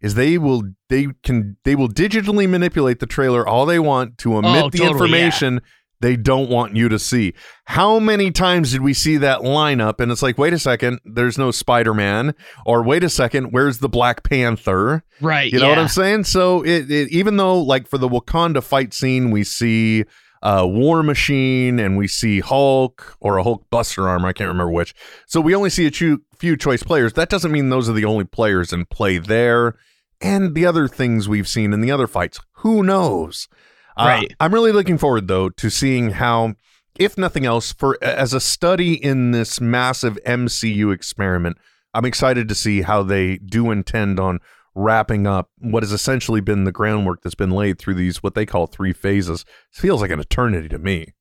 is 0.00 0.14
they 0.14 0.38
will 0.38 0.62
they 0.88 1.08
can 1.22 1.56
they 1.64 1.74
will 1.74 1.88
digitally 1.88 2.48
manipulate 2.48 3.00
the 3.00 3.06
trailer 3.06 3.46
all 3.46 3.66
they 3.66 3.78
want 3.78 4.18
to 4.18 4.36
omit 4.36 4.64
Oh, 4.64 4.70
the 4.70 4.78
totally, 4.78 4.92
information 4.92 5.60
they 6.00 6.16
don't 6.16 6.50
want 6.50 6.76
you 6.76 6.90
to 6.90 6.98
see. 6.98 7.32
How 7.64 7.98
many 7.98 8.30
times 8.30 8.72
did 8.72 8.82
we 8.82 8.92
see 8.92 9.16
that 9.18 9.40
lineup 9.40 10.00
and 10.00 10.12
it's 10.12 10.20
like, 10.22 10.36
wait 10.36 10.52
a 10.52 10.58
second, 10.58 11.00
there's 11.06 11.38
no 11.38 11.50
Spider-Man, 11.50 12.34
or 12.66 12.82
wait 12.82 13.02
a 13.02 13.08
second, 13.08 13.52
where's 13.52 13.78
the 13.78 13.88
Black 13.88 14.22
Panther? 14.22 15.02
Right. 15.22 15.50
You 15.50 15.60
know 15.60 15.70
what. 15.70 15.78
I'm 15.78 15.88
saying? 15.88 16.24
So 16.24 16.62
it, 16.62 16.90
it 16.90 17.10
even 17.10 17.38
though 17.38 17.58
like 17.58 17.88
for 17.88 17.96
the 17.96 18.08
Wakanda 18.08 18.62
fight 18.62 18.92
scene, 18.92 19.30
we 19.30 19.44
see 19.44 20.04
uh, 20.44 20.66
War 20.66 21.02
Machine 21.02 21.80
and 21.80 21.96
we 21.96 22.06
see 22.06 22.40
Hulk 22.40 23.16
or 23.18 23.38
a 23.38 23.42
Hulk 23.42 23.64
Buster 23.70 24.06
Armor, 24.06 24.28
I 24.28 24.32
can't 24.34 24.48
remember 24.48 24.70
which. 24.70 24.94
So 25.26 25.40
we 25.40 25.54
only 25.54 25.70
see 25.70 25.86
a 25.86 25.90
few, 25.90 26.22
few 26.38 26.56
choice 26.56 26.82
players. 26.82 27.14
That 27.14 27.30
doesn't 27.30 27.50
mean 27.50 27.70
those 27.70 27.88
are 27.88 27.94
the 27.94 28.04
only 28.04 28.24
players 28.24 28.72
in 28.72 28.84
play 28.84 29.16
there. 29.16 29.74
And 30.20 30.54
the 30.54 30.66
other 30.66 30.86
things 30.86 31.28
we've 31.28 31.48
seen 31.48 31.72
in 31.72 31.80
the 31.80 31.90
other 31.90 32.06
fights, 32.06 32.38
who 32.58 32.82
knows? 32.82 33.48
Uh, 33.96 34.04
Right. 34.04 34.34
I'm 34.38 34.52
really 34.52 34.72
looking 34.72 34.98
forward 34.98 35.28
though 35.28 35.48
to 35.48 35.70
seeing 35.70 36.10
how, 36.10 36.54
if 36.98 37.16
nothing 37.16 37.46
else, 37.46 37.72
for 37.72 37.98
as 38.02 38.34
a 38.34 38.40
study 38.40 38.92
in 38.94 39.30
this 39.30 39.60
massive 39.60 40.18
MCU 40.26 40.92
experiment, 40.92 41.56
I'm 41.94 42.04
excited 42.04 42.48
to 42.48 42.54
see 42.54 42.82
how 42.82 43.02
they 43.02 43.38
do 43.38 43.70
intend 43.70 44.20
on 44.20 44.40
wrapping 44.74 45.26
up 45.26 45.50
what 45.58 45.82
has 45.82 45.92
essentially 45.92 46.40
been 46.40 46.64
the 46.64 46.72
groundwork 46.72 47.22
that's 47.22 47.34
been 47.34 47.50
laid 47.52 47.78
through 47.78 47.94
these 47.94 48.22
what 48.22 48.34
they 48.34 48.44
call 48.46 48.66
three 48.66 48.92
phases. 48.92 49.44
It 49.72 49.78
feels 49.80 50.00
like 50.00 50.10
an 50.10 50.20
eternity 50.20 50.68
to 50.68 50.78
me. 50.78 51.12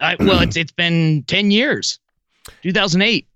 I, 0.00 0.16
well, 0.18 0.40
it's 0.40 0.56
it's 0.56 0.72
been 0.72 1.24
ten 1.26 1.50
years, 1.50 1.98
2008. 2.62 3.28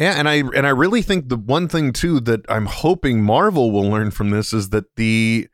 Yeah, 0.00 0.14
and 0.18 0.28
I 0.28 0.34
and 0.38 0.66
I 0.66 0.70
really 0.70 1.02
think 1.02 1.28
the 1.28 1.36
one 1.36 1.68
thing 1.68 1.92
too 1.92 2.18
that 2.20 2.40
I'm 2.48 2.66
hoping 2.66 3.22
Marvel 3.22 3.70
will 3.70 3.88
learn 3.88 4.10
from 4.10 4.30
this 4.30 4.52
is 4.52 4.70
that 4.70 4.96
the 4.96 5.48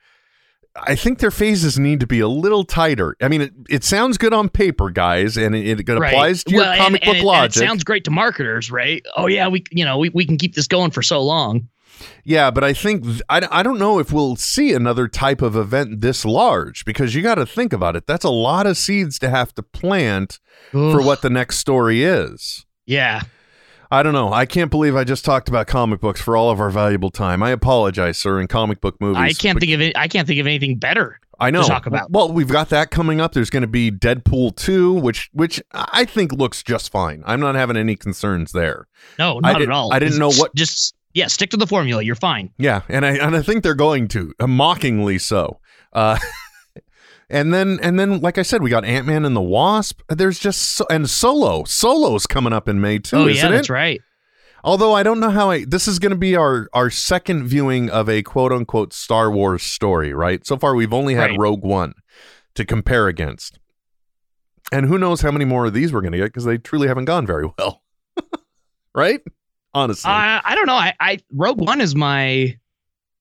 I 0.77 0.95
think 0.95 1.19
their 1.19 1.31
phases 1.33 1.79
need 1.79 2.01
to 2.01 2.07
be 2.07 2.21
a 2.21 2.29
little 2.29 2.65
tighter. 2.65 3.17
I 3.21 3.29
mean, 3.29 3.41
it, 3.43 3.53
it 3.69 3.85
sounds 3.85 4.17
good 4.17 4.33
on 4.33 4.49
paper, 4.49 4.89
guys, 4.89 5.37
and 5.37 5.55
it, 5.55 5.81
it 5.81 5.89
right. 5.93 6.13
applies 6.13 6.45
to 6.45 6.53
your 6.53 6.63
Well, 6.63 6.77
comic 6.77 7.03
and 7.03 7.09
book 7.09 7.17
it- 7.17 7.19
and 7.19 7.27
logic. 7.27 7.63
it 7.63 7.67
sounds 7.67 7.85
great 7.85 8.05
to 8.05 8.11
marketers, 8.11 8.71
right? 8.71 9.05
Oh 9.17 9.27
yeah, 9.27 9.49
we 9.49 9.63
you 9.71 9.85
know 9.85 9.99
we, 9.99 10.09
we 10.09 10.25
can 10.25 10.39
keep 10.39 10.55
this 10.55 10.67
going 10.69 10.91
for 10.91 11.03
so 11.03 11.21
long. 11.23 11.69
Yeah, 12.25 12.51
but 12.51 12.65
I 12.65 12.73
think 12.73 13.05
I, 13.29 13.47
I 13.51 13.63
don't 13.63 13.79
know 13.79 13.99
if 13.99 14.13
we'll 14.13 14.37
see 14.37 14.73
another 14.73 15.09
type 15.09 15.43
of 15.43 15.57
event 15.57 16.01
this 16.01 16.25
large 16.25 16.85
because 16.85 17.15
you 17.15 17.23
got 17.23 17.37
to 17.37 17.47
think 17.47 17.73
about 17.73 17.97
it. 17.97 18.07
That's 18.07 18.25
a 18.25 18.31
lot 18.31 18.67
of 18.67 18.77
seeds 18.77 19.19
to 19.21 19.31
have 19.31 19.55
to 19.55 19.63
plant 19.63 20.39
for 20.73 21.03
what 21.03 21.23
the 21.23 21.31
next 21.31 21.59
story 21.59 22.03
is. 22.05 22.65
Yeah. 22.87 23.23
I 23.93 24.05
don't 24.05 24.13
know. 24.13 24.33
I 24.33 24.47
can't 24.47 24.71
believe 24.71 24.95
I 24.95 25.03
just 25.03 25.25
talked 25.25 25.49
about 25.49 25.67
comic 25.67 26.01
books 26.01 26.21
for 26.21 26.37
all 26.37 26.51
of 26.51 26.61
our 26.61 26.71
valuable 26.71 27.11
time. 27.11 27.43
I 27.43 27.51
apologize, 27.51 28.19
sir. 28.19 28.41
In 28.41 28.47
comic 28.47 28.81
book 28.81 29.01
movies, 29.01 29.19
I 29.21 29.33
can't 29.33 29.59
think 29.59 29.73
of 29.73 29.81
it. 29.81 29.97
I 29.97 30.07
can't 30.07 30.29
think 30.29 30.39
of 30.41 30.47
anything 30.47 30.77
better. 30.79 31.19
I 31.41 31.51
know. 31.51 31.63
talk 31.65 31.87
about. 31.87 32.11
Well, 32.11 32.31
we've 32.33 32.47
got 32.51 32.69
that 32.69 32.91
coming 32.91 33.21
up. 33.21 33.33
There's 33.33 33.51
going 33.51 33.63
to 33.63 33.67
be 33.67 33.91
Deadpool 33.91 34.55
two, 34.57 34.93
which 34.93 35.29
which 35.33 35.61
I 35.73 36.05
think 36.05 36.33
looks 36.33 36.63
just 36.63 36.93
fine. 36.93 37.25
I'm 37.27 37.41
not 37.41 37.55
having 37.57 37.77
any 37.77 37.97
concerns 37.97 38.53
there. 38.53 38.87
No, 39.19 39.41
I 39.43 39.53
not 39.55 39.59
did- 39.59 39.71
at 39.71 39.75
all. 39.75 39.93
I 39.93 39.99
didn't 39.99 40.19
know 40.19 40.31
what- 40.31 40.55
Just 40.55 40.95
yeah, 41.13 41.27
stick 41.27 41.51
to 41.51 41.57
the 41.57 41.67
formula. 41.67 42.03
You're 42.03 42.15
fine. 42.15 42.51
Yeah, 42.59 42.83
and 42.89 43.05
I 43.05 43.17
and 43.17 43.35
I 43.37 43.43
think 43.43 43.63
they're 43.63 43.75
going 43.75 44.09
to 44.09 44.33
uh, 44.39 44.47
mockingly 44.47 45.19
so. 45.19 45.61
Uh, 45.93 46.19
and 47.31 47.53
then 47.53 47.79
and 47.83 47.99
then 47.99 48.21
like 48.21 48.39
I 48.39 48.43
said, 48.43 48.63
we 48.63 48.71
got 48.71 48.85
Ant 48.85 49.07
Man 49.07 49.25
and 49.25 49.35
the 49.35 49.43
Wasp. 49.43 50.01
There's 50.09 50.39
just 50.39 50.61
so, 50.63 50.87
and 50.91 51.09
Solo. 51.09 51.65
Solo's 51.65 52.27
coming 52.27 52.53
up 52.53 52.69
in 52.69 52.81
May 52.81 52.99
too, 52.99 53.17
oh 53.17 53.27
yeah, 53.27 53.49
it? 53.49 53.51
that's 53.51 53.71
right. 53.71 54.01
Although 54.63 54.93
I 54.93 55.03
don't 55.03 55.21
know 55.21 55.31
how 55.31 55.51
I 55.51 55.65
this 55.65 55.89
is 55.89 55.99
going 55.99 56.11
to 56.11 56.19
be 56.19 56.37
our 56.37 56.69
our 56.73 56.91
second 56.91 57.47
viewing 57.47 57.91
of 57.91 58.09
a 58.09 58.23
quote 58.23 58.53
unquote 58.53 58.93
Star 58.93 59.31
Wars 59.31 59.63
story, 59.63 60.13
right? 60.13 60.47
So 60.47 60.57
far 60.57 60.75
we've 60.75 60.93
only 60.93 61.15
had 61.15 61.31
Right. 61.31 61.39
Rogue 61.39 61.65
One 61.65 61.95
to 62.55 62.65
compare 62.65 63.09
against. 63.09 63.59
And 64.73 64.87
who 64.87 64.99
knows 64.99 65.23
how 65.23 65.33
many 65.33 65.45
more 65.45 65.67
of 65.67 65.73
these 65.73 65.93
we're 65.93 66.03
going 66.03 66.13
to 66.13 66.19
get 66.19 66.27
because 66.27 66.45
they 66.45 66.59
truly 66.59 66.87
haven't 66.87 67.07
gone 67.07 67.27
very 67.27 67.49
well. 67.59 67.83
right? 68.95 69.21
Honestly. 69.75 70.11
Uh, 70.11 70.41
I 70.45 70.55
don't 70.55 70.67
know. 70.67 70.75
I, 70.75 70.95
I 71.01 71.19
Rogue 71.33 71.61
One 71.61 71.81
is 71.81 71.95
my 71.95 72.57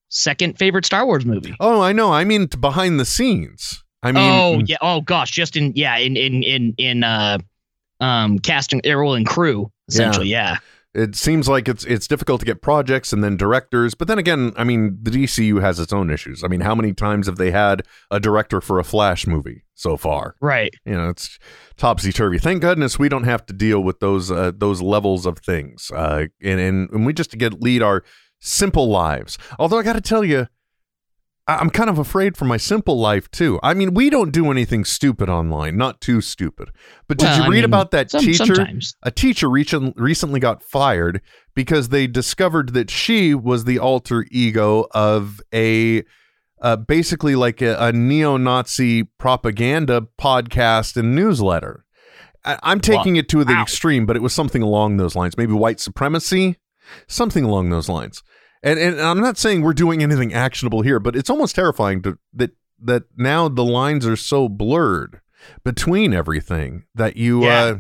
second 0.10 0.58
favorite 0.58 0.86
Star 0.86 1.06
Wars 1.06 1.26
movie. 1.26 1.56
oh, 1.60 1.82
I 1.82 1.92
know. 1.92 2.12
I 2.12 2.24
mean 2.24 2.48
behind 2.48 3.00
the 3.00 3.06
scenes. 3.06 3.84
I 4.02 4.12
mean 4.12 4.24
oh 4.24 4.62
yeah. 4.66 4.78
Oh 4.82 5.02
gosh, 5.02 5.32
just 5.32 5.56
in 5.56 5.74
yeah 5.76 5.98
in 5.98 6.16
in 6.16 6.42
in 6.42 6.74
in 6.78 7.04
uh 7.04 7.38
um 8.00 8.40
casting 8.40 8.82
Errol 8.86 9.14
and 9.14 9.28
crew 9.28 9.72
essentially. 9.88 10.28
Yeah. 10.30 10.58
It 10.94 11.16
seems 11.16 11.48
like 11.48 11.68
it's 11.68 11.86
it's 11.86 12.08
difficult 12.08 12.40
to 12.40 12.46
get 12.46 12.62
projects 12.62 13.14
and 13.14 13.24
then 13.24 13.38
directors 13.38 13.94
but 13.94 14.08
then 14.08 14.18
again 14.18 14.52
i 14.58 14.64
mean 14.64 14.98
the 15.02 15.12
dcu 15.12 15.62
has 15.62 15.80
its 15.80 15.94
own 15.94 16.10
issues. 16.10 16.44
I 16.44 16.48
mean 16.48 16.62
how 16.62 16.74
many 16.76 16.94
times 16.94 17.28
have 17.28 17.38
they 17.38 17.52
had 17.52 17.84
a 18.10 18.20
director 18.20 18.60
for 18.62 18.80
a 18.80 18.84
flash 18.84 19.28
movie 19.28 19.64
so 19.76 19.98
far? 19.98 20.36
Right. 20.42 20.74
you 20.86 20.94
know 20.94 21.10
it's 21.10 21.38
topsy 21.78 22.12
turvy 22.12 22.40
thank 22.40 22.62
goodness 22.62 22.98
we 22.98 23.10
don't 23.10 23.26
have 23.26 23.46
to 23.48 23.54
deal 23.54 23.82
with 23.82 24.00
those 24.00 24.32
uh, 24.32 24.52
those 24.56 24.82
levels 24.82 25.26
of 25.26 25.40
things. 25.40 25.92
Uh 25.94 26.26
and, 26.42 26.60
and 26.60 26.90
and 26.90 27.06
we 27.06 27.14
just 27.14 27.38
get 27.38 27.62
lead 27.62 27.82
our 27.84 28.04
simple 28.40 28.88
lives. 28.90 29.38
Although 29.60 29.80
i 29.80 29.84
gotta 29.84 30.02
tell 30.02 30.24
you 30.24 30.48
I'm 31.56 31.70
kind 31.70 31.90
of 31.90 31.98
afraid 31.98 32.38
for 32.38 32.46
my 32.46 32.58
simple 32.58 33.00
life 33.00 33.30
too. 33.32 33.60
I 33.64 33.74
mean, 33.74 33.94
we 33.94 34.10
don't 34.10 34.32
do 34.32 34.52
anything 34.52 34.86
stupid 34.86 35.30
online, 35.30 35.78
not 35.78 36.02
too 36.02 36.22
stupid. 36.22 36.70
But 37.08 37.18
did 37.18 37.26
Well, 37.26 37.38
you 37.38 37.44
I 37.44 37.48
read 37.48 37.56
mean, 37.58 37.64
about 37.66 37.92
that 37.92 38.12
some- 38.12 38.22
teacher? 38.24 38.46
Sometimes. 38.56 38.96
A 39.04 39.12
teacher 39.12 39.50
recent, 39.50 39.96
recently 39.98 40.40
got 40.40 40.62
fired 40.64 41.22
because 41.56 41.90
they 41.90 42.08
discovered 42.08 42.74
that 42.74 42.90
she 42.92 43.34
was 43.34 43.64
the 43.66 43.80
alter 43.80 44.26
ego 44.32 44.86
of 44.92 45.42
a 45.54 46.04
uh, 46.62 46.76
basically 46.76 47.36
like 47.36 47.62
a, 47.62 47.78
a 47.80 47.92
neo-Nazi 47.94 49.04
propaganda 49.18 50.06
podcast 50.20 50.98
and 50.98 51.16
newsletter. 51.16 51.86
I, 52.44 52.60
I'm 52.64 52.82
taking 52.82 53.16
it 53.16 53.30
to 53.30 53.44
the 53.46 53.54
Wow. 53.54 53.62
extreme, 53.62 54.06
but 54.06 54.16
it 54.18 54.22
was 54.22 54.34
something 54.34 54.62
along 54.62 54.98
those 54.98 55.16
lines. 55.16 55.38
Maybe 55.38 55.54
white 55.54 55.80
supremacy, 55.80 56.58
something 57.08 57.44
along 57.46 57.70
those 57.70 57.88
lines. 57.90 58.22
And 58.62 58.78
and 58.80 59.00
I'm 59.00 59.22
not 59.22 59.38
saying 59.38 59.62
we're 59.62 59.74
doing 59.74 60.04
anything 60.04 60.34
actionable 60.34 60.82
here, 60.82 61.00
but 61.00 61.16
it's 61.16 61.30
almost 61.30 61.56
terrifying 61.56 62.02
to, 62.04 62.18
that 62.34 62.52
that 62.82 63.04
now 63.18 63.48
the 63.50 63.64
lines 63.64 64.06
are 64.06 64.16
so 64.16 64.50
blurred 64.50 65.22
between 65.64 66.14
everything 66.14 66.84
that 66.96 67.16
you 67.18 67.44
Yeah. 67.46 67.64
uh 67.64 67.76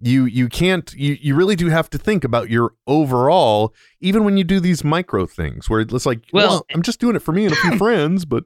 you 0.00 0.24
you 0.24 0.48
can't 0.48 0.92
you, 0.94 1.16
you 1.20 1.34
really 1.36 1.54
do 1.56 1.68
have 1.68 1.88
to 1.90 1.98
think 1.98 2.24
about 2.24 2.50
your 2.50 2.74
overall 2.86 3.72
even 4.00 4.24
when 4.24 4.36
you 4.36 4.42
do 4.44 4.58
these 4.60 4.82
micro 4.82 5.24
things 5.24 5.70
where 5.70 5.80
it's 5.80 6.04
like 6.04 6.20
well, 6.32 6.48
Well- 6.48 6.66
i'm 6.74 6.82
just 6.82 6.98
doing 7.00 7.14
it 7.14 7.22
for 7.22 7.30
me 7.32 7.44
and 7.46 7.52
a 7.52 7.56
few 7.56 7.78
friends 7.84 8.24
but 8.24 8.44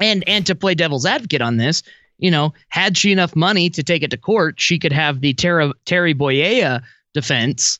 And 0.00 0.22
and 0.28 0.44
to 0.46 0.54
play 0.54 0.74
devil's 0.74 1.06
advocate 1.06 1.40
on 1.42 1.56
this, 1.56 1.82
you 2.18 2.30
know, 2.30 2.52
had 2.68 2.96
she 2.96 3.10
enough 3.10 3.34
money 3.34 3.70
to 3.70 3.82
take 3.82 4.02
it 4.02 4.10
to 4.10 4.16
court, 4.18 4.60
she 4.60 4.78
could 4.78 4.92
have 4.92 5.20
the 5.22 5.32
Terry 5.34 6.14
Bollea 6.14 6.82
defense 7.14 7.78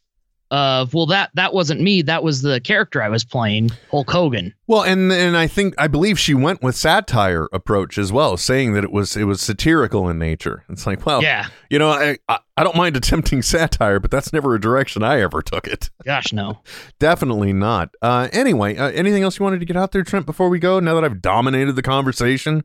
of 0.51 0.95
well 0.95 1.07
that 1.07 1.31
that 1.35 1.55
wasn't 1.55 1.81
me 1.81 2.03
that 2.03 2.23
was 2.25 2.43
the 2.43 2.61
character 2.61 3.03
I 3.03 3.09
was 3.09 3.25
playing 3.25 3.71
Hulk 3.91 4.11
Hogan. 4.11 4.53
Well, 4.67 4.83
and 4.83 5.13
and 5.13 5.37
I 5.37 5.47
think 5.47 5.75
I 5.79 5.87
believe 5.87 6.19
she 6.19 6.35
went 6.35 6.63
with 6.63 6.77
satire 6.77 7.49
approach 7.53 7.99
as 7.99 8.13
well, 8.13 8.37
saying 8.37 8.73
that 8.75 8.85
it 8.85 8.93
was 8.93 9.17
it 9.17 9.25
was 9.25 9.41
satirical 9.41 10.09
in 10.09 10.19
nature. 10.19 10.65
It's 10.69 10.87
like, 10.87 11.07
well, 11.07 11.23
Yeah, 11.23 11.47
you 11.71 11.79
know, 11.79 11.91
I 11.91 12.19
I, 12.29 12.39
I 12.57 12.65
don't 12.65 12.77
mind 12.77 12.97
attempting 12.97 13.43
satire, 13.43 14.01
but 14.01 14.11
that's 14.11 14.33
never 14.33 14.55
a 14.55 14.61
direction 14.61 15.03
I 15.03 15.21
ever 15.21 15.43
took 15.43 15.67
it. 15.67 15.91
gosh 16.05 16.33
no. 16.33 16.61
Definitely 16.99 17.53
not. 17.53 17.95
Uh, 18.03 18.29
anyway, 18.33 18.77
uh, 18.77 18.91
anything 18.91 19.23
else 19.23 19.39
you 19.39 19.45
wanted 19.45 19.61
to 19.61 19.67
get 19.67 19.77
out 19.77 19.93
there, 19.93 20.03
Trent? 20.03 20.27
Before 20.27 20.49
we 20.49 20.59
go, 20.59 20.81
now 20.81 20.95
that 20.95 21.05
I've 21.05 21.23
dominated 21.23 21.73
the 21.75 21.83
conversation. 21.83 22.65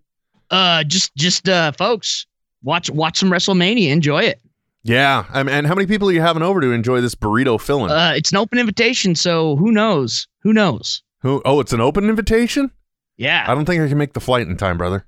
Uh, 0.51 0.83
just 0.83 1.15
just 1.15 1.49
uh, 1.49 1.71
folks, 1.71 2.27
watch 2.63 2.89
watch 2.89 3.19
some 3.19 3.31
WrestleMania, 3.31 3.89
enjoy 3.89 4.21
it. 4.21 4.39
Yeah, 4.85 5.25
I 5.33 5.41
mean, 5.41 5.55
and 5.55 5.65
how 5.65 5.73
many 5.73 5.87
people 5.87 6.09
are 6.09 6.11
you 6.11 6.21
having 6.21 6.43
over 6.43 6.61
to 6.61 6.71
enjoy 6.71 7.01
this 7.01 7.15
burrito 7.15 7.59
filling? 7.59 7.89
Uh, 7.89 8.13
it's 8.15 8.31
an 8.31 8.37
open 8.37 8.59
invitation, 8.59 9.15
so 9.15 9.55
who 9.55 9.71
knows? 9.71 10.27
Who 10.43 10.53
knows? 10.53 11.01
Who? 11.21 11.41
Oh, 11.43 11.59
it's 11.59 11.73
an 11.73 11.81
open 11.81 12.07
invitation. 12.07 12.69
Yeah. 13.17 13.45
I 13.47 13.55
don't 13.55 13.65
think 13.65 13.81
I 13.81 13.87
can 13.87 13.97
make 13.97 14.13
the 14.13 14.19
flight 14.19 14.47
in 14.47 14.57
time, 14.57 14.77
brother. 14.77 15.07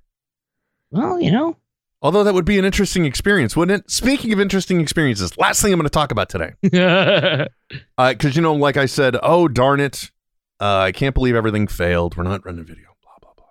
well, 0.90 1.22
you 1.22 1.32
know. 1.32 1.58
Although 2.02 2.24
that 2.24 2.34
would 2.34 2.46
be 2.46 2.58
an 2.58 2.66
interesting 2.66 3.06
experience, 3.06 3.56
wouldn't 3.56 3.84
it? 3.84 3.92
Speaking 3.92 4.34
of 4.34 4.40
interesting 4.40 4.82
experiences, 4.82 5.38
last 5.38 5.62
thing 5.62 5.72
I'm 5.72 5.80
going 5.80 5.86
to 5.86 5.92
talk 5.92 6.12
about 6.12 6.30
today, 6.30 6.54
because 6.62 8.36
you 8.36 8.42
know, 8.42 8.56
like 8.56 8.78
I 8.78 8.88
said, 8.88 9.16
oh 9.22 9.48
darn 9.48 9.80
it, 9.80 10.10
uh, 10.60 10.78
I 10.78 10.92
can't 10.92 11.14
believe 11.14 11.36
everything 11.36 11.68
failed. 11.68 12.18
We're 12.18 12.24
not 12.24 12.44
running 12.46 12.66
video. 12.66 12.86
Blah 13.04 13.14
blah 13.22 13.34
blah. 13.36 13.46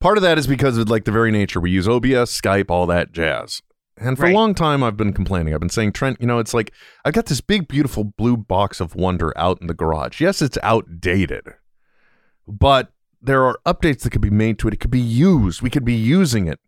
Part 0.00 0.16
of 0.16 0.22
that 0.22 0.38
is 0.38 0.46
because 0.46 0.76
of 0.76 0.88
like 0.88 1.04
the 1.04 1.12
very 1.12 1.30
nature 1.30 1.60
we 1.60 1.70
use 1.70 1.88
OBS, 1.88 2.40
Skype, 2.40 2.70
all 2.70 2.86
that 2.86 3.12
jazz. 3.12 3.62
And 4.00 4.16
for 4.16 4.24
Right. 4.24 4.32
a 4.34 4.34
long 4.34 4.54
time, 4.54 4.82
I've 4.82 4.96
been 4.96 5.12
complaining. 5.12 5.52
I've 5.52 5.60
been 5.60 5.68
saying, 5.68 5.92
Trent, 5.92 6.16
you 6.20 6.26
know, 6.26 6.38
it's 6.38 6.54
like 6.54 6.72
I've 7.04 7.12
got 7.12 7.26
this 7.26 7.40
big, 7.42 7.68
beautiful 7.68 8.02
blue 8.04 8.36
box 8.36 8.80
of 8.80 8.94
wonder 8.94 9.32
out 9.36 9.60
in 9.60 9.66
the 9.66 9.74
garage. 9.74 10.20
Yes, 10.20 10.40
it's 10.40 10.56
outdated, 10.62 11.44
but 12.48 12.92
there 13.20 13.44
are 13.44 13.58
updates 13.66 14.00
that 14.00 14.10
could 14.10 14.22
be 14.22 14.30
made 14.30 14.58
to 14.60 14.68
it. 14.68 14.74
It 14.74 14.80
could 14.80 14.90
be 14.90 14.98
used. 15.00 15.60
We 15.60 15.68
could 15.70 15.84
be 15.84 15.94
using 15.94 16.46
it. 16.48 16.58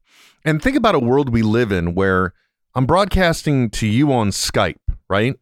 And 0.45 0.61
think 0.63 0.77
about 0.77 0.95
a 0.95 0.99
world 0.99 1.31
we 1.31 1.41
live 1.43 1.73
in 1.73 1.95
where 1.95 2.35
I'm 2.75 2.85
broadcasting 2.85 3.71
to 3.71 3.87
you 3.87 4.13
on 4.13 4.29
Skype, 4.31 4.77
right? 5.09 5.37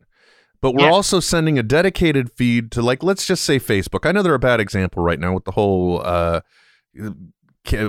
But 0.61 0.75
we're 0.75 0.85
Yeah. 0.85 0.93
also 0.93 1.19
sending 1.21 1.59
a 1.59 1.63
dedicated 1.63 2.31
feed 2.31 2.71
to, 2.73 2.83
like, 2.83 3.03
let's 3.03 3.27
just 3.27 3.43
say 3.45 3.59
Facebook. 3.59 4.07
I 4.07 4.13
know 4.13 4.23
they're 4.23 4.35
a 4.35 4.39
bad 4.39 4.61
example 4.61 5.03
right 5.03 5.19
now 5.19 5.33
with 5.35 5.45
the 5.45 5.53
whole 5.53 6.03
uh, 6.05 6.41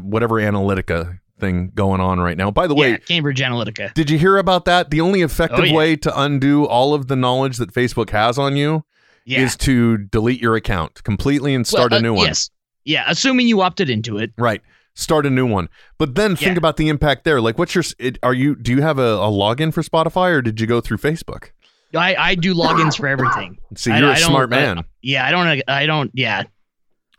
whatever 0.02 0.36
Analytica 0.36 1.20
thing 1.42 1.72
going 1.76 2.00
on 2.00 2.22
right 2.22 2.38
now. 2.38 2.50
By 2.52 2.68
the 2.68 2.76
way, 2.76 2.92
yeah, 2.92 2.98
Cambridge 2.98 3.42
Analytica. 3.42 3.94
did 3.94 4.10
you 4.10 4.18
hear 4.18 4.38
about 4.38 4.64
that? 4.66 4.90
The 4.92 5.02
only 5.02 5.22
effective 5.22 5.60
Oh, 5.60 5.64
yeah. 5.64 5.76
way 5.76 5.96
to 5.98 6.22
undo 6.22 6.66
all 6.66 6.94
of 6.94 7.08
the 7.08 7.18
knowledge 7.18 7.58
that 7.58 7.74
Facebook 7.74 8.12
has 8.12 8.38
on 8.38 8.56
you 8.56 8.86
Yeah. 9.26 9.42
is 9.42 9.58
to 9.58 9.98
delete 9.98 10.40
your 10.42 10.56
account 10.56 11.04
completely 11.04 11.54
and 11.54 11.68
start 11.68 11.92
Well, 11.92 12.00
a 12.00 12.04
new 12.04 12.14
uh, 12.14 12.18
one. 12.20 12.28
Yes. 12.28 12.50
Yeah, 12.86 13.04
assuming 13.08 13.48
you 13.50 13.62
opted 13.62 13.90
into 13.90 14.18
it. 14.18 14.32
Right. 14.38 14.62
Start 14.94 15.26
a 15.26 15.30
new 15.30 15.46
one. 15.46 15.68
But 15.98 16.16
then 16.16 16.36
think 16.36 16.58
about 16.58 16.78
the 16.78 16.90
impact 16.90 17.24
there. 17.26 17.40
Like 17.42 17.58
what's 17.58 17.74
your 17.76 17.84
it, 18.00 18.18
are 18.24 18.34
you 18.34 18.56
do 18.56 18.72
you 18.72 18.82
have 18.82 19.00
a, 19.00 19.14
a 19.18 19.30
login 19.30 19.74
for 19.74 19.82
Spotify 19.84 20.32
or 20.32 20.42
did 20.42 20.60
you 20.62 20.68
go 20.68 20.80
through 20.82 20.98
Facebook? 20.98 21.52
I, 21.96 22.16
I 22.16 22.36
do 22.36 22.54
logins 22.54 22.98
for 22.98 23.08
everything. 23.08 23.58
See, 23.76 23.90
you're 23.90 24.10
I 24.10 24.16
a 24.16 24.20
don't- 24.20 24.30
smart 24.30 24.54
I- 24.54 24.56
man. 24.56 24.84
Yeah, 25.02 25.26
I 25.26 25.32
don't 25.32 25.62
I 25.68 25.86
don't 25.86 26.12
yeah. 26.14 26.44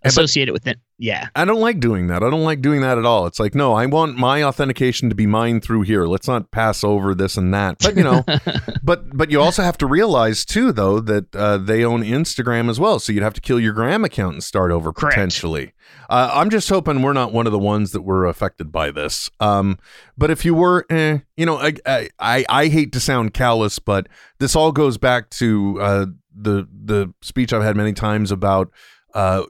Associate 0.05 0.48
it 0.48 0.53
with 0.53 0.66
it. 0.66 0.78
Yeah. 0.98 1.28
I 1.34 1.44
don't 1.44 1.61
like 1.61 1.80
doing 1.80 2.09
that. 2.09 2.22
I 2.22 2.30
don't 2.30 2.44
like 2.44 2.61
doing 2.61 2.80
that 2.82 2.98
at 2.98 3.05
all. 3.05 3.26
It's 3.26 3.40
like, 3.40 3.55
no, 3.55 3.72
I 3.72 3.86
want 3.86 4.16
my 4.16 4.42
authentication 4.42 5.09
to 5.09 5.14
be 5.14 5.26
mine 5.26 5.61
through 5.61 5.82
here. 5.82 6.07
Let's 6.07 6.28
not 6.28 6.50
pass 6.50 6.84
over 6.84 7.14
this 7.14 7.36
and 7.36 7.53
that. 7.55 7.78
But 7.80 7.96
you 7.96 8.05
know, 8.05 8.24
but 8.82 9.16
but 9.16 9.30
you 9.30 9.40
also 9.40 9.62
have 9.62 9.78
to 9.78 9.86
realize 9.86 10.44
too, 10.44 10.72
though, 10.72 11.00
that 11.00 11.34
uh, 11.34 11.59
they 11.59 11.84
own 11.84 12.03
Instagram 12.03 12.68
as 12.70 12.78
well. 12.78 12.98
So 12.98 13.12
you'd 13.12 13.22
have 13.22 13.34
to 13.34 13.40
kill 13.40 13.59
your 13.61 13.72
Gram 13.72 14.05
account 14.05 14.34
and 14.34 14.44
start 14.44 14.70
over 14.70 14.92
Correct. 14.92 15.14
potentially. 15.14 15.72
Uh, 16.09 16.30
I'm 16.34 16.50
just 16.50 16.68
hoping 16.68 17.03
we're 17.03 17.12
not 17.12 17.32
one 17.32 17.46
of 17.46 17.53
the 17.53 17.59
ones 17.59 17.92
that 17.92 18.03
were 18.03 18.26
affected 18.26 18.70
by 18.70 18.90
this. 18.90 19.30
Um, 19.40 19.78
but 20.16 20.30
if 20.30 20.44
you 20.44 20.55
were, 20.55 20.84
eh, 20.90 21.18
you 21.36 21.46
know, 21.46 21.59
I, 21.59 21.74
I 21.86 22.09
I 22.18 22.44
I 22.48 22.68
hate 22.68 22.92
to 22.92 23.00
sound 23.00 23.34
callous, 23.34 23.78
but 23.78 24.09
this 24.38 24.55
all 24.55 24.72
goes 24.72 24.98
back 24.98 25.30
to 25.30 25.78
uh, 25.80 26.07
the 26.34 26.68
the 26.72 27.12
speech 27.22 27.53
I've 27.53 27.62
had 27.62 27.76
many 27.76 27.92
times 27.92 28.30
about. 28.30 28.70
Uh, 29.14 29.44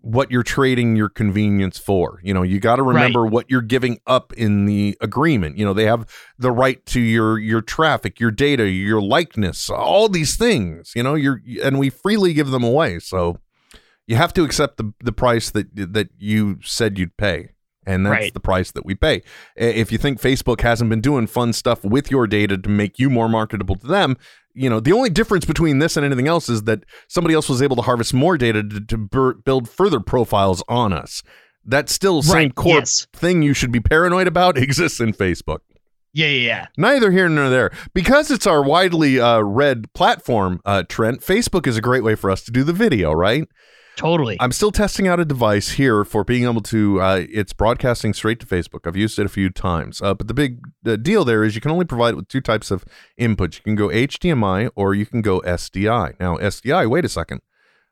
what 0.00 0.30
you're 0.30 0.42
trading 0.42 0.96
your 0.96 1.08
convenience 1.08 1.78
for. 1.78 2.20
You 2.22 2.32
know, 2.32 2.42
you 2.42 2.60
got 2.60 2.76
to 2.76 2.82
remember 2.82 3.26
what 3.26 3.50
you're 3.50 3.62
giving 3.62 4.00
up 4.06 4.32
in 4.34 4.64
the 4.64 4.96
agreement. 5.00 5.58
You 5.58 5.64
know, 5.64 5.74
they 5.74 5.84
have 5.84 6.06
the 6.38 6.50
right 6.50 6.84
to 6.86 7.00
your 7.00 7.38
your 7.38 7.60
traffic, 7.60 8.20
your 8.20 8.30
data, 8.30 8.68
your 8.68 9.02
likeness, 9.02 9.68
all 9.68 10.08
these 10.08 10.36
things. 10.36 10.92
You 10.94 11.02
know, 11.02 11.14
you're 11.14 11.40
and 11.62 11.78
we 11.78 11.90
freely 11.90 12.32
give 12.32 12.50
them 12.50 12.64
away. 12.64 12.98
So 12.98 13.38
you 14.06 14.16
have 14.16 14.32
to 14.34 14.44
accept 14.44 14.76
the 14.76 14.92
the 15.00 15.12
price 15.12 15.50
that 15.50 15.68
that 15.74 16.08
you 16.18 16.58
said 16.62 16.98
you'd 16.98 17.16
pay. 17.16 17.50
And 17.88 18.04
that's 18.04 18.12
Right. 18.12 18.34
the 18.34 18.40
price 18.40 18.70
that 18.72 18.84
we 18.84 18.94
pay. 18.94 19.22
If 19.56 19.90
you 19.90 19.96
think 19.98 20.20
Facebook 20.20 20.60
hasn't 20.60 20.90
been 20.90 21.00
doing 21.00 21.26
fun 21.26 21.52
stuff 21.54 21.82
with 21.82 22.10
your 22.10 22.26
data 22.26 22.58
to 22.58 22.68
make 22.68 22.98
you 22.98 23.08
more 23.08 23.28
marketable 23.30 23.76
to 23.76 23.86
them, 23.86 24.16
you 24.54 24.68
know, 24.68 24.78
the 24.78 24.92
only 24.92 25.08
difference 25.08 25.46
between 25.46 25.78
this 25.78 25.96
and 25.96 26.04
anything 26.04 26.28
else 26.28 26.48
is 26.50 26.64
that 26.64 26.84
somebody 27.08 27.34
else 27.34 27.48
was 27.48 27.62
able 27.62 27.76
to 27.76 27.82
harvest 27.82 28.12
more 28.12 28.36
data 28.36 28.62
to, 28.62 28.80
to 28.80 29.32
build 29.44 29.70
further 29.70 30.00
profiles 30.00 30.62
on 30.68 30.92
us. 30.92 31.22
That 31.64 31.88
still 31.88 32.22
same 32.22 32.34
Right, 32.34 32.54
core 32.54 32.74
yes. 32.80 33.06
thing 33.12 33.40
you 33.42 33.54
should 33.54 33.72
be 33.72 33.80
paranoid 33.80 34.26
about 34.26 34.58
exists 34.66 35.00
in 35.00 35.12
Facebook. 35.14 35.60
Yeah, 36.12 36.26
yeah, 36.28 36.46
yeah. 36.46 36.66
Neither 36.76 37.10
here 37.10 37.28
nor 37.28 37.48
there. 37.48 37.70
Because 37.94 38.30
it's 38.30 38.46
our 38.46 38.62
widely 38.62 39.20
uh, 39.20 39.40
read 39.40 39.92
platform, 39.94 40.60
uh, 40.64 40.82
Trent, 40.88 41.20
Facebook 41.20 41.66
is 41.66 41.76
a 41.76 41.80
great 41.82 42.02
way 42.02 42.14
for 42.16 42.30
us 42.30 42.42
to 42.44 42.50
do 42.50 42.64
the 42.64 42.72
video, 42.72 43.12
right? 43.12 43.46
Totally. 43.98 44.36
I'm 44.40 44.52
still 44.52 44.70
testing 44.70 45.08
out 45.08 45.18
a 45.18 45.24
device 45.24 45.70
here 45.72 46.04
for 46.04 46.22
being 46.22 46.44
able 46.44 46.60
to. 46.62 47.00
Uh, 47.00 47.24
it's 47.28 47.52
broadcasting 47.52 48.14
straight 48.14 48.38
to 48.40 48.46
Facebook. 48.46 48.86
I've 48.86 48.96
used 48.96 49.18
it 49.18 49.26
a 49.26 49.28
few 49.28 49.50
times, 49.50 50.00
uh, 50.00 50.14
but 50.14 50.28
the 50.28 50.34
big 50.34 50.60
uh, 50.86 50.94
deal 50.96 51.24
there 51.24 51.42
is 51.42 51.56
you 51.56 51.60
can 51.60 51.72
only 51.72 51.84
provide 51.84 52.10
it 52.10 52.16
with 52.16 52.28
two 52.28 52.40
types 52.40 52.70
of 52.70 52.84
input. 53.16 53.56
You 53.56 53.62
can 53.62 53.74
go 53.74 53.88
HDMI 53.88 54.70
or 54.76 54.94
you 54.94 55.04
can 55.04 55.20
go 55.20 55.40
SDI. 55.40 56.14
Now 56.20 56.36
SDI. 56.36 56.88
Wait 56.88 57.04
a 57.04 57.08
second. 57.08 57.40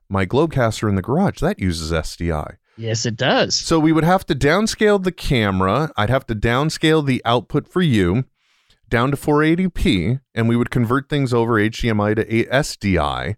My 0.08 0.24
Globecaster 0.24 0.88
in 0.88 0.94
the 0.94 1.02
garage 1.02 1.40
that 1.40 1.58
uses 1.58 1.90
SDI. 1.90 2.56
yes, 2.76 3.04
it 3.04 3.16
does. 3.16 3.56
So 3.56 3.80
we 3.80 3.90
would 3.90 4.04
have 4.04 4.24
to 4.26 4.34
downscale 4.36 5.02
the 5.02 5.10
camera. 5.10 5.90
I'd 5.96 6.10
have 6.10 6.26
to 6.28 6.36
downscale 6.36 7.04
the 7.04 7.20
output 7.24 7.66
for 7.66 7.82
you 7.82 8.22
down 8.88 9.10
to 9.10 9.16
480p, 9.16 10.20
and 10.36 10.48
we 10.48 10.54
would 10.56 10.70
convert 10.70 11.08
things 11.08 11.34
over 11.34 11.54
HDMI 11.54 12.14
to 12.14 12.24
SDI. 12.24 13.34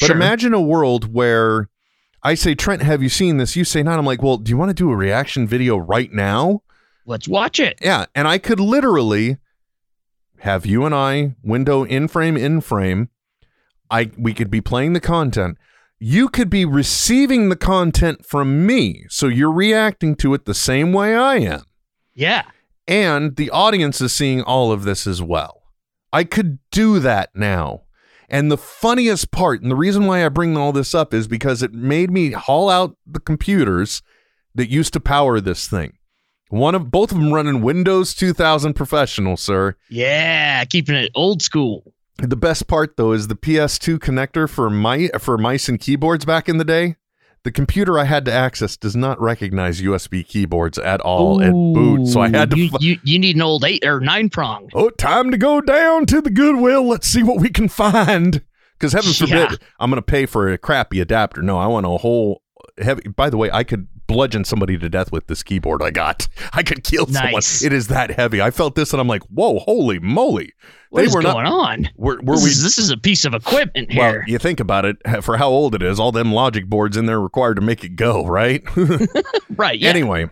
But 0.00 0.06
Sure. 0.06 0.16
imagine 0.16 0.54
a 0.54 0.60
world 0.62 1.12
where 1.12 1.68
I 2.22 2.34
say, 2.34 2.54
Trent, 2.54 2.82
have 2.82 3.02
you 3.02 3.08
seen 3.08 3.36
this? 3.36 3.56
You 3.56 3.64
say 3.64 3.82
not. 3.82 3.98
I'm 3.98 4.06
like, 4.06 4.22
well, 4.22 4.36
do 4.36 4.50
you 4.50 4.56
want 4.56 4.70
to 4.70 4.74
do 4.74 4.90
a 4.90 4.96
reaction 4.96 5.46
video 5.46 5.76
right 5.76 6.12
now? 6.12 6.62
Let's 7.04 7.28
watch 7.28 7.60
it. 7.60 7.78
Yeah. 7.80 8.06
And 8.14 8.26
I 8.26 8.38
could 8.38 8.58
literally 8.58 9.38
have 10.40 10.66
you 10.66 10.84
and 10.84 10.94
I 10.94 11.36
window 11.42 11.84
in 11.84 12.08
frame, 12.08 12.36
in 12.36 12.60
frame. 12.60 13.08
I 13.90 14.10
we 14.18 14.34
could 14.34 14.50
be 14.50 14.60
playing 14.60 14.92
the 14.92 15.00
content. 15.00 15.56
You 15.98 16.28
could 16.28 16.50
be 16.50 16.64
receiving 16.64 17.48
the 17.48 17.56
content 17.56 18.26
from 18.26 18.66
me. 18.66 19.06
So 19.08 19.28
you're 19.28 19.52
reacting 19.52 20.16
to 20.16 20.34
it 20.34 20.44
the 20.44 20.54
same 20.54 20.92
way 20.92 21.14
I 21.14 21.36
am. 21.36 21.62
Yeah. 22.12 22.44
And 22.88 23.36
the 23.36 23.50
audience 23.50 24.00
is 24.00 24.12
seeing 24.12 24.42
all 24.42 24.72
of 24.72 24.84
this 24.84 25.06
as 25.06 25.22
well. 25.22 25.62
I 26.12 26.24
could 26.24 26.58
do 26.70 26.98
that 27.00 27.30
now. 27.34 27.82
And 28.28 28.50
the 28.50 28.56
funniest 28.56 29.30
part, 29.30 29.62
and 29.62 29.70
the 29.70 29.76
reason 29.76 30.06
why 30.06 30.24
I 30.24 30.28
bring 30.28 30.56
all 30.56 30.72
this 30.72 30.94
up 30.94 31.14
is 31.14 31.28
because 31.28 31.62
it 31.62 31.72
made 31.72 32.10
me 32.10 32.32
haul 32.32 32.68
out 32.68 32.96
the 33.06 33.20
computers 33.20 34.02
that 34.54 34.70
used 34.70 34.92
to 34.94 35.00
power 35.00 35.40
this 35.40 35.68
thing. 35.68 35.92
One 36.48 36.74
of 36.74 36.90
both 36.90 37.12
of 37.12 37.18
them 37.18 37.32
running 37.32 37.62
Windows 37.62 38.14
2000 38.14 38.74
Professional, 38.74 39.36
sir. 39.36 39.76
Yeah. 39.90 40.64
Keeping 40.64 40.94
it 40.94 41.10
old 41.14 41.42
school. 41.42 41.92
The 42.18 42.36
best 42.36 42.66
part 42.66 42.96
though 42.96 43.12
is 43.12 43.28
the 43.28 43.36
PS2 43.36 43.98
connector 43.98 44.48
for 44.48 44.70
my 44.70 45.08
for 45.18 45.36
mice 45.36 45.68
and 45.68 45.78
keyboards 45.78 46.24
back 46.24 46.48
in 46.48 46.56
the 46.56 46.64
day. 46.64 46.96
The 47.46 47.52
computer 47.52 47.96
I 47.96 48.06
had 48.06 48.24
to 48.24 48.32
access 48.32 48.76
does 48.76 48.96
not 48.96 49.20
recognize 49.20 49.80
USB 49.80 50.26
keyboards 50.26 50.78
at 50.78 51.00
all 51.02 51.40
at 51.40 51.52
boot, 51.52 52.08
so 52.08 52.20
I 52.20 52.28
had 52.28 52.50
to 52.50 52.58
You, 52.58 52.70
you, 52.80 52.98
you 53.04 53.20
need 53.20 53.36
an 53.36 53.42
old 53.42 53.64
eight 53.64 53.84
or 53.86 54.00
nine 54.00 54.30
prong. 54.30 54.68
Oh, 54.74 54.90
time 54.90 55.30
to 55.30 55.38
go 55.38 55.60
down 55.60 56.06
to 56.06 56.20
the 56.20 56.30
Goodwill. 56.30 56.88
Let's 56.88 57.06
see 57.06 57.22
what 57.22 57.38
we 57.38 57.48
can 57.48 57.68
find. 57.68 58.42
Because 58.72 58.94
heaven 58.94 59.12
forbid, 59.12 59.30
Yeah. 59.52 59.56
I'm 59.78 59.90
going 59.90 60.02
to 60.02 60.04
pay 60.04 60.26
for 60.26 60.52
a 60.52 60.58
crappy 60.58 60.98
adapter. 60.98 61.40
No, 61.40 61.56
I 61.56 61.68
want 61.68 61.86
a 61.86 61.90
whole 61.90 62.42
heavy. 62.78 63.02
By 63.10 63.30
the 63.30 63.36
way, 63.36 63.48
I 63.52 63.62
could 63.62 63.86
bludgeon 64.06 64.44
somebody 64.44 64.78
to 64.78 64.88
death 64.88 65.12
with 65.12 65.26
this 65.26 65.42
keyboard 65.42 65.82
I 65.82 65.90
got. 65.90 66.28
I 66.52 66.62
could 66.62 66.84
kill 66.84 67.06
someone. 67.06 67.42
It 67.62 67.72
is 67.72 67.88
that 67.88 68.10
heavy. 68.12 68.40
I 68.40 68.50
felt 68.50 68.74
this 68.74 68.92
and 68.92 69.00
I'm 69.00 69.08
like, 69.08 69.22
whoa, 69.24 69.58
holy 69.60 69.98
moly. 69.98 70.52
What 70.90 71.00
they 71.00 71.06
is 71.06 71.14
were 71.14 71.22
going 71.22 71.44
not. 71.44 71.52
on? 71.52 71.88
Were, 71.96 72.20
were 72.22 72.34
This, 72.36 72.44
we? 72.44 72.50
is, 72.50 72.62
this 72.62 72.78
is 72.78 72.90
a 72.90 72.96
piece 72.96 73.24
of 73.24 73.34
equipment 73.34 73.90
well, 73.94 74.10
here. 74.12 74.24
you 74.26 74.38
think 74.38 74.60
about 74.60 74.84
it, 74.84 74.96
for 75.22 75.36
how 75.36 75.48
old 75.48 75.74
it 75.74 75.82
is, 75.82 75.98
all 75.98 76.12
them 76.12 76.32
logic 76.32 76.66
boards 76.66 76.96
in 76.96 77.06
there 77.06 77.20
required 77.20 77.56
to 77.56 77.60
make 77.62 77.82
it 77.84 77.96
go, 77.96 78.24
right? 78.26 78.62
right. 79.56 79.78
Yeah. 79.78 79.90
Anyway, 79.90 80.30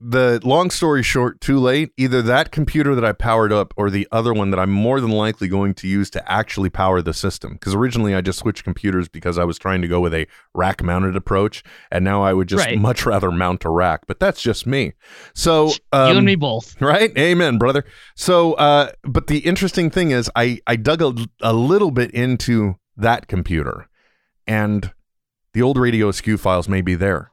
the 0.00 0.40
long 0.42 0.70
story 0.70 1.02
short, 1.02 1.40
too 1.40 1.58
late. 1.58 1.90
Either 1.98 2.22
that 2.22 2.50
computer 2.50 2.94
that 2.94 3.04
I 3.04 3.12
powered 3.12 3.52
up 3.52 3.74
or 3.76 3.90
the 3.90 4.08
other 4.10 4.32
one 4.32 4.50
that 4.50 4.58
I'm 4.58 4.70
more 4.70 5.00
than 5.00 5.10
likely 5.10 5.46
going 5.46 5.74
to 5.74 5.86
use 5.88 6.08
to 6.10 6.32
actually 6.32 6.70
power 6.70 7.02
the 7.02 7.12
system. 7.12 7.52
Because 7.52 7.74
originally 7.74 8.14
I 8.14 8.22
just 8.22 8.38
switched 8.38 8.64
computers 8.64 9.08
because 9.08 9.38
I 9.38 9.44
was 9.44 9.58
trying 9.58 9.82
to 9.82 9.88
go 9.88 10.00
with 10.00 10.14
a 10.14 10.26
rack 10.54 10.82
mounted 10.82 11.16
approach. 11.16 11.62
And 11.90 12.04
now 12.04 12.22
I 12.22 12.32
would 12.32 12.48
just 12.48 12.64
Right. 12.64 12.78
much 12.78 13.04
rather 13.04 13.30
mount 13.30 13.64
a 13.64 13.70
rack. 13.70 14.06
But 14.06 14.18
that's 14.20 14.40
just 14.40 14.66
me. 14.66 14.94
So, 15.34 15.72
um, 15.92 16.12
you 16.12 16.16
and 16.16 16.26
me 16.26 16.34
both. 16.36 16.76
Right? 16.80 17.16
Amen, 17.18 17.58
brother. 17.58 17.84
So, 18.16 18.54
uh, 18.54 18.92
but 19.02 19.26
the 19.26 19.38
interesting 19.40 19.90
thing 19.90 20.12
is, 20.12 20.30
I, 20.34 20.60
I 20.66 20.76
dug 20.76 21.02
a, 21.02 21.14
a 21.42 21.52
little 21.52 21.90
bit 21.90 22.10
into 22.12 22.76
that 22.96 23.28
computer 23.28 23.86
and 24.46 24.92
the 25.52 25.62
old 25.62 25.76
radio 25.76 26.08
Askew 26.08 26.38
files 26.38 26.68
may 26.68 26.80
be 26.80 26.94
there. 26.94 27.29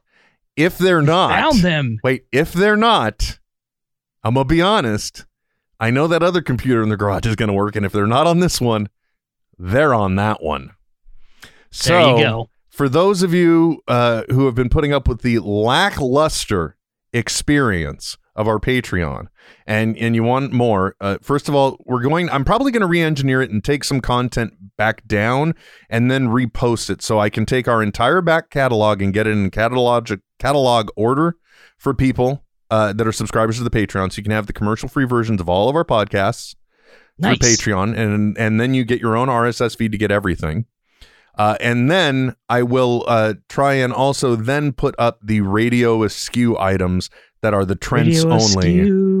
If 0.58 0.76
they're 0.76 1.02
not, 1.02 1.30
Found 1.30 1.62
them. 1.62 1.98
Wait, 2.02 2.24
if 2.32 2.52
they're 2.52 2.76
not, 2.76 3.38
I'm 4.24 4.34
gonna 4.34 4.44
be 4.44 4.60
honest. 4.60 5.24
I 5.80 5.90
know 5.90 6.08
that 6.08 6.22
other 6.22 6.42
computer 6.42 6.82
in 6.82 6.88
the 6.88 6.96
garage 6.96 7.26
is 7.26 7.36
gonna 7.36 7.52
work, 7.52 7.76
and 7.76 7.86
if 7.86 7.92
they're 7.92 8.06
not 8.08 8.26
on 8.26 8.40
this 8.40 8.60
one, 8.60 8.88
they're 9.58 9.94
on 9.94 10.16
that 10.16 10.42
one. 10.42 10.72
So, 11.70 11.92
There 11.92 12.16
you 12.18 12.24
go. 12.24 12.50
for 12.70 12.88
those 12.88 13.22
of 13.22 13.32
you 13.32 13.82
uh, 13.86 14.24
who 14.30 14.46
have 14.46 14.54
been 14.56 14.68
putting 14.68 14.92
up 14.92 15.06
with 15.06 15.22
the 15.22 15.38
lackluster 15.38 16.76
experience 17.12 18.16
of 18.34 18.46
our 18.48 18.58
Patreon, 18.58 19.26
and 19.66 19.96
and 19.96 20.14
you 20.14 20.22
want 20.22 20.52
more, 20.52 20.94
uh, 21.00 21.18
first 21.22 21.48
of 21.48 21.54
all, 21.54 21.76
we're 21.86 22.02
going. 22.02 22.28
I'm 22.30 22.44
probably 22.44 22.70
going 22.72 22.80
to 22.82 22.86
re-engineer 22.86 23.42
it 23.42 23.50
and 23.50 23.62
take 23.62 23.84
some 23.84 24.00
content 24.00 24.54
back 24.76 25.06
down, 25.06 25.54
and 25.90 26.10
then 26.10 26.28
repost 26.28 26.88
it 26.90 27.02
so 27.02 27.18
I 27.18 27.30
can 27.30 27.46
take 27.46 27.66
our 27.68 27.82
entire 27.82 28.20
back 28.20 28.50
catalog 28.50 29.02
and 29.02 29.12
get 29.12 29.26
it 29.26 29.32
in 29.32 29.50
catalog 29.50 30.10
catalog 30.38 30.90
order 30.96 31.36
for 31.76 31.94
people 31.94 32.44
uh, 32.70 32.92
that 32.92 33.06
are 33.06 33.12
subscribers 33.12 33.58
to 33.58 33.64
the 33.64 33.70
Patreon, 33.70 34.12
so 34.12 34.18
you 34.18 34.22
can 34.22 34.32
have 34.32 34.46
the 34.46 34.52
commercial-free 34.52 35.04
versions 35.06 35.40
of 35.40 35.48
all 35.48 35.68
of 35.68 35.76
our 35.76 35.84
podcasts 35.84 36.54
Nice. 37.18 37.38
through 37.38 37.48
Patreon, 37.48 37.96
and 37.96 38.36
and 38.38 38.60
then 38.60 38.74
you 38.74 38.84
get 38.84 39.00
your 39.00 39.16
own 39.16 39.28
RSS 39.28 39.76
feed 39.76 39.92
to 39.92 39.98
get 39.98 40.10
everything. 40.10 40.66
Uh, 41.36 41.56
and 41.60 41.88
then 41.90 42.34
I 42.48 42.62
will 42.64 43.04
uh, 43.06 43.34
try 43.48 43.74
and 43.74 43.92
also 43.92 44.34
then 44.34 44.72
put 44.72 44.94
up 44.98 45.20
the 45.22 45.40
radio 45.40 46.02
askew 46.02 46.58
items 46.58 47.10
that 47.42 47.54
are 47.54 47.64
the 47.64 47.76
trends 47.76 48.24
Radio 48.24 48.32
only. 48.32 48.80
askew. 48.80 49.17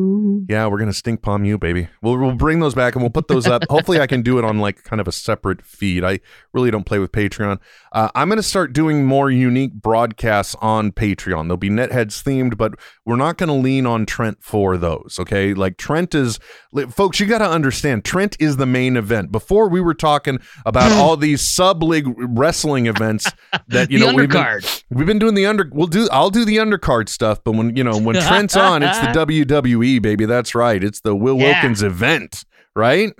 Yeah, 0.48 0.66
we're 0.66 0.78
gonna 0.78 0.92
stink 0.92 1.22
palm 1.22 1.44
you, 1.44 1.58
baby. 1.58 1.88
We'll 2.02 2.16
we'll 2.18 2.34
bring 2.34 2.60
those 2.60 2.74
back 2.74 2.94
and 2.94 3.02
we'll 3.02 3.10
put 3.10 3.28
those 3.28 3.46
up. 3.46 3.62
Hopefully, 3.70 4.00
I 4.00 4.06
can 4.06 4.22
do 4.22 4.38
it 4.38 4.44
on 4.44 4.58
like 4.58 4.84
kind 4.84 5.00
of 5.00 5.08
a 5.08 5.12
separate 5.12 5.62
feed. 5.62 6.04
I 6.04 6.20
really 6.52 6.70
don't 6.70 6.84
play 6.84 6.98
with 6.98 7.12
Patreon. 7.12 7.58
Uh, 7.92 8.08
I'm 8.14 8.28
gonna 8.28 8.42
start 8.42 8.72
doing 8.72 9.06
more 9.06 9.30
unique 9.30 9.72
broadcasts 9.72 10.54
on 10.60 10.92
Patreon. 10.92 11.48
They'll 11.48 11.56
be 11.56 11.70
netheads 11.70 12.22
themed, 12.22 12.56
but 12.56 12.74
we're 13.04 13.16
not 13.16 13.38
gonna 13.38 13.56
lean 13.56 13.86
on 13.86 14.06
Trent 14.06 14.38
for 14.40 14.76
those. 14.76 15.16
Okay, 15.20 15.54
like 15.54 15.76
Trent 15.78 16.14
is, 16.14 16.38
li- 16.72 16.86
folks. 16.86 17.18
You 17.20 17.26
got 17.26 17.38
to 17.38 17.48
understand, 17.50 18.04
Trent 18.04 18.36
is 18.38 18.56
the 18.58 18.66
main 18.66 18.96
event. 18.96 19.32
Before 19.32 19.68
we 19.68 19.80
were 19.80 19.94
talking 19.94 20.38
about 20.66 20.92
all 21.00 21.16
these 21.16 21.40
sub 21.48 21.82
league 21.82 22.06
wrestling 22.16 22.86
events 22.86 23.30
that 23.68 23.90
you 23.90 23.98
know 23.98 24.06
we've 24.16 24.28
been- 24.28 24.42
We've 24.90 25.06
been 25.06 25.18
doing 25.18 25.34
the 25.34 25.46
under. 25.46 25.68
We'll 25.72 25.86
do. 25.86 26.08
I'll 26.10 26.30
do 26.30 26.44
the 26.44 26.56
undercard 26.56 27.08
stuff, 27.08 27.42
but 27.44 27.52
when 27.52 27.76
you 27.76 27.84
know 27.84 27.98
when 27.98 28.14
Trent's 28.28 28.56
on, 28.56 28.82
it's 28.82 28.98
the 28.98 29.06
WWE 29.26 30.00
baby. 30.02 30.24
That's 30.28 30.54
right. 30.54 30.82
It's 30.84 31.00
the 31.00 31.16
Will 31.16 31.36
Yeah. 31.38 31.54
Wilkins 31.54 31.82
event, 31.82 32.44
right? 32.76 33.12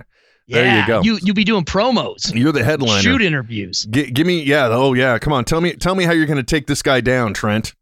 There 0.47 0.79
you 0.79 0.87
go. 0.87 1.01
You 1.03 1.19
you 1.21 1.33
be 1.35 1.43
doing 1.43 1.63
promos, 1.63 2.33
You're 2.33 2.51
the 2.51 2.63
headliner. 2.63 3.01
shoot 3.03 3.21
interviews. 3.21 3.85
Gi- 3.91 4.09
give 4.11 4.25
me, 4.25 4.41
yeah. 4.41 4.67
Oh 4.71 4.93
yeah. 4.93 5.19
Come 5.19 5.31
on. 5.33 5.45
Tell 5.45 5.61
me. 5.61 5.73
Tell 5.73 5.93
me 5.93 6.05
how 6.05 6.11
you're 6.11 6.25
going 6.25 6.37
to 6.37 6.43
take 6.43 6.65
this 6.65 6.81
guy 6.81 7.01
down, 7.01 7.33
Trent. 7.35 7.75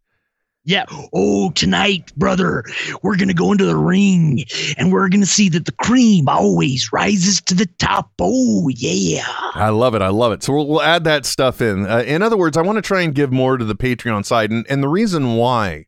Yeah. 0.66 0.84
Oh, 1.14 1.52
tonight, 1.52 2.12
brother, 2.18 2.66
we're 3.02 3.16
gonna 3.16 3.34
go 3.34 3.54
into 3.54 3.64
the 3.64 3.78
ring 3.78 4.44
and 4.78 4.92
we're 4.92 5.08
gonna 5.08 5.26
see 5.26 5.48
that 5.48 5.64
the 5.66 5.72
cream 5.72 6.28
always 6.28 6.92
rises 6.92 7.40
to 7.44 7.56
the 7.56 7.68
top. 7.80 8.12
Oh 8.20 8.68
yeah. 8.68 9.24
I 9.54 9.70
love 9.70 9.96
it. 9.96 10.02
I 10.02 10.10
love 10.10 10.34
it. 10.34 10.44
So 10.44 10.52
we'll, 10.52 10.68
we'll 10.68 10.82
add 10.82 11.06
that 11.06 11.26
stuff 11.26 11.62
in. 11.62 11.86
Uh, 11.88 12.00
in 12.00 12.22
other 12.22 12.36
words, 12.36 12.58
I 12.58 12.64
want 12.64 12.76
to 12.76 12.82
try 12.82 13.02
and 13.04 13.16
give 13.16 13.32
more 13.32 13.56
to 13.58 13.64
the 13.64 13.76
Patreon 13.76 14.26
side, 14.26 14.52
and 14.52 14.66
and 14.70 14.84
the 14.84 14.90
reason 14.90 15.36
why 15.38 15.86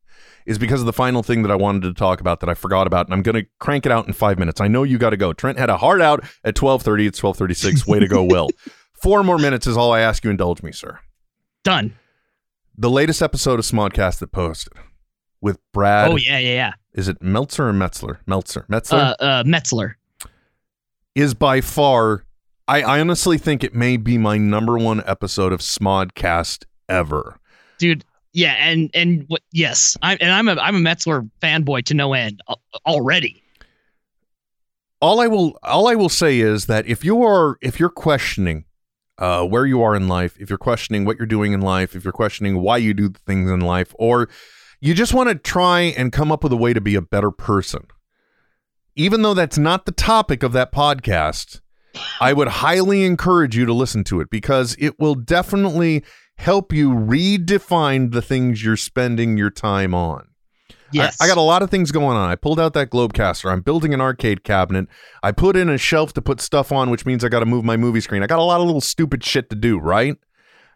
is 0.49 0.57
because 0.57 0.79
of 0.81 0.85
the 0.85 0.93
final 0.93 1.23
thing 1.23 1.43
that 1.43 1.51
I 1.51 1.55
wanted 1.55 1.83
to 1.83 1.93
talk 1.93 2.19
about 2.19 2.39
that 2.41 2.49
I 2.49 2.53
forgot 2.55 2.87
about, 2.87 3.05
and 3.07 3.13
I'm 3.13 3.21
going 3.21 3.35
to 3.35 3.45
crank 3.59 3.85
it 3.85 3.91
out 3.91 4.07
in 4.07 4.13
five 4.13 4.37
minutes. 4.39 4.59
I 4.59 4.67
know 4.67 4.83
you 4.83 4.97
got 4.97 5.11
to 5.11 5.17
go. 5.17 5.31
Trent 5.31 5.57
had 5.59 5.69
a 5.69 5.77
hard 5.77 6.01
out 6.01 6.23
at 6.43 6.55
12:30. 6.55 7.07
It's 7.07 7.19
12:36. 7.21 7.87
Way 7.87 7.99
to 7.99 8.07
go, 8.07 8.23
Will. 8.29 8.49
Four 9.01 9.23
more 9.23 9.37
minutes 9.37 9.67
is 9.67 9.77
all 9.77 9.93
I 9.93 10.01
ask 10.01 10.23
you. 10.23 10.29
Indulge 10.29 10.61
me, 10.63 10.71
sir. 10.71 10.99
Done. 11.63 11.95
The 12.77 12.89
latest 12.89 13.21
episode 13.21 13.59
of 13.59 13.65
Smodcast 13.65 14.19
that 14.19 14.31
posted 14.31 14.73
with 15.41 15.59
Brad. 15.71 16.11
oh 16.11 16.15
yeah, 16.17 16.37
yeah, 16.39 16.49
yeah. 16.53 16.71
Is 16.93 17.07
it 17.07 17.21
Meltzer 17.21 17.69
or 17.69 17.73
Metzler? 17.73 18.17
Meltzer. 18.25 18.65
Metzler 18.69 19.15
Uh, 19.19 19.23
uh, 19.23 19.43
Metzler. 19.43 19.93
is 21.15 21.33
by 21.33 21.61
far. 21.61 22.25
I, 22.67 22.81
I 22.81 22.99
honestly 22.99 23.37
think 23.37 23.63
it 23.63 23.73
may 23.73 23.97
be 23.97 24.17
my 24.17 24.37
number 24.37 24.77
one 24.77 25.01
episode 25.05 25.53
of 25.53 25.59
Smodcast 25.61 26.65
ever. 26.87 27.39
dude. 27.77 28.03
Yeah, 28.33 28.53
and 28.59 28.89
and 28.93 29.25
what? 29.27 29.41
Yes, 29.51 29.97
I 30.01 30.15
and 30.15 30.31
I'm 30.31 30.47
a 30.47 30.61
I'm 30.61 30.75
a 30.75 30.79
Metzler 30.79 31.29
fanboy 31.41 31.85
to 31.85 31.93
no 31.93 32.13
end 32.13 32.41
already. 32.85 33.43
all 35.01 35.19
I 35.19 35.27
will 35.27 35.57
all 35.63 35.87
I 35.87 35.95
will 35.95 36.09
say 36.09 36.39
is 36.39 36.65
that 36.65 36.85
if 36.87 37.03
you 37.03 37.23
are 37.23 37.57
if 37.61 37.79
you're 37.79 37.89
questioning 37.89 38.65
uh, 39.17 39.45
where 39.45 39.65
you 39.65 39.81
are 39.81 39.95
in 39.95 40.07
life, 40.07 40.37
if 40.39 40.49
you're 40.49 40.57
questioning 40.57 41.05
what 41.05 41.17
you're 41.17 41.25
doing 41.25 41.53
in 41.53 41.61
life, 41.61 41.95
if 41.95 42.03
you're 42.03 42.13
questioning 42.13 42.61
why 42.61 42.77
you 42.77 42.93
do 42.93 43.09
things 43.09 43.49
in 43.49 43.59
life, 43.61 43.93
or 43.99 44.29
you 44.79 44.93
just 44.93 45.13
want 45.13 45.29
to 45.29 45.35
try 45.35 45.81
and 45.81 46.11
come 46.11 46.31
up 46.31 46.43
with 46.43 46.53
a 46.53 46.57
way 46.57 46.73
to 46.73 46.81
be 46.81 46.95
a 46.95 47.01
better 47.01 47.31
person, 47.31 47.85
even 48.95 49.21
though 49.21 49.33
that's 49.33 49.57
not 49.57 49.85
the 49.85 49.91
topic 49.91 50.41
of 50.43 50.53
that 50.53 50.71
podcast, 50.71 51.59
I 52.21 52.33
would 52.33 52.47
highly 52.47 53.03
encourage 53.03 53.57
you 53.57 53.65
to 53.65 53.73
listen 53.73 54.03
to 54.05 54.21
it 54.21 54.29
because 54.29 54.75
it 54.79 54.99
will 54.99 55.15
definitely 55.15 56.03
help 56.39 56.71
you 56.73 56.89
redefine 56.91 58.11
the 58.11 58.21
things 58.21 58.63
you're 58.63 58.77
spending 58.77 59.37
your 59.37 59.49
time 59.49 59.93
on. 59.93 60.27
Yes, 60.91 61.17
I, 61.21 61.25
I 61.25 61.27
got 61.27 61.37
a 61.37 61.41
lot 61.41 61.61
of 61.61 61.69
things 61.69 61.91
going 61.91 62.17
on. 62.17 62.29
I 62.29 62.35
pulled 62.35 62.59
out 62.59 62.73
that 62.73 62.89
Globecaster. 62.89 63.51
I'm 63.51 63.61
building 63.61 63.93
an 63.93 64.01
arcade 64.01 64.43
cabinet. 64.43 64.87
I 65.21 65.31
put 65.31 65.55
in 65.55 65.69
a 65.69 65.77
shelf 65.77 66.13
to 66.13 66.21
put 66.21 66.41
stuff 66.41 66.71
on, 66.71 66.89
which 66.89 67.05
means 67.05 67.23
I 67.23 67.29
got 67.29 67.41
to 67.41 67.45
move 67.45 67.63
my 67.63 67.77
movie 67.77 68.01
screen. 68.01 68.23
I 68.23 68.27
got 68.27 68.39
a 68.39 68.43
lot 68.43 68.59
of 68.59 68.65
little 68.65 68.81
stupid 68.81 69.23
shit 69.23 69.49
to 69.51 69.55
do, 69.55 69.77
right? 69.77 70.15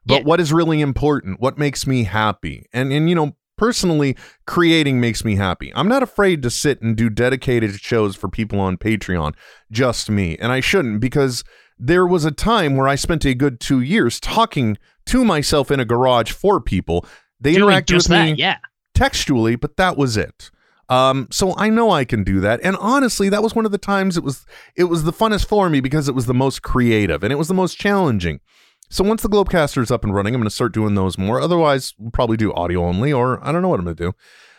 But 0.06 0.20
Yeah. 0.20 0.24
what 0.26 0.40
is 0.40 0.54
really 0.54 0.82
important? 0.82 1.40
What 1.40 1.58
makes 1.58 1.88
me 1.88 2.04
happy? 2.04 2.68
And 2.74 2.92
and 2.94 3.10
you 3.10 3.16
know, 3.16 3.36
personally, 3.58 4.16
creating 4.46 5.00
makes 5.00 5.24
me 5.26 5.36
happy. 5.36 5.72
I'm 5.76 5.88
not 5.88 6.04
afraid 6.04 6.44
to 6.44 6.50
sit 6.52 6.82
and 6.82 6.96
do 6.96 7.10
dedicated 7.10 7.80
shows 7.80 8.16
for 8.16 8.28
people 8.30 8.60
on 8.60 8.78
Patreon, 8.78 9.34
just 9.72 10.12
me. 10.12 10.38
And 10.38 10.52
I 10.52 10.60
shouldn't 10.60 11.00
because 11.00 11.44
there 11.80 12.06
was 12.06 12.24
a 12.24 12.32
time 12.32 12.76
where 12.76 12.88
I 12.88 12.96
spent 12.96 13.26
a 13.26 13.34
good 13.34 13.60
2 13.60 13.80
years 13.82 14.20
talking 14.20 14.78
to 15.08 15.26
myself 15.26 15.72
in 15.72 15.80
a 15.80 15.86
garage 15.86 16.32
for 16.32 16.60
people. 16.60 17.06
They 17.40 17.56
doing 17.56 17.74
interacted 17.74 17.96
with 17.96 18.08
that. 18.08 18.26
me 18.26 18.34
Yeah, 18.34 18.58
textually, 18.94 19.56
but 19.56 19.78
that 19.78 19.98
was 19.98 20.18
it. 20.18 20.52
Um, 20.90 21.28
so 21.32 21.56
I 21.58 21.70
know 21.70 21.92
I 21.92 22.06
can 22.06 22.24
do 22.24 22.40
that, 22.42 22.60
and 22.64 22.76
honestly, 22.78 23.30
that 23.30 23.42
was 23.42 23.56
one 23.56 23.66
of 23.66 23.72
the 23.72 23.78
times 23.78 24.18
it 24.18 24.24
was 24.24 24.46
it 24.76 24.86
was 24.86 25.04
the 25.04 25.14
funnest 25.14 25.48
for 25.48 25.70
me 25.70 25.80
because 25.80 26.08
it 26.08 26.16
was 26.16 26.26
the 26.26 26.34
most 26.34 26.62
creative 26.62 27.24
and 27.24 27.32
it 27.32 27.38
was 27.38 27.48
the 27.48 27.54
most 27.54 27.78
challenging. 27.78 28.40
So 28.90 29.04
once 29.04 29.24
the 29.24 29.30
Globecaster 29.30 29.82
is 29.82 29.90
up 29.90 30.04
and 30.04 30.14
running, 30.14 30.36
I'm 30.36 30.42
going 30.42 30.50
to 30.50 30.54
start 30.54 30.74
doing 30.74 30.94
those 30.94 31.18
more. 31.18 31.42
Otherwise, 31.42 31.96
we'll 31.98 32.12
probably 32.12 32.38
do 32.38 32.54
audio 32.54 32.84
only, 32.84 33.12
or 33.12 33.44
I 33.44 33.52
don't 33.52 33.64
know 33.64 33.70
what 33.70 33.80
I'm 33.80 33.86
going 33.86 33.96
to 33.96 34.04
do. 34.04 34.14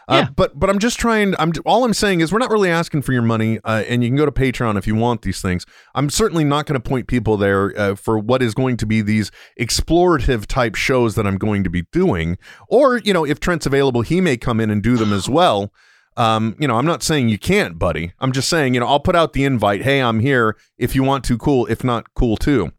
Uh, 0.09 0.14
Yeah. 0.14 0.28
but 0.36 0.59
but 0.59 0.68
I'm 0.70 0.78
just 0.78 0.98
trying. 0.98 1.35
I'm 1.39 1.52
all 1.64 1.85
I'm 1.85 1.94
saying 1.94 2.20
is 2.20 2.32
we're 2.32 2.39
not 2.39 2.51
really 2.51 2.70
asking 2.70 3.02
for 3.02 3.12
your 3.12 3.22
money, 3.22 3.59
uh, 3.64 3.85
and 3.89 4.02
you 4.02 4.10
can 4.10 4.16
go 4.16 4.26
to 4.26 4.32
Patreon 4.32 4.76
if 4.76 4.86
you 4.86 4.94
want 4.94 5.22
these 5.22 5.40
things. 5.40 5.64
I'm 5.94 6.10
certainly 6.10 6.44
not 6.44 6.66
going 6.66 6.81
to 6.81 6.89
point 6.89 7.06
people 7.06 7.36
there 7.36 7.72
uh, 7.78 7.94
for 7.94 8.18
what 8.18 8.43
is 8.43 8.55
going 8.55 8.76
to 8.78 8.86
be 8.86 9.01
these 9.02 9.31
explorative 9.60 10.47
type 10.47 10.74
shows 10.74 11.14
that 11.14 11.26
I'm 11.26 11.39
going 11.39 11.64
to 11.64 11.70
be 11.70 11.82
doing. 11.93 12.39
Or 12.68 12.98
you 12.98 13.12
know, 13.12 13.24
if 13.24 13.40
Trent's 13.40 13.66
available, 13.66 14.02
he 14.02 14.20
may 14.20 14.36
come 14.36 14.60
in 14.60 14.70
and 14.70 14.82
do 14.82 14.97
them 14.97 15.12
as 15.12 15.28
well. 15.39 15.72
Um, 16.16 16.55
you 16.60 16.68
know, 16.68 16.76
I'm 16.76 16.86
not 16.86 17.02
saying 17.02 17.28
you 17.28 17.39
can't, 17.39 17.76
buddy. 17.76 18.12
I'm 18.20 18.31
just 18.31 18.48
saying, 18.48 18.74
you 18.74 18.81
know, 18.81 18.86
I'll 18.86 19.01
put 19.01 19.16
out 19.16 19.32
the 19.32 19.43
invite. 19.44 19.82
Hey, 19.82 20.01
I'm 20.01 20.20
here. 20.20 20.56
If 20.78 20.94
you 20.94 21.02
want 21.02 21.24
to, 21.24 21.36
cool. 21.36 21.66
If 21.66 21.82
not, 21.82 22.14
cool 22.14 22.36
too 22.36 22.72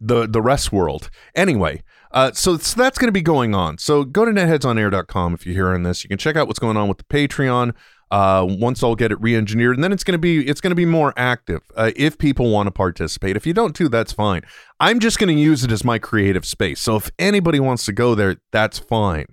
the 0.00 0.26
the 0.26 0.42
rest 0.42 0.72
world. 0.72 1.10
Anyway, 1.34 1.82
uh, 2.16 2.32
so, 2.32 2.56
so 2.56 2.80
that's 2.80 2.98
going 2.98 3.08
to 3.08 3.12
be 3.12 3.20
going 3.22 3.54
on. 3.54 3.76
So 3.78 4.02
go 4.04 4.24
to 4.24 4.30
netheadsonair.com 4.32 5.34
if 5.34 5.44
you're 5.46 5.54
hearing 5.54 5.82
this. 5.82 6.02
You 6.02 6.08
can 6.08 6.18
check 6.18 6.34
out 6.34 6.46
what's 6.46 6.58
going 6.58 6.76
on 6.76 6.88
with 6.88 6.98
the 6.98 7.04
Patreon. 7.04 7.74
Uh, 8.10 8.46
once 8.48 8.82
I'll 8.84 8.94
get 8.94 9.10
it 9.12 9.20
re-engineered, 9.20 9.74
and 9.76 9.82
then 9.82 9.92
it's 9.92 10.04
going 10.04 10.12
to 10.12 10.18
be 10.18 10.46
it's 10.46 10.60
going 10.60 10.70
to 10.70 10.76
be 10.76 10.84
more 10.86 11.12
active 11.16 11.60
uh, 11.76 11.90
if 11.96 12.16
people 12.18 12.50
want 12.52 12.68
to 12.68 12.70
participate. 12.70 13.36
If 13.36 13.46
you 13.46 13.52
don't 13.52 13.74
too, 13.74 13.88
that's 13.88 14.12
fine. 14.12 14.42
I'm 14.78 15.00
just 15.00 15.18
going 15.18 15.34
to 15.34 15.40
use 15.40 15.64
it 15.64 15.72
as 15.72 15.84
my 15.84 15.98
creative 15.98 16.46
space. 16.46 16.80
So 16.80 16.94
if 16.96 17.10
anybody 17.18 17.58
wants 17.58 17.84
to 17.86 17.92
go 17.92 18.14
there, 18.14 18.36
that's 18.52 18.78
fine. 18.78 19.26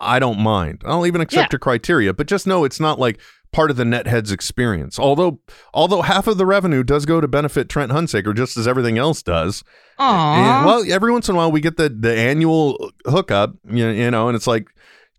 I 0.00 0.18
don't 0.18 0.38
mind. 0.38 0.82
I'll 0.84 1.06
even 1.06 1.20
accept 1.22 1.48
Yeah. 1.50 1.54
your 1.54 1.58
criteria, 1.60 2.12
but 2.12 2.26
just 2.26 2.46
know 2.46 2.64
it's 2.64 2.78
not 2.80 2.98
like 2.98 3.18
part 3.52 3.70
of 3.70 3.76
the 3.76 3.84
netheads 3.84 4.32
experience. 4.32 4.98
Although 4.98 5.40
although 5.74 6.02
half 6.02 6.26
of 6.26 6.38
the 6.38 6.46
revenue 6.46 6.82
does 6.82 7.06
go 7.06 7.20
to 7.20 7.28
benefit 7.28 7.68
Trent 7.68 7.92
Hunsaker, 7.92 8.34
just 8.34 8.56
as 8.56 8.66
everything 8.68 8.98
else 8.98 9.22
does. 9.22 9.62
Aww. 9.98 10.36
And, 10.36 10.66
well, 10.66 10.84
every 10.92 11.12
once 11.12 11.28
in 11.28 11.34
a 11.34 11.38
while 11.38 11.52
we 11.52 11.60
get 11.60 11.76
the 11.76 11.88
the 11.88 12.14
annual 12.16 12.92
hookup, 13.06 13.54
you, 13.70 13.88
you 13.88 14.10
know, 14.10 14.28
and 14.28 14.36
it's 14.36 14.46
like 14.46 14.68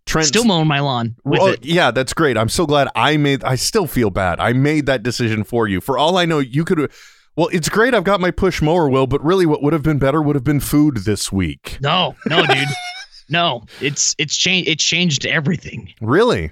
Trent 0.05 0.27
Still 0.27 0.45
mowing 0.45 0.67
my 0.67 0.79
lawn 0.79 1.15
with 1.23 1.39
Oh, 1.39 1.47
it. 1.47 1.63
yeah, 1.63 1.91
that's 1.91 2.13
great. 2.13 2.37
I'm 2.37 2.49
so 2.49 2.65
glad 2.65 2.87
I 2.95 3.17
made. 3.17 3.43
I 3.43 3.55
still 3.55 3.85
feel 3.85 4.09
bad. 4.09 4.39
I 4.39 4.53
made 4.53 4.87
that 4.87 5.03
decision 5.03 5.43
for 5.43 5.67
you. 5.67 5.79
For 5.79 5.97
all 5.97 6.17
I 6.17 6.25
know, 6.25 6.39
you 6.39 6.65
could. 6.65 6.91
Well, 7.35 7.47
it's 7.53 7.69
great. 7.69 7.93
I've 7.93 8.03
got 8.03 8.19
my 8.19 8.31
push 8.31 8.61
mower, 8.61 8.89
Will. 8.89 9.07
But 9.07 9.23
really, 9.23 9.45
what 9.45 9.61
would 9.61 9.73
have 9.73 9.83
been 9.83 9.99
better 9.99 10.21
would 10.21 10.35
have 10.35 10.43
been 10.43 10.59
food 10.59 10.97
this 11.05 11.31
week. 11.31 11.77
No, 11.81 12.15
no, 12.25 12.45
dude. 12.47 12.67
no, 13.29 13.63
it's 13.79 14.15
it's 14.17 14.35
changed. 14.35 14.67
It's 14.69 14.83
changed 14.83 15.25
everything. 15.27 15.93
Really, 16.01 16.49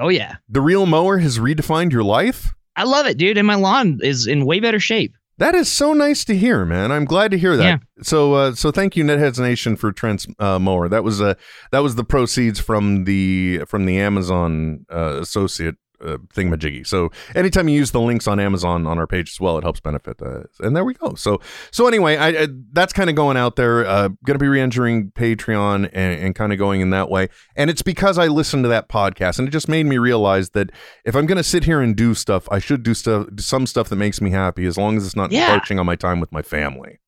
Oh 0.00 0.08
yeah, 0.08 0.36
the 0.48 0.60
real 0.60 0.86
mower 0.86 1.18
has 1.18 1.38
redefined 1.38 1.92
your 1.92 2.04
life. 2.04 2.52
I 2.76 2.84
love 2.84 3.06
it, 3.06 3.18
dude. 3.18 3.38
And 3.38 3.46
my 3.46 3.56
lawn 3.56 3.98
is 4.02 4.26
in 4.26 4.46
way 4.46 4.60
better 4.60 4.78
shape. 4.78 5.14
That 5.38 5.54
is 5.54 5.70
so 5.70 5.92
nice 5.92 6.24
to 6.24 6.36
hear, 6.36 6.64
man. 6.64 6.90
I'm 6.90 7.04
glad 7.04 7.30
to 7.30 7.38
hear 7.38 7.56
that. 7.56 7.80
So, 8.02 8.34
uh, 8.34 8.54
so 8.54 8.72
thank 8.72 8.96
you, 8.96 9.04
Netheads 9.04 9.38
Nation, 9.38 9.76
for 9.76 9.92
Trent's 9.92 10.26
uh, 10.40 10.58
mower. 10.58 10.88
That 10.88 11.04
was 11.04 11.20
uh, 11.20 11.34
that 11.70 11.78
was 11.78 11.94
the 11.94 12.04
proceeds 12.04 12.58
from 12.58 13.04
the 13.04 13.62
from 13.66 13.86
the 13.86 13.98
Amazon 14.00 14.84
uh, 14.92 15.18
associate 15.20 15.76
uh, 16.04 16.18
thingamajiggy. 16.34 16.86
So, 16.86 17.10
anytime 17.34 17.68
you 17.68 17.76
use 17.76 17.90
the 17.90 18.00
links 18.00 18.26
on 18.26 18.38
Amazon 18.40 18.86
on 18.86 18.98
our 18.98 19.06
page 19.06 19.30
as 19.30 19.40
well, 19.40 19.58
it 19.58 19.62
helps 19.64 19.80
benefit. 19.80 20.20
Uh, 20.22 20.44
and 20.60 20.76
there 20.76 20.84
we 20.84 20.94
go. 20.94 21.14
So, 21.14 21.40
so 21.70 21.86
anyway, 21.86 22.16
I, 22.16 22.28
I 22.44 22.48
that's 22.72 22.92
kind 22.92 23.10
of 23.10 23.16
going 23.16 23.36
out 23.36 23.56
there. 23.56 23.86
Uh, 23.86 24.08
going 24.24 24.38
to 24.38 24.42
be 24.42 24.48
re-entering 24.48 25.10
Patreon 25.12 25.90
and, 25.92 26.20
and 26.22 26.34
kind 26.34 26.52
of 26.52 26.58
going 26.58 26.80
in 26.80 26.90
that 26.90 27.10
way. 27.10 27.28
And 27.56 27.70
it's 27.70 27.82
because 27.82 28.18
I 28.18 28.26
listened 28.26 28.64
to 28.64 28.68
that 28.68 28.88
podcast, 28.88 29.38
and 29.38 29.48
it 29.48 29.50
just 29.50 29.68
made 29.68 29.86
me 29.86 29.98
realize 29.98 30.50
that 30.50 30.70
if 31.04 31.14
I'm 31.16 31.26
going 31.26 31.36
to 31.38 31.44
sit 31.44 31.64
here 31.64 31.80
and 31.80 31.96
do 31.96 32.14
stuff, 32.14 32.48
I 32.50 32.58
should 32.58 32.82
do 32.82 32.94
stuff, 32.94 33.26
some 33.38 33.66
stuff 33.66 33.88
that 33.88 33.96
makes 33.96 34.20
me 34.20 34.30
happy, 34.30 34.66
as 34.66 34.76
long 34.76 34.96
as 34.96 35.06
it's 35.06 35.16
not 35.16 35.32
Yeah. 35.32 35.52
encroaching 35.52 35.78
on 35.78 35.86
my 35.86 35.96
time 35.96 36.20
with 36.20 36.32
my 36.32 36.42
family. 36.42 36.98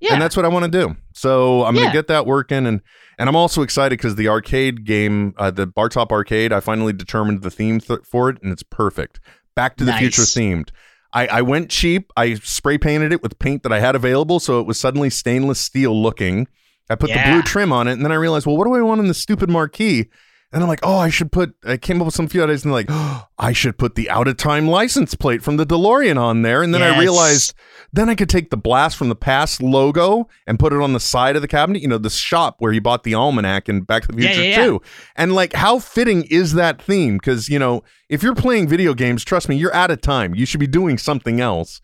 Yeah, 0.00 0.12
And 0.12 0.22
that's 0.22 0.36
what 0.36 0.44
I 0.44 0.48
want 0.48 0.64
to 0.64 0.70
do. 0.70 0.96
So 1.12 1.64
I'm 1.64 1.74
Yeah. 1.74 1.82
gonna 1.82 1.92
get 1.92 2.06
that 2.08 2.26
working, 2.26 2.66
and 2.66 2.80
and 3.18 3.28
I'm 3.28 3.34
also 3.36 3.62
excited 3.62 3.98
because 3.98 4.14
the 4.14 4.28
arcade 4.28 4.84
game, 4.84 5.34
uh, 5.38 5.50
the 5.50 5.66
Bartop 5.66 6.12
Arcade, 6.12 6.52
I 6.52 6.60
finally 6.60 6.92
determined 6.92 7.42
the 7.42 7.50
theme 7.50 7.80
th- 7.80 8.00
for 8.08 8.30
it, 8.30 8.38
and 8.42 8.52
it's 8.52 8.62
perfect. 8.62 9.18
Back 9.56 9.76
to 9.78 9.84
the 9.84 9.90
Nice. 9.90 10.00
Future 10.00 10.22
themed. 10.22 10.68
I, 11.12 11.26
I 11.26 11.42
went 11.42 11.68
cheap. 11.70 12.12
I 12.16 12.34
spray 12.34 12.78
painted 12.78 13.12
it 13.12 13.22
with 13.22 13.38
paint 13.40 13.64
that 13.64 13.72
I 13.72 13.80
had 13.80 13.96
available, 13.96 14.38
so 14.38 14.60
it 14.60 14.66
was 14.66 14.78
suddenly 14.78 15.10
stainless 15.10 15.58
steel 15.58 16.00
looking. 16.00 16.46
I 16.88 16.94
put 16.94 17.10
the 17.10 17.20
blue 17.26 17.42
trim 17.42 17.72
on 17.72 17.88
it, 17.88 17.92
and 17.94 18.04
then 18.04 18.12
I 18.12 18.14
realized, 18.14 18.46
well, 18.46 18.56
what 18.56 18.66
do 18.66 18.74
I 18.74 18.80
want 18.82 19.00
on 19.00 19.08
the 19.08 19.14
stupid 19.14 19.50
marquee? 19.50 20.06
And 20.50 20.62
I'm 20.62 20.68
like, 20.68 20.80
oh, 20.82 20.96
I 20.96 21.10
should 21.10 21.30
put. 21.30 21.54
I 21.62 21.76
came 21.76 22.00
up 22.00 22.06
with 22.06 22.14
some 22.14 22.26
few 22.26 22.42
ideas, 22.42 22.64
and 22.64 22.72
like, 22.72 22.86
oh, 22.88 23.26
I 23.38 23.52
should 23.52 23.76
put 23.76 23.96
the 23.96 24.08
out 24.08 24.28
of 24.28 24.38
time 24.38 24.66
license 24.66 25.14
plate 25.14 25.42
from 25.42 25.58
the 25.58 25.66
DeLorean 25.66 26.18
on 26.18 26.40
there. 26.40 26.62
And 26.62 26.72
then 26.72 26.82
I 26.82 26.88
Yes. 26.92 27.00
realized, 27.00 27.54
then 27.92 28.08
I 28.08 28.14
could 28.14 28.30
take 28.30 28.48
the 28.48 28.56
blast 28.56 28.96
from 28.96 29.10
the 29.10 29.14
past 29.14 29.62
logo 29.62 30.26
and 30.46 30.58
put 30.58 30.72
it 30.72 30.80
on 30.80 30.94
the 30.94 31.00
side 31.00 31.36
of 31.36 31.42
the 31.42 31.48
cabinet. 31.48 31.82
You 31.82 31.88
know, 31.88 31.98
the 31.98 32.08
shop 32.08 32.56
where 32.60 32.72
he 32.72 32.78
bought 32.78 33.04
the 33.04 33.14
almanac 33.14 33.68
and 33.68 33.86
Back 33.86 34.04
to 34.04 34.08
the 34.12 34.16
Future 34.22 34.42
yeah, 34.42 34.48
yeah. 34.48 34.64
too. 34.64 34.80
And 35.16 35.34
like, 35.34 35.52
how 35.52 35.80
fitting 35.80 36.24
is 36.30 36.54
that 36.54 36.80
theme? 36.80 37.18
Because 37.18 37.50
you 37.50 37.58
know, 37.58 37.82
if 38.08 38.22
you're 38.22 38.34
playing 38.34 38.68
video 38.68 38.94
games, 38.94 39.24
trust 39.24 39.50
me, 39.50 39.56
you're 39.56 39.74
out 39.74 39.90
of 39.90 40.00
time. 40.00 40.34
You 40.34 40.46
should 40.46 40.60
be 40.60 40.66
doing 40.66 40.96
something 40.96 41.42
else. 41.42 41.82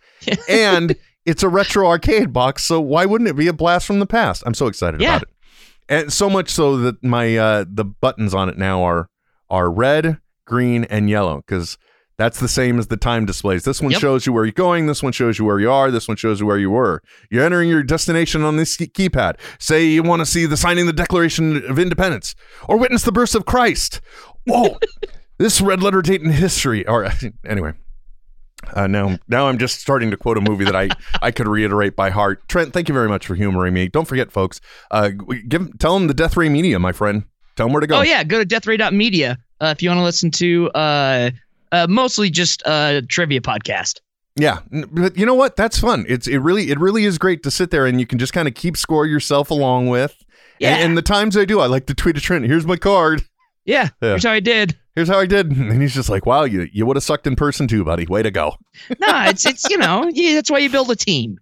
and 0.49 0.97
it's 1.27 1.43
a 1.43 1.49
retro 1.51 1.87
arcade 1.87 2.33
box, 2.33 2.65
so 2.65 2.81
why 2.81 3.05
wouldn't 3.05 3.29
it 3.29 3.37
be 3.37 3.47
a 3.47 3.53
blast 3.53 3.87
from 3.87 3.99
the 3.99 4.07
past? 4.07 4.43
I'm 4.47 4.55
so 4.55 4.69
excited 4.69 5.03
Yeah. 5.03 5.17
about 5.17 5.23
it 5.23 5.29
and 5.89 6.13
so 6.13 6.29
much 6.31 6.49
so 6.51 6.77
that 6.79 7.03
my 7.05 7.37
uh 7.37 7.65
the 7.69 7.85
buttons 7.85 8.35
on 8.35 8.49
it 8.49 8.57
now 8.59 8.83
are 8.83 9.09
are 9.51 9.71
red 9.71 10.19
green 10.47 10.85
and 10.85 11.09
yellow 11.11 11.37
because 11.47 11.77
that's 12.17 12.39
the 12.39 12.47
same 12.49 12.79
as 12.79 12.87
the 12.87 12.97
time 12.97 13.27
displays. 13.27 13.65
This 13.65 13.81
one 13.83 13.91
Yep. 13.91 14.01
shows 14.01 14.25
you 14.27 14.33
where 14.33 14.45
you're 14.45 14.53
going 14.53 14.87
this 14.87 15.03
one 15.03 15.13
shows 15.13 15.39
you 15.39 15.45
where 15.45 15.59
you 15.59 15.71
are 15.71 15.91
this 15.91 16.07
one 16.07 16.17
shows 16.17 16.39
you 16.41 16.47
where 16.47 16.59
you 16.59 16.71
were. 16.71 17.03
You're 17.31 17.45
entering 17.45 17.69
your 17.69 17.83
destination 17.83 18.43
on 18.43 18.57
this 18.57 18.77
key- 18.77 18.87
keypad. 18.87 19.35
Say 19.59 19.85
you 19.87 20.03
want 20.03 20.21
to 20.21 20.27
see 20.27 20.47
the 20.47 20.57
signing 20.57 20.87
the 20.87 20.93
declaration 20.93 21.65
of 21.69 21.79
independence 21.79 22.35
or 22.69 22.79
witness 22.79 23.03
the 23.03 23.13
birth 23.13 23.35
of 23.35 23.45
christ. 23.47 24.01
Whoa! 24.47 24.79
This 25.37 25.61
red 25.61 25.83
letter 25.83 26.01
date 26.01 26.23
in 26.23 26.31
history. 26.31 26.87
Or 26.87 27.11
anyway 27.45 27.73
uh, 28.75 28.87
now, 28.87 29.19
now 29.29 29.49
I'm 29.49 29.59
just 29.59 29.81
starting 29.81 30.11
to 30.11 30.17
quote 30.17 30.39
a 30.39 30.41
movie 30.41 30.65
that 30.65 30.77
I, 30.77 30.89
I 31.23 31.31
could 31.31 31.47
reiterate 31.49 31.95
by 31.97 32.11
heart. 32.11 32.47
Trent, 32.49 32.73
thank 32.73 32.89
you 32.89 32.95
very 32.95 33.09
much 33.09 33.27
for 33.27 33.35
humoring 33.35 33.75
me. 33.75 33.89
Don't 33.89 34.07
forget, 34.07 34.33
folks. 34.33 34.61
Uh, 34.91 35.11
give 35.49 35.79
tell 35.79 35.95
them 35.95 36.07
the 36.07 36.15
Death 36.15 36.37
Ray 36.37 36.49
Media, 36.49 36.79
my 36.79 36.93
friend. 36.93 37.25
Tell 37.57 37.67
them 37.67 37.73
where 37.73 37.81
to 37.81 37.87
go. 37.87 37.99
Oh 37.99 38.03
yeah, 38.03 38.25
go 38.25 38.43
to 38.43 38.47
deathray.media 38.47 39.39
uh, 39.61 39.67
if 39.77 39.83
you 39.83 39.89
want 39.91 39.99
to 39.99 40.05
listen 40.05 40.31
to 40.33 40.71
uh, 40.71 41.31
uh, 41.73 41.87
mostly 41.89 42.31
just 42.31 42.63
uh, 42.67 43.03
trivia 43.09 43.41
podcast. 43.41 44.01
yeah. 44.37 44.59
But 44.71 45.17
you 45.17 45.25
know 45.25 45.35
what? 45.35 45.57
That's 45.57 45.79
fun. 45.79 46.05
It's 46.09 46.27
it 46.27 46.39
really 46.39 46.71
it 46.71 46.79
really 46.81 47.05
is 47.05 47.19
great 47.19 47.43
to 47.45 47.51
sit 47.51 47.71
there 47.71 47.87
and 47.87 48.01
you 48.01 48.07
can 48.07 48.19
just 48.19 48.33
kind 48.33 48.49
of 48.49 48.55
keep 48.55 48.77
score 48.77 49.07
yourself 49.07 49.51
along 49.51 49.89
with. 49.89 50.17
Yeah, 50.59 50.75
And, 50.75 50.83
and 50.85 50.99
the 50.99 51.03
times 51.03 51.37
I 51.37 51.45
do, 51.45 51.61
I 51.61 51.67
like 51.67 51.87
to 51.87 51.95
tweet 51.95 52.15
to 52.15 52.21
Trent. 52.21 52.45
Here's 52.45 52.67
my 52.67 52.77
card. 52.77 53.25
Yeah. 53.65 53.89
Yeah. 54.03 54.11
Here's 54.11 54.25
how 54.25 54.33
I 54.33 54.41
did. 54.41 54.77
Here's 54.95 55.09
how 55.09 55.19
I 55.19 55.27
did. 55.27 55.51
And 55.57 55.81
he's 55.83 55.95
just 55.95 56.09
like, 56.09 56.27
wow, 56.27 56.45
you 56.45 56.69
you 56.73 56.87
would 56.87 56.97
have 56.97 57.03
sucked 57.05 57.27
in 57.27 57.37
person 57.37 57.67
too, 57.67 57.85
buddy. 57.85 58.07
Way 58.07 58.23
to 58.23 58.31
go. 58.31 58.55
No, 59.01 59.25
it's 59.27 59.45
it's 59.47 59.69
you 59.71 59.79
know 59.79 60.09
yeah, 60.13 60.35
that's 60.35 60.51
why 60.51 60.59
you 60.59 60.71
build 60.71 60.91
a 60.91 60.97
team. 60.97 61.39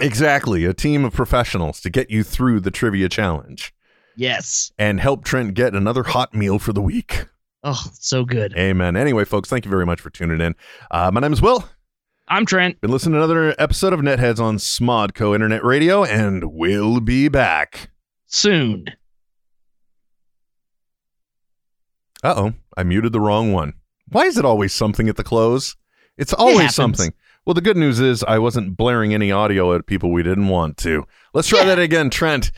Exactly. 0.00 0.64
A 0.64 0.72
team 0.74 1.04
of 1.04 1.12
professionals 1.12 1.80
to 1.80 1.90
get 1.90 2.10
you 2.10 2.22
through 2.22 2.60
the 2.60 2.70
trivia 2.70 3.08
challenge 3.08 3.74
Yes. 4.16 4.70
and 4.78 5.00
help 5.00 5.24
Trent 5.24 5.54
get 5.54 5.74
another 5.74 6.02
hot 6.04 6.34
meal 6.34 6.58
for 6.58 6.72
the 6.72 6.80
week. 6.82 7.26
Oh, 7.64 7.82
so 7.94 8.24
good. 8.24 8.54
Amen. 8.56 8.96
Anyway, 8.96 9.24
folks, 9.24 9.48
thank 9.48 9.64
you 9.64 9.70
very 9.70 9.84
much 9.86 10.00
for 10.00 10.10
tuning 10.10 10.40
in. 10.40 10.54
Uh, 10.92 11.10
my 11.12 11.20
name 11.20 11.32
is 11.32 11.42
Will. 11.42 11.68
I'm 12.28 12.46
Trent. 12.46 12.80
Been 12.80 12.90
listening 12.92 13.14
to 13.14 13.18
another 13.18 13.54
episode 13.58 13.92
of 13.92 14.00
Netheads 14.00 14.38
on 14.38 14.58
Smodco 14.58 15.34
Internet 15.34 15.64
Radio, 15.64 16.04
and 16.04 16.52
we'll 16.52 17.00
be 17.00 17.28
back. 17.28 17.90
Soon. 18.26 18.84
Uh 22.22 22.34
oh, 22.36 22.52
I 22.76 22.82
muted 22.82 23.12
the 23.12 23.20
wrong 23.20 23.52
one. 23.52 23.74
Why 24.08 24.24
is 24.24 24.38
it 24.38 24.44
always 24.44 24.72
something 24.72 25.08
at 25.08 25.16
the 25.16 25.24
close? 25.24 25.76
It's 26.16 26.32
always 26.32 26.56
happens. 26.58 26.74
something. 26.74 27.14
Well, 27.46 27.54
the 27.54 27.60
good 27.60 27.76
news 27.76 28.00
is 28.00 28.24
I 28.24 28.38
wasn't 28.38 28.76
blaring 28.76 29.14
any 29.14 29.30
audio 29.32 29.74
at 29.74 29.86
people 29.86 30.10
we 30.10 30.22
didn't 30.22 30.48
want 30.48 30.76
to. 30.78 31.06
Let's 31.32 31.48
try 31.48 31.60
Yeah. 31.60 31.66
that 31.66 31.78
again, 31.78 32.10
Trent. 32.10 32.50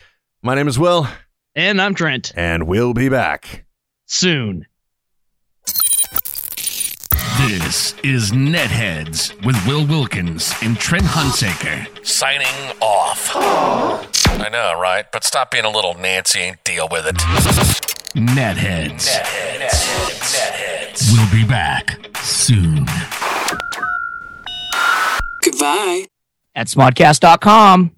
My 0.43 0.55
name 0.55 0.67
is 0.69 0.79
Will, 0.79 1.07
And 1.55 1.81
I'm 1.81 1.95
Trent. 1.95 2.33
and 2.35 2.67
we'll 2.67 2.95
be 2.95 3.09
back. 3.09 3.67
Soon. 4.07 4.67
This 7.47 7.95
is 8.03 8.33
Netheads 8.33 9.35
with 9.45 9.57
Will 9.67 9.87
Wilkins 9.87 10.53
and 10.63 10.79
Trent 10.79 11.05
Hunsaker. 11.05 11.87
Signing 12.07 12.47
off. 12.81 13.31
I 13.35 14.49
know, 14.51 14.79
right? 14.79 15.07
But 15.13 15.25
stop 15.25 15.51
being 15.51 15.65
a 15.65 15.71
little 15.71 15.95
Nancy 15.95 16.41
and 16.41 16.59
deal 16.65 16.89
with 16.91 17.07
it. 17.07 18.00
Netheads. 18.15 19.09
We'll 21.13 21.31
be 21.31 21.47
back 21.47 21.99
soon. 22.19 22.87
Goodbye. 25.43 26.07
At 26.55 26.67
smodcast.com. 26.67 27.93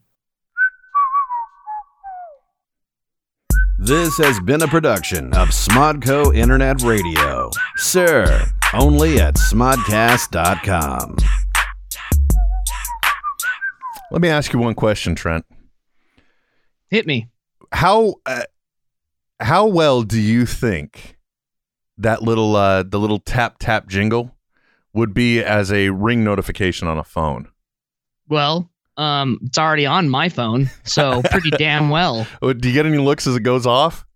This 3.79 4.17
has 4.19 4.39
been 4.41 4.63
a 4.63 4.69
production 4.69 5.33
of 5.35 5.49
Smodco 5.49 6.37
Internet 6.37 6.83
Radio. 6.83 7.51
Sir, 7.77 8.47
only 8.75 9.19
at 9.19 9.35
smodcast.com. 9.37 11.17
Let 14.13 14.21
me 14.21 14.29
ask 14.29 14.53
you 14.53 14.59
one 14.59 14.75
question, 14.75 15.15
Trent. 15.15 15.47
Hit 16.91 17.07
me. 17.07 17.29
How 17.73 18.17
uh, 18.27 18.43
how 19.43 19.67
well 19.67 20.03
do 20.03 20.21
you 20.21 20.47
think 20.47 21.19
that 21.99 22.23
little 22.23 22.57
uh, 22.57 22.83
the 22.83 22.99
little 22.99 23.19
tap 23.19 23.57
tap 23.59 23.89
jingle 23.89 24.35
would 24.93 25.15
be 25.15 25.43
as 25.43 25.73
a 25.73 25.91
ring 25.91 26.25
notification 26.25 26.89
on 26.89 26.99
a 26.99 27.05
phone? 27.05 27.49
Well, 28.29 28.71
um, 28.97 29.39
it's 29.45 29.59
already 29.59 29.87
on 29.87 30.09
my 30.09 30.29
phone, 30.29 30.71
so 30.85 31.23
pretty 31.31 31.51
damn 31.51 31.91
well. 31.91 32.27
Do 32.41 32.69
you 32.69 32.75
get 32.75 32.87
any 32.87 32.99
looks 32.99 33.27
as 33.27 33.37
it 33.37 33.43
goes 33.43 33.67
off? 33.67 34.07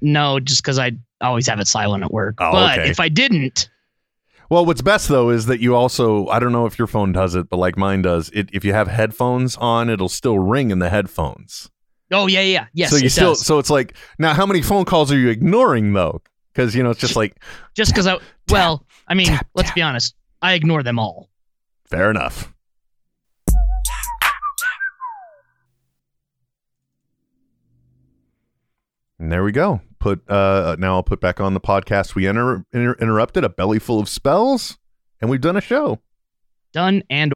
No, 0.00 0.38
just 0.40 0.62
because 0.62 0.78
I 0.78 0.92
always 1.20 1.46
have 1.48 1.60
it 1.60 1.66
silent 1.66 2.04
at 2.04 2.12
work. 2.12 2.36
Oh, 2.38 2.52
but 2.52 2.78
okay. 2.78 2.90
if 2.90 3.00
I 3.00 3.08
didn't, 3.08 3.68
Well, 4.48 4.64
what's 4.64 4.82
best 4.82 5.08
though 5.08 5.30
is 5.30 5.46
that 5.46 5.60
you 5.60 5.74
also 5.74 6.26
I 6.28 6.38
don't 6.38 6.52
know 6.52 6.66
if 6.66 6.78
your 6.78 6.86
phone 6.86 7.12
does 7.12 7.34
it, 7.34 7.48
but 7.48 7.56
like 7.56 7.76
mine 7.76 8.02
does, 8.02 8.30
it 8.30 8.48
if 8.52 8.64
you 8.64 8.72
have 8.72 8.88
headphones 8.88 9.56
on, 9.56 9.90
it'll 9.90 10.08
still 10.08 10.38
ring 10.38 10.70
in 10.70 10.78
the 10.78 10.90
headphones. 10.90 11.70
Oh 12.12 12.26
yeah, 12.26 12.40
yeah, 12.40 12.66
yes, 12.74 12.90
so 12.90 12.96
you 12.96 13.08
still 13.08 13.32
does. 13.32 13.44
so 13.44 13.58
it's 13.58 13.70
like 13.70 13.94
now 14.18 14.34
how 14.34 14.46
many 14.46 14.62
phone 14.62 14.84
calls 14.84 15.10
are 15.10 15.18
you 15.18 15.28
ignoring 15.30 15.92
though? 15.92 16.20
Because 16.52 16.74
you 16.74 16.82
know 16.82 16.90
it's 16.90 17.00
just 17.00 17.16
like 17.16 17.42
Just 17.74 17.90
because 17.92 18.06
I, 18.06 18.18
well, 18.50 18.84
I 19.08 19.14
mean, 19.14 19.26
tap, 19.26 19.46
let's 19.54 19.68
tap. 19.70 19.74
be 19.74 19.82
honest, 19.82 20.14
I 20.42 20.52
ignore 20.54 20.82
them 20.82 20.98
all. 20.98 21.28
fair 21.84 22.10
enough. 22.10 22.52
And 29.18 29.30
there 29.30 29.44
we 29.44 29.52
go. 29.52 29.80
Put 29.98 30.28
uh 30.28 30.76
now 30.78 30.94
I'll 30.94 31.02
put 31.02 31.20
back 31.20 31.40
on 31.40 31.54
the 31.54 31.60
podcast 31.60 32.14
we 32.14 32.26
inter- 32.26 32.64
inter- 32.72 32.96
interrupted 33.00 33.44
a 33.44 33.48
belly 33.48 33.78
full 33.78 34.00
of 34.00 34.08
spells, 34.08 34.78
and 35.20 35.30
we've 35.30 35.40
done 35.40 35.56
a 35.56 35.60
show. 35.60 36.00
Done 36.72 37.02
and 37.08 37.30